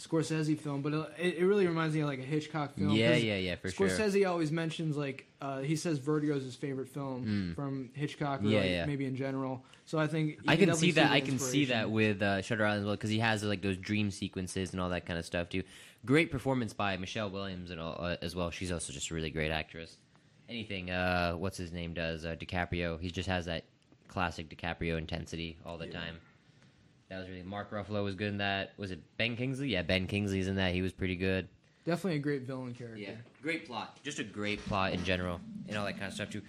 Scorsese 0.00 0.58
film, 0.58 0.80
but 0.80 0.94
it, 1.18 1.36
it 1.38 1.44
really 1.44 1.66
reminds 1.66 1.94
me 1.94 2.00
of 2.00 2.08
like 2.08 2.20
a 2.20 2.22
Hitchcock 2.22 2.74
film. 2.74 2.90
Yeah, 2.90 3.14
yeah, 3.16 3.36
yeah, 3.36 3.56
for 3.56 3.70
sure. 3.70 3.88
Scorsese 3.88 4.26
always 4.26 4.50
mentions 4.50 4.96
like 4.96 5.26
uh, 5.42 5.58
he 5.58 5.76
says 5.76 5.98
Vertigo 5.98 6.36
is 6.36 6.44
his 6.44 6.54
favorite 6.54 6.88
film 6.88 7.52
from 7.54 7.90
Hitchcock, 7.94 8.40
or 8.40 8.44
Mm. 8.44 8.50
Yeah, 8.50 8.60
like, 8.60 8.70
yeah. 8.70 8.86
maybe 8.86 9.04
in 9.04 9.14
general. 9.14 9.62
So 9.84 9.98
I 9.98 10.06
think 10.06 10.38
I 10.48 10.56
can 10.56 10.68
definitely 10.68 10.88
see 10.88 10.92
that. 10.92 11.10
I 11.10 11.20
can 11.20 11.38
see 11.38 11.64
that 11.66 11.90
with 11.90 12.22
uh, 12.22 12.40
Shutter 12.40 12.64
Island 12.64 12.80
as 12.80 12.86
well 12.86 12.94
because 12.94 13.10
he 13.10 13.18
has 13.18 13.42
like 13.42 13.60
those 13.60 13.76
dream 13.76 14.10
sequences 14.10 14.72
and 14.72 14.80
all 14.80 14.88
that 14.88 15.04
kind 15.04 15.18
of 15.18 15.26
stuff 15.26 15.50
too. 15.50 15.64
Great 16.06 16.30
performance 16.30 16.72
by 16.72 16.96
Michelle 16.96 17.28
Williams 17.28 17.70
and 17.70 17.78
all, 17.78 17.96
uh, 18.02 18.16
as 18.22 18.34
well. 18.34 18.50
She's 18.50 18.72
also 18.72 18.92
just 18.94 19.10
a 19.10 19.14
really 19.14 19.30
great 19.30 19.50
actress. 19.50 19.98
Anything, 20.48 20.90
uh, 20.90 21.32
what's 21.32 21.58
his 21.58 21.72
name 21.72 21.92
does 21.92 22.24
uh, 22.24 22.36
DiCaprio. 22.40 22.98
He 22.98 23.10
just 23.10 23.28
has 23.28 23.44
that 23.46 23.64
classic 24.08 24.48
DiCaprio 24.48 24.96
intensity 24.96 25.58
all 25.66 25.76
the 25.76 25.86
time. 25.86 26.16
That 27.10 27.18
was 27.18 27.28
really 27.28 27.42
Mark 27.42 27.72
Ruffalo 27.72 28.04
was 28.04 28.14
good 28.14 28.28
in 28.28 28.38
that. 28.38 28.72
Was 28.76 28.92
it 28.92 29.00
Ben 29.16 29.36
Kingsley? 29.36 29.68
Yeah, 29.68 29.82
Ben 29.82 30.06
Kingsley's 30.06 30.46
in 30.46 30.56
that. 30.56 30.72
He 30.72 30.80
was 30.80 30.92
pretty 30.92 31.16
good. 31.16 31.48
Definitely 31.84 32.16
a 32.16 32.20
great 32.22 32.42
villain 32.42 32.72
character. 32.72 32.98
Yeah, 33.00 33.10
great 33.42 33.66
plot. 33.66 33.98
Just 34.04 34.20
a 34.20 34.24
great 34.24 34.64
plot 34.64 34.92
in 34.92 35.02
general, 35.04 35.40
and 35.68 35.76
all 35.76 35.84
that 35.86 35.94
kind 35.94 36.04
of 36.06 36.12
stuff 36.14 36.30
too. 36.30 36.42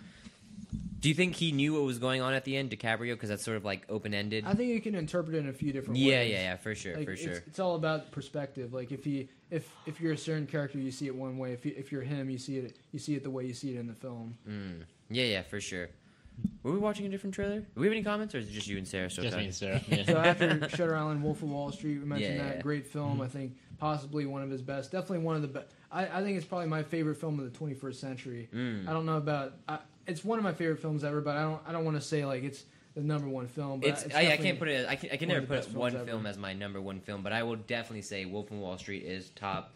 Do 0.99 1.09
you 1.09 1.15
think 1.15 1.33
he 1.35 1.51
knew 1.51 1.73
what 1.73 1.81
was 1.81 1.97
going 1.97 2.21
on 2.21 2.33
at 2.33 2.45
the 2.45 2.55
end, 2.55 2.69
DiCaprio? 2.69 3.13
Because 3.13 3.29
that's 3.29 3.43
sort 3.43 3.57
of 3.57 3.65
like 3.65 3.85
open 3.89 4.13
ended. 4.13 4.43
I 4.45 4.53
think 4.53 4.69
you 4.69 4.79
can 4.79 4.93
interpret 4.93 5.33
it 5.35 5.39
in 5.39 5.49
a 5.49 5.53
few 5.53 5.73
different 5.73 5.97
Yeah, 5.97 6.19
ways. 6.19 6.29
yeah, 6.31 6.37
yeah, 6.37 6.43
yeah, 6.43 6.55
for 6.57 6.75
sure, 6.75 6.95
Like, 6.95 7.05
for 7.05 7.13
it's, 7.13 7.21
sure. 7.23 7.43
It's 7.47 7.59
all 7.59 7.73
about 7.73 8.11
perspective. 8.11 8.71
Like 8.71 8.91
if 8.91 9.07
you 9.07 9.27
if 9.49 9.67
if 9.87 9.99
you're 9.99 10.13
a 10.13 10.17
certain 10.17 10.45
character, 10.45 10.77
you 10.77 10.91
see 10.91 11.07
it 11.07 11.15
one 11.15 11.39
way. 11.39 11.53
If 11.53 11.65
you, 11.65 11.73
if 11.75 11.91
you're 11.91 12.03
him, 12.03 12.29
you 12.29 12.37
see 12.37 12.57
it 12.57 12.77
you 12.91 12.99
see 12.99 13.15
it 13.15 13.23
the 13.23 13.31
way 13.31 13.45
you 13.45 13.55
see 13.55 13.75
it 13.75 13.79
in 13.79 13.87
the 13.87 13.95
film. 13.95 14.37
Mm. 14.47 14.83
Yeah, 15.09 15.23
yeah, 15.23 15.41
for 15.41 15.59
sure. 15.59 15.89
Were 16.63 16.71
we 16.71 16.77
watching 16.77 17.05
a 17.05 17.09
different 17.09 17.33
trailer? 17.33 17.59
Do 17.61 17.65
we 17.75 17.87
have 17.87 17.93
any 17.93 18.03
comments, 18.03 18.35
or 18.35 18.37
is 18.39 18.47
it 18.47 18.51
just 18.51 18.67
you 18.67 18.77
and 18.77 18.87
Sarah 18.87 19.09
still 19.09 19.23
Just 19.23 19.35
me 19.37 19.45
and 19.45 19.53
Sarah. 19.55 19.81
Yeah. 19.87 20.03
So 20.05 20.17
after 20.17 20.69
Shutter 20.69 20.95
Island, 20.95 21.23
Wolf 21.23 21.41
of 21.41 21.49
Wall 21.49 21.71
Street, 21.71 21.99
we 21.99 22.05
mentioned 22.05 22.35
Yeah, 22.37 22.43
that 22.43 22.55
yeah. 22.57 22.61
great 22.61 22.85
film. 22.85 23.19
I 23.21 23.27
think 23.27 23.55
possibly 23.79 24.25
one 24.25 24.43
of 24.43 24.49
his 24.51 24.61
best. 24.61 24.91
Definitely 24.91 25.19
one 25.19 25.35
of 25.35 25.41
the 25.41 25.47
best. 25.47 25.67
I, 25.91 26.19
I 26.19 26.21
think 26.23 26.37
it's 26.37 26.45
probably 26.45 26.67
my 26.67 26.83
favorite 26.83 27.15
film 27.15 27.39
of 27.39 27.51
the 27.51 27.57
21st 27.59 27.95
century. 27.95 28.49
Mm. 28.53 28.87
I 28.87 28.93
don't 28.93 29.05
know 29.05 29.17
about. 29.17 29.53
I, 29.67 29.79
it's 30.07 30.23
one 30.23 30.37
of 30.37 30.43
my 30.43 30.53
favorite 30.53 30.79
films 30.79 31.03
ever, 31.03 31.19
but 31.21 31.35
I 31.37 31.41
don't. 31.41 31.61
I 31.67 31.71
don't 31.71 31.83
want 31.85 31.97
to 31.97 32.01
say 32.01 32.25
like 32.25 32.43
it's 32.43 32.63
the 32.95 33.01
number 33.01 33.27
one 33.27 33.47
film. 33.47 33.79
But 33.79 33.89
It's, 33.89 34.03
it's 34.03 34.15
I, 34.15 34.31
I 34.33 34.37
can't 34.37 34.59
put 34.59 34.67
it. 34.67 34.87
I 34.87 34.95
can, 34.95 35.09
I 35.11 35.15
can 35.17 35.29
never 35.29 35.41
of 35.41 35.47
the 35.47 35.55
best 35.55 35.69
put 35.69 35.77
one 35.79 35.91
films 35.91 36.01
ever. 36.03 36.11
film 36.11 36.25
as 36.27 36.37
my 36.37 36.53
number 36.53 36.79
one 36.79 36.99
film, 36.99 37.23
but 37.23 37.33
I 37.33 37.41
will 37.43 37.55
definitely 37.55 38.01
say 38.03 38.25
Wolf 38.25 38.51
of 38.51 38.57
Wall 38.57 38.77
Street 38.77 39.03
is 39.03 39.29
top. 39.31 39.73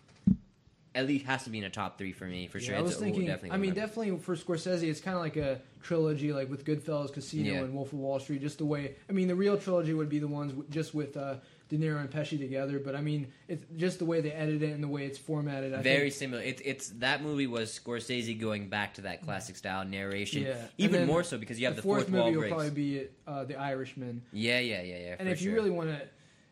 At 0.95 1.07
least 1.07 1.25
has 1.25 1.43
to 1.43 1.49
be 1.49 1.57
in 1.57 1.65
a 1.65 1.69
top 1.69 1.97
three 1.97 2.13
for 2.13 2.25
me 2.25 2.47
for 2.47 2.57
Yeah, 2.57 2.67
sure. 2.67 2.75
I 2.77 2.81
was 2.81 2.91
It's- 2.93 3.03
thinking. 3.03 3.25
definitely 3.27 3.51
I 3.51 3.57
mean, 3.57 3.71
of- 3.71 3.75
definitely 3.75 4.17
for 4.19 4.35
Scorsese, 4.35 4.83
it's 4.83 5.01
kind 5.01 5.15
of 5.15 5.21
like 5.21 5.35
a 5.35 5.59
trilogy, 5.83 6.31
like 6.33 6.49
with 6.49 6.63
Goodfellas, 6.65 7.11
Casino, 7.13 7.51
Yeah. 7.53 7.59
and 7.63 7.73
Wolf 7.73 7.91
of 7.93 7.99
Wall 7.99 8.19
Street. 8.19 8.41
Just 8.41 8.57
the 8.59 8.65
way. 8.65 8.95
I 9.09 9.11
mean, 9.13 9.27
the 9.27 9.35
real 9.35 9.57
trilogy 9.57 9.93
would 9.93 10.09
be 10.09 10.19
the 10.19 10.27
ones 10.27 10.53
w- 10.53 10.67
just 10.71 10.95
with 10.95 11.15
uh, 11.17 11.35
De 11.67 11.77
Niro 11.77 11.99
and 11.99 12.09
Pesci 12.09 12.37
together. 12.39 12.79
But 12.79 12.95
I 12.95 13.01
mean, 13.01 13.27
it's 13.49 13.65
just 13.75 13.99
the 13.99 14.05
way 14.05 14.21
they 14.21 14.31
edit 14.31 14.63
it 14.63 14.71
and 14.71 14.81
the 14.83 14.87
way 14.87 15.05
it's 15.05 15.17
formatted. 15.17 15.73
I 15.73 15.81
very 15.81 16.03
think, 16.09 16.13
similar. 16.13 16.41
It's 16.41 16.61
it's 16.63 16.89
that 16.99 17.21
movie 17.21 17.45
was 17.47 17.77
Scorsese 17.77 18.39
going 18.39 18.69
back 18.69 18.93
to 18.95 19.01
that 19.01 19.21
classic 19.21 19.57
style 19.57 19.83
narration. 19.85 20.43
Yeah, 20.43 20.55
even 20.77 21.05
more 21.07 21.23
so 21.23 21.37
because 21.37 21.59
you 21.59 21.65
have 21.65 21.75
the, 21.75 21.81
the, 21.81 21.87
fourth, 21.87 22.03
fourth, 22.03 22.09
movie 22.09 22.21
wall 22.21 22.31
will 22.31 22.39
breaks. 22.39 22.53
probably 22.53 22.69
be 22.71 23.07
uh, 23.27 23.43
The 23.43 23.55
Irishman. 23.59 24.21
Yeah, 24.31 24.59
yeah, 24.59 24.81
yeah, 24.81 24.97
yeah. 24.97 25.15
And 25.19 25.27
if 25.27 25.41
you 25.41 25.53
really 25.53 25.71
want 25.71 25.89
to, 25.89 26.01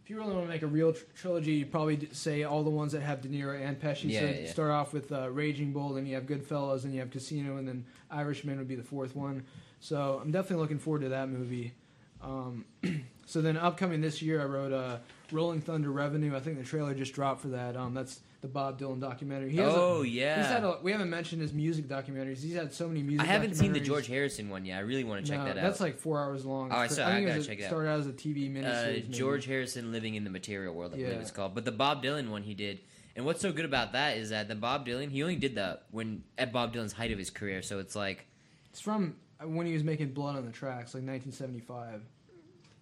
if 0.03 0.09
you 0.09 0.17
really 0.17 0.33
want 0.33 0.45
to 0.45 0.49
make 0.49 0.63
a 0.63 0.67
real 0.67 0.91
tr- 0.91 1.03
trilogy, 1.15 1.53
you 1.53 1.65
probably 1.65 1.95
d- 1.95 2.09
say 2.11 2.43
all 2.43 2.63
the 2.63 2.69
ones 2.69 2.91
that 2.91 3.01
have 3.01 3.21
De 3.21 3.29
Niro 3.29 3.59
and 3.59 3.79
Pesci. 3.79 4.09
Yeah, 4.09 4.19
so 4.19 4.25
yeah. 4.25 4.51
start 4.51 4.71
off 4.71 4.91
with 4.91 5.11
uh, 5.13 5.29
Raging 5.29 5.71
Bull, 5.71 5.93
then 5.93 6.05
you 6.05 6.15
have 6.15 6.25
Goodfellas, 6.25 6.83
and 6.83 6.93
you 6.93 6.99
have 6.99 7.09
Casino, 7.09 7.55
and 7.55 7.65
then 7.65 7.85
Irishman 8.11 8.57
would 8.57 8.67
be 8.67 8.75
the 8.75 8.83
fourth 8.83 9.15
one. 9.15 9.45
So 9.79 10.19
I'm 10.21 10.31
definitely 10.31 10.61
looking 10.61 10.79
forward 10.79 11.01
to 11.01 11.09
that 11.09 11.29
movie. 11.29 11.73
Um, 12.21 12.65
so 13.25 13.41
then 13.41 13.55
upcoming 13.55 14.01
this 14.01 14.21
year, 14.21 14.41
I 14.41 14.45
wrote 14.45 14.73
uh, 14.73 14.97
Rolling 15.31 15.61
Thunder 15.61 15.89
Revenue. 15.89 16.35
I 16.35 16.41
think 16.41 16.57
the 16.57 16.65
trailer 16.65 16.93
just 16.93 17.13
dropped 17.13 17.41
for 17.41 17.49
that. 17.49 17.77
Um, 17.77 17.93
that's 17.93 18.19
the 18.43 18.47
Bob 18.49 18.77
Dylan 18.77 18.99
documentary. 18.99 19.49
He 19.51 19.57
has 19.57 19.73
a- 19.73 19.75
oh 19.75 20.01
yeah. 20.03 20.35
He's 20.37 20.45
had 20.47 20.63
a, 20.65 20.77
we 20.83 20.91
haven't 20.91 21.09
mentioned 21.09 21.41
his 21.41 21.53
music 21.53 21.87
documentaries. 21.87 22.43
He's 22.43 22.53
had 22.55 22.71
so 22.73 22.87
many 22.89 23.01
music. 23.01 23.27
I 23.27 23.31
haven't 23.31 23.55
seen 23.55 23.71
the. 23.73 23.79
George 23.79 24.05
Harrison 24.07 24.49
one 24.49 24.65
yet. 24.65 24.77
I 24.77 24.81
really 24.81 25.05
want 25.05 25.25
to 25.25 25.31
check 25.31 25.39
No, 25.39 25.45
that 25.45 25.57
out. 25.57 25.63
That's 25.63 25.79
like 25.79 25.97
four 25.97 26.19
hours 26.21 26.45
long. 26.45 26.69
Oh, 26.71 26.75
I 26.75 26.85
It's 26.85 26.95
saw- 26.97 27.05
cra- 27.05 27.13
I 27.13 27.15
think 27.15 27.27
gotta 27.29 27.43
check 27.43 27.59
it 27.59 27.63
out. 27.63 27.67
started 27.69 27.89
out 27.89 27.99
as 28.01 28.07
a 28.07 28.11
TV 28.13 28.47
uh, 28.47 28.59
miniseries. 28.59 28.85
maybe. 28.93 29.07
George 29.13 29.45
Harrison 29.45 29.91
living 29.93 30.15
in 30.15 30.25
the 30.25 30.29
material 30.29 30.75
world. 30.75 30.93
I 30.93 30.97
believe 30.97 31.13
it's 31.13 31.31
called. 31.31 31.55
But 31.55 31.63
the 31.65 31.71
Bob 31.71 32.03
Dylan 32.03 32.29
one 32.29 32.43
he 32.43 32.53
did, 32.53 32.81
and 33.15 33.25
what's 33.25 33.39
so 33.41 33.51
good 33.53 33.65
about 33.65 33.93
that 33.93 34.17
is 34.17 34.29
that 34.31 34.49
the 34.49 34.55
Bob 34.55 34.85
Dylan 34.85 35.09
he 35.09 35.23
only 35.23 35.37
did 35.37 35.55
that 35.55 35.85
when 35.91 36.23
at 36.37 36.51
Bob 36.51 36.73
Dylan's 36.73 36.91
height 36.93 37.11
of 37.13 37.17
his 37.17 37.29
career. 37.29 37.61
So 37.61 37.79
it's 37.79 37.95
like 37.95 38.27
It's 38.71 38.81
from 38.81 39.15
uh, 39.41 39.47
when 39.47 39.65
he 39.67 39.71
was 39.73 39.85
making 39.85 40.11
Blood 40.11 40.35
on 40.35 40.45
the 40.45 40.51
Tracks, 40.51 40.93
like 40.93 41.03
1975. 41.05 42.01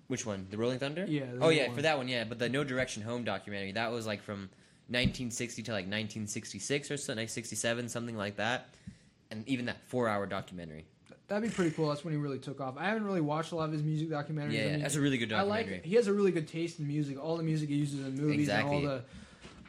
which 0.07 0.25
one? 0.25 0.47
The 0.49 0.57
Rolling 0.57 0.79
Thunder. 0.79 1.05
Yeah, 1.07 1.25
Oh 1.39 1.49
yeah, 1.49 1.67
one. 1.67 1.75
for 1.75 1.81
that 1.83 1.97
one, 1.99 2.07
yeah. 2.07 2.23
But 2.23 2.39
the 2.39 2.49
No 2.49 2.63
Direction 2.63 3.03
Home 3.03 3.23
documentary 3.23 3.71
that 3.73 3.91
was 3.91 4.07
like 4.07 4.23
from 4.23 4.49
1960 4.91 5.63
to 5.63 5.71
like 5.71 5.85
1966 5.85 6.91
or 6.91 6.97
something, 6.97 7.23
like 7.23 7.29
67, 7.29 7.89
something 7.89 8.17
like 8.17 8.35
that. 8.37 8.69
And 9.29 9.47
even 9.47 9.65
that 9.65 9.77
four-hour 9.87 10.25
documentary. 10.25 10.85
That'd 11.27 11.49
be 11.49 11.55
pretty 11.55 11.71
cool. 11.71 11.87
That's 11.87 12.03
when 12.03 12.13
he 12.13 12.19
really 12.19 12.39
took 12.39 12.59
off. 12.59 12.75
I 12.77 12.83
haven't 12.85 13.05
really 13.05 13.21
watched 13.21 13.53
a 13.53 13.55
lot 13.55 13.63
of 13.65 13.71
his 13.71 13.81
music 13.83 14.09
documentaries. 14.09 14.51
Yeah, 14.51 14.63
I 14.65 14.69
mean, 14.71 14.81
that's 14.81 14.95
a 14.95 15.01
really 15.01 15.17
good 15.17 15.31
I 15.31 15.37
documentary. 15.37 15.73
like. 15.75 15.85
He 15.85 15.95
has 15.95 16.07
a 16.07 16.13
really 16.13 16.31
good 16.31 16.47
taste 16.49 16.79
in 16.79 16.87
music. 16.87 17.17
All 17.23 17.37
the 17.37 17.43
music 17.43 17.69
he 17.69 17.75
uses 17.75 18.05
in 18.05 18.15
movies 18.15 18.39
Exactly. 18.41 18.77
and 18.79 18.85
all 18.87 18.93
the, 18.95 19.03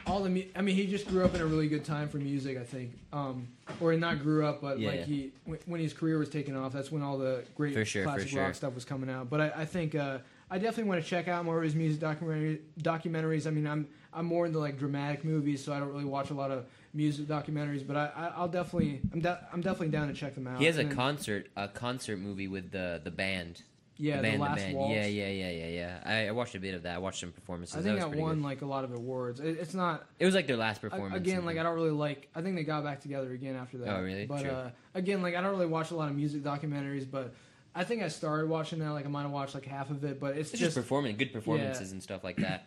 all 0.04 0.22
the. 0.24 0.28
mu- 0.30 0.42
I 0.56 0.62
mean, 0.62 0.74
he 0.74 0.88
just 0.88 1.06
grew 1.06 1.24
up 1.24 1.36
in 1.36 1.40
a 1.40 1.46
really 1.46 1.68
good 1.68 1.84
time 1.84 2.08
for 2.08 2.16
music. 2.16 2.58
I 2.58 2.64
think, 2.64 2.98
um, 3.12 3.46
or 3.80 3.94
not 3.94 4.20
grew 4.20 4.44
up, 4.44 4.60
but 4.60 4.80
Yeah, 4.80 4.88
like 4.88 4.98
yeah. 5.00 5.04
he 5.04 5.32
when, 5.44 5.58
when 5.66 5.80
his 5.80 5.92
career 5.92 6.18
was 6.18 6.28
taking 6.28 6.56
off. 6.56 6.72
That's 6.72 6.90
when 6.90 7.02
all 7.02 7.16
the 7.16 7.44
great 7.54 7.86
sure, 7.86 8.02
classic 8.02 8.26
sure. 8.30 8.42
rock 8.42 8.56
stuff 8.56 8.74
was 8.74 8.84
coming 8.84 9.08
out. 9.08 9.30
But 9.30 9.40
I, 9.40 9.52
I 9.58 9.64
think 9.64 9.94
uh, 9.94 10.18
I 10.50 10.58
definitely 10.58 10.90
want 10.90 11.04
to 11.04 11.08
check 11.08 11.28
out 11.28 11.44
more 11.44 11.58
of 11.58 11.62
his 11.62 11.76
music 11.76 12.00
documentary 12.00 12.62
documentaries. 12.80 13.46
I 13.46 13.50
mean, 13.50 13.68
I'm 13.68 13.86
I'm 14.14 14.26
more 14.26 14.46
into 14.46 14.58
like 14.58 14.78
dramatic 14.78 15.24
movies, 15.24 15.64
so 15.64 15.72
I 15.72 15.78
don't 15.78 15.88
really 15.88 16.04
watch 16.04 16.30
a 16.30 16.34
lot 16.34 16.50
of 16.50 16.66
music 16.94 17.26
documentaries. 17.26 17.86
But 17.86 17.96
I, 17.96 18.10
I 18.16 18.26
I'll 18.36 18.48
definitely 18.48 19.00
I'm 19.12 19.20
de- 19.20 19.48
I'm 19.52 19.60
definitely 19.60 19.88
down 19.88 20.08
to 20.08 20.14
check 20.14 20.34
them 20.34 20.46
out. 20.46 20.58
He 20.58 20.66
has 20.66 20.76
a 20.78 20.80
And 20.80 20.92
concert, 20.92 21.48
a 21.56 21.68
concert 21.68 22.18
movie 22.18 22.48
with 22.48 22.70
the 22.70 23.00
the 23.02 23.10
band. 23.10 23.62
yeah, 23.96 24.20
the 24.20 24.32
the, 24.32 24.38
last 24.38 24.56
the 24.56 24.62
band. 24.64 24.76
waltz. 24.76 24.94
Yeah, 24.94 25.06
yeah, 25.06 25.28
yeah, 25.28 25.50
yeah, 25.50 25.66
yeah. 25.68 26.02
I, 26.04 26.28
I 26.28 26.30
watched 26.32 26.54
a 26.54 26.60
bit 26.60 26.74
of 26.74 26.82
that. 26.82 26.96
I 26.96 26.98
watched 26.98 27.20
some 27.20 27.32
performances. 27.32 27.76
I 27.76 27.80
that 27.80 27.84
think 27.84 28.04
was 28.06 28.14
that 28.16 28.20
won 28.22 28.34
good. 28.36 28.44
like 28.44 28.62
a 28.62 28.66
lot 28.66 28.84
of 28.84 28.92
awards. 28.92 29.40
It, 29.40 29.58
it's 29.60 29.74
not 29.74 30.06
It 30.18 30.26
was 30.26 30.34
like 30.34 30.46
their 30.46 30.56
last 30.56 30.80
performance. 30.80 31.14
again 31.16 31.44
like 31.44 31.56
I 31.58 31.62
don't 31.62 31.74
really 31.74 31.90
like. 31.90 32.28
I 32.34 32.42
think 32.42 32.56
they 32.56 32.64
got 32.64 32.84
back 32.84 33.00
together 33.00 33.32
again 33.32 33.56
after 33.56 33.78
that. 33.78 33.88
Oh, 33.96 34.02
really? 34.02 34.26
But 34.26 34.46
uh, 34.46 34.70
again, 34.94 35.22
like 35.22 35.34
I 35.34 35.40
don't 35.40 35.52
really 35.52 35.66
watch 35.66 35.90
a 35.90 35.94
lot 35.96 36.08
of 36.10 36.16
music 36.16 36.42
documentaries, 36.42 37.10
but 37.10 37.32
I 37.74 37.84
think 37.84 38.02
I 38.02 38.08
started 38.08 38.50
watching 38.50 38.80
that. 38.80 38.90
Like 38.90 39.06
I 39.06 39.08
might 39.08 39.22
have 39.22 39.30
watched 39.30 39.54
like 39.54 39.64
half 39.64 39.90
of 39.90 40.04
it, 40.04 40.20
but 40.20 40.36
it's, 40.36 40.50
It's 40.50 40.60
just, 40.60 40.62
just 40.62 40.76
performing, 40.76 41.16
good 41.16 41.32
performances 41.32 41.92
and 41.92 42.02
stuff 42.02 42.22
like 42.22 42.36
that. 42.36 42.66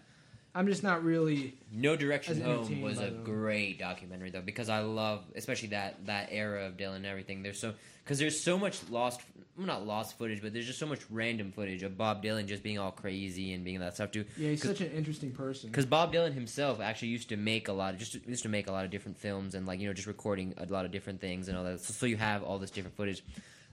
I'm 0.56 0.68
just 0.68 0.84
not 0.84 1.04
really. 1.04 1.54
No 1.70 1.98
Direction 1.98 2.40
Home 2.40 2.82
was 2.82 3.00
a 3.00 3.12
great 3.12 3.78
documentary 3.78 4.30
though 4.30 4.42
because 4.42 4.70
I 4.70 4.80
love 4.80 5.24
especially 5.36 5.70
that 5.70 6.06
that 6.06 6.30
era 6.32 6.66
of 6.66 6.78
Dylan 6.78 6.96
and 6.96 7.06
everything. 7.06 7.44
There's 7.44 7.60
so 7.60 7.74
because 8.06 8.20
there's 8.20 8.40
so 8.40 8.58
much 8.58 8.80
lost, 8.90 9.20
not 9.58 9.86
lost 9.86 10.18
footage, 10.18 10.42
but 10.42 10.54
there's 10.54 10.66
just 10.66 10.80
so 10.80 10.86
much 10.86 11.02
random 11.10 11.52
footage 11.52 11.84
of 11.84 11.98
Bob 11.98 12.24
Dylan 12.24 12.46
just 12.46 12.64
being 12.64 12.80
all 12.80 12.92
crazy 12.92 13.52
and 13.52 13.66
being 13.66 13.82
that 13.82 13.96
stuff 13.96 14.12
too. 14.12 14.24
Yeah, 14.38 14.52
he's 14.52 14.64
such 14.64 14.80
an 14.80 14.92
interesting 14.92 15.32
person. 15.32 15.70
Because 15.70 15.86
Bob 15.86 16.14
Dylan 16.14 16.34
himself 16.34 16.80
actually 16.80 17.10
used 17.10 17.28
to 17.30 17.36
make 17.36 17.68
a 17.68 17.74
lot 17.74 17.94
of 17.94 18.00
just 18.00 18.16
used 18.26 18.44
to 18.44 18.50
make 18.50 18.70
a 18.70 18.72
lot 18.72 18.86
of 18.86 18.92
different 18.92 19.18
films 19.18 19.56
and 19.56 19.68
like 19.68 19.82
you 19.82 19.88
know 19.88 19.94
just 19.94 20.08
recording 20.08 20.54
a 20.58 20.66
lot 20.68 20.86
of 20.86 20.92
different 20.92 21.20
things 21.20 21.50
and 21.50 21.58
all 21.58 21.66
that. 21.66 21.82
So, 21.82 21.92
so 21.92 22.06
you 22.06 22.16
have 22.16 22.44
all 22.44 22.60
this 22.60 22.72
different 22.72 22.96
footage. 22.96 23.26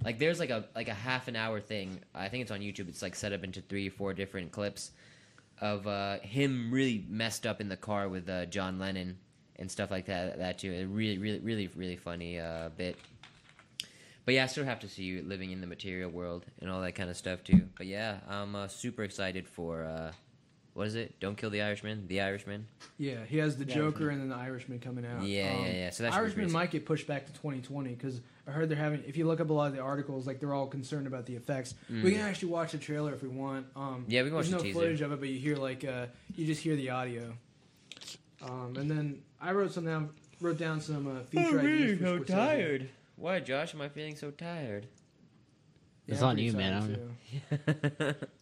Like 0.05 0.19
there's 0.19 0.41
like 0.41 0.51
a 0.51 0.65
like 0.75 0.89
a 0.89 0.95
half 0.95 1.29
an 1.29 1.37
hour 1.37 1.61
thing. 1.61 2.01
I 2.13 2.29
think 2.29 2.43
it's 2.43 2.51
on 2.51 2.59
YouTube. 2.59 2.89
It's 2.89 3.03
like 3.03 3.15
set 3.15 3.33
up 3.33 3.45
into 3.45 3.61
three 3.61 3.87
or 3.87 3.93
four 3.93 4.15
different 4.15 4.51
clips 4.51 4.91
of 5.63 5.87
uh, 5.87 6.19
him 6.19 6.71
really 6.73 7.07
messed 7.09 7.47
up 7.47 7.61
in 7.61 7.69
the 7.69 7.77
car 7.77 8.09
with 8.09 8.29
uh, 8.29 8.45
John 8.47 8.79
Lennon 8.81 9.17
and 9.57 9.71
stuff 9.71 9.91
like 9.91 10.07
that. 10.07 10.39
That 10.39 10.59
too. 10.59 10.73
A 10.73 10.85
really 10.85 11.17
really 11.19 11.39
really 11.39 11.69
really 11.69 11.97
funny 11.97 12.39
uh, 12.39 12.69
bit. 12.77 12.97
But 14.25 14.35
yeah, 14.35 14.45
I 14.45 14.47
still 14.47 14.65
have 14.65 14.81
to 14.81 14.89
see 14.89 15.05
you 15.05 15.23
living 15.23 15.51
in 15.53 15.61
the 15.61 15.67
material 15.67 16.11
world 16.11 16.45
and 16.61 16.69
all 16.71 16.81
that 16.83 16.93
kind 16.93 17.09
of 17.09 17.17
stuff 17.17 17.43
too. 17.45 17.69
But 17.79 17.87
yeah, 17.87 18.19
I'm 18.29 18.55
uh, 18.55 18.69
super 18.69 19.05
excited 19.05 19.49
for 19.49 19.85
uh, 19.85 20.13
what 20.75 20.89
is 20.89 20.97
it? 20.97 21.19
Don't 21.21 21.37
kill 21.37 21.51
the 21.51 21.63
Irishman. 21.63 22.07
The 22.09 22.21
Irishman. 22.21 22.67
Yeah, 22.99 23.25
he 23.29 23.39
has 23.39 23.57
the 23.57 23.65
The 23.65 23.73
Joker 23.73 23.85
Irishman. 23.85 24.11
and 24.11 24.21
then 24.23 24.29
the 24.39 24.45
Irishman 24.45 24.79
coming 24.81 25.07
out. 25.07 25.23
Yeah, 25.23 25.61
yeah, 25.61 25.73
yeah. 25.73 25.91
So 25.91 26.03
that 26.03 26.13
Irishman 26.13 26.51
might 26.51 26.73
get 26.73 26.87
pushed 26.87 27.07
back 27.07 27.27
to 27.27 27.33
2020 27.33 27.91
because 27.91 28.21
I 28.47 28.51
heard 28.51 28.69
they're 28.69 28.77
having. 28.77 29.05
If 29.07 29.17
you 29.17 29.27
look 29.27 29.41
up 29.41 29.51
a 29.51 29.53
lot 29.53 29.69
of 29.69 29.75
the 29.77 29.81
articles, 29.83 30.27
like 30.27 30.41
they're 30.41 30.53
all 30.55 30.67
concerned 30.67 31.07
about 31.07 31.27
the 31.27 31.37
effects. 31.37 31.75
We 31.89 32.13
can 32.13 32.21
actually 32.23 32.49
watch 32.51 32.73
the 32.73 32.79
trailer 32.79 33.13
if 33.15 33.23
we 33.23 33.29
want. 33.29 33.67
Um, 33.77 33.83
Mm. 33.83 34.05
Yeah, 34.09 34.23
we 34.23 34.29
can 34.31 34.37
watch 34.37 34.47
there's 34.49 34.51
the 34.51 34.57
no 34.59 34.63
teaser. 34.65 34.79
footage 34.81 35.01
of 35.01 35.13
it, 35.13 35.21
but 35.21 35.29
you 35.29 35.39
hear 35.39 35.57
like 35.57 35.85
uh, 35.85 36.07
you 36.35 36.45
just 36.47 36.61
hear 36.63 36.75
the 36.77 36.91
audio. 36.91 37.33
Um, 38.43 38.75
and 38.77 38.91
then 38.91 39.23
I 39.41 39.53
wrote 39.53 39.73
some 39.73 39.85
down. 39.85 40.11
Wrote 40.41 40.59
down 40.59 40.81
some 40.81 41.07
uh, 41.07 41.21
feature 41.23 41.61
ideas 41.61 41.99
for 42.01 42.19
Scorsese. 42.25 42.89
Why, 43.15 43.39
Josh? 43.39 43.75
Am 43.75 43.81
I 43.81 43.89
feeling 43.89 44.17
so 44.17 44.33
tired? 44.33 44.89
Yeah, 46.07 46.15
It's 46.15 46.23
I'm 46.23 46.31
on 46.31 46.39
you, 46.39 46.53
man. 46.53 46.73
excited, 46.79 47.01
I'm- 48.01 48.15
too. 48.15 48.27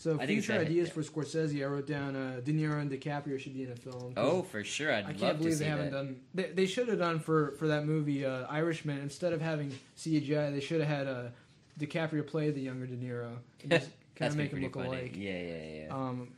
So 0.00 0.18
I 0.18 0.24
future 0.26 0.54
ideas 0.54 0.88
for 0.88 1.02
Scorsese, 1.02 1.62
I 1.62 1.66
wrote 1.66 1.86
down 1.86 2.16
uh, 2.16 2.40
De 2.42 2.54
Niro 2.54 2.80
and 2.80 2.90
DiCaprio 2.90 3.38
should 3.38 3.52
be 3.52 3.64
in 3.64 3.70
a 3.70 3.76
film. 3.76 4.14
oh, 4.16 4.40
for 4.40 4.64
sure. 4.64 4.90
I'd 4.90 5.04
I 5.04 5.12
can't 5.12 5.20
to 5.20 5.34
believe 5.34 5.58
they 5.58 5.66
haven't 5.66 5.90
that. 5.90 5.92
done. 5.92 6.20
They, 6.32 6.44
they 6.44 6.64
should 6.64 6.88
have 6.88 6.98
done 6.98 7.20
for 7.20 7.50
for 7.58 7.68
that 7.68 7.84
movie 7.84 8.24
uh, 8.24 8.46
Irishman 8.48 8.98
instead 9.00 9.34
of 9.34 9.42
having 9.42 9.78
CGI. 9.98 10.54
They 10.54 10.60
should 10.60 10.80
have 10.80 10.88
had 10.88 11.06
uh, 11.06 11.22
DiCaprio 11.78 12.26
play 12.26 12.50
the 12.50 12.62
younger 12.62 12.86
De 12.86 12.96
Niro 12.96 13.32
and 13.62 13.70
just 13.72 13.90
kind 14.16 14.30
That's 14.30 14.32
of 14.32 14.38
make 14.38 14.52
him 14.52 14.62
look 14.62 14.72
funny. 14.74 14.88
alike. 14.88 15.16
Yeah, 15.18 15.38
yeah, 15.38 15.84
yeah. 15.84 15.94
Um, 15.94 16.28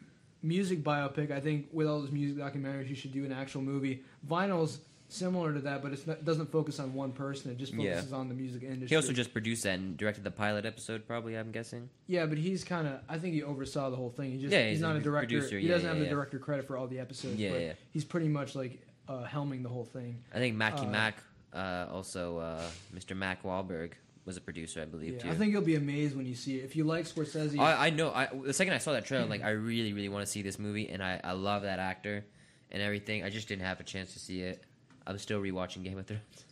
music 0.43 0.83
biopic. 0.83 1.31
I 1.31 1.39
think 1.39 1.69
with 1.73 1.87
all 1.87 2.01
those 2.01 2.11
music 2.11 2.39
documentaries, 2.39 2.89
you 2.89 2.97
should 2.97 3.13
do 3.13 3.25
an 3.25 3.31
actual 3.33 3.63
movie. 3.63 4.03
Vinyl's 4.29 4.81
similar 5.13 5.53
to 5.55 5.61
that, 5.61 5.83
but 5.83 5.93
it's 5.93 6.07
not, 6.07 6.25
doesn't 6.25 6.51
focus 6.51 6.79
on 6.81 6.95
one 6.95 7.13
person. 7.13 7.51
It 7.51 7.59
just 7.59 7.73
Yeah. 7.73 7.93
focuses 7.95 8.13
on 8.13 8.29
the 8.29 8.35
music 8.35 8.63
industry. 8.63 8.89
he 8.89 8.97
also 8.97 9.13
just 9.13 9.33
produced 9.33 9.63
that 9.65 9.79
and 9.79 9.97
directed 9.97 10.25
the 10.25 10.31
pilot 10.31 10.65
episode. 10.65 11.07
Probably, 11.07 11.37
I'm 11.37 11.51
guessing. 11.53 11.89
Yeah, 12.07 12.27
but 12.27 12.39
he's 12.39 12.65
kind 12.65 12.87
of. 12.87 13.01
I 13.09 13.19
think 13.19 13.35
he 13.35 13.43
oversaw 13.43 13.91
the 13.91 13.97
whole 13.97 14.11
thing. 14.11 14.33
He 14.33 14.39
just 14.39 14.53
Yeah, 14.53 14.63
he's, 14.65 14.73
he's 14.79 14.81
not 14.81 14.97
a 14.97 15.01
director. 15.01 15.37
producer, 15.37 15.59
he 15.59 15.67
yeah, 15.67 15.75
doesn't 15.75 15.89
yeah, 15.89 15.95
have 15.95 16.03
the 16.05 16.09
director 16.11 16.39
credit 16.39 16.67
for 16.67 16.77
all 16.77 16.87
the 16.87 16.99
episodes. 16.99 17.37
Yeah, 17.37 17.51
but 17.53 17.61
yeah. 17.61 17.73
he's 17.91 18.05
pretty 18.05 18.29
much 18.29 18.55
like 18.55 18.81
uh, 19.09 19.25
helming 19.25 19.63
the 19.63 19.69
whole 19.69 19.85
thing. 19.85 20.23
I 20.35 20.39
think 20.39 20.57
Mackie 20.57 20.87
Uh, 20.87 20.91
Mac, 20.91 21.17
uh, 21.53 21.87
also 21.93 22.39
uh, 22.39 22.63
Mr. 22.95 23.17
Mac 23.17 23.43
Wahlberg, 23.43 23.93
was 24.25 24.37
a 24.37 24.41
producer, 24.41 24.81
I 24.81 24.85
believe 24.85 25.15
Yeah, 25.15 25.19
too. 25.19 25.31
I 25.31 25.35
think 25.35 25.51
you'll 25.53 25.63
be 25.63 25.75
amazed 25.75 26.17
when 26.17 26.27
you 26.27 26.37
see 26.37 26.59
it. 26.59 26.65
If 26.65 26.77
you 26.77 26.85
like 26.85 27.07
Scorsese, 27.07 27.59
I, 27.59 27.87
I 27.89 27.91
know. 27.91 28.13
I, 28.13 28.29
the 28.45 28.53
second 28.53 28.73
I 28.73 28.79
saw 28.79 28.93
that 28.93 29.05
trailer, 29.05 29.27
like, 29.27 29.43
I 29.45 29.51
really, 29.51 29.93
really 29.93 30.09
want 30.09 30.25
to 30.25 30.31
see 30.31 30.43
this 30.43 30.59
movie, 30.61 30.89
and 30.89 31.03
I, 31.03 31.21
I 31.25 31.33
love 31.33 31.63
that 31.63 31.81
actor 31.81 32.25
and 32.71 32.81
everything. 32.81 33.25
I 33.25 33.31
just 33.31 33.49
didn't 33.49 33.65
have 33.65 33.81
a 33.81 33.83
chance 33.83 34.13
to 34.13 34.21
see 34.21 34.41
it. 34.43 34.63
I'm 35.07 35.19
still 35.19 35.41
rewatching 35.41 35.85
Game 35.85 35.99
of 35.99 36.07
Thrones. 36.07 36.45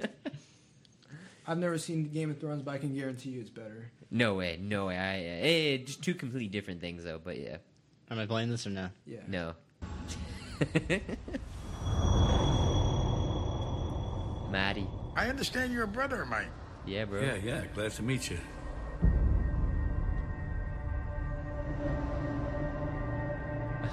I've 1.46 1.58
never 1.58 1.78
seen 1.78 2.08
Game 2.10 2.30
of 2.30 2.38
Thrones, 2.38 2.62
but 2.62 2.72
I 2.72 2.78
can 2.78 2.94
guarantee 2.94 3.30
you 3.30 3.40
it's 3.40 3.50
better. 3.50 3.90
No 4.10 4.34
way, 4.34 4.58
no 4.60 4.86
way. 4.86 4.96
I, 4.96 5.46
eh, 5.46 5.76
just 5.78 6.02
two 6.02 6.14
completely 6.14 6.48
different 6.48 6.80
things, 6.80 7.04
though. 7.04 7.20
But 7.22 7.38
yeah, 7.38 7.58
Am 8.10 8.18
I 8.18 8.26
playing 8.26 8.50
this 8.50 8.66
or 8.66 8.70
no? 8.70 8.90
Yeah. 9.06 9.20
no. 9.28 9.54
Maddie, 14.50 14.88
I 15.14 15.28
understand 15.28 15.72
you're 15.72 15.84
a 15.84 15.88
brother 15.88 16.22
of 16.22 16.28
mine. 16.28 16.48
yeah, 16.84 17.04
bro. 17.04 17.20
Yeah, 17.20 17.36
yeah. 17.36 17.64
Glad 17.74 17.92
to 17.92 18.02
meet 18.02 18.30
you. 18.30 18.38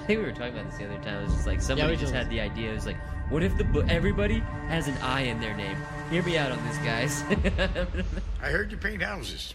Think 0.08 0.20
we 0.20 0.24
were 0.26 0.32
talking 0.32 0.54
about 0.58 0.70
this 0.70 0.78
the 0.78 0.86
other 0.86 1.02
time. 1.04 1.18
It 1.20 1.24
was 1.24 1.34
just 1.34 1.46
like 1.46 1.60
somebody 1.60 1.90
we 1.90 1.96
just 1.96 2.12
just- 2.12 2.14
had 2.14 2.30
the 2.30 2.40
idea. 2.40 2.70
It 2.70 2.74
was 2.74 2.86
like, 2.86 2.96
what 3.30 3.42
if 3.42 3.56
the 3.58 3.64
bo- 3.64 3.84
everybody 3.90 4.38
has 4.68 4.88
an 4.88 4.96
I 5.02 5.20
in 5.22 5.38
their 5.38 5.54
name? 5.54 5.76
Hear 6.10 6.22
me 6.22 6.38
out 6.38 6.50
on 6.50 6.58
this, 6.66 6.78
guys. 6.78 7.22
I 8.42 8.46
heard 8.48 8.70
you 8.72 8.78
paint 8.78 9.02
houses. 9.02 9.54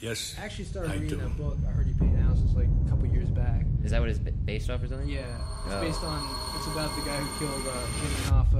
Yes. 0.00 0.34
I 0.38 0.44
actually 0.44 0.64
started 0.64 0.90
I 0.90 0.94
reading 0.94 1.10
do. 1.10 1.16
that 1.16 1.36
book. 1.38 1.56
I 1.66 1.70
heard 1.70 1.86
you 1.86 1.94
paint 1.94 2.18
houses 2.18 2.52
like 2.54 2.66
a 2.86 2.90
couple 2.90 3.06
years 3.06 3.28
back. 3.30 3.62
Is 3.84 3.92
that 3.92 4.00
what 4.00 4.10
it's 4.10 4.18
based 4.18 4.68
off 4.68 4.82
or 4.82 4.88
something? 4.88 5.08
Yeah, 5.08 5.20
it's 5.64 5.74
Oh. 5.74 5.80
based 5.80 6.02
on. 6.02 6.56
It's 6.56 6.66
about 6.66 6.94
the 6.96 7.02
guy 7.02 7.16
who 7.16 7.46
killed 7.46 7.62
uh, 7.68 7.86
Jimmy 8.00 8.14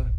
Hoffa, 0.05 0.11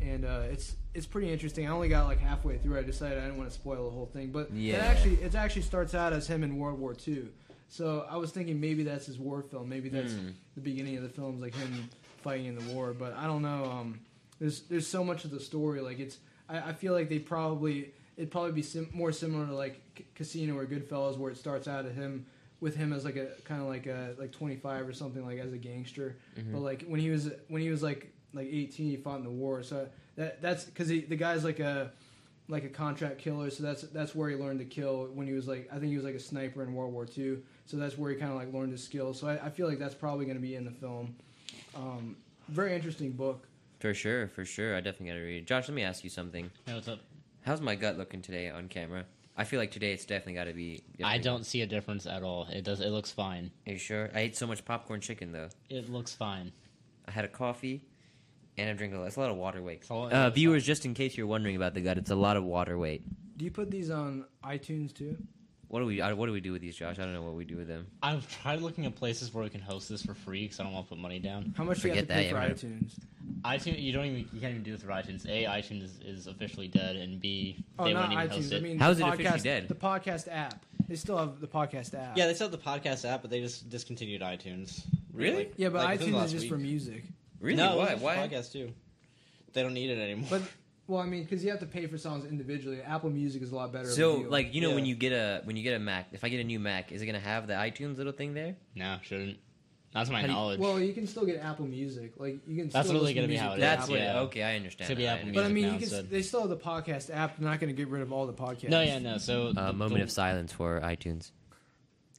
and 0.00 0.24
uh, 0.24 0.40
it's 0.50 0.74
it's 0.94 1.06
pretty 1.06 1.30
interesting. 1.32 1.66
I 1.68 1.70
only 1.70 1.88
got 1.88 2.06
like 2.06 2.18
halfway 2.18 2.58
through. 2.58 2.78
I 2.78 2.82
decided 2.82 3.18
I 3.18 3.22
didn't 3.22 3.38
want 3.38 3.48
to 3.48 3.54
spoil 3.54 3.84
the 3.84 3.90
whole 3.94 4.06
thing, 4.06 4.30
but 4.32 4.52
Yeah. 4.52 4.76
it 4.76 4.80
actually 4.82 5.14
it 5.22 5.34
actually 5.36 5.62
starts 5.62 5.94
out 5.94 6.12
as 6.12 6.26
him 6.26 6.42
in 6.42 6.58
World 6.58 6.78
War 6.80 6.94
II. 7.06 7.28
So 7.68 8.06
I 8.10 8.16
was 8.16 8.30
thinking 8.30 8.60
maybe 8.60 8.82
that's 8.82 9.06
his 9.06 9.18
war 9.18 9.42
film. 9.42 9.68
Maybe 9.68 9.88
that's 9.88 10.12
Hmm. 10.14 10.28
the 10.54 10.60
beginning 10.60 10.96
of 10.96 11.02
the 11.02 11.08
film's 11.08 11.40
like 11.40 11.54
him 11.54 11.88
fighting 12.22 12.46
in 12.46 12.54
the 12.58 12.72
war. 12.74 12.92
But 12.92 13.12
I 13.14 13.26
don't 13.26 13.42
know. 13.42 13.64
Um, 13.64 14.00
there's 14.38 14.62
there's 14.62 14.86
so 14.86 15.04
much 15.04 15.24
of 15.24 15.30
the 15.30 15.40
story. 15.40 15.80
Like 15.80 15.98
it's 15.98 16.18
I, 16.48 16.70
I 16.70 16.72
feel 16.72 16.92
like 16.94 17.08
they 17.08 17.18
probably 17.18 17.92
it'd 18.16 18.30
probably 18.30 18.52
be 18.52 18.62
sim- 18.62 18.88
more 18.92 19.12
similar 19.12 19.46
to 19.46 19.54
like 19.54 19.80
C- 19.96 20.06
Casino 20.14 20.56
or 20.56 20.64
Goodfellas, 20.66 21.18
where 21.18 21.30
it 21.30 21.36
starts 21.36 21.68
out 21.68 21.84
at 21.86 21.92
him 21.92 22.26
with 22.60 22.74
him 22.74 22.92
as 22.92 23.04
like 23.04 23.16
a 23.16 23.28
kind 23.44 23.60
of 23.60 23.68
like 23.68 23.86
a 23.86 24.14
like 24.18 24.32
25 24.32 24.88
or 24.88 24.92
something 24.92 25.24
like 25.24 25.38
as 25.38 25.52
a 25.52 25.58
gangster. 25.58 26.16
But 26.52 26.60
like 26.60 26.84
when 26.88 27.00
he 27.00 27.10
was 27.10 27.30
when 27.48 27.60
he 27.62 27.68
was 27.70 27.82
like 27.82 28.12
like 28.32 28.46
18, 28.50 28.86
he 28.90 28.96
fought 28.96 29.18
in 29.18 29.24
the 29.24 29.30
war. 29.30 29.62
So 29.62 29.88
that 30.16 30.40
that's 30.40 30.64
because 30.64 30.88
the 30.88 31.02
guy's 31.16 31.44
like 31.44 31.60
a 31.60 31.92
like 32.48 32.64
a 32.64 32.68
contract 32.70 33.18
killer. 33.18 33.50
So 33.50 33.62
that's 33.62 33.82
that's 33.82 34.14
where 34.14 34.30
he 34.30 34.36
learned 34.36 34.60
to 34.60 34.64
kill 34.64 35.08
when 35.12 35.26
he 35.26 35.34
was 35.34 35.46
like 35.46 35.68
I 35.70 35.74
think 35.78 35.90
he 35.90 35.96
was 35.96 36.04
like 36.04 36.14
a 36.14 36.20
sniper 36.20 36.62
in 36.62 36.72
World 36.74 36.92
War 36.94 37.06
II. 37.16 37.38
So 37.68 37.76
that's 37.76 37.98
where 37.98 38.10
he 38.10 38.16
kind 38.16 38.32
of 38.32 38.38
like 38.38 38.52
learned 38.52 38.72
his 38.72 38.82
skills. 38.82 39.20
So 39.20 39.28
I, 39.28 39.46
I 39.46 39.50
feel 39.50 39.68
like 39.68 39.78
that's 39.78 39.94
probably 39.94 40.24
going 40.24 40.38
to 40.38 40.42
be 40.42 40.54
in 40.54 40.64
the 40.64 40.70
film. 40.70 41.14
Um, 41.76 42.16
very 42.48 42.74
interesting 42.74 43.12
book. 43.12 43.46
For 43.78 43.92
sure, 43.92 44.26
for 44.28 44.44
sure. 44.44 44.74
I 44.74 44.80
definitely 44.80 45.08
gotta 45.08 45.20
read. 45.20 45.42
It. 45.42 45.46
Josh, 45.46 45.68
let 45.68 45.74
me 45.74 45.82
ask 45.82 46.02
you 46.02 46.10
something. 46.10 46.50
Hey, 46.66 46.74
what's 46.74 46.88
up? 46.88 47.00
How's 47.42 47.60
my 47.60 47.74
gut 47.74 47.98
looking 47.98 48.22
today 48.22 48.48
on 48.50 48.68
camera? 48.68 49.04
I 49.36 49.44
feel 49.44 49.60
like 49.60 49.70
today 49.70 49.92
it's 49.92 50.04
definitely 50.04 50.32
got 50.34 50.44
to 50.44 50.52
be. 50.52 50.82
I 51.04 51.18
don't 51.18 51.46
see 51.46 51.62
a 51.62 51.66
difference 51.66 52.06
at 52.06 52.22
all. 52.24 52.48
It 52.50 52.64
does. 52.64 52.80
It 52.80 52.88
looks 52.88 53.12
fine. 53.12 53.52
Are 53.66 53.72
you 53.72 53.78
sure? 53.78 54.10
I 54.14 54.20
ate 54.20 54.36
so 54.36 54.46
much 54.46 54.64
popcorn 54.64 55.00
chicken 55.00 55.30
though. 55.30 55.48
It 55.68 55.88
looks 55.90 56.12
fine. 56.14 56.50
I 57.06 57.12
had 57.12 57.24
a 57.24 57.28
coffee, 57.28 57.84
and 58.56 58.68
I 58.68 58.72
drink 58.72 58.94
a 58.94 58.98
lot. 58.98 59.06
It's 59.06 59.16
a 59.16 59.20
lot 59.20 59.30
of 59.30 59.36
water 59.36 59.62
weight. 59.62 59.84
So, 59.84 60.04
Uh, 60.04 60.08
uh, 60.08 60.30
viewers, 60.30 60.64
just 60.64 60.84
in 60.86 60.94
case 60.94 61.16
you're 61.16 61.28
wondering 61.28 61.54
about 61.54 61.74
the 61.74 61.80
gut, 61.82 61.98
it's 61.98 62.10
a 62.10 62.16
lot 62.16 62.36
of 62.36 62.44
water 62.44 62.76
weight. 62.78 63.02
Do 63.36 63.44
you 63.44 63.52
put 63.52 63.70
these 63.70 63.90
on 63.90 64.24
iTunes 64.42 64.92
too? 64.92 65.16
What 65.68 65.80
do 65.80 65.86
we? 65.86 66.00
uh, 66.00 66.14
What 66.14 66.26
do 66.26 66.32
we 66.32 66.40
do 66.40 66.52
with 66.52 66.62
these, 66.62 66.76
Josh? 66.76 66.98
I 66.98 67.02
don't 67.02 67.12
know 67.12 67.22
what 67.22 67.34
we 67.34 67.44
do 67.44 67.56
with 67.56 67.68
them. 67.68 67.86
I've 68.02 68.26
tried 68.42 68.62
looking 68.62 68.86
at 68.86 68.94
places 68.96 69.32
where 69.34 69.44
we 69.44 69.50
can 69.50 69.60
host 69.60 69.88
this 69.88 70.02
for 70.02 70.14
free 70.14 70.44
because 70.44 70.60
I 70.60 70.64
don't 70.64 70.72
want 70.72 70.86
to 70.86 70.90
put 70.94 70.98
money 70.98 71.18
down. 71.18 71.52
How 71.56 71.64
much 71.64 71.82
do 71.82 71.88
you 71.88 71.94
have 71.94 72.08
to 72.08 72.12
pay 72.14 72.32
that, 72.32 72.58
for 72.58 72.66
yeah, 72.66 72.72
iTunes? 72.72 72.92
iTunes, 73.42 73.82
you 73.82 73.92
don't 73.92 74.06
even 74.06 74.18
you 74.32 74.40
can't 74.40 74.52
even 74.52 74.62
do 74.62 74.74
it 74.74 74.80
through 74.80 74.94
iTunes. 74.94 75.26
A, 75.26 75.44
iTunes 75.44 75.82
is, 75.84 75.98
is 76.04 76.26
officially 76.26 76.68
dead, 76.68 76.96
and 76.96 77.20
B, 77.20 77.62
Oh, 77.78 77.84
they 77.84 77.92
not 77.92 78.08
wouldn't 78.08 78.18
even 78.24 78.30
host 78.30 78.50
iTunes. 78.50 78.52
it. 78.52 78.56
I 78.56 78.60
mean, 78.60 78.78
How's 78.78 78.96
the 78.98 79.04
it 79.06 79.10
podcast, 79.10 79.12
officially 79.20 79.40
dead? 79.40 79.68
The 79.68 79.74
podcast 79.74 80.28
app. 80.32 80.64
They 80.88 80.96
still 80.96 81.18
have 81.18 81.38
the 81.40 81.46
podcast 81.46 81.92
app. 81.94 82.16
yeah, 82.16 82.26
they 82.26 82.32
still 82.34 82.48
have 82.48 82.52
the 82.52 82.64
podcast 82.70 83.04
app, 83.06 83.20
but 83.20 83.30
they 83.30 83.40
just 83.40 83.68
discontinued 83.68 84.22
iTunes. 84.22 84.82
Really? 85.12 85.36
Like- 85.36 85.54
yeah, 85.58 85.68
but 85.68 85.84
like 85.84 86.00
iTunes 86.00 86.24
is 86.24 86.32
just 86.32 86.42
week. 86.44 86.50
for 86.52 86.56
music. 86.58 87.04
Really? 87.40 87.56
No, 87.58 87.76
Why? 87.76 87.86
it's 87.88 88.00
Why? 88.00 88.16
podcast 88.16 88.52
too. 88.52 88.72
They 89.52 89.62
don't 89.62 89.74
need 89.74 89.90
it 89.90 89.98
anymore. 90.00 90.28
But 90.30 90.42
well, 90.88 91.00
I 91.00 91.06
mean, 91.06 91.22
because 91.22 91.44
you 91.44 91.50
have 91.50 91.60
to 91.60 91.66
pay 91.66 91.86
for 91.86 91.96
songs 91.98 92.24
individually. 92.24 92.80
Apple 92.82 93.10
Music 93.10 93.42
is 93.42 93.52
a 93.52 93.54
lot 93.56 93.72
better. 93.72 93.88
So, 93.88 94.16
like, 94.28 94.52
you 94.54 94.60
know, 94.60 94.74
when 94.74 94.84
you 94.86 94.94
get 94.96 95.12
a 95.12 95.42
when 95.44 95.54
you 95.56 95.62
get 95.62 95.74
a 95.74 95.78
Mac, 95.78 96.08
if 96.12 96.24
I 96.24 96.28
get 96.28 96.40
a 96.40 96.44
new 96.44 96.58
Mac, 96.58 96.90
is 96.90 97.00
it 97.02 97.06
gonna 97.06 97.20
have 97.20 97.46
the 97.46 97.52
iTunes 97.54 97.96
little 97.98 98.12
thing 98.12 98.34
there? 98.34 98.56
no, 98.74 98.98
shouldn't. 99.02 99.38
That's 99.94 100.10
my 100.10 100.20
How 100.20 100.26
do 100.26 100.32
you- 100.32 100.36
knowledge. 100.38 100.60
well, 100.60 100.78
you 100.78 100.92
can 100.92 101.06
still 101.06 101.24
get 101.24 101.40
Apple 101.42 101.66
Music. 101.66 102.12
Like 102.18 102.40
you 102.46 102.56
can. 102.56 102.68
That's 102.68 102.88
still 102.88 103.00
really 103.00 103.14
listen 103.14 103.16
gonna 103.16 103.26
be 103.28 103.32
music 103.34 103.48
how 103.48 103.54
it 103.54 103.60
That's 103.60 103.82
Apple. 103.84 103.94
what. 103.94 104.00
yeah. 104.02 104.20
Okay, 104.20 104.42
I 104.42 104.56
understand. 104.56 104.88
Should 104.88 104.98
be 104.98 105.04
that, 105.04 105.16
I 105.16 105.20
Apple 105.20 105.32
But 105.34 105.44
I 105.44 105.48
mean, 105.48 105.62
now 105.66 105.68
you 105.72 105.74
can. 105.78 105.82
instead. 105.84 106.10
They 106.10 106.22
still 106.22 106.40
have 106.40 106.50
the 106.50 106.56
podcast 106.58 107.14
app. 107.14 107.38
They're 107.38 107.48
not 107.48 107.58
going 107.60 107.74
to 107.74 107.76
get 107.76 107.88
rid 107.88 108.02
of 108.02 108.12
all 108.12 108.26
the 108.26 108.34
podcasts. 108.34 108.68
no, 108.68 108.82
yeah, 108.82 108.98
no. 108.98 109.16
So 109.18 109.48
Uh, 109.48 109.52
the- 109.68 109.72
moment 109.72 109.96
the- 109.98 110.02
of 110.02 110.10
silence 110.10 110.52
for 110.52 110.80
iTunes. 110.82 111.30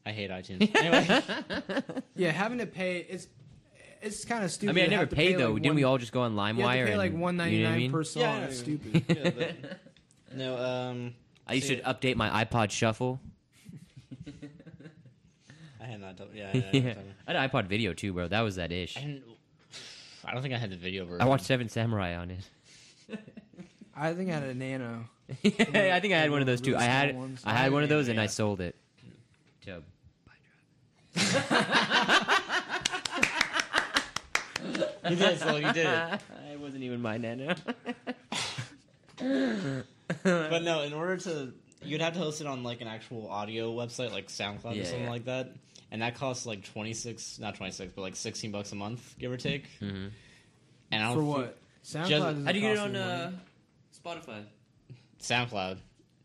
I 0.05 0.11
hate 0.13 0.31
iTunes. 0.31 0.75
anyway, 0.75 1.83
Yeah, 2.15 2.31
having 2.31 2.57
to 2.59 2.65
pay 2.65 2.99
it's 3.07 3.27
it's 4.01 4.26
kind 4.26 4.43
of 4.43 4.51
stupid. 4.51 4.71
I 4.71 4.73
mean, 4.73 4.85
I 4.85 4.88
never 4.88 5.05
paid 5.07 5.15
pay, 5.15 5.34
though. 5.35 5.51
like, 5.53 5.63
Didn't 5.63 5.76
we 5.76 5.84
all 5.84 5.97
just 5.97 6.11
go 6.11 6.21
on 6.21 6.34
You 6.34 6.39
have 6.39 6.55
LimeWire? 6.55 6.85
to 6.85 6.91
pay 6.91 6.97
like 6.97 7.11
and- 7.11 7.21
one 7.21 7.38
ninety 7.38 7.57
you 7.57 7.63
know 7.63 7.69
what 7.69 7.73
I 7.73 7.76
nine 7.76 7.81
mean? 7.84 7.91
per 7.91 8.03
song. 8.03 8.21
Yeah, 8.23 8.34
I 8.34 8.39
That's 8.41 8.57
know. 8.57 8.63
stupid. 8.63 9.05
yeah, 9.07 9.30
but, 9.38 10.35
no. 10.35 10.57
Um, 10.57 11.13
I 11.47 11.59
should 11.59 11.84
update 11.84 12.15
my 12.15 12.45
iPod 12.45 12.71
Shuffle. 12.71 13.19
I 15.81 15.85
had 15.85 16.01
not. 16.01 16.15
Done, 16.17 16.27
yeah, 16.34 16.49
I, 16.53 16.57
had 16.57 16.73
yeah. 16.73 16.81
not 16.81 16.95
done- 16.95 17.13
I 17.27 17.34
had 17.41 17.51
iPod 17.51 17.67
Video 17.67 17.93
too, 17.93 18.13
bro. 18.13 18.27
That 18.27 18.41
was 18.41 18.55
that 18.57 18.71
ish. 18.71 18.97
I 18.97 19.01
didn't. 19.01 19.23
I 20.26 20.34
don't 20.34 20.41
think 20.43 20.53
I 20.53 20.57
had 20.57 20.69
the 20.69 20.76
video 20.76 21.05
version. 21.05 21.21
I 21.21 21.26
watched 21.26 21.45
Seven 21.45 21.69
Samurai 21.69 22.15
on 22.15 22.30
it. 22.31 23.19
I 23.95 24.13
think 24.13 24.30
I 24.30 24.34
had 24.34 24.43
a 24.43 24.53
Nano. 24.53 25.05
Yeah, 25.41 25.95
I 25.95 25.99
think 25.99 26.13
I 26.13 26.17
had 26.17 26.30
one 26.31 26.41
of 26.41 26.47
those 26.47 26.61
too. 26.61 26.76
I 26.77 26.84
had 26.84 27.09
small 27.11 27.21
ones. 27.21 27.41
I 27.45 27.53
had 27.53 27.71
one 27.71 27.84
of 27.84 27.89
those 27.89 28.07
and 28.09 28.19
I 28.19 28.23
Yeah. 28.23 28.27
sold 28.30 28.61
it. 28.61 28.76
To 29.65 29.81
You 35.10 35.15
did, 35.15 35.40
so 35.40 35.56
you 35.56 35.72
did. 35.73 35.86
it 36.52 36.60
wasn't 36.60 36.84
even 36.84 37.02
my 37.02 37.18
nano. 37.18 37.56
But 40.23 40.64
no, 40.64 40.81
in 40.81 40.94
order 40.94 41.18
to, 41.18 41.53
you'd 41.84 42.02
have 42.02 42.14
to 42.14 42.19
host 42.19 42.41
it 42.41 42.48
on 42.48 42.64
like 42.64 42.81
an 42.81 42.88
actual 42.88 43.30
audio 43.30 43.72
website, 43.73 44.11
like 44.11 44.27
SoundCloud 44.27 44.76
Yeah, 44.76 44.81
or 44.81 44.86
something 44.86 45.03
yeah. 45.03 45.10
like 45.10 45.26
that, 45.26 45.52
and 45.91 46.02
that 46.02 46.15
costs 46.15 46.45
like 46.45 46.64
twenty 46.64 46.94
six, 46.94 47.38
not 47.40 47.56
twenty 47.56 47.72
six, 47.72 47.94
but 47.95 48.02
like 48.02 48.15
sixteen 48.15 48.52
bucks 48.52 48.72
a 48.72 48.76
month, 48.76 49.15
give 49.19 49.31
or 49.31 49.38
take. 49.38 49.68
hmm 49.80 50.07
And 50.91 51.03
I 51.03 51.14
don't 51.14 51.15
For 51.15 51.22
think- 51.22 51.36
what? 51.38 51.57
SoundCloud. 51.84 52.07
Just- 52.10 52.23
doesn't 52.23 52.45
How 52.45 52.52
do 52.52 52.57
you 52.60 52.61
get 52.61 52.72
it 52.72 52.76
cost 52.77 52.90
on 52.90 52.95
any 52.95 53.06
money. 53.06 53.36
uh, 53.36 54.10
Spotify? 54.10 54.44
SoundCloud. 55.22 55.77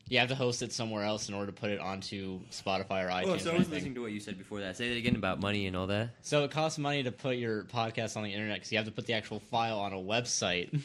You 0.08 0.18
have 0.18 0.28
to 0.28 0.34
host 0.34 0.60
it 0.62 0.70
somewhere 0.72 1.02
else 1.02 1.28
in 1.30 1.34
order 1.34 1.46
to 1.50 1.58
put 1.58 1.70
it 1.70 1.80
onto 1.80 2.40
Spotify 2.50 3.06
or 3.06 3.08
iTunes. 3.08 3.26
Oh, 3.26 3.36
so 3.38 3.52
I 3.54 3.58
was 3.58 3.70
listening 3.70 3.94
to 3.94 4.02
what 4.02 4.12
you 4.12 4.20
said 4.20 4.36
before 4.36 4.60
that. 4.60 4.76
Say 4.76 4.90
that 4.90 4.96
again 4.98 5.16
about 5.16 5.40
money 5.40 5.66
and 5.66 5.74
all 5.74 5.86
that. 5.86 6.10
So 6.20 6.44
it 6.44 6.50
costs 6.50 6.78
money 6.78 7.02
to 7.04 7.10
put 7.12 7.36
your 7.38 7.64
podcast 7.64 8.16
on 8.18 8.22
the 8.22 8.30
internet 8.32 8.56
because 8.56 8.70
you 8.70 8.76
have 8.78 8.86
to 8.86 8.92
put 8.92 9.06
the 9.06 9.14
actual 9.14 9.40
file 9.40 9.78
on 9.78 9.92
a 9.94 9.96
website. 9.96 10.78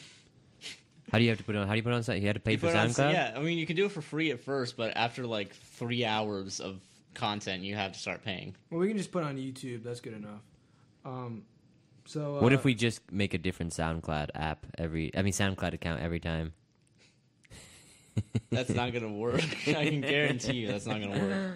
How 1.12 1.18
do 1.18 1.24
you 1.24 1.30
have 1.30 1.38
to 1.38 1.44
put 1.44 1.54
it 1.54 1.58
on? 1.58 1.66
How 1.66 1.74
do 1.74 1.76
you 1.76 1.82
put 1.82 1.92
it 1.92 1.96
on? 1.96 2.02
site? 2.02 2.20
You 2.22 2.28
had 2.28 2.36
to 2.36 2.40
pay 2.40 2.52
You 2.52 2.58
for 2.58 2.66
put 2.68 2.74
it 2.76 2.78
on- 2.78 2.88
SoundCloud. 2.88 3.12
yeah, 3.12 3.34
I 3.36 3.40
mean 3.40 3.58
you 3.58 3.66
can 3.66 3.76
do 3.76 3.84
it 3.86 3.92
for 3.92 4.00
free 4.00 4.30
at 4.30 4.40
first, 4.40 4.76
but 4.76 4.96
after 4.96 5.26
like 5.26 5.54
three 5.54 6.04
hours 6.04 6.60
of 6.60 6.80
content, 7.14 7.62
you 7.62 7.74
have 7.74 7.92
to 7.92 7.98
start 7.98 8.24
paying. 8.24 8.54
Well, 8.70 8.80
we 8.80 8.88
can 8.88 8.96
just 8.96 9.10
put 9.12 9.22
it 9.22 9.26
on 9.26 9.36
YouTube. 9.36 9.82
That's 9.82 10.00
good 10.00 10.14
enough. 10.14 10.40
Um, 11.04 11.42
so 12.06 12.38
uh, 12.38 12.40
What 12.40 12.52
if 12.52 12.64
we 12.64 12.74
just 12.74 13.10
make 13.12 13.34
a 13.34 13.38
different 13.38 13.72
SoundCloud 13.72 14.30
app 14.34 14.64
every? 14.78 15.10
I 15.16 15.22
mean, 15.22 15.32
SoundCloud 15.32 15.74
account 15.74 16.00
every 16.00 16.20
time. 16.20 16.52
That's 18.50 18.70
not 18.70 18.92
gonna 18.92 19.12
work. 19.12 19.42
I 19.68 19.88
can 19.88 20.00
guarantee 20.00 20.54
you 20.58 20.68
that's 20.68 20.86
not 20.86 21.00
gonna 21.00 21.18
work. 21.18 21.54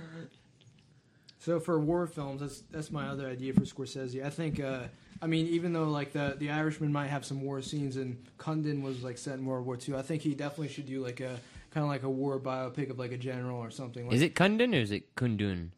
So 1.39 1.61
for 1.61 1.79
war 1.79 2.07
films, 2.07 2.41
that's 2.41 2.61
that's 2.71 2.91
my 2.91 3.09
other 3.09 3.27
idea 3.29 3.53
for 3.53 3.61
Scorsese. 3.63 4.25
I 4.25 4.31
think, 4.31 4.61
uh, 4.61 4.85
I 5.21 5.27
mean, 5.27 5.47
even 5.49 5.73
though 5.73 5.85
like 5.91 6.13
the 6.13 6.37
the 6.39 6.51
Irishman 6.51 6.91
might 6.93 7.09
have 7.09 7.25
some 7.25 7.43
war 7.43 7.61
scenes 7.61 7.97
and 7.97 8.17
Kundun 8.39 8.83
was 8.83 9.03
like 9.03 9.19
set 9.19 9.39
in 9.39 9.45
World 9.45 9.67
War 9.67 9.77
II, 9.87 9.97
I 9.97 10.03
think 10.03 10.23
he 10.23 10.35
definitely 10.35 10.69
should 10.69 10.87
do 10.87 11.03
like 11.05 11.21
a 11.21 11.39
kind 11.71 11.85
of 11.85 11.89
like 11.89 12.03
a 12.05 12.09
war 12.09 12.39
biopic 12.41 12.89
of 12.91 12.99
like 12.99 13.13
a 13.13 13.19
general 13.19 13.59
or 13.59 13.71
something. 13.71 14.07
Like, 14.07 14.15
Is 14.17 14.23
it 14.23 14.35
Kundun 14.35 14.73
or 14.73 14.79
is 14.81 14.91
it 14.93 15.15
Kundun? 15.17 15.71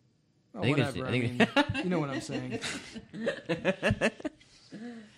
Oh, 0.55 0.61
I 0.61 0.63
think 0.63 0.79
whatever. 0.79 1.05
I 1.05 1.09
I 1.09 1.11
think- 1.11 1.39
mean, 1.39 1.49
you 1.85 1.91
know 1.91 1.99
what 1.99 2.11
I'm 2.11 2.21
saying. 2.21 2.61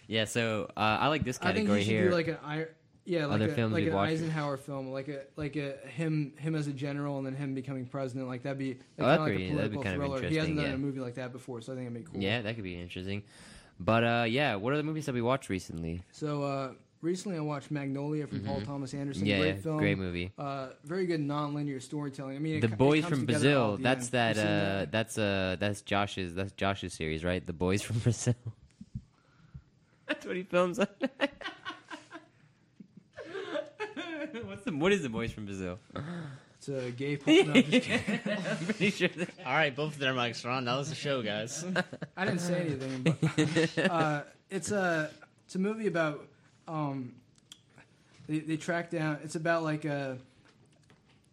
Yeah. 0.06 0.24
So 0.24 0.70
uh, 0.76 0.80
I 1.00 1.08
like 1.08 1.24
this 1.24 1.38
I 1.42 1.52
think 1.52 1.68
category 1.68 1.80
he 1.80 1.84
should 1.84 1.92
here. 1.92 2.08
do 2.08 2.14
like 2.14 2.28
an 2.28 2.38
I. 2.44 2.66
Yeah, 3.08 3.24
like 3.24 3.36
Other 3.36 3.50
a, 3.50 3.54
films 3.54 3.72
like 3.72 3.80
we've 3.84 3.88
an 3.88 3.94
watched. 3.96 4.12
Eisenhower 4.12 4.56
film, 4.58 4.88
like 4.92 5.08
a 5.08 5.22
like 5.36 5.56
a 5.56 5.76
him 5.88 6.34
him 6.38 6.54
as 6.54 6.66
a 6.66 6.72
general 6.72 7.16
and 7.16 7.26
then 7.26 7.34
him 7.34 7.54
becoming 7.54 7.86
president. 7.86 8.28
Like 8.28 8.42
that'd 8.42 8.58
be 8.58 8.74
like, 8.74 8.78
Oh, 8.98 9.02
kinda 9.04 9.08
that'd 9.08 9.20
like 9.20 9.36
be- 9.38 9.48
a 9.48 9.54
that'd 9.56 9.70
be 9.70 9.76
political 9.78 9.82
kind 9.82 9.94
of 9.96 10.02
thriller. 10.20 10.28
He 10.28 10.36
hasn't 10.36 10.56
done 10.56 10.66
yeah. 10.66 10.72
a 10.72 10.78
movie 10.78 11.00
like 11.00 11.14
that 11.14 11.32
before, 11.32 11.60
so 11.62 11.72
I 11.72 11.76
think 11.76 11.90
it'd 11.90 12.04
be 12.04 12.10
cool. 12.12 12.20
yeah, 12.22 12.42
that 12.42 12.54
could 12.54 12.64
be 12.64 12.78
interesting. 12.78 13.22
But 13.80 14.04
uh, 14.04 14.24
yeah, 14.28 14.56
what 14.56 14.72
are 14.72 14.76
the 14.76 14.82
movies 14.82 15.06
that 15.06 15.14
we 15.14 15.22
watched 15.22 15.48
recently? 15.48 16.02
So 16.12 16.42
uh, 16.42 16.72
recently, 17.00 17.38
I 17.38 17.40
watched 17.40 17.70
Magnolia 17.70 18.26
from 18.26 18.40
Paul 18.40 18.60
Thomas 18.60 18.92
Anderson. 18.92 19.22
Mm-hmm. 19.22 19.30
Yeah, 19.30 19.38
great 19.38 19.62
film, 19.62 19.78
great 19.78 19.96
movie. 19.98 20.32
Uh, 20.36 20.68
very 20.84 21.06
good 21.06 21.20
non-linear 21.20 21.80
storytelling. 21.80 22.36
I 22.36 22.40
mean, 22.40 22.60
The 22.60 22.66
it 22.66 22.76
Boys 22.76 23.04
comes 23.04 23.14
from 23.16 23.24
Brazil. 23.24 23.78
That's 23.80 24.06
end. 24.06 24.12
that. 24.12 24.36
You 24.36 24.42
seen 24.42 24.50
Uh, 24.50 24.86
that's 24.90 25.16
uh, 25.16 25.56
that's 25.58 25.80
Josh's. 25.80 26.34
That's 26.34 26.52
Josh's 26.52 26.92
series, 26.92 27.24
right? 27.24 27.46
The 27.46 27.52
Boys 27.54 27.80
from 27.80 27.98
Brazil. 28.00 28.34
that's 30.06 30.26
what 30.26 30.36
he 30.36 30.42
films. 30.42 30.78
on. 34.34 34.46
What's 34.48 34.64
the, 34.64 34.72
what 34.76 34.92
is 34.92 35.02
the 35.02 35.08
Boys 35.08 35.32
from 35.32 35.44
Brazil? 35.46 35.78
It's 36.58 36.68
a 36.68 36.90
gay. 36.90 37.16
porn- 37.18 37.46
no, 37.48 37.52
I'm 37.54 37.62
just 37.64 37.86
kidding. 37.88 38.20
I'm 38.26 38.56
pretty 38.66 38.90
sure. 38.90 39.08
That, 39.08 39.28
All 39.46 39.52
right, 39.54 39.74
both 39.74 39.94
of 39.94 39.98
their 39.98 40.12
mics 40.14 40.44
are 40.44 40.50
on. 40.50 40.64
That 40.64 40.76
was 40.76 40.88
the 40.88 40.94
show, 40.94 41.22
guys. 41.22 41.64
I 42.16 42.24
didn't 42.24 42.40
say 42.40 42.60
anything, 42.62 43.02
but 43.76 43.90
uh, 43.90 44.22
it's 44.50 44.70
a 44.72 45.10
it's 45.46 45.54
a 45.54 45.58
movie 45.58 45.86
about 45.86 46.26
um, 46.66 47.14
they 48.28 48.40
they 48.40 48.56
track 48.56 48.90
down. 48.90 49.18
It's 49.22 49.36
about 49.36 49.62
like 49.62 49.84
a 49.84 50.18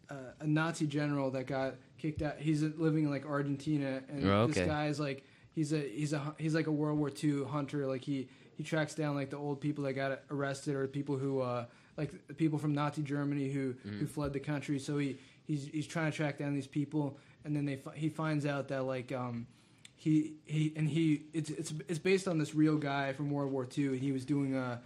a, 0.10 0.16
a 0.42 0.48
Nazi 0.48 0.86
general 0.88 1.32
that 1.32 1.48
got 1.48 1.76
kicked 1.98 2.22
out. 2.22 2.36
He's 2.38 2.62
living 2.62 3.06
in 3.06 3.10
like 3.10 3.26
Argentina, 3.26 4.02
and 4.10 4.26
Oh, 4.30 4.48
this 4.48 4.58
okay. 4.58 4.88
is 4.88 5.00
like 5.00 5.24
he's 5.54 5.74
a 5.74 5.80
he's 5.80 6.14
a 6.14 6.20
hu- 6.20 6.36
he's 6.38 6.54
like 6.54 6.68
a 6.68 6.72
World 6.72 7.00
War 7.00 7.12
II 7.24 7.46
hunter. 7.46 7.88
Like 7.88 8.04
he 8.04 8.28
he 8.56 8.64
tracks 8.64 8.94
down 8.94 9.16
like 9.16 9.32
the 9.32 9.38
old 9.38 9.60
people 9.60 9.84
that 9.86 9.94
got 9.94 10.20
arrested 10.30 10.76
or 10.76 10.88
people 10.88 11.18
who 11.18 11.42
uh 11.42 11.66
like 11.98 12.28
the 12.28 12.34
people 12.34 12.60
from 12.60 12.74
Nazi 12.74 13.02
Germany 13.02 13.50
who 13.52 13.74
Mm-hmm. 13.74 14.00
who 14.00 14.08
fled 14.08 14.34
the 14.34 14.40
country. 14.40 14.80
So 14.80 14.98
he 14.98 15.18
he's 15.46 15.66
he's 15.68 15.88
trying 15.88 16.12
to 16.12 16.16
track 16.18 16.38
down 16.40 16.54
these 16.54 16.68
people, 16.68 17.18
and 17.44 17.56
then 17.56 17.66
they 17.66 17.80
he 17.96 18.10
finds 18.10 18.46
out 18.46 18.68
that 18.70 18.84
like 18.86 19.12
um 19.12 19.48
he 19.96 20.34
he 20.46 20.74
and 20.76 20.88
he 20.90 21.24
it's 21.34 21.50
it's 21.50 21.74
it's 21.88 22.00
based 22.00 22.28
on 22.28 22.38
this 22.38 22.54
real 22.56 22.78
guy 22.78 23.14
from 23.14 23.30
World 23.32 23.52
War 23.52 23.68
II, 23.78 23.88
and 23.88 24.00
he 24.00 24.12
was 24.12 24.26
doing 24.26 24.56
a. 24.56 24.82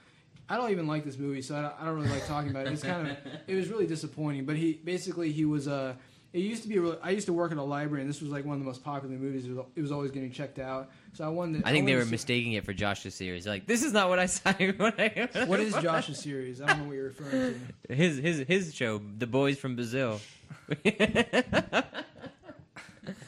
I 0.51 0.57
don't 0.57 0.71
even 0.71 0.87
like 0.87 1.03
this 1.05 1.19
movie, 1.19 1.43
so 1.43 1.55
I 1.55 1.61
don't, 1.61 1.73
I 1.79 1.85
don't 1.85 1.95
really 1.95 2.09
like 2.09 2.25
talking 2.25 2.49
about 2.49 2.65
it. 2.65 2.73
It's 2.73 2.81
kind 2.81 3.07
of 3.07 3.17
it 3.45 3.53
was 3.55 3.69
really 3.69 3.85
disappointing. 3.85 4.45
But 4.45 4.55
he 4.55 4.73
basically 4.73 5.31
he 5.31 5.45
was 5.45 5.67
Uh, 5.67 5.93
it 6.33 6.39
used 6.39 6.61
to 6.63 6.69
be. 6.69 6.77
A 6.77 6.81
real, 6.81 6.99
I 7.01 7.09
used 7.11 7.25
to 7.27 7.33
work 7.33 7.51
at 7.51 7.57
a 7.57 7.63
library, 7.63 8.01
and 8.01 8.09
this 8.09 8.21
was 8.21 8.29
like 8.31 8.45
one 8.45 8.53
of 8.53 8.59
the 8.59 8.65
most 8.65 8.83
popular 8.83 9.15
movies. 9.15 9.45
It 9.45 9.51
was, 9.55 9.65
it 9.75 9.81
was 9.81 9.91
always 9.91 10.11
getting 10.11 10.31
checked 10.31 10.59
out. 10.59 10.89
So 11.13 11.23
I 11.25 11.29
wanted. 11.29 11.63
I 11.65 11.71
think 11.71 11.85
they 11.85 11.95
were 11.95 12.05
see- 12.05 12.11
mistaking 12.11 12.53
it 12.53 12.65
for 12.65 12.73
Josh's 12.73 13.15
series. 13.15 13.47
Like, 13.47 13.65
this 13.65 13.83
is 13.83 13.93
not 13.93 14.09
what 14.09 14.19
I 14.19 14.25
signed. 14.27 14.75
What, 14.79 14.99
I, 14.99 15.29
What 15.47 15.59
is 15.59 15.73
Josh's 15.75 16.19
series? 16.19 16.61
I 16.61 16.67
don't 16.67 16.79
know 16.79 16.83
what 16.85 16.93
you're 16.95 17.07
referring 17.07 17.59
to. 17.87 17.95
his 17.95 18.17
his 18.17 18.39
his 18.47 18.73
show? 18.75 19.01
The 19.17 19.27
Boys 19.27 19.57
from 19.57 19.75
Brazil. 19.75 20.19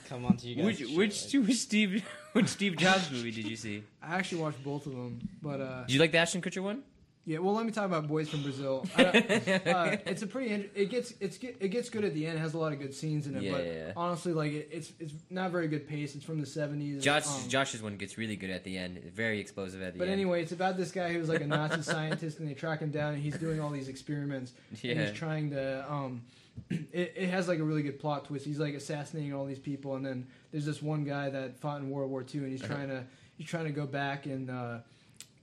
Come 0.08 0.26
on 0.26 0.38
to 0.38 0.48
you 0.48 0.56
guys. 0.56 0.66
which 0.66 0.80
which 0.96 1.34
which 1.34 1.58
Steve 1.58 2.04
which 2.34 2.48
Steve 2.48 2.76
Jobs 2.78 3.10
movie 3.12 3.32
did 3.32 3.46
you 3.48 3.56
see? 3.56 3.84
I 4.04 4.16
actually 4.16 4.42
watched 4.42 4.64
both 4.64 4.86
of 4.86 4.92
them, 4.94 5.20
but 5.42 5.62
uh, 5.62 5.84
Did 5.86 5.94
you 5.94 6.00
like 6.00 6.12
the 6.12 6.18
Ashton 6.20 6.42
Kutcher 6.42 6.62
one? 6.62 6.84
Yeah, 7.24 7.38
well, 7.38 7.54
let 7.54 7.68
me 7.68 7.72
talk 7.72 7.86
about 7.86 8.08
Boys 8.08 8.30
from 8.30 8.42
Brazil. 8.42 8.86
Uh, 8.98 9.98
it's 10.06 10.22
a 10.24 10.28
pretty. 10.28 10.70
It 10.74 10.90
gets 10.90 11.14
it's 11.20 11.38
it 11.42 11.70
gets 11.70 11.90
good 11.90 12.04
at 12.04 12.14
the 12.14 12.26
end. 12.26 12.38
It 12.38 12.42
has 12.42 12.54
a 12.56 12.58
lot 12.58 12.74
of 12.74 12.80
good 12.80 12.94
scenes 12.96 13.28
in 13.28 13.36
it. 13.36 13.44
Yeah, 13.44 13.52
but 13.52 13.66
yeah, 13.66 13.72
yeah. 13.74 13.92
honestly, 13.96 14.34
like 14.34 14.52
it, 14.54 14.70
it's 14.72 14.92
it's 15.00 15.14
not 15.30 15.52
very 15.52 15.68
good 15.68 15.88
pace. 15.88 16.16
It's 16.16 16.26
from 16.26 16.40
the 16.40 16.46
seventies. 16.48 17.04
Josh 17.04 17.46
Josh's 17.48 17.82
one 17.84 17.96
gets 17.98 18.18
really 18.18 18.36
good 18.36 18.50
at 18.50 18.64
the 18.64 18.78
end. 18.78 19.00
Very 19.16 19.40
explosive 19.40 19.82
at 19.82 19.94
the 19.94 20.00
But 20.00 20.06
end. 20.08 20.12
But 20.12 20.14
anyway, 20.14 20.42
it's 20.42 20.52
about 20.52 20.78
this 20.78 20.92
guy 20.92 21.14
who's 21.14 21.30
like 21.30 21.42
a 21.42 21.48
Nazi 21.58 21.84
scientist, 21.84 22.40
and 22.40 22.50
they 22.50 22.54
track 22.56 22.80
him 22.80 22.90
down, 22.92 23.14
and 23.14 23.22
he's 23.24 23.38
doing 23.38 23.60
all 23.62 23.70
these 23.70 23.88
experiments. 23.88 24.54
And 24.84 25.00
he's 25.00 25.12
trying 25.12 25.52
to. 25.52 25.86
Um, 25.92 26.24
it, 26.70 27.14
it 27.16 27.30
has 27.30 27.48
like 27.48 27.60
a 27.60 27.64
really 27.64 27.84
good 27.84 28.00
plot 28.00 28.26
twist. 28.26 28.46
He's 28.46 28.60
like 28.60 28.74
assassinating 28.74 29.34
all 29.34 29.46
these 29.46 29.60
people, 29.60 29.96
and 29.96 30.06
then 30.06 30.28
there's 30.52 30.66
this 30.66 30.82
one 30.82 31.04
guy 31.04 31.30
that 31.30 31.60
fought 31.60 31.82
in 31.82 31.90
World 31.90 32.10
War 32.12 32.22
II, 32.34 32.42
and 32.42 32.52
he's 32.52 32.64
Uh-huh. 32.64 32.74
trying 32.74 32.90
to 32.90 33.04
he's 33.38 33.48
trying 33.48 33.66
to 33.66 33.72
go 33.72 33.86
back 33.86 34.26
and 34.26 34.50
uh, 34.50 34.80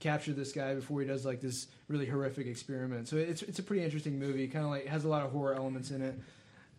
capture 0.01 0.33
this 0.33 0.53
guy 0.53 0.75
before 0.75 1.01
he 1.01 1.07
does 1.07 1.25
like 1.27 1.41
this 1.41 1.67
really 1.89 2.07
horrific 2.07 2.47
experiment. 2.47 3.09
So 3.09 3.17
it's 3.17 3.43
it's 3.43 3.59
a 3.59 3.63
pretty 3.63 3.85
interesting 3.85 4.19
movie. 4.19 4.47
Kind 4.49 4.65
of 4.65 4.71
like 4.71 4.87
has 4.87 5.05
a 5.05 5.09
lot 5.09 5.25
of 5.25 5.33
horror 5.33 5.55
elements 5.55 5.91
in 5.91 6.03
it. 6.03 6.15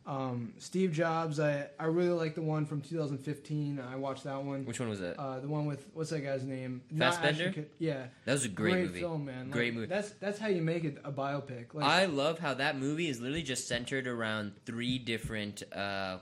Um, 0.05 0.53
Steve 0.57 0.91
Jobs, 0.91 1.39
I, 1.39 1.67
I 1.79 1.85
really 1.85 2.09
like 2.09 2.33
the 2.33 2.41
one 2.41 2.65
from 2.65 2.81
2015. 2.81 3.79
I 3.79 3.95
watched 3.95 4.23
that 4.23 4.43
one. 4.43 4.65
Which 4.65 4.79
one 4.79 4.89
was 4.89 4.99
that? 5.01 5.19
Uh, 5.19 5.39
the 5.39 5.47
one 5.47 5.67
with 5.67 5.85
what's 5.93 6.09
that 6.09 6.21
guy's 6.21 6.43
name? 6.43 6.81
Fassbender? 6.97 7.65
Yeah, 7.77 8.07
That 8.25 8.31
was 8.33 8.45
a 8.45 8.49
great 8.49 8.85
movie. 8.85 9.01
film, 9.01 9.25
man. 9.25 9.43
Like, 9.43 9.51
Great 9.51 9.73
movie. 9.75 9.85
That's 9.85 10.09
that's 10.11 10.39
how 10.39 10.47
you 10.47 10.63
make 10.63 10.83
it 10.83 10.97
a 11.03 11.11
biopic. 11.11 11.73
Like, 11.75 11.85
I 11.85 12.05
love 12.05 12.39
how 12.39 12.55
that 12.55 12.77
movie 12.79 13.07
is 13.07 13.19
literally 13.19 13.43
just 13.43 13.67
centered 13.67 14.07
around 14.07 14.53
three 14.65 14.97
different, 14.97 15.61
uh, 15.73 16.17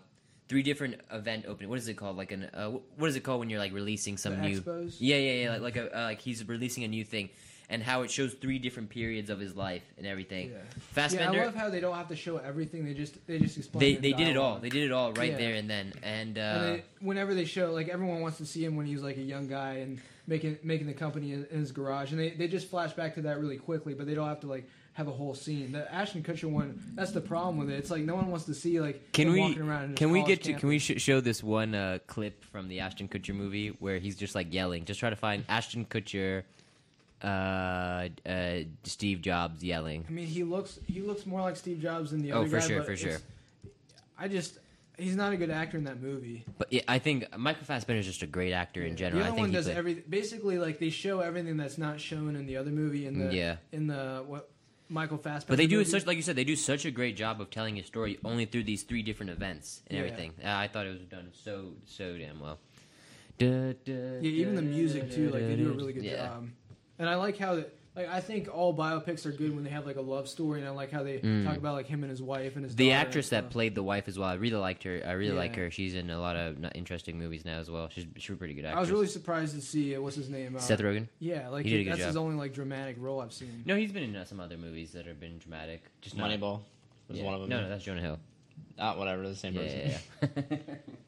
three 0.48 0.64
different 0.64 0.96
event 1.12 1.46
opening. 1.48 1.70
What 1.70 1.80
is 1.80 1.88
it 1.88 1.96
called? 1.96 2.18
Like 2.18 2.32
an, 2.32 2.46
uh, 2.54 2.70
what 2.98 3.08
is 3.10 3.16
it 3.16 3.22
called 3.22 3.40
when 3.40 3.50
you're 3.50 3.60
like 3.60 3.74
releasing 3.74 4.18
some 4.18 4.36
The 4.36 4.42
new? 4.42 4.62
expos? 4.62 4.96
Yeah, 5.00 5.18
yeah, 5.18 5.32
yeah. 5.44 5.52
Like, 5.52 5.62
like 5.62 5.76
a, 5.78 5.98
uh, 6.00 6.04
like 6.04 6.22
he's 6.22 6.48
releasing 6.48 6.84
a 6.84 6.88
new 6.88 7.04
thing, 7.04 7.30
and 7.70 7.84
how 7.84 8.04
it 8.04 8.10
shows 8.12 8.34
three 8.34 8.60
different 8.60 8.90
periods 8.90 9.30
of 9.30 9.40
his 9.40 9.56
life 9.56 9.84
and 9.98 10.08
everything. 10.08 10.52
yeah. 10.52 10.58
Fassbender. 10.92 11.36
Yeah, 11.36 11.42
I 11.42 11.46
love 11.48 11.56
how 11.56 11.70
they 11.70 11.80
don't 11.82 11.96
have 11.96 12.08
to 12.10 12.16
show 12.16 12.38
everything. 12.38 12.86
They 12.86 12.94
just 12.94 13.26
they 13.28 13.40
just 13.40 13.58
explain. 13.58 13.80
they 13.82 13.96
they 13.96 14.14
did 14.14 14.28
it 14.30 14.38
all. 14.38 14.60
They 14.60 14.70
did 14.70 14.84
it 14.84 14.92
all 14.92 15.12
right 15.14 15.32
Yeah. 15.32 15.38
there 15.38 15.54
and 15.56 15.70
then. 15.70 15.94
And, 16.02 16.38
uh, 16.38 16.42
And 16.42 16.66
they, 16.80 16.84
whenever 17.02 17.34
they 17.34 17.46
show, 17.46 17.74
like 17.74 17.90
everyone 17.90 18.22
wants 18.22 18.38
to 18.38 18.46
see 18.46 18.64
him 18.64 18.76
when 18.78 18.86
he's 18.86 19.02
like 19.04 19.18
a 19.18 19.22
young 19.22 19.48
guy 19.48 19.74
and 19.84 20.00
making 20.28 20.58
making 20.64 20.88
the 20.88 20.94
company 20.94 21.34
in, 21.34 21.46
in 21.52 21.60
his 21.60 21.72
garage, 21.72 22.12
and 22.12 22.20
they, 22.20 22.30
they 22.32 22.48
just 22.48 22.70
flash 22.70 22.94
back 22.94 23.16
to 23.16 23.22
that 23.24 23.40
really 23.40 23.58
quickly, 23.58 23.94
but 23.94 24.06
they 24.08 24.14
don't 24.16 24.28
have 24.28 24.40
to 24.42 24.48
like 24.48 24.68
have 24.98 25.08
a 25.08 25.12
whole 25.12 25.36
scene. 25.36 25.74
The 25.74 25.94
Ashton 25.94 26.24
Kutcher 26.24 26.50
one, 26.50 26.82
that's 26.96 27.12
the 27.12 27.22
problem 27.22 27.58
with 27.58 27.70
it. 27.70 27.76
It's 27.76 27.92
like 27.92 28.02
no 28.02 28.16
one 28.16 28.32
wants 28.32 28.46
to 28.48 28.56
see 28.56 28.82
like 28.82 29.12
Can 29.12 29.32
we 29.32 29.40
walking 29.40 29.62
around. 29.62 29.96
Can 29.96 30.10
we 30.10 30.24
get 30.24 30.42
to 30.46 30.54
can 30.56 30.68
we 30.70 30.80
sh- 30.80 31.00
show 31.00 31.22
this 31.22 31.44
one 31.44 31.76
uh, 31.76 32.00
clip 32.08 32.44
from 32.44 32.68
the 32.68 32.80
Ashton 32.80 33.08
Kutcher 33.08 33.36
movie 33.36 33.70
where 33.78 34.00
he's 34.00 34.16
just 34.16 34.34
like 34.34 34.52
yelling? 34.52 34.86
Just 34.86 35.00
try 35.00 35.12
to 35.12 35.16
find 35.16 35.46
Ashton 35.48 35.86
Kutcher, 35.86 36.42
uh, 37.22 38.10
uh, 38.26 38.60
Steve 38.86 39.22
Jobs 39.22 39.64
yelling. 39.64 40.04
I 40.08 40.12
mean, 40.12 40.26
he 40.26 40.44
looks 40.44 40.80
he 40.88 41.02
looks 41.02 41.26
more 41.28 41.42
like 41.42 41.58
Steve 41.58 41.80
Jobs 41.80 42.10
than 42.12 42.22
the 42.24 42.32
Oh, 42.32 42.42
other 42.42 42.50
for 42.50 42.60
guy. 42.60 42.68
sure, 42.68 42.78
but 42.80 42.86
for 42.88 42.98
sure. 42.98 43.18
I 44.18 44.28
just 44.28 44.58
he's 44.98 45.16
not 45.16 45.32
a 45.32 45.38
good 45.38 45.52
actor 45.52 45.78
in 45.78 45.84
that 45.84 46.02
movie. 46.02 46.44
But 46.58 46.74
yeah, 46.74 46.82
I 46.88 46.98
think 47.00 47.38
Michael 47.38 47.66
Fassbender 47.66 48.00
is 48.00 48.08
just 48.08 48.24
a 48.24 48.28
great 48.28 48.52
actor 48.52 48.82
in 48.82 48.96
general. 48.96 49.20
The 49.20 49.26
I 49.26 49.28
other 49.30 49.36
think 49.36 49.44
one 49.46 49.52
does 49.54 49.66
played- 49.66 49.78
every 49.78 49.94
basically 49.96 50.58
like 50.58 50.80
they 50.80 50.90
show 50.90 51.20
everything 51.20 51.56
that's 51.58 51.78
not 51.78 52.00
shown 52.00 52.36
in 52.36 52.48
the 52.48 52.58
other 52.58 52.72
movie 52.72 53.06
in 53.06 53.20
the 53.20 53.32
Yeah. 53.36 53.58
in 53.72 53.86
the 53.86 54.24
what 54.26 54.50
Michael 54.90 55.18
Fassbender. 55.18 55.46
But 55.52 55.58
they 55.58 55.68
do 55.68 55.76
it 55.78 55.80
movie. 55.80 55.92
such 55.92 56.06
like 56.06 56.16
you 56.18 56.24
said 56.24 56.36
they 56.36 56.44
do 56.44 56.56
such 56.56 56.86
a 56.86 56.92
great 56.92 57.16
job 57.18 57.42
of 57.42 57.50
telling 57.50 57.78
a 57.80 57.84
story 57.84 58.18
only 58.24 58.46
through 58.46 58.64
these 58.64 58.84
three 58.84 59.02
different 59.04 59.32
events 59.32 59.82
and 59.88 59.98
Yeah. 59.98 60.06
everything. 60.06 60.34
Uh, 60.44 60.50
I 60.50 60.68
thought 60.68 60.86
it 60.86 60.90
was 60.90 61.02
done 61.02 61.32
so 61.34 61.74
so 61.86 62.18
damn 62.18 62.40
well. 62.40 62.60
Yeah, 63.40 63.74
Yeah, 63.86 64.20
even 64.22 64.56
the 64.56 64.62
music 64.62 65.12
too. 65.12 65.30
Like 65.30 65.42
they 65.48 65.56
do 65.56 65.72
a 65.72 65.74
really 65.74 65.94
good 65.94 66.04
yeah. 66.04 66.28
job. 66.28 66.50
And 67.00 67.08
I 67.10 67.16
like 67.16 67.38
how 67.38 67.56
that. 67.56 67.77
Like 67.98 68.10
I 68.10 68.22
think 68.22 68.48
all 68.54 68.78
biopics 68.78 69.26
are 69.26 69.32
good 69.32 69.56
when 69.56 69.64
they 69.64 69.72
have 69.72 69.88
like 69.88 69.96
a 69.96 70.02
love 70.02 70.30
story, 70.30 70.60
and 70.60 70.68
I 70.68 70.72
like 70.72 70.92
how 70.92 71.02
they 71.02 71.18
talk 71.44 71.58
about 71.58 71.74
like 71.74 71.88
him 71.88 72.04
and 72.04 72.12
his 72.12 72.22
wife 72.22 72.56
and 72.56 72.64
his. 72.64 72.76
Mm. 72.76 72.78
The 72.78 72.90
daughter 72.90 72.96
and 73.00 73.08
actress 73.08 73.30
that 73.30 73.50
played 73.50 73.74
the 73.74 73.82
wife 73.82 74.08
as 74.08 74.20
well, 74.20 74.30
I 74.30 74.36
really 74.36 74.58
liked 74.58 74.84
her. 74.84 75.02
I 75.04 75.14
really 75.14 75.36
like 75.36 75.56
her. 75.56 75.72
She's 75.72 75.96
in 75.96 76.12
a 76.12 76.20
lot 76.20 76.36
of 76.36 76.64
interesting 76.76 77.18
movies 77.18 77.44
now 77.44 77.58
as 77.58 77.72
well. 77.72 77.90
She's 77.90 78.06
she's 78.18 78.36
a 78.36 78.38
pretty 78.38 78.54
good 78.54 78.66
actress. 78.66 78.78
I 78.78 78.82
was 78.82 78.92
really 78.92 79.08
surprised 79.08 79.56
to 79.56 79.62
see 79.62 79.96
uh, 79.96 80.02
what's 80.02 80.16
his 80.16 80.30
name. 80.30 80.56
Uh, 80.56 80.60
Seth 80.60 80.80
Rogen. 80.80 81.08
Yeah, 81.18 81.50
like 81.50 81.66
He 81.66 81.72
did 81.72 81.80
a 81.80 81.84
good 81.86 81.94
that's 81.94 82.04
his 82.06 82.18
only 82.18 82.36
like 82.36 82.54
dramatic 82.54 82.98
role 83.00 83.20
I've 83.20 83.34
seen. 83.34 83.64
No, 83.66 83.76
he's 83.76 83.92
been 83.92 84.04
in 84.04 84.16
uh, 84.16 84.26
some 84.26 84.40
other 84.40 84.58
movies 84.58 84.92
that 84.92 85.08
have 85.08 85.20
been 85.20 85.40
dramatic. 85.40 85.84
Just 86.02 86.16
not 86.16 86.30
Moneyball 86.30 86.62
was 87.08 87.18
Yeah. 87.18 87.26
one 87.26 87.34
of 87.34 87.42
them. 87.42 87.50
No, 87.50 87.62
no, 87.62 87.70
that's 87.70 87.84
Jonah 87.84 88.02
Hill. 88.02 88.20
Ah, 88.78 88.96
whatever, 88.96 89.28
the 89.28 89.36
same 89.36 89.56
person. 89.56 89.80
Yeah, 89.90 89.98
person. 90.28 90.60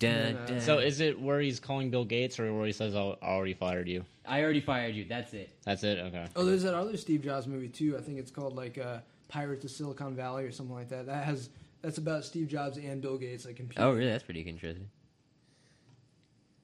yeah, 0.00 0.10
yeah. 0.10 0.32
dun, 0.32 0.46
dun. 0.46 0.60
So 0.60 0.78
is 0.78 1.00
it 1.00 1.20
where 1.20 1.40
he's 1.40 1.60
calling 1.60 1.90
Bill 1.90 2.04
Gates 2.04 2.38
or 2.38 2.52
where 2.54 2.66
he 2.66 2.72
says, 2.72 2.94
"I 2.94 3.16
already 3.22 3.54
fired 3.54 3.88
you"? 3.88 4.04
I 4.26 4.42
already 4.42 4.60
fired 4.60 4.94
you. 4.94 5.04
That's 5.04 5.32
it. 5.34 5.50
That's 5.64 5.84
it. 5.84 5.98
Okay. 5.98 6.26
Oh, 6.34 6.44
there's 6.44 6.62
that 6.64 6.74
other 6.74 6.96
Steve 6.96 7.22
Jobs 7.22 7.46
movie 7.46 7.68
too. 7.68 7.96
I 7.96 8.00
think 8.00 8.18
it's 8.18 8.30
called 8.30 8.54
like 8.54 8.78
uh, 8.78 8.98
Pirates 9.28 9.64
of 9.64 9.70
Silicon 9.70 10.14
Valley 10.16 10.44
or 10.44 10.52
something 10.52 10.74
like 10.74 10.88
that. 10.88 11.06
That 11.06 11.24
has 11.24 11.50
that's 11.82 11.98
about 11.98 12.24
Steve 12.24 12.48
Jobs 12.48 12.78
and 12.78 13.00
Bill 13.00 13.18
Gates 13.18 13.44
like 13.46 13.56
competing. 13.56 13.82
Oh, 13.82 13.92
really? 13.92 14.10
That's 14.10 14.24
pretty 14.24 14.40
interesting. 14.40 14.88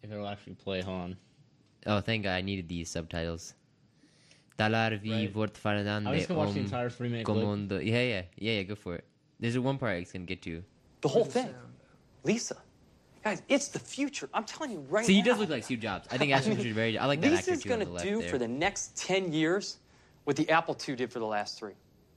If 0.02 0.10
it'll 0.10 0.26
actually 0.26 0.54
play, 0.54 0.80
hold 0.80 1.00
on. 1.00 1.16
Oh, 1.86 2.00
thank 2.00 2.24
God! 2.24 2.32
I 2.32 2.40
needed 2.40 2.68
these 2.68 2.90
subtitles. 2.90 3.54
Talar 4.58 5.00
vi 5.00 5.10
Right. 5.10 5.32
fortfarande 5.32 5.88
I 5.88 6.12
was 6.12 6.26
gonna 6.26 6.40
watch 6.40 6.54
the 6.54 6.60
om 6.60 6.64
entire 6.66 6.90
three 6.90 7.08
minute 7.08 7.24
clip. 7.24 7.82
Yeah, 7.82 8.02
yeah, 8.02 8.22
yeah, 8.36 8.52
yeah. 8.52 8.62
Go 8.62 8.74
for 8.74 8.96
it. 8.96 9.04
There's 9.40 9.56
a 9.56 9.62
one 9.62 9.78
part 9.78 9.96
I 9.96 10.00
was 10.00 10.12
gonna 10.12 10.24
get 10.24 10.42
to. 10.42 10.62
The 11.00 11.08
whole 11.08 11.24
thing. 11.24 11.54
Lisa. 12.24 12.56
Guys, 13.24 13.42
it's 13.48 13.68
the 13.68 13.78
future. 13.78 14.28
I'm 14.34 14.44
telling 14.44 14.72
you 14.72 14.80
right 14.88 15.06
See, 15.06 15.14
he 15.14 15.22
does 15.22 15.38
look 15.38 15.48
like 15.48 15.62
Steve 15.64 15.80
Jobs. 15.80 16.08
I 16.10 16.18
think 16.18 16.32
Ashton 16.32 16.56
Kutcher 16.56 16.66
is 16.66 16.74
very. 16.74 16.98
I 16.98 17.06
like 17.06 17.20
that 17.20 17.32
actor 17.32 17.52
Lisa's 17.52 17.62
too 17.62 17.72
on 17.72 17.78
gonna 17.80 18.02
do 18.02 18.20
there. 18.20 18.28
for 18.28 18.38
the 18.38 18.48
next 18.48 18.96
10 18.96 19.32
years 19.32 19.78
what 20.24 20.36
the 20.36 20.50
Apple 20.50 20.76
II 20.88 20.96
did 20.96 21.12
for 21.12 21.18
the 21.20 21.26
last 21.26 21.58
three. 21.58 21.74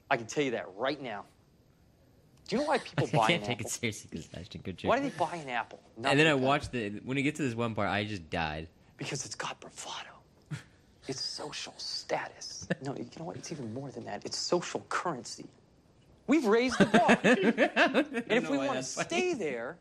I 0.10 0.18
can 0.18 0.26
tell 0.26 0.44
you 0.44 0.52
that 0.52 0.66
right 0.76 1.02
now. 1.02 1.26
Do 2.48 2.56
you 2.56 2.62
know 2.62 2.68
why 2.68 2.80
people 2.80 3.08
buy? 3.14 3.24
I 3.24 3.28
can't 3.28 3.42
an 3.44 3.48
take 3.48 3.60
Apple? 3.60 3.68
it 3.68 3.72
seriously 3.72 4.08
because 4.10 4.30
Ashton 4.34 4.62
Kutcher. 4.62 4.86
Why 4.86 4.98
do 4.98 5.04
they 5.04 5.16
buy 5.18 5.36
an 5.36 5.50
Apple? 5.50 5.80
and 6.04 6.20
then 6.20 6.28
I 6.28 6.34
watched 6.34 6.72
the 6.72 6.90
when 7.04 7.18
it 7.18 7.24
gets 7.24 7.38
to 7.38 7.44
this 7.44 7.56
one 7.56 7.76
part, 7.76 7.90
I 7.90 8.04
just 8.06 8.30
died. 8.30 8.68
Because 8.98 9.26
it's 9.26 9.36
got 9.36 9.60
bravado. 9.60 10.10
It's 11.08 11.22
social 11.22 11.76
status. 11.78 12.68
No, 12.82 12.96
you 12.96 13.06
know 13.20 13.26
what? 13.26 13.36
It's 13.36 13.52
even 13.52 13.72
more 13.76 13.92
than 13.92 14.06
that. 14.06 14.26
It's 14.26 14.40
social 14.40 14.84
currency. 14.90 15.46
We've 16.26 16.46
raised 16.46 16.80
the 16.80 16.86
bar. 16.86 17.20
and 17.24 18.44
if 18.44 18.50
we 18.50 18.58
want 18.58 18.78
to 18.78 18.84
stay 18.84 19.36
there, 19.36 19.78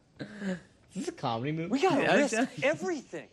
This 0.95 1.05
is 1.05 1.09
a 1.09 1.13
comedy 1.13 1.53
movie? 1.53 1.69
we 1.69 1.81
got 1.81 1.99
Yeah, 1.99 2.05
to 2.07 2.13
I'm 2.13 2.19
risk 2.19 2.49
everything. 2.63 3.29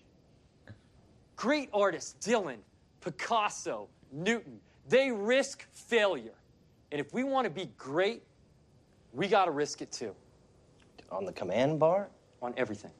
Great 1.36 1.70
artists, 1.74 2.16
Dylan, 2.26 2.58
Picasso, 3.02 3.88
Newton, 4.12 4.60
they 4.90 5.12
risk 5.12 5.68
failure. 5.72 6.34
And 6.92 7.00
if 7.00 7.14
we 7.14 7.24
want 7.24 7.46
to 7.46 7.50
be 7.52 7.70
great, 7.78 8.24
we 9.14 9.28
got 9.28 9.46
to 9.46 9.52
risk 9.52 9.82
it 9.82 9.92
too. 9.92 10.14
On 11.12 11.26
the 11.26 11.32
command 11.32 11.80
bar? 11.80 12.10
On 12.42 12.54
everything. 12.58 12.92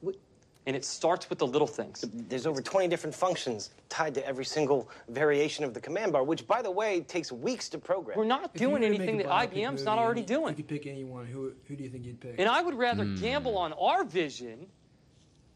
And 0.66 0.76
it 0.76 0.84
starts 0.84 1.28
with 1.28 1.40
the 1.40 1.46
little 1.46 1.66
things. 1.66 2.04
There's 2.12 2.46
over 2.46 2.62
20 2.62 2.86
different 2.86 3.16
functions 3.16 3.70
tied 3.88 4.14
to 4.14 4.24
every 4.26 4.44
single 4.44 4.88
variation 5.08 5.64
of 5.64 5.74
the 5.74 5.80
command 5.80 6.12
bar, 6.12 6.22
which, 6.22 6.46
by 6.46 6.62
the 6.62 6.70
way, 6.70 7.00
takes 7.00 7.32
weeks 7.32 7.68
to 7.70 7.78
program. 7.78 8.16
We're 8.16 8.24
not 8.26 8.52
If 8.54 8.60
doing 8.60 8.84
anything 8.84 9.16
that 9.18 9.26
IBM's 9.26 9.72
movie 9.80 9.84
not 9.84 9.98
already 9.98 10.20
and 10.20 10.28
You 10.30 10.54
could 10.54 10.68
pick 10.68 10.86
anyone. 10.86 11.26
Who 11.26 11.52
who 11.66 11.74
do 11.74 11.82
you 11.82 11.90
think 11.90 12.04
you'd 12.04 12.20
pick? 12.20 12.36
And 12.38 12.48
I 12.48 12.62
would 12.62 12.74
rather 12.74 13.04
Hmm. 13.04 13.16
gamble 13.16 13.58
on 13.58 13.72
our 13.72 14.04
vision 14.04 14.68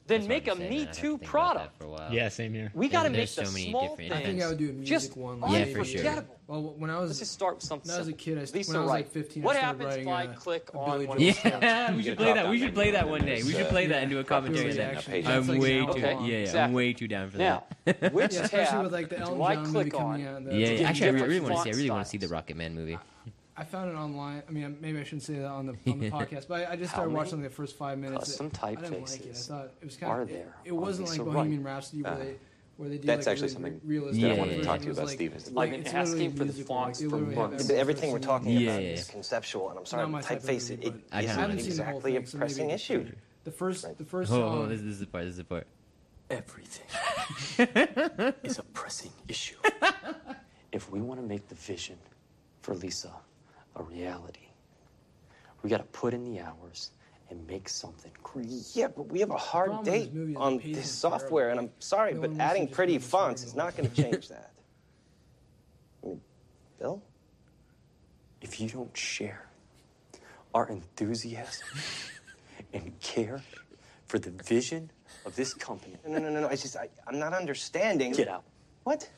than 0.06 0.20
That's 0.20 0.28
make 0.28 0.46
a 0.48 0.56
say, 0.56 0.68
Me 0.68 0.68
man. 0.68 0.72
I'd 0.72 0.86
have 0.86 0.94
to 0.96 1.00
Too 1.00 1.18
product. 1.18 1.78
for 1.78 1.84
a 1.84 1.90
while. 1.90 2.12
Yeah, 2.12 2.28
same 2.28 2.54
here. 2.54 2.70
We 2.74 2.88
got 2.88 3.02
to 3.04 3.10
make 3.10 3.16
there's 3.18 3.34
the 3.34 3.46
so 3.46 3.52
many 3.52 3.70
small 3.70 3.88
different 3.96 4.12
I 4.12 4.16
things 4.16 4.28
think 4.28 4.42
I 4.42 4.48
would 4.48 4.58
do 4.58 4.70
a 4.70 4.72
music 4.72 4.86
just 4.86 5.16
one. 5.16 5.40
Yeah, 5.48 5.64
for 5.64 5.84
sure. 5.84 5.98
unforgettable. 6.00 6.32
Well, 6.46 6.74
when 6.78 6.90
I 6.90 6.98
was 7.00 7.10
Let's 7.10 7.18
just 7.18 7.32
start 7.32 7.56
with 7.56 7.64
something 7.64 7.88
when 7.88 7.96
I 7.96 7.98
was 7.98 8.08
a 8.08 8.12
kid, 8.12 8.38
I, 8.38 8.40
Lisa 8.42 8.54
when 8.54 8.76
I 8.76 8.80
was 8.82 8.88
Wright. 8.88 8.88
like 9.04 9.10
15, 9.10 9.42
What 9.42 9.56
I 9.56 9.58
started 9.58 9.82
happens 9.82 10.06
writing 10.06 10.08
if 10.08 10.14
I 10.14 10.40
click 10.40 10.70
a 10.72 10.78
on 10.78 10.90
Billy 10.90 11.06
one 11.06 11.18
Joel. 11.18 11.34
Yeah, 11.60 11.94
we 11.96 12.02
should 12.04 12.16
play 12.16 12.32
that. 12.34 12.48
We 12.48 12.58
should 12.60 12.74
play 12.74 12.90
that 12.92 13.08
one 13.08 13.24
day. 13.24 13.42
We 13.42 13.52
should 13.52 13.66
play 13.68 13.86
uh, 13.86 13.88
that 13.88 14.02
and 14.02 14.10
do 14.10 14.18
a 14.20 14.24
commentary 14.24 14.70
on 14.70 14.76
that. 14.76 14.94
actually. 14.98 15.26
I'm 15.26 15.46
way 15.58 15.84
too. 15.86 15.98
Yeah, 15.98 16.20
yeah, 16.20 16.64
I'm 16.64 16.72
way 16.72 16.92
too 16.92 17.08
down 17.08 17.30
for 17.30 17.38
Now, 17.38 17.64
that. 17.84 18.12
which 18.12 18.34
especially 18.34 18.64
tab 18.66 18.84
with 18.84 18.92
like 18.92 19.08
the 19.08 19.18
Elton 19.18 19.38
do 19.38 19.42
I 19.42 19.56
click 19.56 19.94
on? 19.94 20.20
Yeah, 20.20 20.32
that's- 20.34 20.54
yeah, 20.54 20.66
get 20.76 20.80
actually, 20.82 21.08
I 21.08 21.24
really 21.24 21.40
want 21.40 21.56
to 21.56 21.62
see. 21.62 21.70
I 21.70 21.72
really 21.72 21.90
want 21.90 22.04
to 22.04 22.10
see 22.10 22.18
the. 22.18 22.26
Rocket 22.28 22.56
Man 22.56 22.74
movie. 22.74 22.98
I 23.58 23.64
found 23.64 23.90
it 23.90 23.94
online. 23.94 24.42
I 24.48 24.52
mean, 24.52 24.76
maybe 24.80 24.98
I 25.00 25.04
shouldn't 25.04 25.22
say 25.22 25.34
that 25.34 25.46
on 25.46 25.66
the 25.66 25.72
on 25.90 25.98
the 25.98 26.10
podcast, 26.18 26.46
but 26.48 26.66
I, 26.68 26.72
I 26.72 26.76
just 26.76 26.90
How 26.92 26.96
started 26.98 27.10
many 27.12 27.16
watching 27.24 27.40
like, 27.40 27.50
the 27.50 27.54
first 27.56 27.76
five 27.76 27.98
minutes. 27.98 28.18
custom 28.36 28.50
I 28.62 28.74
didn't 28.74 29.00
like 29.10 29.20
it. 29.26 29.30
I 29.30 29.32
thought 29.32 29.70
it 29.80 29.84
was 29.84 29.96
kind 29.96 30.12
are 30.12 30.20
of. 30.22 30.28
there 30.28 30.54
It, 30.64 30.68
it 30.68 30.72
wasn't 30.72 31.08
like 31.08 31.18
Lisa 31.18 31.30
Bohemian 31.30 31.62
Wright? 31.62 31.74
Rhapsody 31.74 32.02
where 32.02 32.12
Uh, 32.12 32.16
they 32.18 32.36
where 32.76 32.88
they 32.90 32.98
do 32.98 33.06
that's 33.06 33.26
like 33.26 33.32
actually 33.32 33.44
really 33.46 33.54
something 33.54 33.80
realistic. 33.84 34.22
that 34.22 34.32
I 34.32 34.38
wanted 34.38 34.56
to 34.58 34.64
talk 34.64 34.78
to 34.80 34.84
you 34.86 34.92
about, 34.92 35.06
like- 35.06 35.14
Steve, 35.14 35.34
is- 35.34 35.48
I've 35.56 35.70
been 35.70 35.86
asking 35.86 36.30
for 36.32 36.38
the 36.40 36.44
musical, 36.44 36.76
fonts 36.76 37.02
for 37.02 37.16
months. 37.18 37.70
Everything 37.70 38.12
we're 38.12 38.18
talking 38.18 38.50
Yeah, 38.50 38.70
about 38.72 38.82
yeah, 38.82 38.88
is 38.90 39.06
conceptual, 39.08 39.70
and 39.70 39.78
I'm 39.78 39.86
sorry, 39.86 40.06
my 40.08 40.20
type 40.20 40.42
typeface 40.42 40.70
it, 40.72 40.82
but- 40.82 40.94
I 41.10 41.22
it 41.22 41.28
haven't 41.30 41.58
isn't 41.60 41.76
the 41.78 41.84
whole 41.90 41.96
exactly 42.04 42.12
thing, 42.12 42.34
a 42.34 42.38
pressing 42.38 42.70
it's 42.70 42.82
issue. 42.82 43.06
The 43.44 43.50
first, 43.50 43.96
the 43.96 44.04
first 44.04 44.30
Oh, 44.30 44.34
song. 44.40 44.58
oh, 44.58 44.66
this, 44.66 44.80
this 44.82 44.90
is 44.90 45.00
the 45.00 45.06
part. 45.06 45.24
This 45.24 45.30
is 45.32 45.36
the 45.38 45.44
part. 45.44 45.66
Everything 46.28 46.86
is 48.42 48.58
a 48.58 48.62
pressing 48.74 49.12
issue. 49.28 49.56
if 50.72 50.90
we 50.90 51.00
want 51.00 51.18
to 51.20 51.26
make 51.26 51.48
the 51.48 51.54
vision 51.54 51.96
for 52.60 52.74
Lisa 52.74 53.10
a 53.76 53.82
reality, 53.82 54.48
we 55.62 55.70
got 55.70 55.78
to 55.78 55.84
put 55.84 56.14
in 56.14 56.24
the 56.24 56.40
hours 56.40 56.90
and 57.30 57.46
make 57.46 57.68
something 57.68 58.12
great. 58.22 58.48
Yeah, 58.74 58.88
but 58.88 59.08
we 59.08 59.20
have 59.20 59.30
a 59.30 59.36
hard 59.36 59.70
problem 59.70 59.84
with 59.84 59.94
this 59.94 60.04
date 60.04 60.14
movie 60.14 60.32
is 60.32 60.36
the 60.36 60.40
on 60.40 60.56
this 60.58 60.66
is 60.66 61.00
terrible. 61.00 61.18
software, 61.18 61.50
and 61.50 61.60
I'm 61.60 61.70
sorry, 61.78 62.14
No 62.14 62.20
but 62.22 62.30
one 62.30 62.38
wants 62.38 62.52
to 62.54 62.58
adding 62.60 62.68
pretty 62.72 62.92
read 62.94 63.02
the 63.02 63.06
story 63.08 63.22
fonts 63.22 63.42
is 63.44 63.54
not 63.54 63.76
going 63.76 63.90
to 63.90 64.02
change 64.02 64.28
that. 64.28 64.50
Bill? 66.78 67.02
If 68.42 68.60
you 68.60 68.68
don't 68.68 68.96
share 68.96 69.46
our 70.54 70.68
enthusiasm 70.68 71.66
and 72.72 72.98
care 73.00 73.42
for 74.06 74.18
the 74.18 74.30
vision 74.30 74.90
of 75.24 75.34
this 75.36 75.52
company, 75.54 75.96
No, 76.06 76.12
no, 76.12 76.18
no, 76.20 76.30
no. 76.30 76.40
no. 76.42 76.48
I 76.48 76.54
just, 76.56 76.76
I, 76.76 76.88
I'm 77.08 77.18
not 77.18 77.32
understanding. 77.32 78.12
get 78.12 78.28
out. 78.28 78.44
What? 78.84 79.08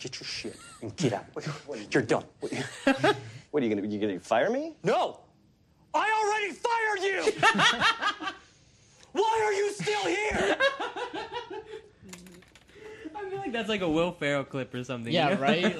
Get 0.00 0.18
your 0.18 0.26
shit 0.26 0.56
and 0.82 0.96
get 0.96 1.12
out. 1.12 1.26
You're 1.92 2.02
done. 2.02 2.24
What 2.40 3.62
are 3.62 3.66
you 3.66 3.74
gonna? 3.74 3.86
You 3.86 4.00
gonna 4.00 4.18
fire 4.18 4.48
me? 4.50 4.74
No! 4.82 5.20
I 5.92 6.08
already 6.22 6.52
fired 6.54 7.00
you! 7.02 7.32
Why 9.12 9.42
are 9.44 9.52
you 9.52 9.72
still 9.72 10.04
here? 10.06 10.56
I 13.16 13.28
feel 13.28 13.38
like 13.40 13.52
that's 13.52 13.68
like 13.68 13.80
a 13.82 13.88
Will 13.88 14.12
Ferrell 14.12 14.44
clip 14.44 14.72
or 14.72 14.82
something. 14.84 15.12
Yeah, 15.12 15.30
you 15.30 15.34
know? 15.34 15.40
right? 15.42 15.76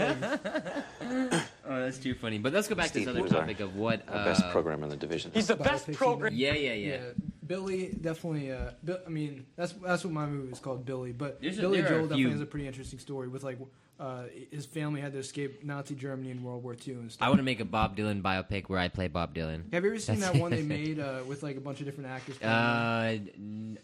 oh, 1.66 1.80
that's 1.80 1.98
too 1.98 2.14
funny. 2.14 2.38
But 2.38 2.52
let's 2.52 2.68
go 2.68 2.74
back 2.74 2.88
Steve 2.88 3.06
to 3.06 3.12
this 3.12 3.22
was 3.22 3.30
other 3.32 3.40
our- 3.40 3.46
topic 3.46 3.60
of 3.60 3.76
what. 3.76 4.02
Our 4.08 4.16
Uh, 4.16 4.24
best 4.24 4.42
program 4.50 4.82
in 4.82 4.88
the 4.90 4.96
division. 4.96 5.30
He's 5.32 5.46
the 5.46 5.56
best 5.56 5.90
program. 5.92 6.34
Yeah, 6.34 6.52
yeah, 6.54 6.72
yeah. 6.74 6.98
Billy 7.46 7.96
definitely. 8.00 8.52
Uh, 8.52 8.72
Bill, 8.84 8.98
I 9.06 9.08
mean, 9.10 9.46
that's 9.56 9.72
that's 9.72 10.04
what 10.04 10.12
my 10.12 10.26
movie 10.26 10.52
is 10.52 10.58
called, 10.58 10.84
Billy. 10.84 11.12
But 11.12 11.40
There's 11.40 11.58
a- 11.58 11.62
Billy 11.62 11.80
there 11.80 11.88
Joel 11.90 12.00
definitely 12.02 12.22
few- 12.24 12.30
has 12.32 12.40
a 12.40 12.46
pretty 12.46 12.66
interesting 12.66 12.98
story 12.98 13.28
with 13.28 13.42
like 13.44 13.58
uh, 14.00 14.22
his 14.50 14.64
family 14.64 15.00
had 15.00 15.12
to 15.12 15.18
escape 15.18 15.62
Nazi 15.62 15.94
Germany 15.94 16.30
in 16.30 16.42
World 16.42 16.62
War 16.64 16.74
II 16.74 16.94
and 16.94 17.12
stuff. 17.12 17.24
I 17.26 17.28
want 17.28 17.38
to 17.38 17.44
make 17.44 17.60
a 17.60 17.64
Bob 17.66 17.96
Dylan 17.96 18.22
biopic 18.22 18.64
where 18.68 18.78
I 18.78 18.88
play 18.88 19.08
Bob 19.08 19.34
Dylan. 19.34 19.72
Have 19.74 19.84
you 19.84 19.90
ever 19.90 19.98
seen 19.98 20.16
That's- 20.20 20.32
that 20.32 20.40
one 20.40 20.50
they 20.50 20.62
made 20.78 20.98
uh, 20.98 21.20
with 21.26 21.42
like 21.42 21.56
a 21.56 21.60
bunch 21.60 21.80
of 21.80 21.86
different 21.86 22.08
actors? 22.10 22.40
Uh, 22.42 23.18
n- 23.36 23.78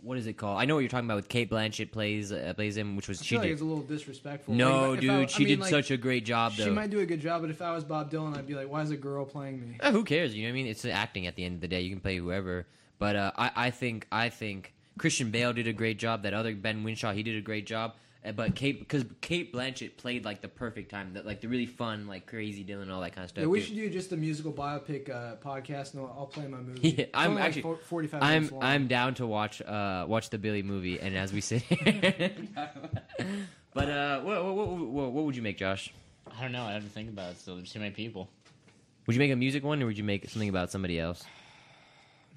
what 0.00 0.16
is 0.16 0.26
it 0.28 0.34
called? 0.34 0.58
I 0.60 0.64
know 0.64 0.74
what 0.76 0.80
you're 0.80 0.88
talking 0.88 1.06
about. 1.06 1.16
With 1.16 1.28
Cate 1.28 1.50
Blanchett 1.50 1.90
plays 1.92 2.30
uh, 2.32 2.52
plays 2.56 2.76
him, 2.76 2.96
which 2.96 3.08
was 3.08 3.20
I 3.20 3.24
she 3.24 3.34
feel 3.34 3.40
like 3.40 3.48
did. 3.48 3.52
it's 3.54 3.62
a 3.62 3.64
little 3.64 3.82
disrespectful. 3.82 4.54
No, 4.54 4.90
Like, 4.90 4.94
if 4.94 5.00
dude, 5.02 5.10
I- 5.10 5.22
I 5.22 5.26
she 5.26 5.38
mean, 5.40 5.48
did 5.48 5.60
like, 5.60 5.70
such 5.70 5.90
a 5.90 5.96
great 5.96 6.24
job. 6.24 6.54
Though. 6.56 6.64
She 6.64 6.70
might 6.70 6.88
do 6.90 7.00
a 7.00 7.06
good 7.06 7.20
job, 7.20 7.42
but 7.42 7.50
if 7.50 7.60
I 7.60 7.72
was 7.74 7.84
Bob 7.84 8.10
Dylan, 8.10 8.36
I'd 8.38 8.46
be 8.46 8.54
like, 8.54 8.70
"Why 8.70 8.80
is 8.82 8.90
a 8.90 8.96
girl 8.96 9.24
playing 9.26 9.60
me?" 9.60 9.76
Uh, 9.80 9.90
who 9.92 10.04
cares? 10.04 10.34
You 10.34 10.44
know 10.44 10.48
what 10.50 10.52
I 10.52 10.62
mean? 10.62 10.66
It's 10.68 10.84
acting 10.84 11.26
at 11.26 11.34
the 11.36 11.44
end 11.44 11.56
of 11.56 11.60
the 11.60 11.68
day. 11.68 11.80
You 11.82 11.90
can 11.90 12.00
play 12.00 12.16
whoever. 12.16 12.66
But 12.98 13.16
uh, 13.16 13.32
I, 13.36 13.50
I 13.56 13.70
think 13.70 14.06
I 14.10 14.28
think 14.30 14.72
Christian 14.98 15.30
Bale 15.30 15.52
did 15.52 15.66
a 15.66 15.72
great 15.72 15.98
job. 15.98 16.22
That 16.22 16.32
other 16.32 16.54
Ben 16.54 16.84
Whishaw, 16.84 17.12
he 17.12 17.22
did 17.22 17.36
a 17.36 17.42
great 17.42 17.66
job. 17.66 17.94
Uh, 18.28 18.32
But 18.32 18.54
Cate, 18.54 18.78
because 18.78 19.04
Cate 19.20 19.52
Blanchett 19.52 19.96
played 19.96 20.24
like 20.24 20.40
the 20.40 20.48
perfect 20.48 20.90
time, 20.90 21.14
that 21.14 21.24
like 21.26 21.40
the 21.40 21.48
really 21.48 21.66
fun, 21.66 22.06
like 22.06 22.26
crazy 22.26 22.64
Dylan, 22.64 22.92
all 22.92 23.00
that 23.00 23.14
kind 23.14 23.24
of 23.24 23.30
stuff. 23.30 23.42
Yeah, 23.42 23.48
we 23.48 23.60
too. 23.60 23.66
should 23.66 23.74
do 23.76 23.90
just 23.90 24.12
a 24.12 24.16
musical 24.16 24.52
biopic 24.52 25.08
uh, 25.10 25.36
podcast, 25.36 25.94
and 25.94 26.02
I'll, 26.02 26.14
I'll 26.18 26.26
play 26.26 26.46
my 26.46 26.58
movie. 26.58 26.90
Yeah, 26.98 27.06
I'm 27.14 27.30
only 27.30 27.40
like 27.40 27.48
actually. 27.48 27.62
fo- 27.62 27.76
forty-five 27.76 28.22
I'm 28.22 28.48
long. 28.48 28.62
I'm 28.62 28.86
down 28.88 29.14
to 29.14 29.26
watch 29.26 29.62
uh 29.62 30.04
watch 30.08 30.30
the 30.30 30.38
Billy 30.38 30.62
movie, 30.62 31.00
and 31.00 31.16
as 31.16 31.32
we 31.32 31.40
sit. 31.40 31.62
here- 31.62 32.32
but 33.74 33.88
uh, 33.88 34.20
what, 34.20 34.44
what 34.44 34.54
what 34.54 34.68
what 34.78 35.12
what 35.12 35.24
would 35.24 35.36
you 35.36 35.42
make, 35.42 35.58
Josh? 35.58 35.92
I 36.36 36.42
don't 36.42 36.52
know. 36.52 36.64
I 36.64 36.72
have 36.72 36.84
to 36.84 36.88
think 36.90 37.08
about 37.08 37.32
it. 37.32 37.38
So 37.40 37.56
there's 37.56 37.72
too 37.72 37.78
many 37.80 37.92
people. 37.92 38.28
Would 39.06 39.16
you 39.16 39.20
make 39.20 39.32
a 39.32 39.36
music 39.36 39.64
one, 39.64 39.82
or 39.82 39.86
would 39.86 39.96
you 39.98 40.04
make 40.04 40.28
something 40.28 40.48
about 40.50 40.70
somebody 40.70 41.00
else? 41.00 41.24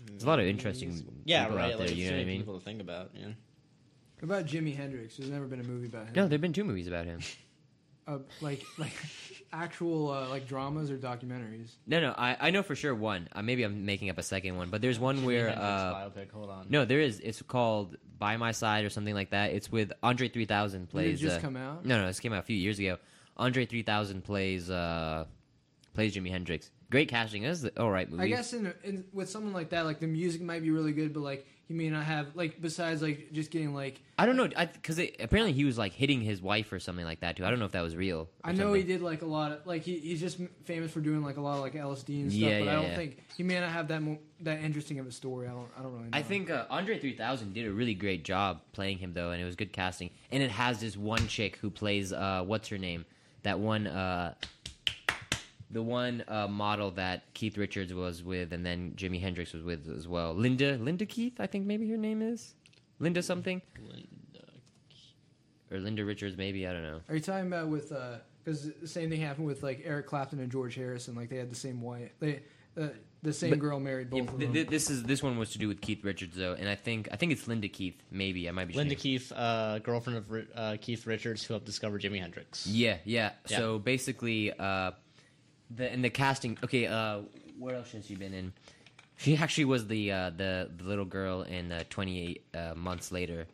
There's 0.06 0.24
a 0.24 0.28
lot 0.28 0.40
of 0.40 0.46
interesting 0.46 1.06
Yeah, 1.26 1.44
people 1.44 1.58
right. 1.58 1.74
out 1.74 1.78
there. 1.78 1.88
like, 1.88 1.96
you 1.96 2.06
too 2.06 2.12
know 2.12 2.18
what 2.18 2.22
I 2.22 2.26
mean? 2.26 2.38
people 2.40 2.58
to 2.60 2.64
think 2.66 2.82
about. 2.82 3.12
Yeah. 3.14 3.28
What 4.22 4.38
about 4.38 4.46
Jimi 4.46 4.76
Hendrix? 4.76 5.18
There's 5.18 5.32
never 5.32 5.46
been 5.46 5.60
a 5.60 5.64
movie 5.64 5.88
about 5.88 6.06
him. 6.06 6.14
No, 6.16 6.28
there've 6.28 6.40
been 6.42 6.54
two 6.54 6.64
movies 6.64 6.88
about 6.88 7.06
him. 7.06 7.22
uh, 8.08 8.20
like 8.40 8.64
like 8.78 8.94
actual 9.52 10.12
uh, 10.12 10.30
like 10.30 10.48
dramas 10.48 10.92
or 10.92 10.98
documentaries. 10.98 11.72
No, 11.88 12.00
no, 12.00 12.14
I, 12.16 12.38
I 12.40 12.52
know 12.52 12.62
for 12.62 12.76
sure 12.76 12.94
one. 12.94 13.28
Uh, 13.34 13.42
maybe 13.42 13.64
I'm 13.64 13.84
making 13.84 14.12
up 14.12 14.20
a 14.20 14.24
second 14.24 14.58
one, 14.58 14.70
but 14.70 14.80
there's 14.80 15.00
one 15.00 15.18
Jimi 15.18 15.26
where 15.26 15.48
Hendrix 15.48 15.64
uh, 15.64 15.94
biopic. 15.94 16.32
Hold 16.32 16.50
on. 16.52 16.68
no, 16.70 16.86
there 16.86 17.00
is. 17.00 17.20
It's 17.20 17.42
called 17.42 17.98
By 18.20 18.38
My 18.38 18.52
Side 18.52 18.86
or 18.86 18.92
something 18.92 19.16
like 19.16 19.32
that. 19.32 19.54
It's 19.54 19.72
with 19.72 19.92
Andre 20.04 20.30
3000 20.30 20.88
plays. 20.88 21.20
just 21.20 21.40
uh, 21.40 21.42
come 21.42 21.58
out? 21.58 21.84
No, 21.84 22.00
no, 22.00 22.06
this 22.06 22.20
came 22.20 22.32
out 22.32 22.40
a 22.40 22.44
few 22.44 22.58
years 22.58 22.78
ago. 22.78 22.98
Andre 23.38 23.66
3000 23.66 24.24
plays 24.24 24.70
uh, 24.70 25.26
plays 25.96 26.16
Jimi 26.16 26.30
Hendrix. 26.30 26.70
Great 26.92 27.10
casting. 27.10 27.42
This 27.42 27.58
is 27.58 27.64
the, 27.64 27.82
all 27.82 27.90
right 27.90 28.10
movie. 28.10 28.24
I 28.24 28.28
guess 28.28 28.54
in, 28.54 28.72
in 28.84 29.06
with 29.14 29.30
someone 29.30 29.54
like 29.54 29.70
that, 29.70 29.86
like 29.86 30.00
the 30.00 30.08
music 30.08 30.42
might 30.42 30.62
be 30.62 30.70
really 30.70 30.92
good, 30.92 31.14
but 31.14 31.22
like 31.22 31.48
he 31.72 31.78
may 31.78 31.90
not 31.90 32.04
have 32.04 32.28
like 32.36 32.62
besides 32.62 33.02
like 33.02 33.32
just 33.32 33.50
getting 33.50 33.74
like 33.74 34.02
I 34.20 34.26
don't 34.26 34.36
know 34.36 34.48
because 34.48 35.00
apparently 35.00 35.54
he 35.54 35.64
was 35.64 35.78
like 35.78 35.94
hitting 35.94 36.20
his 36.22 36.42
wife 36.42 36.72
or 36.74 36.80
something 36.80 37.06
like 37.06 37.22
that 37.22 37.38
too. 37.38 37.46
I 37.46 37.50
don't 37.50 37.60
know 37.60 37.66
if 37.66 37.72
that 37.72 37.82
was 37.82 37.96
real. 37.96 38.30
I 38.44 38.52
know 38.52 38.66
something. 38.66 38.82
he 38.82 38.88
did 38.88 39.02
like 39.02 39.22
a 39.22 39.26
lot 39.26 39.52
of 39.54 39.66
like 39.66 39.84
he, 39.84 39.98
he's 40.00 40.20
just 40.20 40.38
famous 40.66 40.92
for 40.92 41.00
doing 41.00 41.24
like 41.24 41.38
a 41.38 41.42
lot 41.42 41.56
of 41.56 41.62
like 41.62 41.74
LSD 41.74 42.24
and 42.24 42.32
stuff, 42.32 42.42
Yeah, 42.42 42.60
but 42.60 42.66
yeah, 42.66 42.72
I 42.72 42.76
don't 42.76 42.84
yeah. 42.90 42.96
think 42.96 43.18
he 43.38 43.44
may 43.44 43.60
not 43.60 43.70
have 43.72 43.88
that 43.88 44.02
mo- 44.02 44.20
that 44.42 44.62
interesting 44.62 45.00
of 45.00 45.08
a 45.08 45.12
story. 45.12 45.48
I 45.48 45.52
don't 45.52 45.70
I 45.78 45.82
don't 45.82 45.92
really. 45.94 46.04
know. 46.06 46.10
I 46.18 46.22
think 46.24 46.50
uh, 46.52 46.66
Andre 46.70 47.00
3000 47.00 47.54
did 47.54 47.66
a 47.68 47.72
really 47.72 47.94
great 47.94 48.24
job 48.26 48.60
playing 48.74 48.98
him 48.98 49.14
though, 49.14 49.32
and 49.32 49.42
it 49.42 49.46
was 49.46 49.56
good 49.56 49.72
casting. 49.72 50.10
And 50.32 50.44
it 50.44 50.52
has 50.52 50.80
this 50.82 50.98
one 50.98 51.26
chick 51.28 51.56
who 51.58 51.70
plays 51.70 52.12
uh, 52.12 52.44
what's 52.46 52.68
her 52.68 52.78
name? 52.78 53.06
That 53.44 53.60
one, 53.60 53.88
uh, 53.88 54.34
the 55.72 55.82
one 55.84 56.24
uh, 56.28 56.48
model 56.48 56.92
that 56.92 57.34
Keith 57.34 57.58
Richards 57.58 57.94
was 57.94 58.24
with, 58.24 58.52
and 58.54 58.66
then 58.66 58.92
Jimi 58.96 59.22
Hendrix 59.22 59.54
was 59.54 59.64
with 59.64 59.88
as 59.90 60.08
well. 60.08 60.34
Linda, 60.34 60.78
Linda 60.78 61.06
Keith, 61.06 61.40
I 61.40 61.48
think 61.48 61.66
maybe 61.66 61.90
her 61.90 61.98
name 61.98 62.22
is 62.22 62.54
Linda 63.00 63.24
something, 63.24 63.62
Linda, 63.80 64.08
or 65.72 65.80
Linda 65.80 66.04
Richards, 66.06 66.38
maybe 66.38 66.68
I 66.68 66.74
don't 66.74 66.84
know. 66.84 67.02
Are 67.10 67.16
you 67.16 67.22
talking 67.22 67.48
about 67.48 67.68
with 67.70 67.94
because 68.44 68.70
the 68.82 68.88
same 68.88 69.10
thing 69.10 69.22
happened 69.22 69.48
with 69.48 69.64
like 69.64 69.82
Eric 69.86 70.08
Clapton 70.08 70.40
and 70.40 70.52
George 70.52 70.76
Harrison? 70.76 71.16
Like 71.16 71.30
they 71.30 71.38
had 71.38 71.50
the 71.52 71.56
same 71.56 71.82
wife. 71.82 72.12
They 72.20 72.42
uh, 72.80 72.88
the 73.22 73.34
same 73.34 73.50
But- 73.52 73.60
girl 73.60 73.80
married 73.80 74.10
both 74.10 74.18
Yeah, 74.20 74.24
of 74.24 74.30
th- 74.32 74.40
them. 74.48 74.54
th- 74.54 74.68
this 74.68 74.90
is 74.90 75.04
this 75.04 75.22
one 75.22 75.38
was 75.38 75.52
to 75.52 75.58
do 75.60 75.68
with 75.68 75.82
Keith 75.82 76.04
Richards 76.04 76.36
though, 76.36 76.54
and 76.54 76.68
I 76.70 76.76
think 76.76 77.08
I 77.12 77.16
think 77.16 77.32
it's 77.32 77.48
Linda 77.48 77.68
Keith. 77.68 78.02
Maybe 78.12 78.48
I 78.50 78.52
might 78.52 78.68
be 78.68 78.74
Linda 78.74 78.96
Keith, 78.96 79.32
uh, 79.34 79.80
girlfriend 79.80 80.20
of 80.20 80.48
uh, 80.56 80.78
Keith 80.82 81.06
Richards, 81.06 81.44
who 81.44 81.54
helped 81.54 81.66
discover 81.66 82.00
Jimi 82.00 82.20
Hendrix. 82.20 82.66
Yeah, 82.68 82.98
yeah. 83.06 83.32
Yeah. 83.48 83.58
So 83.58 83.80
basically, 83.80 84.52
uh, 84.58 84.92
the 85.76 85.92
in 85.94 86.02
the 86.02 86.10
casting. 86.10 86.58
Okay, 86.64 86.88
uh, 86.88 87.22
what 87.58 87.76
else 87.76 87.92
has 87.92 88.06
she 88.06 88.16
been 88.16 88.34
in? 88.34 88.54
She 89.18 89.38
actually 89.38 89.66
was 89.66 89.88
the 89.88 90.12
uh, 90.12 90.30
the 90.36 90.70
the 90.76 90.84
little 90.84 91.06
girl 91.06 91.44
in 91.44 91.72
uh, 91.72 91.84
Twenty 91.90 92.28
Eight 92.28 92.46
uh, 92.56 92.74
Months 92.76 93.12
Later, 93.12 93.46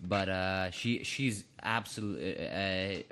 but 0.00 0.28
uh, 0.28 0.70
she 0.70 1.04
she's 1.04 1.44
absolutely. 1.62 2.38
Uh, 2.48 3.02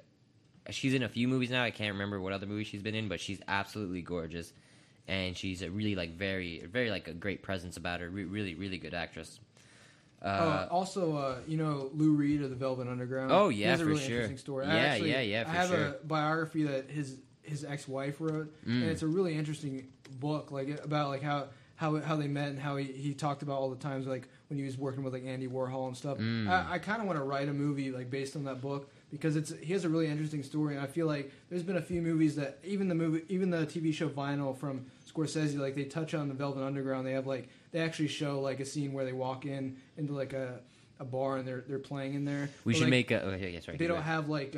she's 0.71 0.95
in 0.95 1.03
a 1.03 1.09
few 1.09 1.29
movies 1.29 1.51
now. 1.51 1.63
I 1.63 1.71
can't 1.71 1.93
remember 1.93 2.21
what 2.21 2.33
other 2.33 2.47
movies 2.47 2.69
she's 2.69 2.83
been 2.83 2.95
in, 2.95 3.09
but 3.09 3.21
she's 3.21 3.41
absolutely 3.49 4.03
gorgeous, 4.03 4.53
and 5.09 5.37
she's 5.37 5.63
a 5.63 5.71
really 5.71 5.95
like 5.95 6.17
very 6.17 6.61
very 6.67 6.91
like 6.91 7.09
a 7.09 7.13
great 7.13 7.43
presence 7.43 7.77
about 7.77 8.01
her. 8.01 8.09
Re- 8.09 8.25
really 8.25 8.55
really 8.55 8.79
good 8.79 8.95
actress. 8.95 9.41
Uh, 10.23 10.27
Uh, 10.27 10.69
also, 10.71 11.17
uh, 11.17 11.39
you 11.47 11.57
know 11.57 11.91
Lou 11.95 12.13
Reed 12.13 12.43
of 12.43 12.51
the 12.51 12.57
Velvet 12.57 12.89
Underground. 12.89 13.33
Oh, 13.33 13.49
yeah, 13.49 13.57
He 13.57 13.63
has 13.71 13.81
a 13.81 13.85
for 13.85 13.89
really 13.91 14.01
sure. 14.01 14.17
interesting 14.17 14.37
story. 14.39 14.67
Yeah, 14.67 14.75
actually, 14.75 15.11
yeah, 15.13 15.21
yeah, 15.21 15.45
I 15.47 15.53
have 15.53 15.69
sure. 15.71 15.85
a 15.87 15.93
biography 16.05 16.65
that 16.65 16.91
his 16.91 17.17
his 17.51 17.65
ex 17.65 17.87
wife 17.89 18.17
wrote, 18.21 18.55
and 18.65 18.83
Mm. 18.85 18.89
it's 18.89 19.03
a 19.03 19.07
really 19.09 19.35
interesting 19.37 19.89
book, 20.19 20.51
like 20.51 20.83
about 20.85 21.09
like 21.11 21.23
how 21.23 21.49
how 21.77 21.99
how 22.01 22.17
they 22.17 22.29
met 22.29 22.49
and 22.49 22.59
how 22.59 22.77
he, 22.77 22.85
he 22.85 23.15
talked 23.15 23.43
about 23.43 23.59
all 23.59 23.71
the 23.71 23.77
times 23.77 24.07
like 24.07 24.29
when 24.49 24.59
he 24.59 24.65
was 24.65 24.77
working 24.77 25.03
with 25.03 25.13
like 25.13 25.25
Andy 25.25 25.49
Warhol 25.49 25.87
and 25.89 25.97
stuff. 25.97 26.19
Mm. 26.19 26.49
I, 26.49 26.75
I 26.75 26.79
kind 26.79 27.01
of 27.01 27.07
want 27.07 27.19
to 27.19 27.25
write 27.25 27.49
a 27.49 27.53
movie 27.53 27.91
like 27.91 28.11
based 28.11 28.37
on 28.37 28.45
that 28.45 28.61
book 28.61 28.91
because 29.11 29.35
it's 29.37 29.53
he 29.61 29.73
has 29.73 29.85
a 29.85 29.89
really 29.89 30.07
interesting 30.07 30.43
story, 30.43 30.75
and 30.77 30.83
I 30.83 30.87
feel 30.87 31.07
like 31.07 31.33
there's 31.49 31.63
been 31.63 31.77
a 31.79 31.83
few 31.83 32.03
movies 32.03 32.37
that 32.37 32.59
even 32.65 32.89
the 32.89 32.95
movie 32.95 33.23
even 33.29 33.51
the 33.51 33.67
TV 33.67 33.93
show 33.95 34.09
Vinyl 34.09 34.57
from 34.57 34.87
Scorsese 35.11 35.59
like 35.59 35.75
they 35.75 35.85
touch 35.85 36.13
on 36.15 36.29
the 36.29 36.35
Velvet 36.35 36.63
Underground. 36.63 37.07
They 37.07 37.13
have 37.13 37.27
like 37.27 37.49
they 37.73 37.81
actually 37.81 38.09
show 38.09 38.41
like 38.41 38.61
a 38.61 38.65
scene 38.65 38.93
where 38.93 39.05
they 39.05 39.13
walk 39.13 39.47
in 39.47 39.77
into 39.97 40.13
like 40.13 40.33
a 40.33 40.61
a 40.99 41.05
bar 41.05 41.39
and 41.39 41.49
they're 41.49 41.65
they're 41.67 41.79
playing 41.79 42.13
in 42.15 42.25
there. 42.27 42.51
We 42.65 42.75
But, 42.75 42.77
should 42.79 42.85
like, 42.85 42.91
make 42.91 43.11
a. 43.11 43.23
Oh, 43.25 43.35
yeah, 43.35 43.61
sorry. 43.61 43.79
They 43.79 43.87
don't 43.87 44.03
have 44.03 44.29
like 44.29 44.55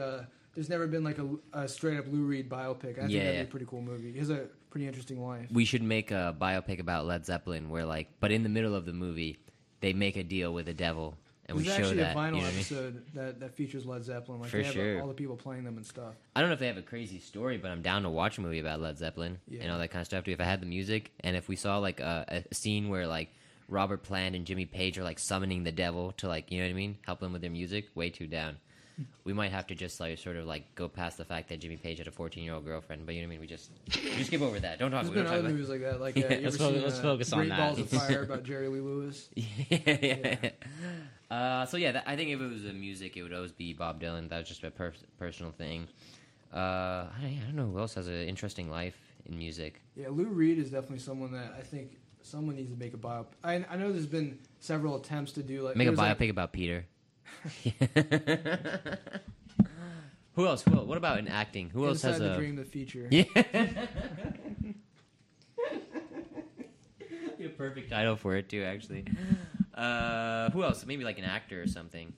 there's 0.55 0.69
never 0.69 0.87
been 0.87 1.05
like 1.05 1.19
a, 1.19 1.29
a 1.53 1.69
straight 1.69 1.99
up 1.99 2.05
Lou 2.09 2.23
Reed 2.24 2.49
biopic. 2.49 2.99
I 2.99 3.03
think 3.03 3.11
Yeah, 3.11 3.20
that'd 3.24 3.35
yeah. 3.35 3.43
be 3.43 3.49
a 3.49 3.51
pretty 3.51 3.66
cool 3.66 3.81
movie. 3.83 4.12
He 4.12 4.19
has 4.19 4.31
a 4.31 4.47
pretty 4.70 4.87
interesting 4.87 5.23
life. 5.23 5.47
we 5.53 5.65
should 5.65 5.83
make 5.83 6.11
a 6.11 6.35
biopic 6.41 6.79
about 6.81 7.07
Led 7.07 7.24
Zeppelin 7.27 7.69
where 7.70 7.85
like 7.85 8.09
but 8.20 8.33
in 8.33 8.43
the 8.43 8.49
middle 8.49 8.74
of 8.74 8.87
the 8.87 8.93
movie 8.93 9.39
they 9.81 9.93
make 9.93 10.16
a 10.16 10.23
deal 10.23 10.53
with 10.55 10.66
the 10.66 10.73
devil 10.74 11.16
and 11.47 11.59
There's 11.59 11.66
we 11.66 11.73
show 11.73 11.79
actually 11.83 11.97
that 11.97 12.16
a 12.16 12.20
you 12.20 12.31
know 12.31 12.37
what 12.39 12.45
I 12.45 12.49
mean? 12.51 12.55
episode 12.55 13.03
that, 13.15 13.41
that 13.41 13.55
features 13.57 13.85
Led 13.85 14.05
Zeppelin. 14.05 14.41
Like 14.41 14.51
For 14.51 14.59
they 14.59 14.62
have 14.65 14.73
sure. 14.73 15.01
all 15.03 15.09
the 15.09 15.12
people 15.15 15.37
playing 15.37 15.65
them 15.65 15.77
and 15.77 15.85
stuff. 15.85 16.15
I 16.37 16.41
don't 16.41 16.49
know 16.49 16.55
if 16.55 16.61
they 16.61 16.69
have 16.69 16.77
a 16.79 16.83
crazy 16.83 17.19
story 17.19 17.59
but 17.59 17.70
I'm 17.70 17.83
down 17.83 18.03
to 18.05 18.11
watch 18.11 18.39
a 18.39 18.41
movie 18.41 18.61
about 18.61 18.81
Led 18.81 18.97
Zeppelin 18.99 19.39
and 19.61 19.70
all 19.70 19.79
that 19.79 19.89
kind 19.91 20.01
of 20.01 20.07
stuff 20.07 20.27
if 20.29 20.41
I 20.41 20.45
had 20.45 20.62
the 20.62 20.66
music 20.66 21.11
and 21.20 21.37
if 21.37 21.49
we 21.49 21.57
saw 21.57 21.79
like 21.79 22.01
a, 22.01 22.45
a 22.51 22.55
scene 22.55 22.89
where 22.89 23.07
like 23.07 23.29
Robert 23.69 24.03
Plant 24.05 24.37
and 24.37 24.47
Jimmy 24.47 24.65
Page 24.66 24.99
are 24.99 25.05
like 25.05 25.19
summoning 25.19 25.65
the 25.65 25.73
devil 25.73 26.12
to 26.19 26.29
like 26.29 26.51
you 26.51 26.59
know 26.61 26.65
what 26.66 26.70
I 26.70 26.74
mean 26.74 26.97
help 27.07 27.20
them 27.20 27.33
with 27.33 27.43
their 27.43 27.51
music 27.51 27.87
way 27.95 28.09
too 28.11 28.27
down 28.27 28.57
we 29.24 29.32
might 29.32 29.51
have 29.52 29.66
to 29.69 29.74
just 29.74 30.01
like 30.01 30.19
sort 30.19 30.36
of 30.36 30.47
like 30.47 30.74
go 30.74 30.89
past 30.89 31.16
the 31.16 31.24
fact 31.24 31.48
that 31.48 31.60
Jimmy 31.60 31.77
Page 31.77 31.98
had 31.98 32.06
a 32.06 32.10
14 32.10 32.43
year 32.44 32.55
old 32.55 32.64
girlfriend 32.64 33.06
but 33.06 33.14
you 33.14 33.23
know 33.23 33.27
what 33.28 33.35
I 33.35 33.39
mean 33.39 33.40
we 33.40 33.47
just 33.47 33.70
we 34.05 34.10
just 34.16 34.27
skip 34.27 34.43
over 34.43 34.59
that 34.60 34.78
don't 34.78 34.90
talk 34.90 35.02
There's 35.02 35.10
we 35.10 35.14
been 35.23 35.24
don't 35.24 35.32
talk 35.32 35.39
other 35.39 35.48
about- 35.48 35.52
movies 35.52 35.69
like 35.69 35.81
that. 35.81 36.01
Like 36.01 36.16
uh, 36.19 36.20
Yeah, 36.20 36.35
you 36.39 36.44
let's 36.44 36.56
fo- 36.56 36.73
seen, 36.73 36.82
let's 36.82 36.98
uh, 36.98 37.02
focus 37.02 37.32
on 37.32 37.39
Great 37.40 37.48
that. 37.51 37.59
Balls 37.59 37.78
of 37.81 37.89
Fire 37.90 38.23
about 38.24 38.43
Jerry 38.44 38.69
Lee 38.69 38.81
Lewis. 38.81 39.28
yeah. 39.35 40.51
Uh, 41.31 41.64
so 41.66 41.77
yeah, 41.78 41.93
that, 41.93 42.05
I 42.06 42.14
think 42.16 42.31
if 42.31 42.40
it 42.40 42.51
was 42.51 42.64
a 42.66 42.73
music, 42.74 43.16
it 43.16 43.23
would 43.23 43.32
always 43.32 43.52
be 43.52 43.73
Bob 43.73 44.01
Dylan. 44.01 44.28
That 44.28 44.40
was 44.40 44.48
just 44.48 44.64
a 44.64 44.70
per- 44.70 44.93
personal 45.19 45.51
thing. 45.52 45.89
Uh, 46.52 46.59
I, 46.59 47.09
don't, 47.23 47.31
I 47.31 47.40
don't 47.47 47.56
know 47.56 47.66
who 47.70 47.78
else 47.78 47.94
has 47.94 48.06
an 48.06 48.28
interesting 48.28 48.70
life 48.70 48.97
in 49.24 49.39
music. 49.39 49.81
Yeah, 49.97 50.09
Lou 50.10 50.27
Reed 50.27 50.59
is 50.59 50.70
definitely 50.70 50.98
someone 50.98 51.32
that 51.32 51.55
I 51.59 51.62
think 51.62 51.97
someone 52.20 52.56
needs 52.56 52.70
to 52.70 52.77
make 52.78 52.93
a 52.93 52.98
bio. 52.98 53.27
I, 53.43 53.64
I 53.70 53.77
know 53.77 53.90
there's 53.93 54.05
been 54.06 54.39
several 54.60 54.97
attempts 54.97 55.32
to 55.32 55.43
do 55.43 55.62
like 55.62 55.74
Make 55.77 55.89
a 55.89 55.90
there's, 55.93 55.98
like- 55.98 56.19
biopic 56.19 56.28
about 56.31 56.52
Peter. 56.52 56.85
Who 60.35 60.47
else? 60.47 60.63
Who 60.63 60.75
else? 60.75 60.87
What 60.87 60.97
about 60.99 61.19
in 61.19 61.29
acting? 61.29 61.69
Who 61.71 61.87
else 61.87 61.97
Inside 62.05 62.09
has 62.11 62.19
the 62.21 62.33
a 62.33 62.37
Dream, 62.37 62.57
the 62.57 62.65
feature. 62.65 63.07
Yeah. 63.11 63.25
a 67.45 67.49
perfect 67.49 67.91
title 67.91 68.17
for 68.17 68.37
it 68.37 68.49
too, 68.49 68.63
actually. 68.63 69.05
Uh, 69.75 70.49
who 70.51 70.63
else? 70.63 70.87
Maybe 70.87 71.05
like 71.05 71.19
an 71.19 71.25
actor 71.25 71.61
or 71.61 71.67
something, 71.67 72.13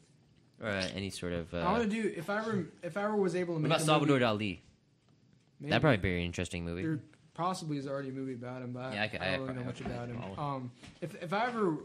or 0.63 0.69
uh, 0.69 0.87
any 0.95 1.11
sort 1.11 1.33
of. 1.33 1.53
Uh, 1.55 1.59
I 1.59 1.73
want 1.73 1.83
to 1.85 1.89
do 1.89 2.13
if 2.17 2.29
I 2.31 2.45
were 2.45 2.67
if 2.83 2.97
I 2.97 3.09
were 3.09 3.17
was 3.17 3.35
able 3.35 3.55
to 3.55 3.61
what 3.61 3.63
make 3.63 3.71
about 3.73 3.81
a 3.81 3.85
Salvador 3.85 4.19
movie, 4.21 4.25
Dali? 4.25 4.59
maybe. 5.61 5.71
That'd 5.71 5.83
probably 5.83 5.97
be 5.97 6.13
an 6.19 6.25
interesting 6.25 6.65
movie. 6.65 6.83
There 6.83 7.01
possibly 7.33 7.79
is 7.79 7.87
already 7.89 8.11
a 8.11 8.13
movie 8.13 8.35
about 8.35 8.63
him, 8.63 8.73
but 8.73 8.93
Yeah, 8.93 9.01
I 9.03 9.05
I, 9.05 9.09
could- 9.09 9.21
I 9.23 9.27
I 9.27 9.37
don't 9.37 9.41
really 9.47 9.55
know 9.55 9.63
probably 9.63 9.67
much 9.67 9.81
about 9.81 10.09
him. 10.09 10.19
follow. 10.37 10.49
Um, 10.57 10.71
if 11.01 11.23
if 11.23 11.33
I 11.33 11.47
ever 11.47 11.79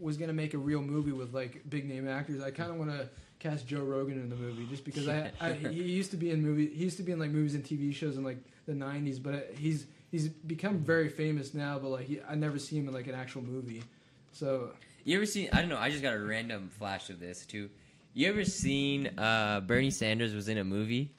was 0.00 0.16
gonna 0.16 0.32
make 0.32 0.54
a 0.54 0.58
real 0.58 0.82
movie 0.82 1.12
with 1.12 1.34
like 1.34 1.62
big 1.68 1.88
name 1.88 2.08
actors, 2.08 2.42
I 2.42 2.50
kind 2.50 2.70
of 2.70 2.76
want 2.76 2.90
to 2.90 3.08
cast 3.38 3.66
Joe 3.66 3.82
Rogan 3.82 4.20
in 4.20 4.28
the 4.28 4.36
movie, 4.36 4.66
just 4.66 4.84
because 4.84 5.08
I, 5.08 5.30
I 5.40 5.52
he 5.52 5.82
used 5.82 6.10
to 6.12 6.16
be 6.16 6.30
in 6.30 6.42
movie 6.42 6.68
he 6.68 6.84
used 6.84 6.96
to 6.98 7.02
be 7.02 7.12
in 7.12 7.18
like 7.18 7.30
movies 7.30 7.54
and 7.54 7.64
TV 7.64 7.94
shows 7.94 8.16
in 8.16 8.24
like 8.24 8.38
the 8.66 8.72
'90s, 8.72 9.22
but 9.22 9.50
he's 9.56 9.86
he's 10.10 10.28
become 10.28 10.78
very 10.78 11.08
famous 11.08 11.54
now, 11.54 11.78
but 11.78 11.88
like 11.88 12.06
he, 12.06 12.20
I 12.28 12.34
never 12.34 12.58
see 12.58 12.76
him 12.78 12.88
in 12.88 12.94
like 12.94 13.06
an 13.06 13.14
actual 13.14 13.42
movie. 13.42 13.82
So 14.32 14.70
You 15.04 15.16
ever 15.16 15.26
seen? 15.26 15.48
I 15.52 15.60
don't 15.60 15.68
know. 15.68 15.78
I 15.78 15.90
just 15.90 16.02
got 16.02 16.14
a 16.14 16.18
random 16.20 16.70
flash 16.78 17.10
of 17.10 17.20
this 17.20 17.46
too. 17.46 17.70
You 18.12 18.28
ever 18.28 18.44
seen 18.44 19.06
uh, 19.18 19.60
Bernie 19.60 19.90
Sanders 19.90 20.34
was 20.34 20.48
in 20.48 20.58
a 20.58 20.64
movie 20.64 21.14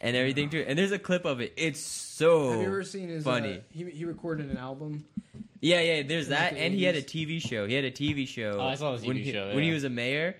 and 0.00 0.16
everything 0.16 0.48
too? 0.50 0.64
And 0.66 0.78
there's 0.78 0.92
a 0.92 0.98
clip 0.98 1.24
of 1.24 1.40
it. 1.40 1.52
It's 1.56 1.80
so 1.80 2.50
have 2.52 2.60
you 2.60 2.66
ever 2.66 2.82
seen 2.84 3.08
his 3.08 3.24
funny. 3.24 3.58
Uh, 3.58 3.60
he 3.70 3.84
he 3.90 4.04
recorded 4.04 4.50
an 4.50 4.56
album. 4.56 5.04
Yeah, 5.62 5.80
yeah. 5.80 6.02
There's 6.02 6.28
that, 6.28 6.56
and 6.56 6.74
he 6.74 6.82
had 6.82 6.96
a 6.96 7.02
TV 7.02 7.40
show. 7.40 7.66
He 7.68 7.74
had 7.74 7.84
a 7.84 7.90
TV 7.90 8.26
show. 8.26 8.58
Oh, 8.60 8.66
I 8.66 8.74
saw 8.74 8.96
the 8.96 9.06
when 9.06 9.16
he, 9.16 9.32
show, 9.32 9.54
when 9.54 9.62
he 9.62 9.70
was 9.70 9.84
a 9.84 9.90
mayor. 9.90 10.36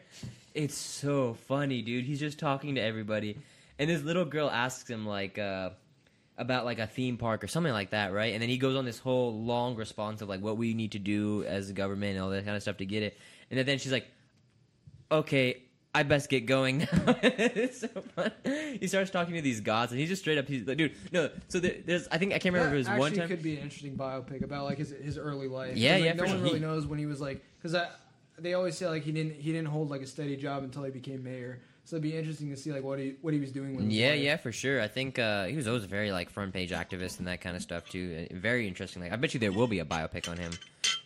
It's 0.53 0.77
so 0.77 1.35
funny, 1.47 1.81
dude. 1.81 2.05
He's 2.05 2.19
just 2.19 2.41
talking 2.41 2.75
to 2.75 2.81
everybody, 2.81 3.39
and 3.79 3.89
this 3.89 4.03
little 4.03 4.25
girl 4.25 4.51
asks 4.51 4.91
him 4.91 5.07
like 5.07 5.39
uh, 5.39 5.71
about 6.37 6.65
like 6.65 6.81
a 6.81 6.89
theme 6.89 7.19
park 7.19 7.45
or 7.45 7.47
something 7.47 7.73
like 7.73 7.91
that, 7.91 8.13
right? 8.13 8.33
And 8.33 8.43
then 8.43 8.49
he 8.49 8.59
goes 8.59 8.77
on 8.77 8.85
this 8.85 8.99
whole 8.99 9.33
long 9.33 9.77
response 9.77 10.23
of 10.23 10.29
like 10.29 10.41
what 10.41 10.57
we 10.57 10.75
need 10.75 10.93
to 10.93 10.99
do 10.99 11.45
as 11.45 11.71
a 11.71 11.73
government 11.73 12.17
and 12.17 12.21
all 12.21 12.31
that 12.31 12.45
kind 12.45 12.57
of 12.57 12.63
stuff 12.63 12.79
to 12.79 12.85
get 12.85 13.05
it. 13.05 13.17
And 13.49 13.61
then 13.67 13.79
she's 13.79 13.93
like, 13.93 14.09
"Okay, 15.11 15.63
I 15.95 16.03
best 16.05 16.29
get 16.31 16.47
going 16.47 16.79
now." 16.79 16.89
it's 17.23 17.81
so 17.81 17.89
fun. 17.89 18.33
He 18.81 18.87
starts 18.87 19.11
talking 19.11 19.35
to 19.35 19.43
these 19.43 19.61
gods, 19.61 19.93
and 19.93 20.01
he's 20.01 20.09
just 20.09 20.23
straight 20.23 20.39
up. 20.39 20.49
He's 20.49 20.67
like, 20.67 20.79
"Dude, 20.79 20.93
no." 21.13 21.31
So 21.49 21.61
there, 21.61 21.75
there's, 21.85 22.09
I 22.11 22.19
think 22.19 22.33
I 22.33 22.39
can't 22.39 22.55
remember 22.55 22.77
if 22.77 22.83
it 22.83 22.85
That 22.87 22.99
was 22.99 23.11
one 23.11 23.19
time. 23.19 23.29
could 23.29 23.43
be 23.43 23.57
an 23.57 23.63
interesting 23.63 23.97
biopic 23.97 24.43
about 24.43 24.65
like 24.65 24.79
his 24.79 24.91
his 24.91 25.19
early 25.19 25.49
life. 25.49 25.77
Yeah, 25.77 25.95
like, 25.97 26.05
yeah, 26.05 26.13
No 26.15 26.23
one 26.25 26.33
sure. 26.33 26.41
really 26.41 26.59
He- 26.59 26.65
knows 26.65 26.87
when 26.87 26.99
he 26.99 27.07
was 27.07 27.21
like 27.21 27.45
because 27.61 27.77
they 28.39 28.55
always 28.55 28.77
say 28.77 28.87
like 28.89 29.03
he 29.03 29.13
didn't 29.13 29.35
he 29.35 29.53
didn't 29.53 29.69
hold 29.69 29.91
like 29.91 30.01
a 30.03 30.07
steady 30.07 30.37
job 30.37 30.65
until 30.65 30.83
he 30.85 30.91
became 30.91 31.23
mayor. 31.23 31.61
So 31.85 31.97
it'd 31.97 32.03
be 32.05 32.17
interesting 32.17 32.49
to 32.51 32.57
see 32.57 32.73
like 32.73 32.85
what 32.85 32.99
he 33.01 33.17
what 33.23 33.35
he 33.35 33.41
was 33.41 33.51
doing 33.51 33.75
with. 33.77 33.87
Yeah, 33.87 34.13
yeah, 34.15 34.37
for 34.37 34.53
sure. 34.53 34.81
I 34.81 34.87
think 34.89 35.19
uh, 35.19 35.47
he 35.47 35.57
was 35.57 35.67
always 35.67 35.83
a 35.85 35.89
very 35.89 36.13
like 36.13 36.31
front 36.31 36.53
page 36.55 36.71
activist 36.71 37.19
and 37.19 37.27
that 37.27 37.41
kind 37.41 37.57
of 37.57 37.63
stuff 37.63 37.89
too. 37.89 38.29
Uh, 38.31 38.37
Very 38.37 38.69
interesting. 38.69 39.03
Like, 39.03 39.13
I 39.13 39.17
bet 39.17 39.35
you 39.35 39.41
there 39.41 39.51
will 39.53 39.67
be 39.67 39.81
a 39.81 39.85
biopic 39.85 40.29
on 40.29 40.37
him 40.37 40.53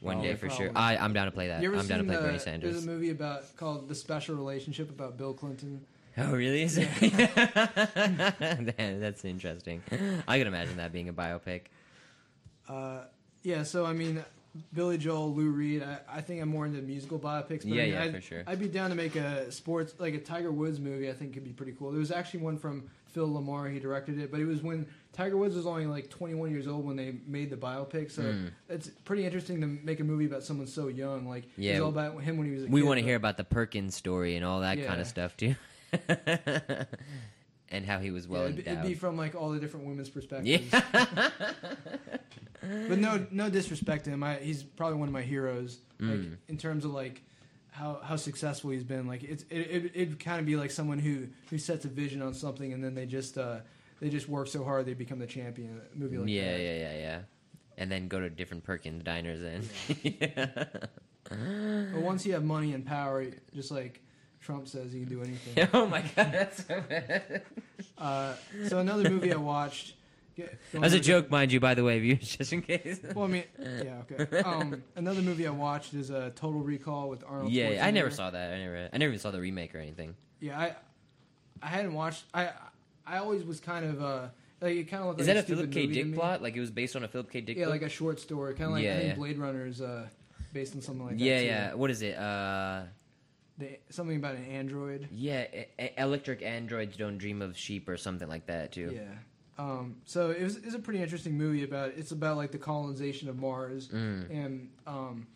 one 0.01 0.19
Oh, 0.19 0.23
day 0.23 0.35
for 0.35 0.51
sure. 0.51 0.71
probably. 0.71 0.97
I, 0.99 1.03
I'm 1.05 1.13
down 1.15 1.25
to 1.27 1.33
play 1.33 1.49
that. 1.49 1.63
You 1.63 1.69
ever 1.71 1.79
I'm 1.81 1.87
down 1.87 1.99
to 2.01 2.05
seen 2.05 2.09
play 2.09 2.17
the- 2.17 2.21
Bernie 2.23 2.33
There's 2.33 2.43
Sanders. 2.45 2.85
a 2.85 2.87
movie 2.87 3.11
about 3.11 3.57
called 3.57 3.89
The 3.89 3.95
Special 3.95 4.35
Relationship 4.37 4.91
about 4.91 5.17
Bill 5.17 5.33
Clinton. 5.33 5.81
Oh, 6.19 6.33
really? 6.33 6.65
That's 8.27 9.25
interesting. 9.25 9.83
I 10.29 10.39
can 10.39 10.47
imagine 10.47 10.77
that 10.79 10.93
being 10.93 11.09
a 11.09 11.13
biopic. 11.13 11.63
Uh, 12.69 13.01
yeah, 13.43 13.63
so 13.63 13.85
I 13.87 13.93
mean, 13.93 14.25
Billy 14.73 14.99
Joel, 14.99 15.35
Lou 15.35 15.51
Reed. 15.51 15.83
I, 15.83 15.99
I 16.19 16.21
think 16.21 16.41
I'm 16.43 16.49
more 16.49 16.67
into 16.67 16.81
musical 16.83 17.19
biopics. 17.19 17.61
But 17.63 17.67
Yeah, 17.67 17.83
I 17.83 17.85
mean, 17.87 17.95
yeah, 17.95 18.03
I'd, 18.05 18.15
for 18.15 18.21
sure. 18.21 18.43
I'd 18.47 18.59
be 18.59 18.69
down 18.69 18.91
to 18.91 18.97
make 18.97 19.17
a 19.17 19.51
sports 19.53 19.95
like 19.99 20.15
a 20.15 20.19
Tiger 20.21 20.53
Woods 20.53 20.81
movie. 20.81 21.09
I 21.11 21.13
think 21.13 21.35
could 21.35 21.45
be 21.45 21.53
pretty 21.53 21.73
cool. 21.79 21.91
There 21.91 22.01
was 22.01 22.11
actually 22.11 22.41
one 22.41 22.59
from 22.59 22.89
Phil 23.07 23.33
Lamar. 23.33 23.69
He 23.69 23.79
directed 23.79 24.19
it, 24.19 24.31
but 24.31 24.41
it 24.41 24.45
was 24.47 24.63
when 24.63 24.87
Tiger 25.13 25.37
Woods 25.39 25.57
was 25.57 25.67
only 25.67 25.87
like 25.87 26.11
21 26.11 26.51
years 26.51 26.67
old 26.67 26.85
when 26.85 26.97
they 26.97 27.15
made 27.27 27.49
the 27.51 27.57
biopic. 27.57 28.11
So 28.11 28.23
Mm. 28.23 28.51
it's 28.69 28.89
pretty 28.89 29.25
interesting 29.25 29.61
to 29.63 29.67
make 29.67 30.01
a 30.01 30.05
movie 30.05 30.27
about 30.27 30.43
someone 30.43 30.67
so 30.67 30.89
young. 30.89 31.27
Like 31.29 31.45
Yeah, 31.57 31.73
it's 31.73 31.81
all 31.81 31.89
about 31.89 32.23
him 32.23 32.37
when 32.37 32.47
he 32.47 32.53
was. 32.55 32.65
a 32.65 32.67
We 32.67 32.83
want 32.83 32.99
to 32.99 33.05
hear 33.05 33.17
about 33.17 33.37
the 33.39 33.45
Perkins 33.45 33.95
story 33.95 34.37
and 34.37 34.45
all 34.45 34.61
that 34.61 34.85
kind 34.85 35.01
of 35.01 35.07
stuff 35.07 35.37
too, 35.37 35.55
and 37.71 37.85
how 37.85 37.99
he 37.99 38.11
was 38.11 38.27
well 38.29 38.43
yeah, 38.43 38.49
it'd, 38.51 38.59
endowed. 38.67 38.79
it'd 38.85 38.89
be 38.89 38.95
from 38.95 39.17
like 39.17 39.35
all 39.35 39.51
the 39.51 39.59
different 39.61 39.87
women's 39.87 40.09
perspectives. 40.11 40.65
Yeah. 40.73 41.31
but 42.89 42.99
no, 42.99 43.27
no 43.31 43.51
disrespect 43.51 44.05
to 44.05 44.11
him. 44.11 44.23
I, 44.23 44.37
he's 44.37 44.63
probably 44.63 44.99
one 44.99 45.09
of 45.09 45.13
my 45.15 45.23
heroes. 45.23 45.79
Like 45.99 46.19
Mm. 46.19 46.37
in 46.49 46.59
terms 46.59 46.85
of 46.85 46.91
like 46.93 47.23
how 47.71 48.01
how 48.03 48.17
successful 48.17 48.71
he's 48.71 48.85
been. 48.85 49.07
Like 49.07 49.23
it's 49.23 49.45
it 49.51 49.59
it 49.59 49.93
it'd 49.95 50.21
kind 50.21 50.41
of 50.41 50.47
be 50.47 50.57
like 50.57 50.71
someone 50.71 50.99
who 50.99 51.29
who 51.51 51.59
sets 51.59 51.85
a 51.85 51.89
vision 51.89 52.21
on 52.23 52.35
something 52.35 52.73
and 52.73 52.83
then 52.85 52.95
they 52.95 53.07
just 53.07 53.39
uh 53.39 53.61
they 54.01 54.11
just 54.11 54.29
work 54.29 54.49
so 54.49 54.63
hard 54.63 54.85
they 54.87 54.95
become 54.95 55.19
the 55.19 55.27
champion. 55.27 55.81
A 55.95 55.99
movie 55.99 56.19
like 56.19 56.29
yeah, 56.29 56.53
that. 56.53 56.61
yeah, 56.61 56.75
yeah, 56.79 56.99
yeah. 56.99 57.19
And 57.79 57.91
then 57.91 58.09
go 58.09 58.21
to 58.21 58.29
different 58.31 58.65
Perkins 58.65 59.03
diners 59.03 59.41
and. 59.43 59.69
But 61.29 62.03
once 62.03 62.25
you 62.25 62.35
have 62.35 62.45
money 62.45 62.73
and 62.73 62.87
power, 62.87 63.27
just 63.53 63.73
like 63.73 64.01
Trump 64.47 64.69
says, 64.69 64.95
you 64.95 65.05
can 65.05 65.09
do 65.17 65.23
anything. 65.23 65.69
oh 65.75 65.87
my 65.87 66.01
god, 66.01 66.31
that's 66.33 66.65
so 66.67 66.81
bad. 66.89 67.43
Uh, 67.99 68.35
so 68.69 68.79
another 68.79 69.11
movie 69.11 69.33
I 69.33 69.37
watched. 69.37 69.95
As 70.81 70.93
a 70.93 71.01
joke, 71.01 71.31
mind 71.31 71.51
you, 71.51 71.59
by 71.61 71.75
the 71.75 71.83
way, 71.83 72.15
just 72.23 72.53
in 72.53 72.63
case. 72.63 73.01
Well, 73.15 73.25
I 73.25 73.29
mean, 73.29 73.45
yeah, 73.59 74.03
okay. 74.11 74.39
Um, 74.43 74.83
another 74.95 75.23
movie 75.23 75.47
I 75.47 75.51
watched 75.51 75.95
is 75.95 76.11
uh, 76.11 76.31
Total 76.37 76.61
Recall 76.61 77.09
with 77.09 77.25
Arnold. 77.27 77.51
yeah, 77.53 77.71
yeah, 77.71 77.87
I 77.87 77.91
never 77.91 78.11
saw 78.11 78.31
that. 78.31 78.53
I 78.55 78.59
never, 78.59 78.89
I 78.93 78.99
never 78.99 79.09
even 79.11 79.19
saw 79.19 79.31
the 79.33 79.41
remake 79.41 79.75
or 79.75 79.79
anything. 79.79 80.15
Yeah, 80.41 80.59
I 80.61 80.77
I 81.63 81.69
hadn't 81.69 81.95
watched. 81.95 82.25
I 82.35 82.51
I 83.07 83.19
always 83.19 83.45
was 83.45 83.59
kind 83.61 83.85
of 83.87 84.03
uh 84.03 84.29
like 84.61 84.77
it 84.77 84.85
kind 84.91 85.01
of 85.03 85.09
looked 85.09 85.21
Is 85.23 85.27
like 85.27 85.37
that 85.37 85.45
a 85.45 85.47
Philip 85.49 85.73
K. 85.73 85.87
Dick 85.87 86.15
plot? 86.15 86.43
Like 86.43 86.55
it 86.55 86.61
was 86.61 86.71
based 86.71 86.95
on 86.97 87.03
a 87.05 87.09
Philip 87.09 87.31
K. 87.31 87.41
Dick 87.41 87.57
Yeah, 87.57 87.65
book? 87.65 87.73
like 87.73 87.83
a 87.83 87.89
short 87.89 88.21
story, 88.21 88.53
kind 88.55 88.65
of 88.67 88.73
like 88.73 88.85
Yeah, 88.85 88.93
I 88.93 88.97
think 88.99 89.09
yeah. 89.09 89.15
Blade 89.17 89.39
Runner 89.39 89.67
is 89.67 89.81
uh 89.81 90.07
based 90.53 90.75
on 90.77 90.83
something 90.83 91.07
like 91.07 91.17
that. 91.17 91.25
yeah, 91.25 91.41
too. 91.41 91.47
yeah. 91.47 91.75
What 91.75 91.91
is 91.91 92.03
it? 92.03 92.15
Uh, 92.17 92.83
They, 93.59 93.81
something 93.89 94.17
about 94.17 94.35
an 94.35 94.45
android. 94.47 95.09
yeah, 95.13 95.47
e- 95.79 95.89
electric 95.97 96.43
androids 96.43 96.97
don't 96.97 97.17
dream 97.19 97.41
of 97.41 97.57
sheep 97.57 97.89
or 97.89 97.97
something 97.97 98.29
like 98.29 98.47
that 98.47 98.73
too. 98.73 98.93
Yeah. 98.95 99.03
Um, 99.59 99.97
so 100.05 100.31
it 100.31 100.43
was, 100.43 100.57
it's 100.57 100.75
a 100.75 100.79
pretty 100.79 101.01
interesting 101.03 101.39
movie 101.39 101.63
about 101.65 101.93
it's 101.97 102.13
about 102.13 102.37
like 102.37 102.53
the 102.53 102.59
colonization 102.59 103.29
of 103.31 103.39
Mars 103.39 103.89
Mm. 103.89 104.31
and 104.31 104.69
um, 104.87 105.27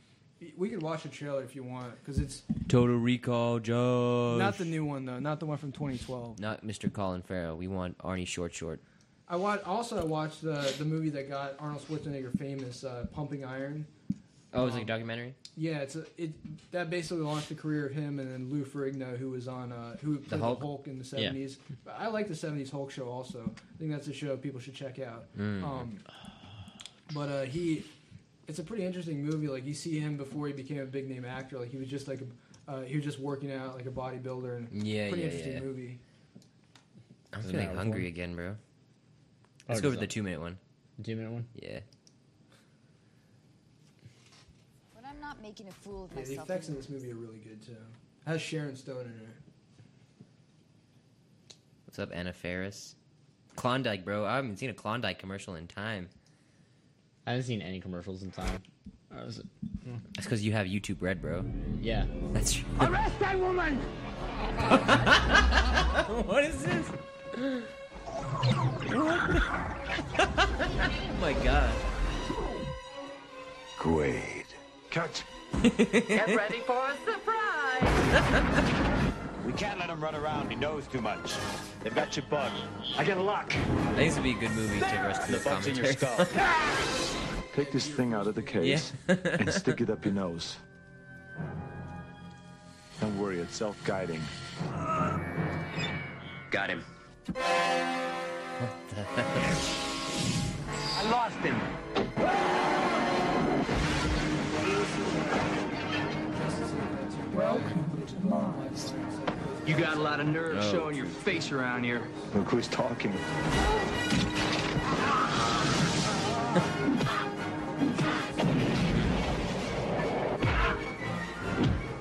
we 0.59 0.69
could 0.69 0.83
watch 0.83 1.03
the 1.05 1.09
trailer 1.09 1.43
if 1.43 1.55
you 1.57 1.63
want 1.63 1.95
because 2.01 2.19
it's 2.19 2.43
Total 2.69 2.97
Recall, 2.97 3.59
Joe. 3.61 4.37
not 4.39 4.59
the 4.59 4.65
new 4.67 4.85
one 4.85 5.07
though, 5.07 5.19
not 5.19 5.41
the 5.41 5.47
one 5.47 5.57
from 5.57 5.73
2012. 5.73 6.39
Not 6.39 6.67
Mr. 6.67 6.93
Colin 6.93 7.23
Farrell. 7.23 7.57
We 7.57 7.69
want 7.69 7.97
Arnie 7.99 8.27
Short 8.27 8.53
Short. 8.55 8.81
I 9.29 9.37
watched 9.37 9.67
also 9.67 9.99
I 10.01 10.05
watched 10.05 10.43
the 10.43 10.75
the 10.79 10.85
movie 10.85 11.09
that 11.11 11.29
got 11.31 11.55
Arnold 11.59 11.83
Schwarzenegger 11.89 12.37
famous, 12.39 12.85
uh, 12.85 13.07
Pumping 13.15 13.45
Iron. 13.47 13.87
Oh, 14.53 14.63
it 14.63 14.65
was 14.65 14.73
like 14.75 14.81
a 14.81 14.83
Um, 14.83 14.87
documentary. 14.89 15.35
Yeah, 15.57 15.79
it's 15.79 15.95
a, 15.95 16.05
it 16.19 16.33
that 16.73 16.91
basically 16.91 17.23
launched 17.23 17.49
the 17.51 17.55
career 17.55 17.87
of 17.87 17.93
him 17.93 18.19
and 18.19 18.31
then 18.31 18.51
Lou 18.51 18.65
Ferrigno, 18.65 19.17
who 19.17 19.31
was 19.31 19.47
on 19.47 19.71
uh, 19.73 19.97
who 19.99 20.17
played 20.19 20.41
the 20.41 20.45
Hulk? 20.45 20.61
Hulk, 20.61 20.87
in 20.89 20.99
the 20.99 21.05
seventies. 21.05 21.59
But 21.85 21.97
I 21.99 22.09
like 22.09 22.27
the 22.27 22.35
seventies 22.35 22.71
Hulk 22.71 22.91
show 22.91 23.09
also. 23.09 23.49
I 23.55 23.79
think 23.79 23.93
that's 23.93 24.09
a 24.09 24.13
show 24.13 24.37
people 24.37 24.59
should 24.61 24.75
check 24.75 24.99
out. 24.99 25.27
Mm. 25.39 25.63
Um, 25.63 25.99
but 27.15 27.29
uh, 27.29 27.43
he, 27.43 27.85
it's 28.49 28.59
a 28.59 28.65
pretty 28.65 28.85
interesting 28.85 29.25
movie. 29.25 29.47
Like 29.49 29.65
you 29.67 29.75
see 29.75 30.01
him 30.01 30.17
before 30.17 30.47
he 30.49 30.53
became 30.53 30.81
a 30.81 30.85
big 30.87 31.09
name 31.09 31.25
actor. 31.25 31.59
Like 31.59 31.71
he 31.71 31.77
was 31.77 31.89
just 31.89 32.09
like 32.09 32.21
a, 32.67 32.71
uh, 32.73 32.83
he 32.83 32.97
was 32.97 33.05
just 33.05 33.21
working 33.21 33.53
out 33.53 33.77
like 33.77 33.87
a 33.87 33.91
bodybuilder 33.91 34.57
and 34.57 34.69
Yeah, 34.87 35.09
pretty 35.11 35.23
yeah, 35.23 35.29
interesting 35.29 35.53
yeah. 35.55 35.61
movie. 35.61 35.99
I'm 37.33 37.41
Yeah, 37.43 37.47
gonna 37.47 37.59
I 37.59 37.61
make 37.61 37.71
was 37.71 37.79
hungry 37.79 38.01
one. 38.03 38.09
again, 38.09 38.35
bro. 38.35 38.49
Oh, 38.49 38.57
Let's 39.69 39.81
go 39.81 39.89
just 39.91 40.01
with 40.01 40.09
the 40.09 40.13
two 40.13 40.25
minute 40.25 40.41
one. 40.41 40.59
Two 41.05 41.15
minute 41.15 41.31
one. 41.31 41.47
Yeah. 41.55 41.81
But 44.95 45.05
I'm 45.21 45.29
not 45.29 45.43
making 45.43 45.69
a 45.69 45.73
fool 45.73 46.05
of 46.05 46.11
Yeah, 46.17 46.25
the 46.25 46.43
effects 46.43 46.71
in 46.71 46.77
this 46.77 46.89
movie 46.89 47.13
are 47.13 47.15
really 47.15 47.41
good 47.41 47.63
too. 47.63 47.73
It 47.73 48.29
has 48.31 48.41
Sharon 48.41 48.75
Stone 48.75 49.01
in 49.03 49.07
it. 49.07 49.37
What's 51.85 51.99
up, 51.99 52.09
Anna 52.15 52.33
Faris? 52.33 52.95
Klondike, 53.55 54.03
bro. 54.03 54.25
I 54.25 54.37
haven't 54.37 54.57
seen 54.57 54.71
a 54.71 54.75
Klondike 54.75 55.19
commercial 55.19 55.57
in 55.57 55.67
time. 55.67 56.09
I 57.27 57.33
haven't 57.33 57.45
seen 57.45 57.61
any 57.61 57.81
commercials 57.81 58.23
in 58.23 58.31
time. 58.31 58.63
Is 59.27 59.41
it- 59.41 59.47
That's 60.15 60.27
because 60.27 60.43
you 60.43 60.53
have 60.53 60.67
YouTube 60.67 61.03
Red, 61.03 61.21
bro. 61.21 61.45
Yeah. 61.83 62.07
That's 62.33 62.55
true. 62.55 62.65
Arrest 62.81 63.19
that 63.19 63.39
woman! 63.39 63.77
what 66.27 66.45
is 66.45 66.63
this? 66.63 66.91
oh 70.17 71.17
my 71.21 71.33
god. 71.45 71.71
Great. 73.79 74.40
Cut. 74.91 75.23
Get 75.63 76.35
ready 76.37 76.61
for 76.61 76.91
a 76.91 76.95
surprise! 77.05 78.77
We 79.47 79.53
can't 79.57 79.81
let 79.81 79.91
him 79.91 80.01
run 80.01 80.15
around. 80.15 80.49
He 80.51 80.55
knows 80.55 80.87
too 80.87 81.01
much. 81.01 81.33
They've 81.83 81.95
got 81.95 82.15
your 82.17 82.25
bugged. 82.31 82.55
I 82.97 83.03
get 83.03 83.17
a 83.17 83.23
lock. 83.23 83.49
That 83.51 83.97
needs 83.97 84.15
to 84.15 84.21
be 84.23 84.31
a 84.31 84.35
good 84.35 84.53
movie 84.53 84.79
to 84.79 84.85
rest 84.85 85.27
The 85.27 85.37
of 85.39 85.43
the 85.45 85.51
bug's 85.51 85.67
in 85.67 85.75
your 85.75 85.93
commentary. 85.93 86.27
skull. 86.29 86.45
Take 87.57 87.73
this 87.73 87.89
thing 87.89 88.15
out 88.15 88.29
of 88.29 88.37
the 88.37 88.43
case 88.43 88.93
and 89.09 89.53
stick 89.53 89.81
it 89.81 89.91
up 89.91 90.05
your 90.05 90.15
nose. 90.15 90.57
Don't 93.01 93.19
worry, 93.19 93.41
it's 93.41 93.57
self-guiding. 93.57 94.21
Got 96.53 96.71
him. 96.71 96.85
What 97.27 98.73
the 98.91 99.03
heck? 99.03 99.57
I 100.97 101.11
lost 101.11 101.37
him. 101.39 101.61
You 109.71 109.77
got 109.77 109.97
a 109.97 110.01
lot 110.01 110.19
of 110.19 110.27
nerve 110.27 110.57
Oh. 110.59 110.73
showing 110.73 110.97
your 110.97 111.07
face 111.07 111.53
around 111.53 111.85
here. 111.85 112.03
Look 112.35 112.49
who's 112.49 112.67
talking. 112.67 113.13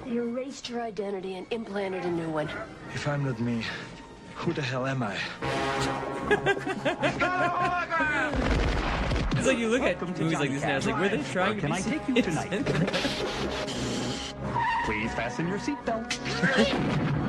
They 0.06 0.16
erased 0.16 0.70
your 0.70 0.82
identity 0.82 1.36
and 1.36 1.46
implanted 1.52 2.04
a 2.06 2.12
new 2.12 2.30
one. 2.30 2.50
If 2.94 3.08
I'm 3.08 3.24
not 3.24 3.40
me, 3.40 3.64
who 4.36 4.54
the 4.54 4.62
hell 4.64 4.88
am 4.88 5.04
I? 5.04 5.18
It's 9.38 9.48
like 9.48 9.58
you 9.60 9.70
look 9.70 9.84
at 9.84 10.02
movies 10.02 10.40
like 10.40 10.50
this 10.52 10.64
and 10.64 10.72
it's 10.78 10.86
like, 10.88 10.98
were 11.00 11.10
they 11.10 11.22
trying 11.32 11.56
to 11.56 11.62
Can 11.62 11.70
be 11.72 11.78
I 11.78 11.82
take 11.82 12.08
you 12.08 12.22
tonight? 12.22 12.50
Please 14.86 15.14
fasten 15.14 15.48
your 15.48 15.60
seatbelt. 15.60 16.18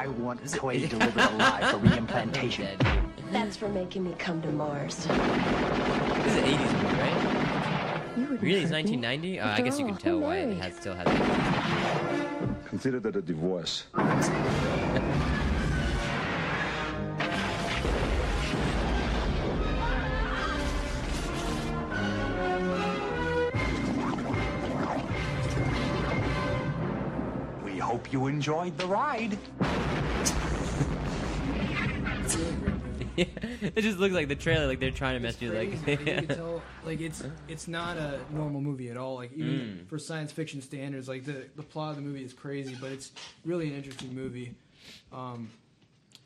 I 0.00 0.06
want 0.06 0.42
Quaid 0.44 0.88
delivered 0.88 1.30
alive 1.30 1.72
for 1.72 1.76
reimplantation. 1.86 3.12
That's 3.30 3.54
for 3.54 3.68
making 3.68 4.04
me 4.04 4.14
come 4.18 4.40
to 4.40 4.50
Mars. 4.50 4.96
This 4.96 5.06
is 5.06 6.36
an 6.36 6.44
80s 6.44 6.72
movie, 6.82 6.96
right? 6.96 8.16
You 8.16 8.24
Really, 8.38 8.62
it's 8.62 8.72
1990? 8.72 9.40
Uh, 9.40 9.48
I 9.50 9.60
guess 9.60 9.78
you 9.78 9.84
can 9.84 9.96
tell 9.96 10.20
why 10.20 10.38
it 10.38 10.56
has, 10.56 10.76
still 10.76 10.94
has. 10.94 11.04
that. 11.04 12.66
Consider 12.66 12.98
that 13.00 13.14
a 13.14 13.20
divorce. 13.20 13.84
hope 28.10 28.12
you 28.12 28.26
enjoyed 28.26 28.76
the 28.76 28.86
ride. 28.86 29.38
it 33.16 33.80
just 33.82 33.98
looks 33.98 34.14
like 34.14 34.28
the 34.28 34.34
trailer, 34.34 34.66
like 34.66 34.80
they're 34.80 34.90
trying 34.90 35.14
to 35.14 35.20
mess 35.20 35.40
you 35.40 35.52
like. 35.52 35.82
Crazy, 35.84 35.96
like, 35.96 36.00
you 36.00 36.26
can 36.26 36.36
tell, 36.36 36.62
like 36.84 37.00
it's 37.00 37.22
it's 37.48 37.68
not 37.68 37.96
a 37.96 38.20
normal 38.30 38.60
movie 38.60 38.88
at 38.90 38.96
all. 38.96 39.14
Like 39.16 39.32
even 39.32 39.50
Mm. 39.60 39.88
for 39.88 39.98
science 39.98 40.32
fiction 40.32 40.62
standards, 40.62 41.08
like 41.08 41.24
the 41.24 41.44
the 41.56 41.62
plot 41.62 41.90
of 41.90 41.96
the 41.96 42.02
movie 42.02 42.24
is 42.24 42.32
crazy, 42.32 42.76
but 42.80 42.92
it's 42.92 43.12
really 43.44 43.68
an 43.68 43.74
interesting 43.74 44.14
movie. 44.14 44.54
Um, 45.12 45.50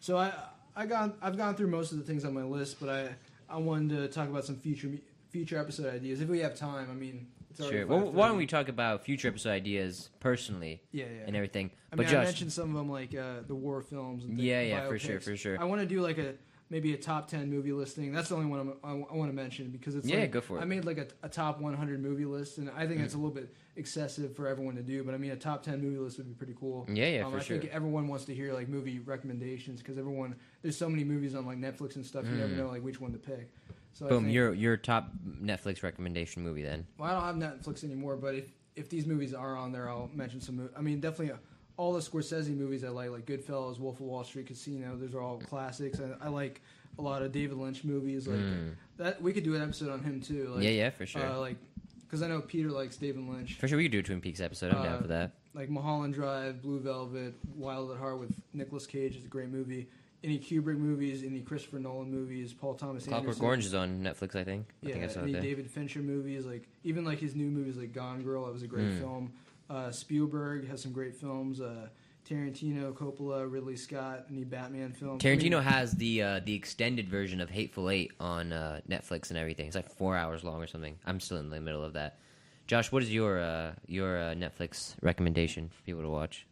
so 0.00 0.16
I 0.16 0.32
I 0.76 0.86
gone 0.86 1.14
I've 1.20 1.36
gone 1.36 1.54
through 1.54 1.68
most 1.68 1.92
of 1.92 1.98
the 1.98 2.04
things 2.04 2.24
on 2.24 2.34
my 2.34 2.44
list, 2.44 2.80
but 2.80 2.88
I 2.88 3.08
I 3.48 3.58
wanted 3.58 3.96
to 3.98 4.08
talk 4.08 4.28
about 4.28 4.44
some 4.44 4.56
future 4.56 4.90
future 5.30 5.58
episode 5.58 5.92
ideas 5.92 6.20
if 6.20 6.28
we 6.28 6.40
have 6.40 6.56
time. 6.56 6.88
I 6.90 6.94
mean, 6.94 7.00
it's 7.00 7.16
already 7.16 7.26
Sure. 7.56 7.86
Well, 7.86 8.10
why 8.10 8.28
don't 8.28 8.36
we 8.36 8.46
talk 8.46 8.68
about 8.68 9.04
future 9.04 9.28
episode 9.28 9.50
ideas 9.50 10.10
personally? 10.20 10.82
Yeah, 10.92 11.04
yeah. 11.04 11.24
And 11.26 11.36
everything. 11.36 11.70
I 11.92 11.96
but 11.96 12.02
mean, 12.06 12.08
Josh, 12.08 12.20
I 12.20 12.24
mentioned 12.24 12.52
some 12.52 12.70
of 12.70 12.74
them 12.76 12.90
like 12.90 13.14
uh, 13.14 13.42
the 13.46 13.54
war 13.54 13.80
films. 13.80 14.24
And 14.24 14.38
Yeah, 14.40 14.60
things, 14.60 14.70
yeah, 14.70 14.88
for 14.88 14.98
sure, 14.98 15.20
for 15.20 15.36
sure. 15.36 15.60
I 15.60 15.64
want 15.64 15.80
to 15.80 15.86
do 15.86 16.00
like 16.00 16.18
a 16.18 16.34
maybe 16.70 16.94
a 16.94 16.96
top 16.96 17.28
ten 17.28 17.50
movie 17.50 17.72
listing. 17.72 18.10
That's 18.12 18.30
the 18.30 18.34
only 18.36 18.46
one 18.46 18.60
I'm, 18.82 19.04
I, 19.08 19.14
want 19.14 19.30
to 19.30 19.34
mention 19.36 19.68
because 19.70 19.94
it's 19.94 20.08
Yeah, 20.08 20.20
like, 20.20 20.32
go 20.32 20.40
for 20.40 20.58
it. 20.58 20.62
I 20.62 20.64
made 20.64 20.84
like 20.84 20.98
a, 20.98 21.06
a 21.22 21.28
top 21.28 21.60
100 21.60 22.02
movie 22.02 22.24
list, 22.24 22.58
and 22.58 22.70
I 22.70 22.86
think 22.86 23.00
Mm. 23.00 23.04
it's 23.04 23.14
a 23.14 23.18
little 23.18 23.30
bit 23.34 23.54
excessive 23.76 24.34
for 24.34 24.48
everyone 24.48 24.74
to 24.76 24.82
do. 24.82 25.04
But 25.04 25.14
I 25.14 25.18
mean, 25.18 25.30
a 25.32 25.36
top 25.36 25.62
10 25.62 25.80
movie 25.80 25.98
list 25.98 26.16
would 26.18 26.26
be 26.26 26.34
pretty 26.34 26.54
cool. 26.58 26.88
Yeah, 26.92 27.06
yeah, 27.06 27.24
um, 27.26 27.32
for 27.32 27.38
I 27.38 27.42
think 27.42 27.66
everyone 27.66 28.08
wants 28.08 28.24
to 28.26 28.34
hear 28.34 28.52
like 28.52 28.68
movie 28.68 28.98
recommendations 28.98 29.80
because 29.80 29.98
everyone 29.98 30.34
there's 30.62 30.76
so 30.76 30.88
many 30.88 31.04
movies 31.04 31.34
on 31.34 31.46
like 31.46 31.58
Netflix 31.58 31.96
and 31.96 32.04
stuff. 32.04 32.24
You 32.24 32.32
never 32.38 32.52
Mm. 32.54 32.56
know 32.58 32.68
like 32.68 32.82
which 32.82 33.00
one 33.00 33.12
to 33.12 33.18
pick. 33.18 33.50
So 33.94 34.08
boom, 34.08 34.24
think- 34.24 34.34
your 34.34 34.52
your 34.52 34.76
top 34.76 35.10
Netflix 35.26 35.82
recommendation 35.82 36.42
movie 36.42 36.62
then. 36.62 36.86
well, 36.98 37.10
I 37.10 37.30
don't 37.30 37.40
have 37.42 37.60
Netflix 37.60 37.82
anymore, 37.84 38.16
but 38.16 38.34
if 38.34 38.44
if 38.76 38.88
these 38.90 39.06
movies 39.06 39.32
are 39.34 39.56
on 39.56 39.72
there, 39.72 39.88
I'll 39.88 40.10
mention 40.14 40.40
some. 40.40 40.68
I 40.76 40.80
mean, 40.80 41.00
definitely 41.00 41.32
uh, 41.32 41.36
all 41.76 41.92
the 41.92 42.00
Scorsese 42.00 42.56
movies 42.56 42.82
I 42.84 42.88
like, 42.88 43.10
like 43.10 43.24
Goodfellas, 43.26 43.78
Wolf 43.78 43.96
of 44.00 44.06
Wall 44.06 44.24
Street, 44.24 44.46
Casino. 44.48 44.96
Those 44.96 45.14
are 45.14 45.20
all 45.20 45.38
classics. 45.38 46.00
I, 46.00 46.26
I 46.26 46.28
like 46.28 46.60
a 46.98 47.02
lot 47.02 47.22
of 47.22 47.30
David 47.32 47.56
Lynch 47.56 47.82
movies. 47.84 48.26
Like 48.28 48.38
Mm. 48.38 48.70
that, 48.98 49.20
we 49.22 49.32
could 49.32 49.44
do 49.44 49.54
an 49.54 49.62
episode 49.62 49.90
on 49.90 50.02
him 50.02 50.20
too. 50.20 50.48
Like, 50.54 50.64
Yeah, 50.64 50.70
yeah, 50.70 50.90
for 50.90 51.06
sure. 51.06 51.24
Uh, 51.24 51.38
like 51.38 51.56
because 52.04 52.22
I 52.22 52.28
know 52.28 52.40
Peter 52.40 52.70
likes 52.70 52.96
David 52.96 53.22
Lynch. 53.28 53.54
For 53.58 53.66
sure, 53.68 53.76
we 53.76 53.84
could 53.84 53.92
do 53.92 53.98
a 54.00 54.02
Twin 54.02 54.20
Peaks 54.20 54.40
episode. 54.40 54.72
I'm 54.74 54.82
down 54.82 54.98
Uh, 54.98 55.02
for 55.02 55.08
that. 55.08 55.32
Like 55.54 55.68
Mulholland 55.70 56.14
Drive, 56.14 56.62
Blue 56.62 56.80
Velvet, 56.80 57.34
Wild 57.56 57.90
at 57.92 57.98
Heart 57.98 58.18
with 58.20 58.32
Nicolas 58.52 58.86
Cage 58.86 59.14
is 59.16 59.24
a 59.24 59.28
great 59.28 59.48
movie. 59.50 59.88
Any 60.24 60.38
Kubrick 60.38 60.78
movies, 60.78 61.22
any 61.22 61.40
Christopher 61.42 61.78
Nolan 61.78 62.10
movies, 62.10 62.54
Paul 62.54 62.74
Thomas 62.74 63.04
Clockwork 63.04 63.24
Anderson. 63.36 63.44
Orange 63.44 63.66
is 63.66 63.74
on 63.74 64.02
Netflix, 64.02 64.34
I 64.34 64.42
think. 64.42 64.66
I 64.82 64.86
Yeah, 64.88 64.92
think 64.94 65.04
I 65.04 65.08
saw 65.08 65.20
any 65.20 65.32
there. 65.32 65.42
David 65.42 65.70
Fincher 65.70 66.00
movies, 66.00 66.46
like 66.46 66.66
even 66.82 67.04
like 67.04 67.18
his 67.18 67.34
new 67.36 67.50
movies, 67.50 67.76
like 67.76 67.92
Gone 67.92 68.22
Girl, 68.22 68.46
that 68.46 68.52
was 68.52 68.62
a 68.62 68.66
great 68.66 68.86
Mm. 68.86 68.98
film. 68.98 69.32
Uh, 69.68 69.90
Spielberg 69.90 70.66
has 70.68 70.80
some 70.80 70.92
great 70.92 71.14
films. 71.14 71.60
Uh, 71.60 71.88
Tarantino, 72.26 72.94
Coppola, 72.94 73.50
Ridley 73.52 73.76
Scott, 73.76 74.24
any 74.30 74.44
Batman 74.44 74.92
films. 74.94 75.22
I 75.22 75.28
Tarantino 75.28 75.50
mean, 75.50 75.62
has 75.62 75.92
the 75.92 76.22
uh, 76.22 76.40
the 76.42 76.54
extended 76.54 77.06
version 77.06 77.42
of 77.42 77.50
Hateful 77.50 77.90
Eight 77.90 78.12
on 78.18 78.50
uh, 78.50 78.80
Netflix 78.88 79.28
and 79.28 79.36
everything. 79.38 79.66
It's 79.66 79.76
like 79.76 79.90
four 79.90 80.16
hours 80.16 80.42
long 80.42 80.62
or 80.62 80.66
something. 80.66 80.96
I'm 81.04 81.20
still 81.20 81.36
in 81.36 81.50
the 81.50 81.60
middle 81.60 81.84
of 81.84 81.92
that. 81.92 82.18
Josh, 82.66 82.90
what 82.90 83.02
is 83.02 83.12
your 83.12 83.40
uh, 83.40 83.74
your 83.86 84.16
uh, 84.16 84.34
Netflix 84.34 84.94
recommendation 85.02 85.68
for 85.68 85.82
people 85.82 86.00
to 86.00 86.08
watch? 86.08 86.46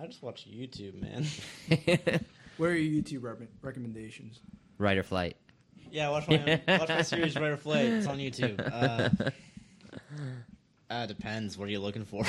I 0.00 0.06
just 0.06 0.22
watch 0.22 0.46
YouTube, 0.48 0.94
man. 1.02 2.20
Where 2.60 2.72
are 2.72 2.74
your 2.74 3.02
YouTube 3.02 3.22
rep- 3.22 3.48
recommendations? 3.62 4.40
Ride 4.76 4.98
or 4.98 5.02
Flight. 5.02 5.38
Yeah, 5.90 6.10
watch 6.10 6.28
my 6.28 6.60
watch 6.68 6.90
my 6.90 7.00
series 7.00 7.34
Rider 7.34 7.56
Flight. 7.56 7.86
It's 7.86 8.06
on 8.06 8.18
YouTube. 8.18 8.60
Uh, 8.60 9.30
uh, 10.90 11.06
depends. 11.06 11.56
What 11.56 11.68
are 11.68 11.70
you 11.70 11.80
looking 11.80 12.04
for? 12.04 12.22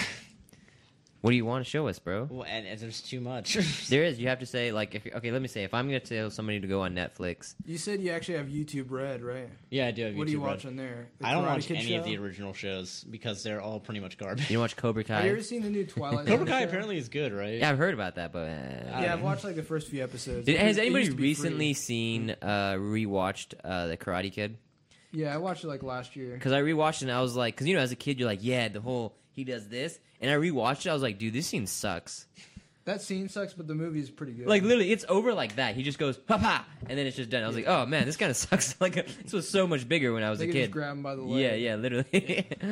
What 1.22 1.30
do 1.30 1.36
you 1.38 1.46
want 1.46 1.64
to 1.64 1.70
show 1.70 1.88
us, 1.88 2.00
bro? 2.00 2.28
Well, 2.30 2.48
and, 2.50 2.66
and 2.66 2.80
there's 2.80 3.00
too 3.00 3.22
much. 3.22 3.54
there 3.90 4.04
is. 4.04 4.20
You 4.20 4.28
have 4.30 4.40
to 4.40 4.46
say 4.48 4.72
like, 4.72 4.96
if, 4.96 5.06
okay, 5.16 5.30
let 5.32 5.40
me 5.42 5.48
say, 5.48 5.64
if 5.64 5.72
I'm 5.74 5.86
gonna 5.86 6.00
tell 6.00 6.32
somebody 6.32 6.60
to 6.60 6.66
go 6.68 6.82
on 6.82 6.96
Netflix, 6.96 7.54
You 7.64 7.78
said 7.78 8.00
you 8.02 8.12
actually 8.12 8.38
have 8.40 8.48
YouTube 8.48 8.90
Red, 8.90 9.22
right? 9.22 9.48
yeah, 9.70 9.88
I 9.88 9.92
do. 9.92 10.06
Have 10.06 10.16
What 10.16 10.26
do 10.26 10.34
you 10.34 10.40
YouTube 10.40 10.42
watch 10.42 10.66
on 10.66 10.76
there? 10.78 11.10
The 11.20 11.28
I 11.28 11.34
don't 11.34 11.44
Karate 11.44 11.48
watch 11.48 11.66
Kid 11.68 11.78
any 11.78 11.96
of 11.96 12.06
the 12.06 12.18
original 12.18 12.54
shows 12.54 13.04
because 13.04 13.44
they're 13.44 13.62
all 13.62 13.80
pretty 13.80 14.00
much 14.00 14.18
garbage. 14.18 14.50
you 14.50 14.60
watch 14.60 14.76
Cobra 14.76 15.04
Kai. 15.04 15.18
Have 15.18 15.26
you 15.26 15.32
ever 15.34 15.44
seen 15.44 15.62
the 15.62 15.70
new 15.70 15.86
Twilight? 15.86 16.26
Cobra 16.28 16.38
Zone 16.40 16.48
Kai 16.48 16.62
show? 16.62 16.68
apparently 16.68 16.98
is 16.98 17.08
good, 17.10 17.34
right? 17.34 17.60
yeah, 17.60 17.70
I've 17.70 17.78
heard 17.78 17.94
about 17.94 18.16
that, 18.16 18.34
but 18.34 18.40
uh, 18.50 19.02
Yeah, 19.02 19.14
I've 19.14 19.22
watched 19.22 19.44
like 19.44 19.56
the 19.56 19.62
first 19.64 19.90
few 19.90 20.04
episodes. 20.04 20.48
Did, 20.48 20.56
It 20.56 20.60
has 20.62 20.68
used- 20.70 20.80
it 20.80 20.82
anybody 20.82 21.06
used 21.06 21.12
to 21.12 21.18
be 21.18 21.34
free. 21.36 21.44
recently 21.50 21.74
seen 21.76 22.32
uh, 22.42 22.74
rewatched 22.80 23.54
uh, 23.64 23.86
the 23.88 23.98
Karate 23.98 24.32
Kid? 24.34 24.58
Yeah, 25.12 25.34
I 25.34 25.38
watched 25.38 25.64
it 25.64 25.68
like 25.68 25.84
last 25.84 26.16
year. 26.16 26.34
Because 26.34 26.52
I 26.54 26.62
rewatched 26.62 26.98
it 26.98 27.04
and 27.04 27.12
I 27.12 27.22
was 27.22 27.36
like, 27.36 27.54
because 27.54 27.68
you 27.68 27.76
know, 27.76 27.82
as 27.82 27.92
a 27.92 27.96
kid, 27.98 28.18
you're 28.18 28.28
like, 28.30 28.40
yeah, 28.42 28.70
the 28.70 28.80
whole 28.82 29.14
he 29.34 29.44
does 29.44 29.68
this, 29.68 30.00
and 30.22 30.32
I 30.32 30.36
rewatched 30.36 30.86
it. 30.86 30.90
I 30.90 30.94
was 30.94 31.02
like, 31.04 31.18
dude, 31.18 31.34
this 31.34 31.48
scene 31.48 31.68
sucks. 31.68 32.26
That 32.86 33.00
scene 33.02 33.30
sucks, 33.30 33.54
but 33.54 33.68
the 33.68 33.76
movie 33.76 34.00
is 34.00 34.10
pretty 34.10 34.34
good. 34.34 34.48
Like 34.48 34.64
literally, 34.64 34.92
it's 34.92 35.06
over 35.08 35.36
like 35.36 35.58
that. 35.58 35.76
He 35.76 35.84
just 35.84 36.00
goes 36.00 36.20
ha 36.28 36.38
ha, 36.40 36.66
and 36.90 36.98
then 36.98 37.06
it's 37.06 37.16
just 37.16 37.30
done. 37.30 37.44
I 37.44 37.48
was 37.48 37.56
like, 37.56 37.68
oh 37.68 37.86
man, 37.86 38.06
this 38.06 38.18
kind 38.18 38.32
of 38.32 38.38
sucks. 38.38 38.76
like 38.82 38.96
this 38.96 39.34
was 39.34 39.48
so 39.48 39.68
much 39.68 39.88
bigger 39.88 40.12
when 40.14 40.24
I 40.24 40.32
was 40.32 40.40
They 40.40 40.50
a 40.50 40.52
kid. 40.52 40.72
grab 40.72 40.94
him 40.94 41.04
by 41.04 41.14
the 41.16 41.22
leg. 41.22 41.42
Yeah, 41.42 41.54
yeah, 41.54 41.76
literally. 41.76 42.48
but, 42.60 42.68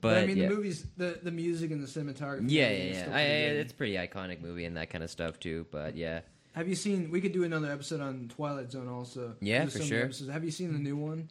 But, 0.00 0.18
I 0.18 0.26
mean, 0.26 0.38
yeah. 0.38 0.48
the 0.48 0.54
movies, 0.56 0.84
the 0.96 1.20
the 1.22 1.30
music 1.30 1.70
and 1.70 1.80
the 1.80 1.86
cinematography. 1.86 2.46
Yeah, 2.48 2.70
yeah, 2.70 2.84
yeah. 3.06 3.08
I, 3.12 3.18
I, 3.20 3.22
it's 3.22 3.72
pretty 3.72 3.94
iconic 3.94 4.40
movie 4.40 4.64
and 4.64 4.76
that 4.76 4.90
kind 4.90 5.04
of 5.04 5.10
stuff 5.10 5.38
too. 5.38 5.66
But 5.70 5.96
yeah, 5.96 6.22
Have 6.54 6.66
you 6.68 6.74
seen? 6.74 7.10
We 7.12 7.20
could 7.20 7.32
do 7.32 7.44
another 7.44 7.70
episode 7.70 8.00
on 8.00 8.28
Twilight 8.34 8.72
Zone 8.72 8.88
also. 8.88 9.36
Yeah, 9.40 9.66
for 9.66 9.80
sure. 9.80 10.02
episodes. 10.06 10.30
Have 10.32 10.44
you 10.44 10.50
seen 10.50 10.72
the 10.72 10.80
new 10.80 10.96
one? 10.96 11.30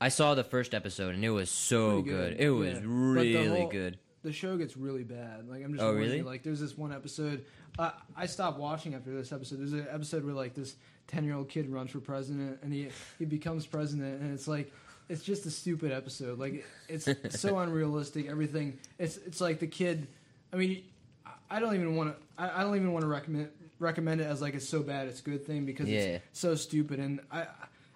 I 0.00 0.08
saw 0.08 0.34
the 0.34 0.42
first 0.42 0.74
episode 0.74 1.14
and 1.14 1.24
it 1.24 1.30
was 1.30 1.48
so 1.48 2.02
Pretty 2.02 2.08
good. 2.16 2.40
It 2.40 2.50
was 2.50 2.74
yeah. 2.74 2.80
Really 2.84 3.46
whole- 3.60 3.68
good. 3.68 3.98
The 4.22 4.32
show 4.32 4.56
gets 4.56 4.76
really 4.76 5.04
bad. 5.04 5.48
Like 5.48 5.64
I'm 5.64 5.72
just. 5.72 5.82
Oh, 5.84 5.92
really? 5.92 6.22
Like 6.22 6.42
there's 6.42 6.60
this 6.60 6.76
one 6.78 6.92
episode. 6.92 7.44
Uh, 7.78 7.90
I 8.16 8.26
stopped 8.26 8.58
watching 8.58 8.94
after 8.94 9.10
this 9.12 9.32
episode. 9.32 9.58
There's 9.58 9.72
an 9.72 9.86
episode 9.90 10.24
where 10.24 10.34
like 10.34 10.54
this 10.54 10.76
ten 11.08 11.24
year 11.24 11.34
old 11.34 11.48
kid 11.48 11.68
runs 11.68 11.90
for 11.90 12.00
president 12.00 12.60
and 12.62 12.72
he 12.72 12.88
he 13.18 13.24
becomes 13.24 13.66
president 13.66 14.20
and 14.22 14.32
it's 14.32 14.46
like. 14.48 14.72
It's 15.08 15.22
just 15.24 15.44
a 15.46 15.50
stupid 15.50 15.90
episode. 15.92 16.38
Like 16.38 16.64
it's 16.88 17.06
so 17.40 17.58
unrealistic. 17.58 18.28
Everything. 18.28 18.78
It's 18.98 19.16
it's 19.18 19.40
like 19.40 19.58
the 19.58 19.66
kid. 19.66 20.06
I 20.52 20.56
mean, 20.56 20.84
I- 21.26 21.56
I 21.56 21.60
don't 21.60 21.74
even 21.74 21.96
want 21.96 22.16
to. 22.16 22.42
I, 22.42 22.60
I 22.60 22.62
don't 22.62 22.76
even 22.76 22.92
want 22.92 23.02
to 23.02 23.08
recommend 23.08 23.48
recommend 23.80 24.20
it 24.20 24.24
as 24.24 24.40
like 24.40 24.54
it's 24.54 24.66
so 24.68 24.80
bad 24.82 25.08
it's 25.08 25.20
good 25.20 25.44
thing 25.44 25.66
because 25.66 25.88
Yeah. 25.88 25.98
it's 26.00 26.38
so 26.38 26.54
stupid. 26.54 26.98
And 27.00 27.20
I 27.32 27.46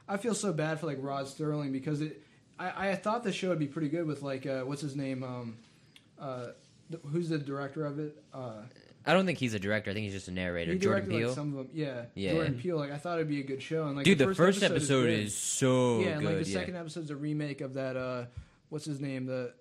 I 0.09 0.17
feel 0.19 0.35
so 0.35 0.53
bad 0.53 0.81
for 0.81 0.87
like 0.87 0.99
Rod 1.01 1.27
Serling 1.27 1.73
because 1.73 2.01
it. 2.03 2.21
I, 2.59 2.89
I 2.91 2.95
thought 2.97 3.23
the 3.23 3.33
show 3.33 3.51
would 3.51 3.61
be 3.61 3.69
pretty 3.69 3.89
good 3.89 4.05
with 4.07 4.23
like 4.23 4.45
uh, 4.45 4.63
what's 4.63 4.83
his 4.83 4.97
name 4.97 5.23
um, 5.23 5.57
uh, 6.21 6.47
th- 6.91 7.03
who's 7.11 7.29
the 7.29 7.39
director 7.39 7.85
of 7.87 7.99
it? 7.99 8.17
Uh, 8.33 8.63
I 9.09 9.13
don't 9.13 9.25
think 9.27 9.39
he's 9.39 9.55
a 9.55 9.59
director. 9.61 9.91
I 9.91 9.95
think 9.95 10.05
he's 10.05 10.15
just 10.15 10.29
a 10.29 10.33
narrator. 10.33 10.73
he 10.73 10.79
Jordan 10.79 11.05
directed 11.09 11.19
Peele. 11.19 11.29
like 11.29 11.37
some 11.37 11.49
of 11.51 11.69
them. 11.69 11.69
Yeah, 11.73 12.03
Yeah. 12.15 12.33
Jordan 12.33 12.55
Peele. 12.59 12.77
Like 12.77 12.91
I 12.91 12.99
thought 12.99 13.19
it'd 13.19 13.29
be 13.29 13.41
a 13.41 13.45
good 13.45 13.63
show. 13.63 13.87
And 13.87 13.97
like 13.97 14.05
Dude, 14.05 14.19
the 14.19 14.35
first 14.35 14.63
episode, 14.63 15.03
good. 15.05 15.21
is 15.21 15.37
so 15.37 16.01
yeah. 16.01 16.09
And 16.17 16.25
like 16.25 16.43
the 16.43 16.51
yeah. 16.51 16.59
second 16.59 16.77
episode's 16.77 17.11
a 17.11 17.17
remake 17.17 17.61
of 17.61 17.75
that. 17.75 17.97
Uh, 17.97 18.25
what's 18.69 18.85
his 18.85 19.01
name? 19.01 19.27
The 19.27 19.53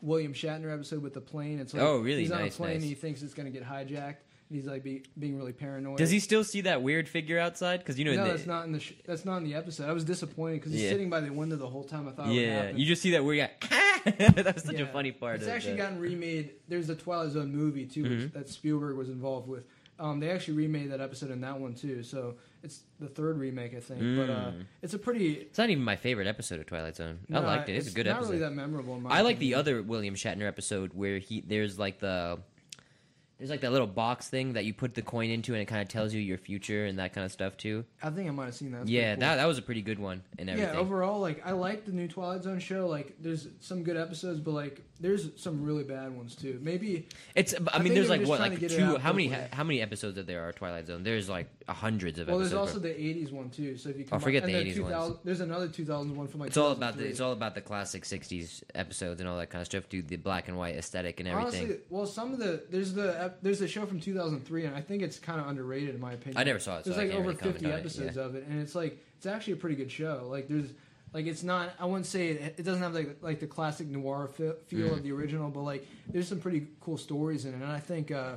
William 0.00 0.32
Shatner 0.32 0.72
episode 0.72 1.02
with 1.02 1.12
the 1.12 1.20
plane. 1.20 1.58
It's 1.60 1.74
like 1.74 1.82
Oh, 1.82 1.98
really? 1.98 2.22
He's 2.22 2.32
on 2.32 2.40
Nice, 2.40 2.54
a 2.54 2.56
plane 2.56 2.70
nice. 2.74 2.82
and 2.82 2.84
he 2.88 2.94
thinks 2.94 3.22
it's 3.22 3.34
gonna 3.34 3.50
get 3.50 3.64
hijacked. 3.64 4.16
He's 4.50 4.66
like 4.66 4.82
be, 4.82 5.04
being 5.18 5.36
really 5.38 5.52
paranoid. 5.52 5.98
Does 5.98 6.10
he 6.10 6.20
still 6.20 6.44
see 6.44 6.62
that 6.62 6.82
weird 6.82 7.08
figure 7.08 7.38
outside? 7.38 7.78
Because 7.80 7.98
you 7.98 8.04
know, 8.04 8.14
no, 8.14 8.24
the- 8.24 8.30
that's 8.32 8.46
not 8.46 8.64
in 8.66 8.72
the 8.72 8.80
sh- 8.80 8.94
that's 9.06 9.24
not 9.24 9.38
in 9.38 9.44
the 9.44 9.54
episode. 9.54 9.88
I 9.88 9.92
was 9.92 10.04
disappointed 10.04 10.56
because 10.60 10.72
he's 10.72 10.82
Yeah. 10.82 10.90
sitting 10.90 11.08
by 11.10 11.20
the 11.20 11.30
window 11.32 11.56
the 11.56 11.68
whole 11.68 11.84
time. 11.84 12.08
I 12.08 12.12
thought, 12.12 12.28
yeah, 12.28 12.70
you 12.70 12.84
just 12.86 13.02
see 13.02 13.12
that 13.12 13.24
weird 13.24 13.48
guy. 13.60 13.68
that 14.18 14.54
was 14.54 14.64
such 14.64 14.80
a 14.80 14.86
funny 14.86 15.12
part. 15.12 15.36
It's 15.40 15.46
actually 15.48 15.76
gotten 15.76 15.98
remade. 16.00 16.52
There's 16.68 16.88
a 16.88 16.94
Twilight 16.94 17.32
Zone 17.32 17.54
movie 17.54 17.84
too, 17.86 18.02
which, 18.04 18.12
Mhm. 18.12 18.32
that 18.32 18.48
Spielberg 18.48 18.96
was 18.96 19.08
involved 19.10 19.46
with. 19.46 19.64
Um, 19.98 20.18
they 20.20 20.30
actually 20.30 20.54
remade 20.54 20.90
that 20.92 21.02
episode 21.02 21.30
in 21.30 21.42
that 21.42 21.60
one 21.60 21.74
too. 21.74 22.02
So 22.02 22.36
it's 22.62 22.80
the 22.98 23.08
third 23.08 23.36
remake, 23.36 23.74
I 23.74 23.80
think. 23.80 24.00
But 24.00 24.30
uh, 24.30 24.52
Mm. 24.52 24.64
it's 24.80 24.94
a 24.94 24.98
pretty. 24.98 25.32
It's 25.34 25.58
not 25.58 25.68
even 25.68 25.84
my 25.84 25.96
favorite 25.96 26.26
episode 26.26 26.58
of 26.60 26.64
Twilight 26.66 26.96
Zone. 26.96 27.18
I 27.30 27.40
liked 27.40 27.68
it. 27.68 27.74
It's, 27.76 27.88
a 27.88 27.92
good 27.92 28.06
not 28.06 28.12
episode. 28.16 28.28
really 28.30 28.40
that 28.40 28.52
memorable 28.54 28.96
in 28.96 29.02
my 29.02 29.10
I 29.10 29.20
like 29.20 29.38
the 29.38 29.54
other 29.56 29.82
William 29.82 30.14
Shatner 30.14 30.48
episode 30.48 30.94
where 30.94 31.18
he 31.18 31.42
there's 31.42 31.78
like 31.78 31.98
the 31.98 32.38
there's 33.40 33.48
like 33.48 33.62
that 33.62 33.72
little 33.72 33.86
box 33.86 34.28
thing 34.28 34.52
that 34.52 34.66
you 34.66 34.74
put 34.74 34.94
the 34.94 35.00
coin 35.00 35.30
into 35.30 35.54
and 35.54 35.62
it 35.62 35.64
kind 35.64 35.80
of 35.80 35.88
tells 35.88 36.12
you 36.12 36.20
your 36.20 36.36
future 36.36 36.84
and 36.84 36.98
that 36.98 37.14
kind 37.14 37.24
of 37.24 37.32
stuff 37.32 37.56
too. 37.56 37.86
I 38.02 38.10
think 38.10 38.28
I 38.28 38.32
might 38.32 38.44
have 38.44 38.54
seen 38.54 38.70
that. 38.72 38.80
That's 38.80 38.90
yeah, 38.90 39.14
pretty 39.14 39.20
that 39.20 39.36
that 39.36 39.46
was 39.46 39.56
a 39.56 39.62
pretty 39.62 39.80
good 39.80 39.98
one 39.98 40.22
and 40.38 40.50
everything. 40.50 40.74
Yeah, 40.74 40.78
overall, 40.78 41.20
like 41.20 41.40
I 41.46 41.52
like 41.52 41.86
the 41.86 41.92
new 41.92 42.06
Twilight 42.06 42.42
Zone 42.42 42.58
show. 42.58 42.86
Like, 42.86 43.14
there's 43.18 43.48
some 43.60 43.82
good 43.82 43.96
episodes, 43.96 44.40
but 44.40 44.50
like 44.50 44.82
there's 45.00 45.30
some 45.36 45.64
really 45.64 45.84
bad 45.84 46.14
ones 46.14 46.36
too. 46.36 46.58
Maybe 46.60 47.08
It's. 47.34 47.54
I 47.54 47.58
think 47.58 47.84
mean, 47.84 47.94
there's 47.94 48.10
like 48.10 48.26
what, 48.26 48.40
like 48.40 48.52
to 48.52 48.60
get 48.60 48.72
it 48.72 48.76
two? 48.76 48.98
How 48.98 49.14
many? 49.14 49.28
How 49.28 49.64
many 49.64 49.80
episodes 49.80 50.16
that 50.16 50.26
there 50.26 50.46
are 50.46 50.52
Twilight 50.52 50.86
Zone? 50.86 51.02
There's 51.02 51.30
like 51.30 51.48
hundreds 51.72 52.18
of 52.18 52.28
Well, 52.28 52.36
episodes. 52.40 52.50
there's 52.52 52.60
also 52.68 52.78
the 52.80 52.88
'80s 52.90 53.32
one 53.32 53.50
too. 53.50 53.76
So 53.76 53.88
if 53.90 53.96
you 53.98 54.04
Oh, 54.06 54.08
combine- 54.10 54.20
forget 54.24 54.44
the 54.44 54.52
80s 54.54 54.74
2000 54.76 55.00
ones. 55.10 55.20
There's 55.24 55.40
another 55.40 55.68
2000 55.68 56.16
one 56.16 56.26
from 56.28 56.40
like. 56.40 56.48
it's 56.48 56.56
all 56.56 56.72
about 56.72 56.96
the 56.96 57.06
it's 57.06 57.20
all 57.20 57.32
about 57.32 57.54
the 57.54 57.60
classic 57.60 58.04
'60s 58.04 58.62
episodes 58.74 59.20
and 59.20 59.28
all 59.28 59.38
that 59.38 59.50
kind 59.50 59.60
of 59.60 59.66
stuff, 59.66 59.88
dude. 59.88 60.08
The 60.08 60.16
black 60.16 60.48
and 60.48 60.56
white 60.58 60.76
aesthetic 60.76 61.20
and 61.20 61.28
everything. 61.28 61.64
Honestly, 61.64 61.80
well, 61.90 62.06
some 62.06 62.32
of 62.32 62.38
the 62.38 62.62
there's 62.70 62.92
the 62.94 63.34
there's 63.42 63.60
a 63.60 63.68
show 63.68 63.86
from 63.86 64.00
2003, 64.00 64.64
and 64.66 64.74
I 64.76 64.80
think 64.80 65.02
it's 65.02 65.18
kind 65.18 65.40
of 65.40 65.46
underrated 65.48 65.94
in 65.94 66.00
my 66.00 66.12
opinion. 66.12 66.38
I 66.38 66.44
never 66.44 66.58
saw 66.58 66.78
it, 66.78 66.84
so 66.84 66.90
There's 66.90 67.00
I 67.00 67.06
like 67.06 67.14
over 67.14 67.28
really 67.30 67.36
50 67.36 67.66
on 67.66 67.72
it, 67.72 67.74
episodes 67.74 68.16
yeah. 68.16 68.22
of 68.22 68.34
it, 68.34 68.46
and 68.48 68.60
it's 68.60 68.74
like 68.74 68.98
it's 69.16 69.26
actually 69.26 69.54
a 69.54 69.56
pretty 69.56 69.76
good 69.76 69.90
show. 69.92 70.26
Like 70.30 70.48
there's 70.48 70.70
like 71.12 71.26
it's 71.26 71.42
not 71.42 71.70
I 71.78 71.86
wouldn't 71.86 72.06
say 72.06 72.28
it, 72.28 72.54
it 72.58 72.62
doesn't 72.64 72.82
have 72.82 72.94
like 72.94 73.16
like 73.22 73.40
the 73.40 73.46
classic 73.46 73.86
noir 73.88 74.28
fe- 74.28 74.52
feel 74.66 74.88
Mm. 74.90 74.92
of 74.98 75.02
the 75.02 75.12
original, 75.12 75.50
but 75.50 75.62
like 75.62 75.86
there's 76.08 76.28
some 76.28 76.38
pretty 76.40 76.66
cool 76.80 76.96
stories 76.96 77.44
in 77.44 77.52
it, 77.52 77.56
and 77.62 77.64
I 77.66 77.80
think 77.80 78.10
uh, 78.10 78.36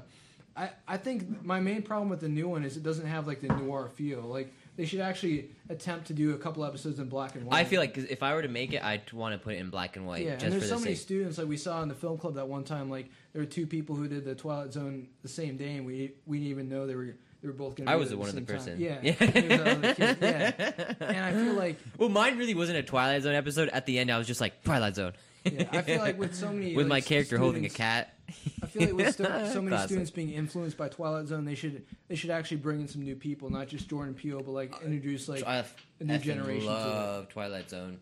I 0.56 0.70
I 0.88 0.98
think 0.98 1.44
my 1.44 1.60
main 1.60 1.82
problem 1.82 2.10
with 2.10 2.20
the 2.20 2.30
new 2.30 2.48
one 2.48 2.64
is 2.64 2.78
it 2.78 2.84
doesn't 2.84 3.08
have 3.08 3.28
like 3.28 3.42
the 3.42 3.48
noir 3.48 3.90
feel. 3.96 4.22
Like 4.22 4.54
they 4.76 4.86
should 4.86 5.00
actually 5.02 5.50
attempt 5.70 6.08
to 6.08 6.14
do 6.14 6.34
a 6.34 6.38
couple 6.38 6.64
episodes 6.66 7.00
in 7.00 7.10
black 7.10 7.36
and 7.36 7.46
white. 7.46 7.58
I 7.58 7.64
feel 7.64 7.80
like 7.80 7.98
if 7.98 8.22
I 8.24 8.34
were 8.36 8.42
to 8.42 8.48
make 8.48 8.74
it, 8.74 8.84
I'd 8.84 9.12
want 9.14 9.34
to 9.34 9.40
put 9.44 9.54
it 9.56 9.58
in 9.58 9.70
black 9.70 9.96
and 9.96 10.06
white. 10.06 10.24
Yeah, 10.26 10.38
and 10.42 10.52
there's 10.54 10.70
so 10.70 10.76
the 10.76 10.82
many 10.82 10.96
sake. 10.96 11.04
students 11.04 11.38
like 11.38 11.48
we 11.48 11.58
saw 11.58 11.82
in 11.82 11.90
the 11.90 11.96
film 11.96 12.18
club 12.18 12.36
that 12.36 12.48
one 12.48 12.64
time. 12.64 12.90
Like 12.90 13.10
there 13.34 13.42
were 13.42 13.48
two 13.48 13.66
people 13.68 13.96
who 13.96 14.08
did 14.08 14.26
the 14.26 14.36
Twilight 14.36 14.74
Zone 14.74 15.08
the 15.22 15.30
same 15.30 15.58
day, 15.58 15.78
and 15.78 15.86
we 15.86 16.14
we 16.26 16.38
didn't 16.38 16.52
even 16.52 16.70
know 16.70 16.86
they 16.86 16.96
were 16.96 17.16
they 17.42 17.48
were 17.48 17.54
both 17.54 17.76
going 17.76 17.88
to. 17.88 17.92
I 17.92 17.96
was 17.96 18.10
the 18.12 18.18
one 18.18 18.30
of 18.30 18.36
the 18.36 18.42
time. 18.42 18.56
person. 18.56 18.80
Yeah, 18.80 19.00
Yeah. 19.02 19.16
And 19.20 19.36
it 19.36 19.50
was 19.50 19.60
that 19.60 19.68
other 19.78 19.94
kid, 19.96 20.18
yeah. 20.22 21.08
And 21.08 21.26
I 21.26 21.34
feel 21.34 21.54
like 21.54 21.78
Well, 21.98 22.10
mine 22.10 22.38
really 22.38 22.54
wasn't 22.56 22.78
a 22.78 22.84
Twilight 22.84 23.24
Zone 23.24 23.36
episode. 23.36 23.70
At 23.70 23.86
the 23.86 24.00
end, 24.00 24.12
I 24.12 24.18
was 24.18 24.28
just 24.28 24.40
like 24.40 24.64
Twilight 24.64 24.96
Zone. 24.96 25.14
Yeah, 25.46 25.68
I 25.72 25.82
feel 25.82 26.00
like 26.00 26.18
with 26.18 26.36
so 26.36 26.52
many, 26.52 26.76
with 26.76 26.88
my 26.88 26.96
like, 26.96 27.06
character 27.06 27.38
holding 27.38 27.66
a 27.66 27.70
cat. 27.70 28.14
I 28.62 28.66
feel 28.68 28.84
like 28.84 28.94
with 28.94 29.14
sto- 29.16 29.24
so 29.52 29.62
many 29.62 29.70
Classic. 29.70 29.88
students 29.90 30.12
being 30.12 30.30
influenced 30.32 30.78
by 30.78 30.88
Twilight 30.90 31.28
Zone, 31.28 31.46
they 31.46 31.56
should 31.56 31.86
they 32.08 32.16
should 32.16 32.30
actually 32.30 32.58
bring 32.58 32.82
in 32.82 32.88
some 32.88 33.02
new 33.02 33.16
people, 33.16 33.50
not 33.50 33.68
just 33.68 33.90
Jordan 33.90 34.14
Peele, 34.14 34.42
but 34.42 34.52
like 34.52 34.74
introduce 34.84 35.28
like 35.28 35.46
I 35.46 35.66
a 36.00 36.04
new 36.04 36.18
generation. 36.20 36.66
to 36.68 36.74
it. 36.74 36.74
love 36.74 37.30
Twilight 37.30 37.70
Zone. 37.70 38.00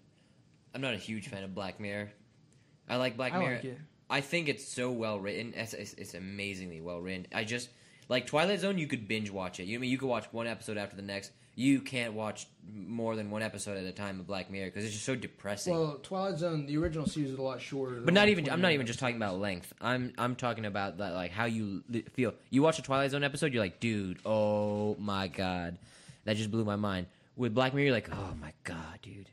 I'm 0.73 0.81
not 0.81 0.93
a 0.93 0.97
huge 0.97 1.27
fan 1.27 1.43
of 1.43 1.53
Black 1.55 1.79
Mirror. 1.79 2.11
I 2.87 2.97
like 2.97 3.17
Black 3.17 3.33
I 3.33 3.39
Mirror. 3.39 3.55
like 3.55 3.65
it. 3.65 3.77
I 4.09 4.21
think 4.21 4.49
it's 4.49 4.67
so 4.67 4.91
well 4.91 5.19
written. 5.19 5.53
It's, 5.55 5.73
it's, 5.73 5.93
it's 5.93 6.13
amazingly 6.13 6.81
well 6.81 6.99
written. 6.99 7.27
I 7.33 7.43
just 7.43 7.69
like 8.09 8.27
Twilight 8.27 8.59
Zone. 8.59 8.77
You 8.77 8.87
could 8.87 9.07
binge 9.07 9.31
watch 9.31 9.59
it. 9.59 9.63
You 9.63 9.73
know, 9.73 9.79
what 9.79 9.79
I 9.79 9.81
mean 9.81 9.91
you 9.91 9.97
could 9.97 10.09
watch 10.09 10.25
one 10.31 10.47
episode 10.47 10.77
after 10.77 10.95
the 10.95 11.01
next. 11.01 11.31
You 11.55 11.81
can't 11.81 12.13
watch 12.13 12.47
more 12.73 13.15
than 13.15 13.29
one 13.29 13.41
episode 13.43 13.77
at 13.77 13.83
a 13.83 13.91
time 13.91 14.19
of 14.21 14.27
Black 14.27 14.49
Mirror 14.49 14.67
because 14.67 14.85
it's 14.85 14.93
just 14.93 15.05
so 15.05 15.15
depressing. 15.15 15.73
Well, 15.73 15.99
Twilight 16.01 16.37
Zone, 16.39 16.65
the 16.65 16.77
original 16.77 17.05
series 17.05 17.31
is 17.31 17.37
a 17.37 17.41
lot 17.41 17.59
shorter. 17.61 17.99
but 18.01 18.13
not 18.13 18.29
even. 18.29 18.49
I'm 18.49 18.61
not 18.61 18.71
even 18.71 18.85
just 18.87 18.99
talking 18.99 19.17
about 19.17 19.37
length. 19.39 19.73
I'm 19.81 20.13
I'm 20.17 20.35
talking 20.35 20.65
about 20.65 20.99
that 20.99 21.13
like 21.13 21.31
how 21.31 21.45
you 21.45 21.83
li- 21.89 22.05
feel. 22.13 22.33
You 22.49 22.61
watch 22.61 22.79
a 22.79 22.81
Twilight 22.81 23.11
Zone 23.11 23.23
episode, 23.23 23.53
you're 23.53 23.61
like, 23.63 23.79
dude, 23.81 24.19
oh 24.25 24.95
my 24.97 25.27
god, 25.27 25.77
that 26.23 26.37
just 26.37 26.51
blew 26.51 26.63
my 26.63 26.77
mind. 26.77 27.07
With 27.35 27.53
Black 27.53 27.73
Mirror, 27.73 27.85
you're 27.85 27.93
like, 27.95 28.09
oh 28.13 28.33
my 28.39 28.53
god, 28.63 28.99
dude, 29.01 29.29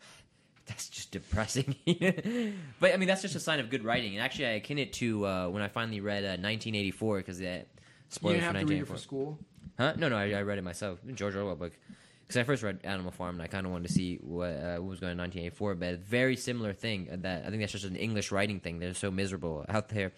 that's 0.66 0.88
just 0.90 1.10
depressing. 1.10 1.74
but 2.80 2.92
I 2.92 2.96
mean, 2.98 3.08
that's 3.08 3.22
just 3.22 3.34
a 3.34 3.40
sign 3.40 3.60
of 3.60 3.70
good 3.70 3.82
writing. 3.84 4.14
And 4.14 4.22
actually, 4.22 4.46
I 4.46 4.50
akin 4.52 4.78
it 4.78 4.92
to 4.94 5.26
uh, 5.26 5.48
when 5.48 5.62
I 5.62 5.68
finally 5.68 6.00
read 6.00 6.24
uh, 6.24 6.36
1984 6.36 7.16
because 7.18 7.38
that 7.38 7.68
spoilers 8.10 8.40
didn't 8.40 8.52
for 8.52 8.58
have 8.58 8.66
to 8.66 8.72
read 8.72 8.80
it 8.82 8.88
1984. 8.88 8.96
for 8.96 9.00
school. 9.02 9.38
Huh? 9.78 9.94
No, 9.96 10.08
no, 10.08 10.16
I, 10.16 10.30
I 10.32 10.42
read 10.42 10.58
it 10.58 10.64
myself. 10.64 10.98
George 11.14 11.34
Orwell 11.36 11.56
book. 11.56 11.72
Because 12.26 12.40
I 12.40 12.44
first 12.44 12.62
read 12.64 12.80
Animal 12.82 13.12
Farm 13.12 13.36
and 13.36 13.42
I 13.42 13.46
kind 13.46 13.66
of 13.66 13.72
wanted 13.72 13.86
to 13.86 13.92
see 13.94 14.16
what, 14.16 14.50
uh, 14.50 14.76
what 14.78 14.88
was 14.90 15.00
going 15.00 15.12
on 15.12 15.18
in 15.18 15.42
1984. 15.52 15.74
But 15.76 15.94
a 15.94 15.96
very 15.96 16.34
similar 16.36 16.72
thing 16.72 17.08
uh, 17.12 17.16
that 17.20 17.44
I 17.46 17.50
think 17.50 17.60
that's 17.60 17.72
just 17.72 17.84
an 17.84 17.94
English 17.94 18.32
writing 18.32 18.58
thing. 18.58 18.80
They're 18.80 18.94
so 18.94 19.12
miserable 19.12 19.64
out 19.68 19.88
there 19.90 20.12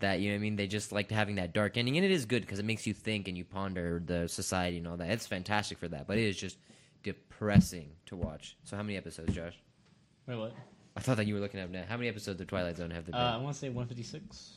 that 0.00 0.18
you 0.20 0.30
know 0.30 0.34
what 0.34 0.38
I 0.38 0.42
mean. 0.42 0.56
They 0.56 0.66
just 0.66 0.90
like 0.90 1.10
having 1.10 1.36
that 1.36 1.52
dark 1.52 1.76
ending, 1.76 1.96
and 1.96 2.04
it 2.04 2.10
is 2.10 2.24
good 2.26 2.42
because 2.42 2.58
it 2.58 2.64
makes 2.64 2.86
you 2.86 2.92
think 2.94 3.28
and 3.28 3.38
you 3.38 3.44
ponder 3.44 4.02
the 4.04 4.28
society 4.28 4.78
and 4.78 4.88
all 4.88 4.96
that. 4.96 5.10
It's 5.10 5.28
fantastic 5.28 5.78
for 5.78 5.86
that, 5.88 6.08
but 6.08 6.18
it 6.18 6.24
is 6.24 6.36
just 6.36 6.56
depressing 7.04 7.90
to 8.06 8.16
watch. 8.16 8.56
So 8.64 8.76
how 8.76 8.82
many 8.82 8.96
episodes, 8.96 9.32
Josh? 9.32 9.54
Wait, 10.26 10.36
what? 10.36 10.54
I 10.96 11.00
thought 11.00 11.16
that 11.18 11.26
you 11.26 11.34
were 11.34 11.40
looking 11.40 11.60
up 11.60 11.70
now. 11.70 11.84
How 11.88 11.96
many 11.96 12.08
episodes 12.08 12.40
of 12.40 12.46
Twilight 12.48 12.76
Zone 12.76 12.90
have 12.90 13.06
there 13.06 13.14
Uh. 13.14 13.34
I 13.34 13.36
want 13.36 13.54
to 13.54 13.60
say 13.60 13.68
156. 13.68 14.52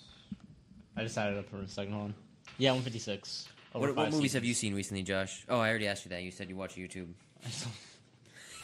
I 0.96 1.04
decided 1.04 1.38
up 1.38 1.48
for 1.50 1.58
a 1.60 1.68
second 1.68 1.98
one. 1.98 2.16
Yeah, 2.58 2.72
156. 2.72 3.50
Over 3.78 3.88
What, 3.88 3.96
what 3.96 4.04
five 4.06 4.14
movies 4.14 4.34
have 4.34 4.44
you 4.44 4.54
seen 4.54 4.74
recently, 4.74 5.04
Josh? 5.04 5.46
Oh, 5.48 5.60
I 5.60 5.70
already 5.70 5.88
asked 5.88 6.06
you 6.06 6.10
that. 6.10 6.24
You 6.24 6.32
said 6.32 6.50
you 6.50 6.56
watch 6.56 6.76
YouTube. 6.76 7.10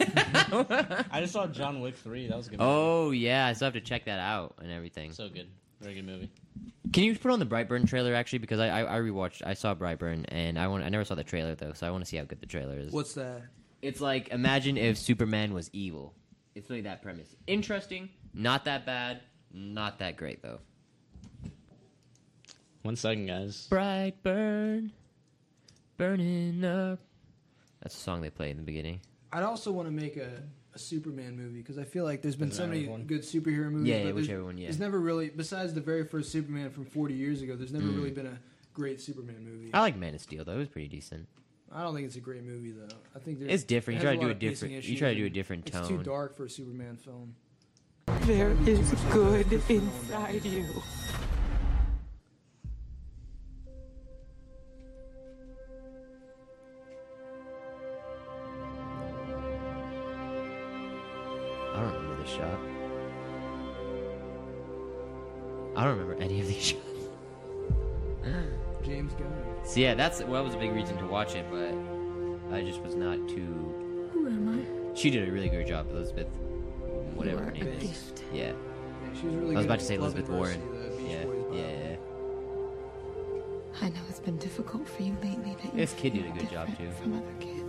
I 0.00 1.20
just 1.20 1.32
saw 1.32 1.46
John 1.46 1.80
Wick 1.80 1.96
3. 1.96 2.26
That 2.26 2.36
was 2.36 2.48
a 2.48 2.50
good. 2.50 2.58
movie. 2.58 2.70
Oh 2.70 3.10
yeah, 3.12 3.46
I 3.46 3.52
still 3.52 3.66
have 3.66 3.74
to 3.74 3.80
check 3.80 4.06
that 4.06 4.18
out 4.18 4.56
and 4.60 4.70
everything. 4.70 5.12
So 5.12 5.28
good. 5.28 5.48
Very 5.80 5.94
good 5.94 6.06
movie. 6.06 6.30
Can 6.92 7.04
you 7.04 7.16
put 7.16 7.30
on 7.30 7.38
the 7.38 7.46
Brightburn 7.46 7.88
trailer 7.88 8.14
actually? 8.14 8.40
Because 8.40 8.58
I 8.60 8.68
I, 8.68 8.96
I 8.96 8.98
rewatched, 9.00 9.42
I 9.44 9.54
saw 9.54 9.74
Brightburn, 9.74 10.24
and 10.28 10.58
I 10.58 10.66
want 10.66 10.84
I 10.84 10.88
never 10.88 11.04
saw 11.04 11.14
the 11.14 11.24
trailer 11.24 11.54
though, 11.54 11.72
so 11.72 11.86
I 11.86 11.90
want 11.90 12.04
to 12.04 12.08
see 12.08 12.16
how 12.16 12.24
good 12.24 12.40
the 12.40 12.46
trailer 12.46 12.78
is. 12.78 12.92
What's 12.92 13.14
that? 13.14 13.42
It's 13.82 14.00
like 14.00 14.28
imagine 14.30 14.76
if 14.76 14.98
Superman 14.98 15.54
was 15.54 15.70
evil. 15.72 16.14
It's 16.54 16.70
really 16.70 16.82
that 16.82 17.02
premise. 17.02 17.34
Interesting, 17.46 18.08
not 18.32 18.64
that 18.64 18.86
bad, 18.86 19.20
not 19.52 19.98
that 20.00 20.16
great 20.16 20.42
though. 20.42 20.58
One 22.82 22.96
second, 22.96 23.26
guys. 23.26 23.66
Brightburn, 23.70 24.90
burning 25.96 26.64
up. 26.64 26.98
That's 27.82 27.94
a 27.94 27.98
song 27.98 28.20
they 28.22 28.30
play 28.30 28.50
in 28.50 28.56
the 28.56 28.62
beginning. 28.62 29.00
I'd 29.32 29.42
also 29.42 29.72
want 29.72 29.88
to 29.88 29.92
make 29.92 30.16
a, 30.16 30.42
a 30.74 30.78
Superman 30.78 31.36
movie 31.36 31.58
because 31.60 31.76
I 31.78 31.84
feel 31.84 32.04
like 32.04 32.22
there's 32.22 32.36
been 32.36 32.48
Doesn't 32.48 32.64
so 32.64 32.68
many 32.68 32.86
one. 32.86 33.02
good 33.04 33.22
superhero 33.22 33.70
movies. 33.70 33.88
Yeah, 33.88 33.96
but 33.96 33.98
yeah, 33.98 34.02
there's- 34.04 34.14
whichever 34.14 34.44
one, 34.44 34.58
yeah. 34.58 34.66
There's 34.68 34.78
never 34.80 34.98
really, 35.00 35.30
besides 35.30 35.74
the 35.74 35.80
very 35.80 36.04
first 36.04 36.30
Superman 36.32 36.70
from 36.70 36.84
40 36.84 37.14
years 37.14 37.42
ago, 37.42 37.56
there's 37.56 37.72
never 37.72 37.86
Mm. 37.86 37.96
really 37.96 38.10
been 38.10 38.26
a 38.26 38.38
great 38.72 39.00
Superman 39.00 39.44
movie. 39.44 39.70
I 39.74 39.80
like 39.80 39.96
Man 39.96 40.14
of 40.14 40.20
Steel 40.20 40.44
though; 40.44 40.54
it 40.54 40.58
was 40.58 40.68
pretty 40.68 40.88
decent. 40.88 41.28
I 41.72 41.82
don't 41.82 41.94
think 41.94 42.06
it's 42.06 42.16
a 42.16 42.20
great 42.20 42.44
movie 42.44 42.70
though. 42.70 42.94
I 43.14 43.18
think 43.18 43.40
there's, 43.40 43.50
It's 43.52 43.64
different. 43.64 43.98
it 43.98 44.02
You 44.02 44.08
has 44.08 44.14
try 44.14 44.14
to 44.14 44.20
do 44.20 44.26
lot 44.26 44.30
a 44.30 44.34
of 44.34 44.40
pacing 44.40 44.50
different- 44.50 44.72
you 44.72 44.78
issues 44.78 44.98
try 45.00 45.08
to 45.10 45.14
do 45.16 45.22
a 45.22 45.26
and 45.26 45.34
different 45.34 45.66
It's 45.68 45.88
too 45.88 45.96
tone. 45.96 46.04
dark 46.04 46.36
for 46.36 46.44
a 46.44 46.50
Superman 46.50 46.96
film. 46.96 47.34
There 48.26 48.52
is 48.68 48.92
good 49.12 49.52
inside 49.68 50.44
you. 50.44 50.66
This 62.24 62.34
shot. 62.34 62.58
I 65.76 65.84
don't 65.84 65.98
remember 65.98 66.22
any 66.22 66.40
of 66.40 66.46
these 66.46 66.62
shots. 66.68 66.80
James 68.84 69.12
Gunn. 69.14 69.32
So 69.64 69.80
yeah, 69.80 69.94
that's 69.94 70.20
well, 70.20 70.32
that 70.34 70.44
was 70.44 70.54
a 70.54 70.58
big 70.58 70.72
reason 70.72 70.96
to 70.98 71.06
watch 71.06 71.34
it, 71.34 71.46
but 71.50 71.74
I 72.54 72.62
just 72.62 72.80
was 72.82 72.94
not 72.94 73.16
too. 73.28 74.10
Who 74.12 74.26
am 74.26 74.60
I? 74.60 74.94
She 74.94 75.10
did 75.10 75.28
a 75.28 75.32
really 75.32 75.48
great 75.48 75.66
job, 75.66 75.90
Elizabeth. 75.90 76.28
Whatever 77.14 77.38
You 77.54 77.64
her 77.64 77.70
name 77.72 77.80
a 77.80 77.84
is. 77.84 78.12
Yeah. 78.32 78.42
Yeah, 78.44 78.52
she 79.20 79.26
was 79.26 79.34
really 79.36 79.54
I 79.54 79.58
was 79.58 79.66
about 79.66 79.78
to 79.80 79.84
say 79.84 79.94
Elizabeth 79.96 80.28
Warren. 80.28 80.60
Mercy, 80.70 80.88
the 80.90 80.96
Beach 80.96 81.10
Yeah, 81.10 81.56
yeah, 81.56 81.88
yeah. 81.90 81.96
I 83.82 83.88
know 83.88 84.00
it's 84.08 84.20
been 84.20 84.36
difficult 84.38 84.88
for 84.88 85.02
you 85.02 85.16
lately. 85.22 85.56
That 85.62 85.74
This 85.74 85.94
kid 85.94 86.14
did 86.14 86.26
a 86.26 86.30
good 86.30 86.50
job, 86.50 86.68
too. 86.78 86.90
From 87.02 87.14
other 87.14 87.32
kids. 87.40 87.63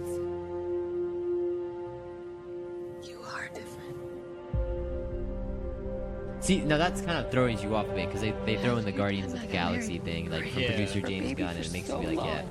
See, 6.46 6.62
now 6.62 6.78
that's 6.78 7.02
kind 7.02 7.18
of 7.18 7.32
throwing 7.32 7.58
you 7.60 7.76
off 7.76 7.88
a 7.90 7.94
bit 7.94 8.06
because 8.06 8.22
they, 8.22 8.32
they 8.46 8.56
throw 8.58 8.78
in 8.78 8.86
the 8.86 8.92
Guardians 8.92 9.34
of 9.34 9.42
the 9.42 9.48
Galaxy 9.48 9.98
thing, 9.98 10.30
like 10.30 10.48
from 10.52 10.62
Yeah. 10.62 10.68
producer 10.70 11.02
James 11.02 11.34
Gunn, 11.34 11.56
and 11.56 11.66
it 11.66 11.72
makes 11.74 11.88
so 11.88 11.98
me 11.98 12.06
be 12.06 12.16
like, 12.16 12.18
long. 12.18 12.28
yeah, 12.28 12.44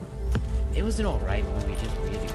it 0.74 0.82
was 0.82 0.98
an 0.98 1.06
alright 1.06 1.44
movie, 1.44 1.76
just 1.80 1.96
really 1.98 2.26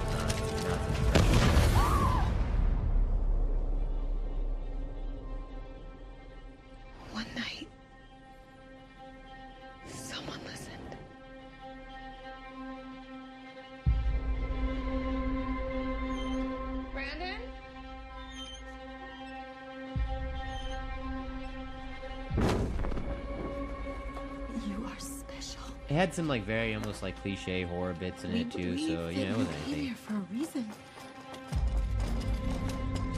some 26.19 26.27
like 26.27 26.43
very 26.43 26.75
almost 26.75 27.01
like 27.01 27.15
cliche 27.21 27.63
horror 27.63 27.93
bits 27.93 28.25
in 28.25 28.33
We 28.33 28.41
it 28.41 28.51
too, 28.51 28.77
so 28.77 29.05
that 29.07 29.13
you 29.13 29.23
know, 29.25 29.25
it 29.25 29.29
you 29.31 29.37
wasn't 29.37 29.49
came 29.65 29.73
anything. 29.73 29.85
here 29.85 29.95
for 29.95 30.13
a 30.15 30.37
reason. 30.37 30.69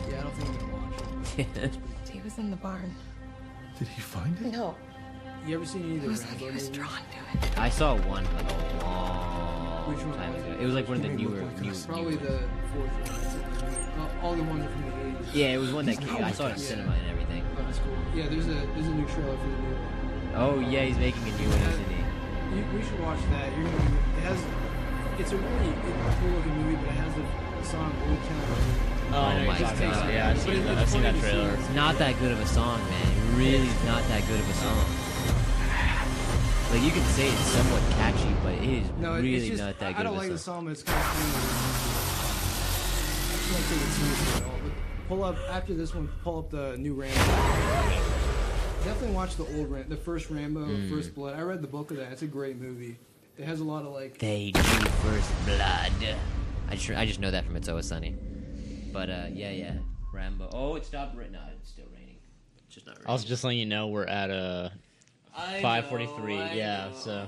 Yeah, 0.08 0.20
I 0.20 0.22
don't 0.22 0.34
think 0.36 0.50
I'm 0.50 0.60
gonna 0.60 0.74
watch 0.74 1.40
it. 1.40 1.78
He 2.12 2.20
was 2.22 2.38
in 2.38 2.52
the 2.52 2.58
barn. 2.58 2.94
Did 3.80 3.88
he 3.88 4.02
find 4.02 4.38
it? 4.40 4.52
No. 4.52 4.76
You 5.48 5.56
ever 5.56 5.66
seen 5.66 5.84
any 5.86 5.98
of 5.98 6.04
It 6.04 6.08
was 6.10 6.22
like 6.28 6.38
he 6.38 6.50
was 6.52 6.70
drawn 6.70 6.90
to 6.90 7.48
it. 7.48 7.58
I 7.58 7.70
saw 7.70 7.96
one 7.96 8.24
like 8.36 8.52
a 8.52 8.86
long 8.86 9.90
Which 9.96 10.06
one 10.06 10.14
time 10.18 10.36
ago. 10.36 10.52
it? 10.52 10.62
It 10.62 10.66
was 10.66 10.76
like 10.76 10.88
one 10.88 10.98
of 10.98 11.04
the 11.04 11.10
You 11.10 11.30
newer, 11.30 11.42
like 11.44 11.62
new. 11.62 11.74
Probably 11.88 12.12
new 12.12 12.18
the 12.20 12.40
fourth 12.72 12.92
one. 12.92 13.02
I'd 13.02 13.32
say. 13.32 14.22
All 14.22 14.36
the 14.36 14.44
ones 14.44 14.64
are 14.66 14.70
from 14.70 14.82
the 14.84 14.92
80s. 14.92 15.26
Yeah, 15.34 15.46
it 15.48 15.58
was 15.58 15.72
one 15.74 15.86
that 15.88 16.00
came. 16.00 16.24
I 16.24 16.32
saw 16.32 16.46
it 16.48 16.52
in 16.54 16.60
Yeah. 16.60 16.66
cinema 16.68 16.92
and 16.92 17.10
everything. 17.10 17.44
Oh, 17.58 17.64
that's 17.64 17.80
cool. 17.80 17.96
Yeah, 18.14 18.28
there's 18.28 18.46
a 18.48 18.54
there's 18.54 18.88
a 18.88 18.94
new 18.94 19.08
trailer 19.08 19.38
for 19.38 19.48
the 19.48 19.58
new 19.64 19.74
one. 19.74 20.36
Oh 20.36 20.60
yeah, 20.60 20.82
he's 20.84 20.98
making 21.00 21.24
a 21.24 21.32
new 21.42 21.50
one, 21.50 21.62
isn't 21.74 21.90
he? 21.90 22.01
You, 22.52 22.64
we 22.76 22.84
should 22.84 23.00
watch 23.00 23.20
that. 23.32 23.48
You're 23.58 23.64
gonna. 23.64 23.98
It 24.18 24.24
has. 24.28 24.40
It's 25.20 25.32
a 25.32 25.38
really 25.38 25.74
cool 26.20 26.30
looking 26.32 26.56
movie, 26.62 26.76
but 26.76 26.88
it 26.88 26.98
has 27.00 27.14
the, 27.16 27.22
the 27.62 27.66
song 27.68 27.94
Old 28.10 28.20
Town. 28.28 28.44
Oh, 29.14 29.22
I 29.22 29.40
my 29.40 29.48
what 29.48 29.60
you're 29.60 29.70
talking 29.70 29.88
about. 29.88 30.04
God. 30.04 30.14
Yeah, 30.14 30.30
I've 30.30 30.40
seen 30.40 30.64
that. 30.66 30.78
I've 30.78 30.90
seen 30.90 31.02
that 31.04 31.16
funny 31.16 31.22
to 31.22 31.26
see. 31.28 31.32
trailer. 31.32 31.54
It's 31.56 31.70
not 31.76 31.98
that 32.00 32.20
good 32.20 32.32
of 32.32 32.40
a 32.40 32.46
song, 32.48 32.80
man. 32.90 33.08
It 33.12 33.38
really 33.38 33.68
is 33.68 33.84
not 33.86 34.04
that 34.08 34.26
good 34.28 34.40
of 34.40 34.50
a 34.50 34.54
song. 34.54 34.86
Like 36.72 36.82
you 36.84 36.92
can 36.92 37.04
say 37.16 37.28
it's 37.28 37.40
somewhat 37.52 37.82
catchy, 38.00 38.34
but 38.44 38.54
it 38.54 38.64
is 38.64 38.88
No, 39.00 39.16
it- 39.16 39.22
really 39.24 39.50
just, 39.50 39.62
not 39.62 39.78
that 39.80 39.88
I, 39.88 39.92
good 39.92 40.00
I 40.00 40.04
don't 40.04 40.14
of 40.14 40.20
like 40.20 40.30
a 40.30 40.34
the 40.34 40.38
song. 40.40 40.56
song, 40.56 40.66
but 40.66 40.72
it's 40.72 40.84
kind 40.84 41.00
of 41.00 41.06
funny. 41.06 41.32
I 43.36 43.52
don't 43.52 43.66
take 43.68 43.82
it 43.82 43.92
seriously 43.92 44.36
at 44.40 44.44
all. 44.48 44.60
But 44.64 45.08
pull 45.10 45.24
up 45.26 45.36
after 45.50 45.74
this 45.74 45.94
one. 45.94 46.08
Pull 46.24 46.40
up 46.40 46.50
the 46.50 46.78
new 46.78 46.94
Rambo. 46.94 48.21
Definitely 48.84 49.16
watch 49.16 49.36
the 49.36 49.46
old 49.58 49.70
Ram, 49.70 49.86
the 49.90 49.96
first 49.96 50.30
Rambo, 50.32 50.66
Mm. 50.66 50.90
First 50.90 51.14
Blood. 51.14 51.38
I 51.38 51.42
read 51.44 51.62
the 51.62 51.68
book 51.68 51.92
of 51.92 51.98
that. 51.98 52.12
It's 52.12 52.24
a 52.24 52.28
great 52.28 52.58
movie. 52.60 52.98
It 53.38 53.46
has 53.46 53.60
a 53.60 53.64
lot 53.64 53.84
of 53.86 53.94
like. 53.94 54.18
They 54.18 54.52
do 54.52 54.62
first 54.62 55.32
blood. 55.46 55.62
I 55.62 56.76
just 56.76 56.90
I 57.00 57.06
just 57.06 57.20
know 57.20 57.30
that 57.32 57.46
from 57.46 57.56
It's 57.56 57.70
Always 57.70 57.86
Sunny. 57.86 58.16
But 58.92 59.10
uh, 59.10 59.26
yeah, 59.32 59.52
yeah, 59.52 59.74
Rambo. 60.14 60.50
Oh, 60.52 60.76
it 60.76 60.86
stopped. 60.86 61.16
Right, 61.16 61.32
no, 61.32 61.40
it's 61.60 61.70
still 61.70 61.86
raining. 61.94 62.18
It's 62.66 62.76
just 62.76 62.88
not 62.88 62.96
raining. 62.98 63.08
I 63.10 63.14
was 63.14 63.24
just 63.24 63.44
letting 63.44 63.60
you 63.60 63.66
know 63.68 63.88
we're 63.88 64.06
at 64.06 64.32
uh, 64.32 64.70
5:43. 65.38 66.56
yeah, 66.56 66.88
know. 66.90 66.96
so 66.96 67.28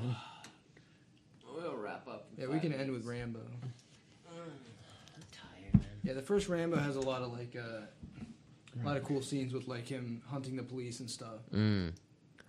We'll 1.55 1.75
wrap 1.75 2.07
up. 2.07 2.27
Yeah, 2.37 2.47
we 2.47 2.53
five 2.53 2.61
can 2.63 2.73
end 2.73 2.91
with 2.91 3.05
Rambo. 3.05 3.39
I'm 4.27 4.35
tired, 5.31 5.73
man. 5.75 5.83
Yeah, 6.03 6.13
the 6.13 6.21
first 6.21 6.49
Rambo 6.49 6.77
has 6.77 6.95
a 6.95 7.01
lot 7.01 7.21
of 7.21 7.31
like 7.31 7.55
uh, 7.55 7.81
a 8.81 8.85
lot 8.85 8.97
of 8.97 9.03
cool 9.03 9.21
scenes 9.21 9.53
with 9.53 9.67
like 9.67 9.87
him 9.87 10.21
hunting 10.27 10.55
the 10.55 10.63
police 10.63 10.99
and 10.99 11.09
stuff. 11.09 11.39
Mm. 11.53 11.91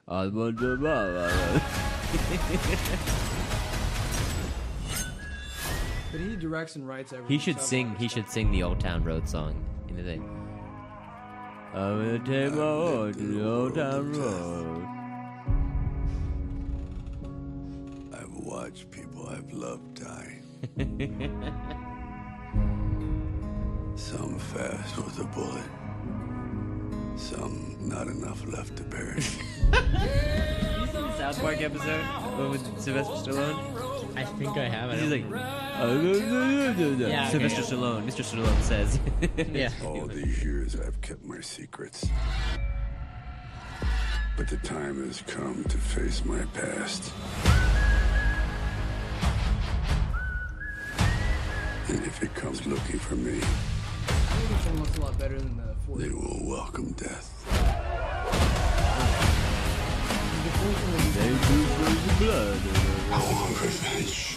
Uh. 0.06 0.30
But 6.12 6.20
he 6.20 6.36
directs 6.36 6.76
and 6.76 6.86
writes 6.86 7.12
everything. 7.12 7.36
he 7.36 7.44
should 7.44 7.59
so 7.59 7.66
sing. 7.66 7.96
He 7.96 8.06
should 8.06 8.30
sing 8.30 8.52
the 8.52 8.62
Old 8.62 8.78
Town 8.78 9.02
Road 9.02 9.28
song 9.28 9.56
in 9.88 9.96
the 9.96 10.05
thing. 10.05 10.22
I'm 11.74 12.05
gonna 12.05 12.18
take 12.20 12.52
my 12.52 12.59
horse 12.62 13.16
to 13.16 13.22
the 13.22 13.44
Old 13.44 13.74
Town 13.74 14.12
Road. 14.12 14.86
I've 18.14 18.32
watched 18.32 18.88
people 18.92 19.26
I've 19.28 19.52
loved 19.52 19.94
die. 20.01 20.38
Some 23.96 24.38
fast 24.38 24.96
with 24.96 25.18
a 25.18 25.24
bullet. 25.24 25.64
Some 27.16 27.77
not 27.81 28.07
enough 28.09 28.45
left 28.47 28.77
to 28.77 28.82
bury. 28.85 29.16
You 29.16 29.23
seen 29.23 31.03
the 31.03 31.16
South 31.19 31.41
Park 31.41 31.61
episode 31.62 32.51
with 32.51 32.81
Sylvester 32.81 33.12
Stallone? 33.32 34.16
I 34.16 34.24
think 34.24 34.57
I 34.57 34.69
have. 34.69 34.91
I 34.91 34.97
He's 34.97 35.11
don't- 35.11 35.31
like, 35.31 35.41
Yeah, 37.09 37.28
Sylvester 37.31 37.61
yeah. 37.62 37.66
Stallone. 37.66 38.05
Mr. 38.07 38.24
Stallone 38.24 38.62
says, 38.62 38.99
Yeah. 39.53 39.70
All 39.85 40.07
these 40.07 40.43
years 40.45 40.77
I've 40.78 41.01
kept 41.01 41.24
my 41.24 41.41
secrets. 41.41 42.07
But 44.36 44.49
the 44.49 44.57
time 44.59 45.05
has 45.07 45.23
come 45.27 45.62
to 45.65 45.78
face 45.78 46.24
my 46.24 46.43
past. 46.55 47.12
And 51.89 52.03
if 52.05 52.23
it 52.23 52.35
comes 52.35 52.66
looking 52.66 52.99
for 52.99 53.15
me, 53.15 53.39
I 53.39 54.12
think 54.12 54.49
this 54.49 54.66
one 54.66 54.81
looks 54.81 54.97
a 54.97 55.01
lot 55.03 55.19
better 55.19 55.39
than 55.39 55.57
the 55.57 55.73
fourth. 55.86 56.01
they 56.01 56.09
will 56.11 56.40
welcome 56.48 56.93
death. 56.93 57.31
The 60.44 60.51
fourth 60.51 60.82
one 60.85 60.94
was- 60.94 61.15
They 61.15 61.28
do 61.28 61.59
first 61.77 62.19
blood. 62.19 62.61
I 63.12 63.19
want 63.32 63.61
revenge. 63.62 64.36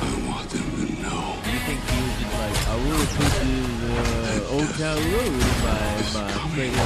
I 0.00 0.06
want 0.28 0.48
them 0.50 0.68
to 0.78 0.84
know. 1.02 1.36
Do 1.44 1.50
you 1.50 1.58
think 1.66 1.80
he 1.90 1.98
was 2.02 2.14
just 2.20 2.34
like, 2.38 2.58
I 2.68 2.76
will 2.84 3.06
put 3.16 3.32
this 3.38 3.82
uh, 3.88 4.54
Old 4.54 4.70
Town 4.78 5.00
Road 5.12 5.32
in 5.32 5.56
my 5.64 5.82
my 6.14 6.30
thing? 6.54 6.72
Uh, 6.74 6.80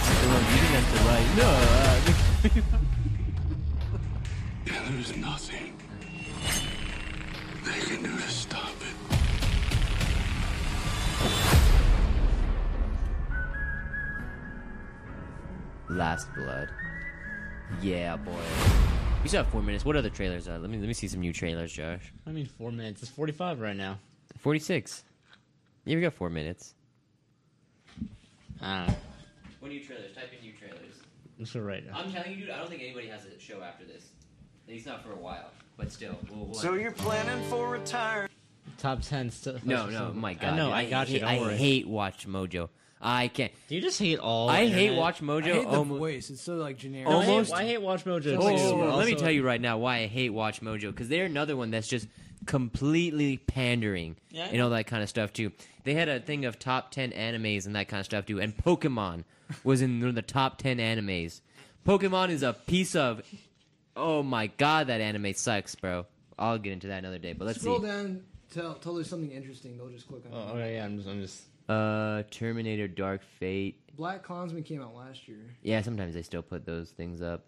Stallone, 0.00 0.44
do 0.46 0.52
you 0.54 0.60
think 0.60 0.72
that's 0.74 0.90
the 0.92 1.00
right? 1.10 1.28
No. 1.36 1.50
Uh, 1.84 2.80
And 5.12 5.22
nothing 5.22 5.72
they 7.64 7.80
can 7.80 8.02
do 8.02 8.16
to 8.16 8.28
stop 8.28 8.70
it. 8.80 10.20
Last 15.88 16.32
Blood. 16.34 16.68
Yeah, 17.80 18.16
boy. 18.16 18.32
We 19.22 19.28
still 19.28 19.42
have 19.44 19.52
four 19.52 19.62
minutes. 19.62 19.84
What 19.84 19.96
other 19.96 20.08
trailers 20.10 20.48
are? 20.48 20.58
Let 20.58 20.70
me 20.70 20.78
let 20.78 20.86
me 20.86 20.94
see 20.94 21.08
some 21.08 21.20
new 21.20 21.32
trailers, 21.32 21.72
Josh. 21.72 22.12
I 22.26 22.30
mean, 22.30 22.46
four 22.46 22.70
minutes. 22.72 23.02
It's 23.02 23.10
45 23.10 23.60
right 23.60 23.76
now. 23.76 23.98
Forty 24.38 24.58
six. 24.58 25.04
Yeah, 25.84 25.96
we 25.96 26.02
got 26.02 26.14
four 26.14 26.30
minutes. 26.30 26.74
Ah, 28.62 28.94
What 29.60 29.70
new 29.70 29.82
trailers? 29.82 30.14
Type 30.14 30.30
in 30.38 30.46
new 30.46 30.52
trailers. 30.52 30.94
this 31.38 31.48
is 31.50 31.56
right 31.56 31.84
now. 31.86 31.98
I'm 31.98 32.12
telling 32.12 32.32
you, 32.32 32.38
dude. 32.44 32.50
I 32.50 32.58
don't 32.58 32.68
think 32.68 32.82
anybody 32.82 33.08
has 33.08 33.24
a 33.24 33.38
show 33.40 33.62
after 33.62 33.84
this. 33.84 34.09
At 34.70 34.74
least 34.74 34.86
not 34.86 35.02
for 35.04 35.10
a 35.10 35.16
while. 35.16 35.50
But 35.76 35.90
still, 35.90 36.16
we'll. 36.30 36.44
we'll 36.44 36.54
So 36.54 36.74
you're 36.74 36.92
planning 36.92 37.42
for 37.48 37.68
retirement? 37.70 38.30
Top 38.78 39.02
10 39.02 39.30
stuff. 39.32 39.64
No, 39.64 39.90
no, 39.90 40.12
my 40.12 40.34
God. 40.34 40.60
I 40.60 40.82
I 40.82 40.84
got 40.88 41.08
you. 41.08 41.14
hate- 41.14 41.20
Don't 41.22 41.28
I 41.28 41.40
worry. 41.40 41.56
hate 41.56 41.88
Watch 41.88 42.28
Mojo. 42.28 42.68
I 43.00 43.26
can't. 43.26 43.50
Do 43.66 43.74
you 43.74 43.80
just 43.80 43.98
hate 43.98 44.20
all? 44.20 44.48
I 44.48 44.68
hate? 44.68 44.96
Watch 44.96 45.22
Mojo. 45.22 45.42
I 45.50 45.54
hate 45.54 45.62
the 45.62 45.76
almo- 45.76 45.98
voice. 45.98 46.30
It's 46.30 46.40
so 46.42 46.54
like 46.54 46.76
generic. 46.76 47.08
No, 47.08 47.18
I 47.18 47.24
hate- 47.24 47.30
Almost. 47.32 47.52
I 47.52 47.64
hate 47.64 47.82
Watch 47.82 48.04
Mojo 48.04 48.16
oh, 48.16 48.20
too. 48.20 48.38
Oh, 48.40 48.56
super- 48.56 48.86
let 48.92 49.06
me 49.06 49.16
tell 49.16 49.30
you 49.32 49.42
right 49.42 49.60
now 49.60 49.76
why 49.78 49.96
I 49.98 50.06
hate 50.06 50.30
Watch 50.30 50.60
Mojo 50.60 50.92
because 50.92 51.08
they're 51.08 51.24
another 51.24 51.56
one 51.56 51.72
that's 51.72 51.88
just 51.88 52.06
completely 52.46 53.38
pandering 53.38 54.16
Yeah, 54.30 54.44
I 54.44 54.48
and 54.50 54.62
all 54.62 54.70
that 54.70 54.86
kind 54.86 55.02
of 55.02 55.08
stuff 55.08 55.32
too. 55.32 55.50
They 55.82 55.94
had 55.94 56.08
a 56.08 56.20
thing 56.20 56.44
of 56.44 56.60
top 56.60 56.92
ten 56.92 57.10
animes 57.10 57.66
and 57.66 57.74
that 57.74 57.88
kind 57.88 57.98
of 57.98 58.04
stuff 58.06 58.24
too, 58.26 58.40
and 58.40 58.56
Pokemon 58.56 59.24
was 59.64 59.82
in 59.82 59.98
one 59.98 60.10
of 60.10 60.14
the 60.14 60.22
top 60.22 60.58
ten 60.58 60.76
animes. 60.78 61.40
Pokemon 61.84 62.28
is 62.28 62.44
a 62.44 62.52
piece 62.52 62.94
of. 62.94 63.22
Oh 63.96 64.22
my 64.22 64.46
god, 64.48 64.86
that 64.88 65.00
anime 65.00 65.34
sucks, 65.34 65.74
bro. 65.74 66.06
I'll 66.38 66.58
get 66.58 66.72
into 66.72 66.86
that 66.88 66.98
another 66.98 67.18
day, 67.18 67.32
but 67.34 67.46
let's 67.46 67.60
Scroll 67.60 67.80
see. 67.80 67.86
down 67.86 68.22
till, 68.50 68.74
till 68.74 68.94
there's 68.94 69.10
something 69.10 69.30
interesting. 69.32 69.76
They'll 69.76 69.88
just 69.90 70.08
click 70.08 70.22
on 70.26 70.32
Oh, 70.32 70.48
it. 70.56 70.60
okay, 70.60 70.74
yeah, 70.76 70.84
I'm 70.84 70.96
just, 70.96 71.08
I'm 71.08 71.20
just. 71.20 71.42
Uh, 71.68 72.22
Terminator 72.30 72.88
Dark 72.88 73.22
Fate. 73.38 73.76
Black 73.96 74.22
Klansman 74.22 74.62
came 74.62 74.82
out 74.82 74.94
last 74.94 75.28
year. 75.28 75.38
Yeah, 75.62 75.82
sometimes 75.82 76.14
they 76.14 76.22
still 76.22 76.42
put 76.42 76.64
those 76.64 76.90
things 76.90 77.20
up. 77.20 77.44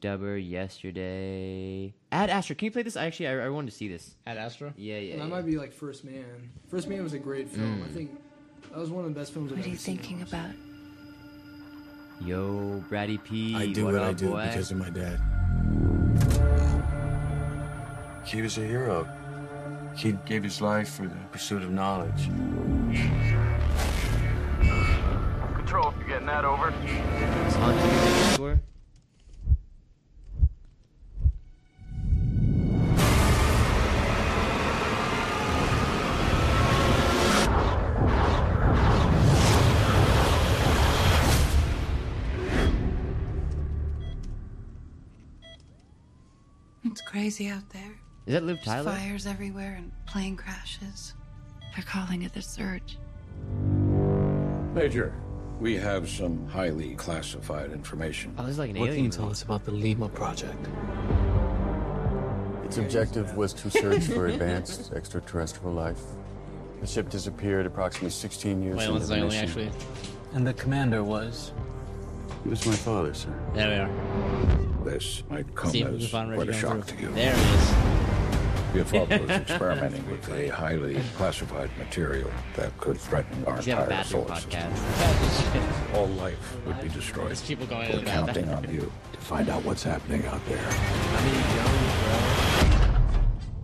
Stuber 0.00 0.38
yesterday. 0.38 1.94
Ad 2.12 2.30
Astra, 2.30 2.54
can 2.54 2.66
you 2.66 2.70
play 2.70 2.82
this? 2.82 2.96
I 2.96 3.06
Actually, 3.06 3.28
I, 3.28 3.46
I 3.46 3.48
wanted 3.48 3.70
to 3.70 3.76
see 3.76 3.88
this. 3.88 4.14
Ad 4.26 4.36
Astra? 4.36 4.72
Yeah, 4.76 4.98
yeah. 4.98 5.16
that 5.16 5.22
yeah. 5.24 5.28
might 5.28 5.46
be 5.46 5.56
like 5.56 5.72
First 5.72 6.04
Man. 6.04 6.50
First 6.68 6.86
Man 6.88 7.02
was 7.02 7.12
a 7.12 7.18
great 7.18 7.48
film. 7.48 7.80
Mm. 7.80 7.84
I 7.84 7.88
think 7.88 8.10
that 8.70 8.78
was 8.78 8.90
one 8.90 9.04
of 9.04 9.12
the 9.12 9.18
best 9.18 9.32
films 9.32 9.50
I've 9.50 9.58
What 9.58 9.64
are 9.64 9.68
ever 9.68 9.70
you 9.72 9.76
seen. 9.78 9.96
thinking 9.98 10.22
about? 10.22 10.50
Yo, 12.20 12.84
Braddy 12.90 13.16
P. 13.16 13.56
I 13.56 13.72
do 13.72 13.86
what, 13.86 13.94
what 13.94 14.02
I 14.02 14.10
up, 14.10 14.16
do 14.16 14.30
boy? 14.30 14.46
because 14.46 14.70
of 14.70 14.76
my 14.76 14.90
dad. 14.90 15.18
He 18.26 18.42
was 18.42 18.58
a 18.58 18.60
hero. 18.60 19.08
He 19.96 20.12
gave 20.26 20.44
his 20.44 20.60
life 20.60 20.90
for 20.90 21.06
the 21.06 21.14
pursuit 21.32 21.62
of 21.62 21.70
knowledge. 21.70 22.28
Control, 25.56 25.94
you 25.98 26.06
getting 26.06 26.26
that 26.26 26.44
over? 26.44 26.68
Is 26.68 27.54
Haunted 27.56 27.82
Mansion 27.84 28.34
score? 28.34 28.60
It's 46.90 47.00
crazy 47.00 47.48
out 47.48 47.68
there. 47.70 47.92
Is 48.26 48.34
that 48.34 48.42
Liv 48.42 48.56
There's 48.56 48.66
Tyler? 48.66 48.90
fires 48.92 49.26
everywhere 49.26 49.74
and 49.78 49.92
plane 50.06 50.36
crashes. 50.36 51.14
They're 51.74 51.84
calling 51.84 52.22
it 52.22 52.32
the 52.34 52.42
Surge. 52.42 52.98
Major, 54.74 55.14
we 55.60 55.76
have 55.76 56.08
some 56.08 56.46
highly 56.48 56.94
classified 56.96 57.72
information. 57.72 58.34
Oh, 58.38 58.42
this 58.42 58.52
is 58.52 58.58
like 58.58 58.70
an 58.70 58.78
What 58.78 58.86
can 58.86 58.92
alien. 58.94 59.04
you 59.06 59.10
tell 59.10 59.30
us 59.30 59.42
about 59.42 59.64
the 59.64 59.70
Lima 59.72 60.08
project? 60.08 60.66
Its 62.64 62.78
objective 62.78 63.36
was 63.36 63.52
to 63.54 63.70
search 63.70 64.04
for 64.04 64.26
advanced 64.26 64.92
extraterrestrial 64.92 65.72
life. 65.72 66.00
The 66.80 66.86
ship 66.86 67.08
disappeared 67.08 67.66
approximately 67.66 68.10
16 68.10 68.62
years 68.62 68.76
Wait, 68.76 68.88
into 68.88 69.06
the 69.06 69.16
mission. 69.16 69.44
actually. 69.44 69.70
And 70.34 70.46
the 70.46 70.54
commander 70.54 71.02
was? 71.04 71.52
He 72.42 72.48
was 72.48 72.66
my 72.66 72.72
father, 72.74 73.12
sir. 73.14 73.32
There 73.54 73.68
we 73.68 73.74
are. 73.76 74.84
This 74.84 75.22
might 75.28 75.54
come 75.54 75.70
See 75.70 75.82
if 75.82 75.88
we 75.90 75.96
can 75.98 76.04
as 76.04 76.10
find 76.10 76.34
quite 76.34 76.48
a 76.48 76.52
shock 76.52 76.70
going 76.72 76.82
to 76.84 76.96
you. 77.02 77.08
There 77.12 77.36
he 77.36 77.54
is. 77.54 77.74
Your 78.74 78.84
father 78.84 79.18
was 79.20 79.30
experimenting 79.50 80.08
with 80.10 80.28
a 80.32 80.48
highly 80.48 81.00
classified 81.16 81.70
material 81.76 82.30
that 82.56 82.76
could 82.78 82.96
threaten 82.98 83.44
our 83.44 83.56
He's 83.56 83.66
got 83.66 83.80
a 83.80 83.82
entire 83.84 84.04
solar 84.04 84.34
system. 84.36 84.50
podcast. 84.72 85.94
All 85.96 86.06
life 86.08 86.56
would 86.66 86.80
be 86.80 86.88
destroyed. 86.88 87.28
There's 87.28 87.42
people 87.42 87.66
going 87.66 87.88
to 87.90 87.94
We're 87.94 87.98
the 88.00 88.04
bathroom. 88.06 88.46
counting 88.46 88.68
on 88.70 88.74
you 88.74 88.92
to 89.12 89.18
find 89.18 89.48
out 89.50 89.64
what's 89.64 89.82
happening 89.82 90.24
out 90.26 90.40
there. 90.46 90.64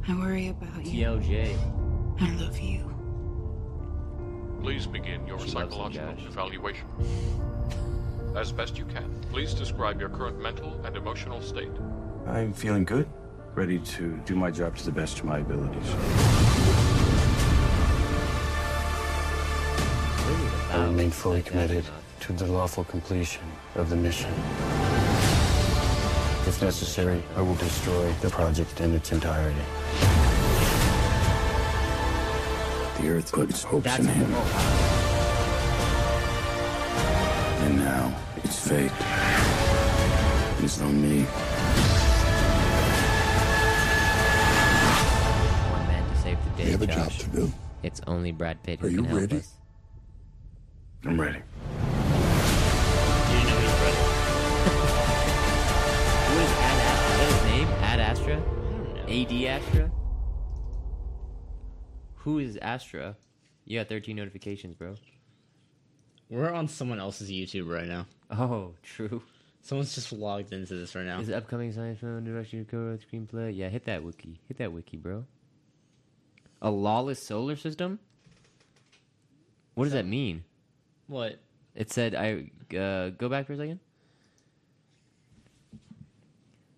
I 0.09 0.15
worry 0.15 0.48
about 0.48 0.85
you. 0.85 1.05
TLJ. 1.07 1.57
I 2.20 2.35
love 2.36 2.59
you. 2.59 2.93
Please 4.61 4.86
begin 4.86 5.27
your 5.27 5.39
She 5.40 5.51
psychological 5.51 6.12
Josh. 6.15 6.24
evaluation. 6.27 6.86
As 8.37 8.53
best 8.53 8.77
you 8.77 8.85
can, 8.85 9.11
please 9.33 9.55
describe 9.55 9.99
your 9.99 10.11
current 10.11 10.39
mental 10.39 10.79
and 10.85 10.95
emotional 10.95 11.41
state. 11.41 11.71
I'm 12.27 12.53
feeling 12.53 12.85
good, 12.85 13.09
ready 13.55 13.79
to 13.79 14.15
do 14.27 14.37
my 14.37 14.51
job 14.51 14.77
to 14.77 14.85
the 14.85 14.93
best 14.93 15.21
of 15.21 15.25
my 15.25 15.39
abilities. 15.39 15.91
I 20.71 20.85
remain 20.85 21.11
fully 21.11 21.41
committed 21.41 21.87
to 22.21 22.35
the 22.35 22.45
lawful 22.45 22.85
completion 22.85 23.43
of 23.75 23.89
the 23.89 23.97
mission. 23.97 24.31
If 26.47 26.61
necessary, 26.61 27.23
I 27.37 27.41
will 27.41 27.55
destroy 27.55 28.13
the 28.21 28.29
project 28.29 28.83
in 28.83 28.95
its 28.95 29.13
entirety. 29.13 29.65
The 33.01 33.09
Earth 33.09 33.33
puts 33.33 33.63
hopes 33.63 33.85
That's 33.85 34.01
in 34.01 34.09
him, 34.09 34.31
and 37.67 37.79
now 37.79 38.15
its 38.45 38.69
fate 38.69 38.93
is 40.63 40.81
on 40.81 41.03
me. 41.03 41.25
One 45.73 45.87
man 45.89 46.09
to 46.09 46.17
save 46.23 46.39
the 46.45 46.51
day. 46.57 46.65
We 46.67 46.71
have 46.71 46.83
a 46.83 46.87
job 46.87 47.09
Josh. 47.11 47.19
to 47.19 47.29
do. 47.31 47.53
It's 47.83 48.01
only 48.07 48.31
Brad 48.31 48.63
Pitt 48.63 48.79
who 48.81 48.87
Are 48.87 48.91
you 48.91 48.97
can 48.99 49.05
help 49.07 49.21
ready? 49.21 49.37
us. 49.39 49.53
I'm 51.05 51.21
ready. 51.21 51.39
You 51.39 51.45
know 53.49 53.59
he's 53.59 53.81
ready. 53.83 53.97
What 56.27 56.43
is 56.45 56.53
Ad 56.61 56.77
Is 57.11 57.17
that 57.19 57.29
his 57.33 57.43
name? 57.51 57.69
Ad 57.83 58.01
Astra? 58.01 58.37
AD 59.09 59.33
Astra? 59.63 59.91
Who 62.17 62.39
is 62.39 62.57
Astra? 62.59 63.17
You 63.65 63.79
got 63.81 63.89
13 63.89 64.15
notifications, 64.17 64.75
bro. 64.75 64.95
We're 66.28 66.53
on 66.53 66.69
someone 66.69 66.98
else's 66.98 67.31
YouTube 67.31 67.73
right 67.73 67.86
now. 67.86 68.07
Oh, 68.31 68.74
true. 68.82 69.23
Someone's 69.62 69.94
just 69.94 70.12
logged 70.12 70.53
into 70.53 70.74
this 70.74 70.94
right 70.94 71.05
now. 71.05 71.20
Is 71.20 71.28
it 71.28 71.35
upcoming 71.35 71.73
science 71.73 72.01
film 72.01 72.24
direction 72.24 72.65
co 72.69 72.97
screenplay? 72.98 73.57
Yeah, 73.57 73.69
hit 73.69 73.85
that 73.85 74.03
wiki. 74.03 74.40
Hit 74.48 74.59
that 74.59 74.73
wiki, 74.73 74.97
bro. 74.97 75.24
A 76.62 76.70
lawless 76.70 77.24
solar 77.27 77.57
system? 77.57 77.98
What 79.74 79.85
does 79.85 79.93
that 79.93 80.07
mean? 80.07 80.44
What? 81.07 81.39
It 81.74 81.93
said 81.93 82.15
I 82.15 82.51
uh, 82.77 83.11
go 83.11 83.28
back 83.28 83.47
for 83.47 83.53
a 83.53 83.57
second. 83.57 83.81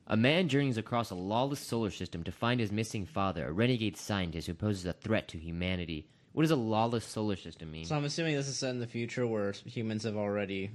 A 0.07 0.17
man 0.17 0.49
journeys 0.49 0.79
across 0.79 1.11
a 1.11 1.15
lawless 1.15 1.61
solar 1.61 1.91
system 1.91 2.25
to 2.25 2.33
find 2.33 2.59
his 2.61 2.73
missing 2.73 3.05
father, 3.05 3.47
a 3.47 3.53
renegade 3.53 3.97
scientist 3.97 4.47
who 4.47 4.55
poses 4.55 4.87
a 4.87 4.95
threat 4.95 5.29
to 5.29 5.39
humanity. 5.39 6.09
What 6.39 6.43
does 6.43 6.53
a 6.53 6.57
lawless 6.57 7.05
solar 7.05 7.35
system 7.35 7.73
mean? 7.73 7.85
So 7.85 7.97
I'm 7.97 8.05
assuming 8.05 8.37
this 8.37 8.47
is 8.47 8.57
set 8.57 8.71
in 8.71 8.79
the 8.79 8.87
future 8.87 9.27
where 9.27 9.51
humans 9.67 10.05
have 10.05 10.17
already 10.17 10.71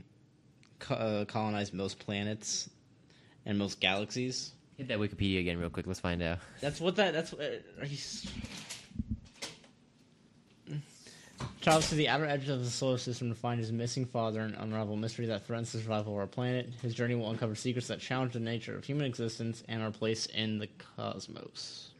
co- 0.79 0.95
uh, 0.95 1.23
colonized 1.23 1.73
most 1.73 1.99
planets 1.99 2.69
and 3.45 3.57
most 3.57 3.79
galaxies. 3.79 4.51
Hit 4.75 4.89
that 4.89 4.99
Wikipedia 4.99 5.39
again, 5.39 5.57
real 5.57 5.69
quick. 5.69 5.87
Let's 5.87 6.01
find 6.01 6.21
out. 6.21 6.39
That's 6.59 6.81
what 6.81 6.97
that. 6.97 7.13
That's 7.13 7.31
what. 7.31 7.63
Are 7.79 7.85
you? 7.85 7.97
Travels 11.61 11.87
to 11.87 11.95
the 11.95 12.09
outer 12.09 12.25
edges 12.25 12.49
of 12.49 12.59
the 12.59 12.69
solar 12.69 12.97
system 12.97 13.29
to 13.29 13.35
find 13.35 13.57
his 13.57 13.71
missing 13.71 14.05
father 14.05 14.41
and 14.41 14.55
unravel 14.55 14.95
a 14.95 14.97
mystery 14.97 15.27
that 15.27 15.47
threatens 15.47 15.71
the 15.71 15.77
survival 15.77 16.11
of 16.11 16.19
our 16.19 16.27
planet. 16.27 16.71
His 16.81 16.93
journey 16.93 17.15
will 17.15 17.31
uncover 17.31 17.55
secrets 17.55 17.87
that 17.87 18.01
challenge 18.01 18.33
the 18.33 18.41
nature 18.41 18.75
of 18.75 18.83
human 18.83 19.05
existence 19.05 19.63
and 19.69 19.81
our 19.81 19.91
place 19.91 20.25
in 20.25 20.59
the 20.59 20.67
cosmos. 20.97 21.92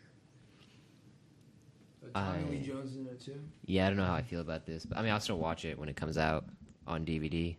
Tommy 2.13 2.43
I- 2.45 2.49
Lee 2.49 2.59
Jones 2.61 2.95
in 2.95 3.07
it 3.07 3.19
too. 3.21 3.39
Yeah, 3.65 3.85
I 3.85 3.89
don't 3.89 3.97
know 3.97 4.05
how 4.05 4.13
I 4.15 4.21
feel 4.21 4.41
about 4.41 4.65
this, 4.65 4.85
but 4.85 4.97
I 4.97 5.01
mean, 5.01 5.11
I'll 5.11 5.19
still 5.19 5.37
watch 5.39 5.65
it 5.65 5.77
when 5.77 5.89
it 5.89 5.95
comes 5.95 6.17
out 6.17 6.45
on 6.87 7.05
DVD. 7.05 7.55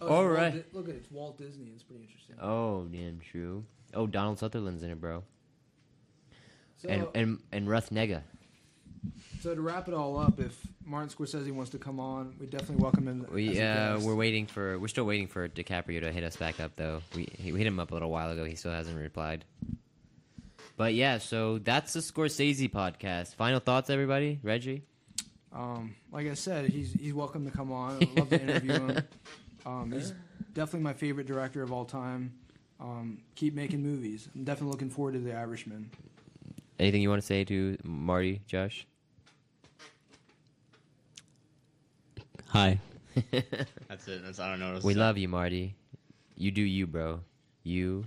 Oh, 0.00 0.06
All 0.08 0.22
Walt 0.24 0.32
right. 0.36 0.52
Di- 0.54 0.64
look 0.78 0.88
at 0.88 0.94
it, 0.94 0.98
it's 0.98 1.10
Walt 1.10 1.36
Disney. 1.38 1.70
It's 1.74 1.82
pretty 1.82 2.02
interesting. 2.04 2.36
Oh, 2.40 2.84
damn 2.84 3.20
true. 3.20 3.64
Oh, 3.92 4.06
Donald 4.06 4.38
Sutherland's 4.38 4.82
in 4.82 4.90
it, 4.90 5.00
bro. 5.00 5.22
So, 6.78 6.88
and 6.88 7.06
and 7.14 7.38
and 7.52 7.68
Ruth 7.68 7.90
Negga. 7.90 8.22
so 9.42 9.54
to 9.54 9.60
wrap 9.60 9.88
it 9.88 9.94
all 9.94 10.18
up, 10.18 10.40
if 10.40 10.58
Martin 10.86 11.10
Scorsese 11.10 11.52
wants 11.52 11.70
to 11.72 11.78
come 11.78 12.00
on, 12.00 12.34
we 12.40 12.46
definitely 12.46 12.76
welcome 12.82 13.06
him. 13.06 13.26
We 13.30 13.60
uh, 13.60 14.00
we're 14.00 14.14
waiting 14.14 14.46
for 14.46 14.78
we're 14.78 14.88
still 14.88 15.04
waiting 15.04 15.26
for 15.26 15.46
DiCaprio 15.48 16.00
to 16.00 16.10
hit 16.10 16.24
us 16.24 16.36
back 16.36 16.58
up 16.60 16.72
though. 16.76 17.02
We 17.14 17.28
we 17.44 17.50
hit 17.58 17.66
him 17.66 17.78
up 17.78 17.90
a 17.90 17.94
little 17.94 18.10
while 18.10 18.30
ago. 18.30 18.44
He 18.46 18.54
still 18.54 18.72
hasn't 18.72 18.96
replied. 18.98 19.44
But 20.80 20.94
yeah, 20.94 21.18
so 21.18 21.58
that's 21.58 21.92
the 21.92 22.00
Scorsese 22.00 22.70
podcast. 22.70 23.34
Final 23.34 23.60
thoughts, 23.60 23.90
everybody. 23.90 24.40
Reggie. 24.42 24.82
Um, 25.52 25.94
like 26.10 26.26
I 26.26 26.32
said, 26.32 26.70
he's 26.70 26.94
he's 26.94 27.12
welcome 27.12 27.44
to 27.44 27.50
come 27.50 27.70
on. 27.70 27.98
I'd 28.00 28.18
love 28.18 28.30
to 28.30 28.40
interview 28.40 28.72
him. 28.72 29.02
Um, 29.66 29.92
he's 29.92 30.14
definitely 30.54 30.80
my 30.80 30.94
favorite 30.94 31.26
director 31.26 31.62
of 31.62 31.70
all 31.70 31.84
time. 31.84 32.32
Um, 32.80 33.18
keep 33.34 33.52
making 33.52 33.82
movies. 33.82 34.26
I'm 34.34 34.42
definitely 34.44 34.70
looking 34.70 34.88
forward 34.88 35.12
to 35.12 35.18
The 35.20 35.34
Irishman. 35.34 35.90
Anything 36.78 37.02
you 37.02 37.10
want 37.10 37.20
to 37.20 37.26
say 37.26 37.44
to 37.44 37.76
Marty, 37.84 38.40
Josh? 38.46 38.86
Hi. 42.46 42.80
That's 43.30 44.08
it. 44.08 44.24
That's 44.24 44.40
I 44.40 44.48
don't 44.48 44.58
know. 44.58 44.72
what 44.72 44.84
We 44.84 44.94
love 44.94 45.18
you, 45.18 45.28
Marty. 45.28 45.74
You 46.38 46.50
do 46.50 46.62
you, 46.62 46.86
bro. 46.86 47.20
You 47.64 48.06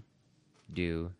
do 0.74 0.82
you. 0.82 1.12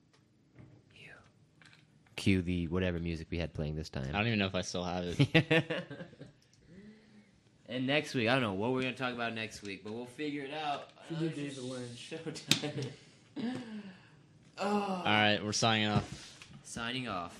Cue 2.16 2.42
the 2.42 2.68
whatever 2.68 3.00
music 3.00 3.28
we 3.32 3.38
had 3.38 3.54
playing 3.54 3.76
this 3.76 3.90
time. 3.90 4.10
I 4.14 4.18
don't 4.18 4.28
even 4.28 4.40
know 4.40 4.46
if 4.48 4.56
I 4.56 4.62
still 4.62 4.84
have 4.84 5.06
it. 5.06 5.84
And 7.70 7.88
next 7.88 8.14
week, 8.14 8.30
I 8.30 8.34
don't 8.34 8.44
know 8.44 8.54
what 8.54 8.72
we're 8.74 8.82
gonna 8.84 8.94
talk 8.94 9.14
about 9.14 9.34
next 9.34 9.64
week, 9.64 9.84
but 9.84 9.94
we'll 9.94 10.06
figure 10.06 10.44
it 10.44 10.54
out. 10.54 10.90
Should 11.08 11.20
do 11.20 11.30
David 11.30 11.58
Lynch. 11.64 12.12
Showtime. 12.12 12.86
Oh. 14.56 14.68
All 14.68 15.04
right, 15.04 15.44
we're 15.44 15.52
signing 15.52 15.88
off. 15.88 16.38
Signing 16.64 17.08
off. 17.08 17.36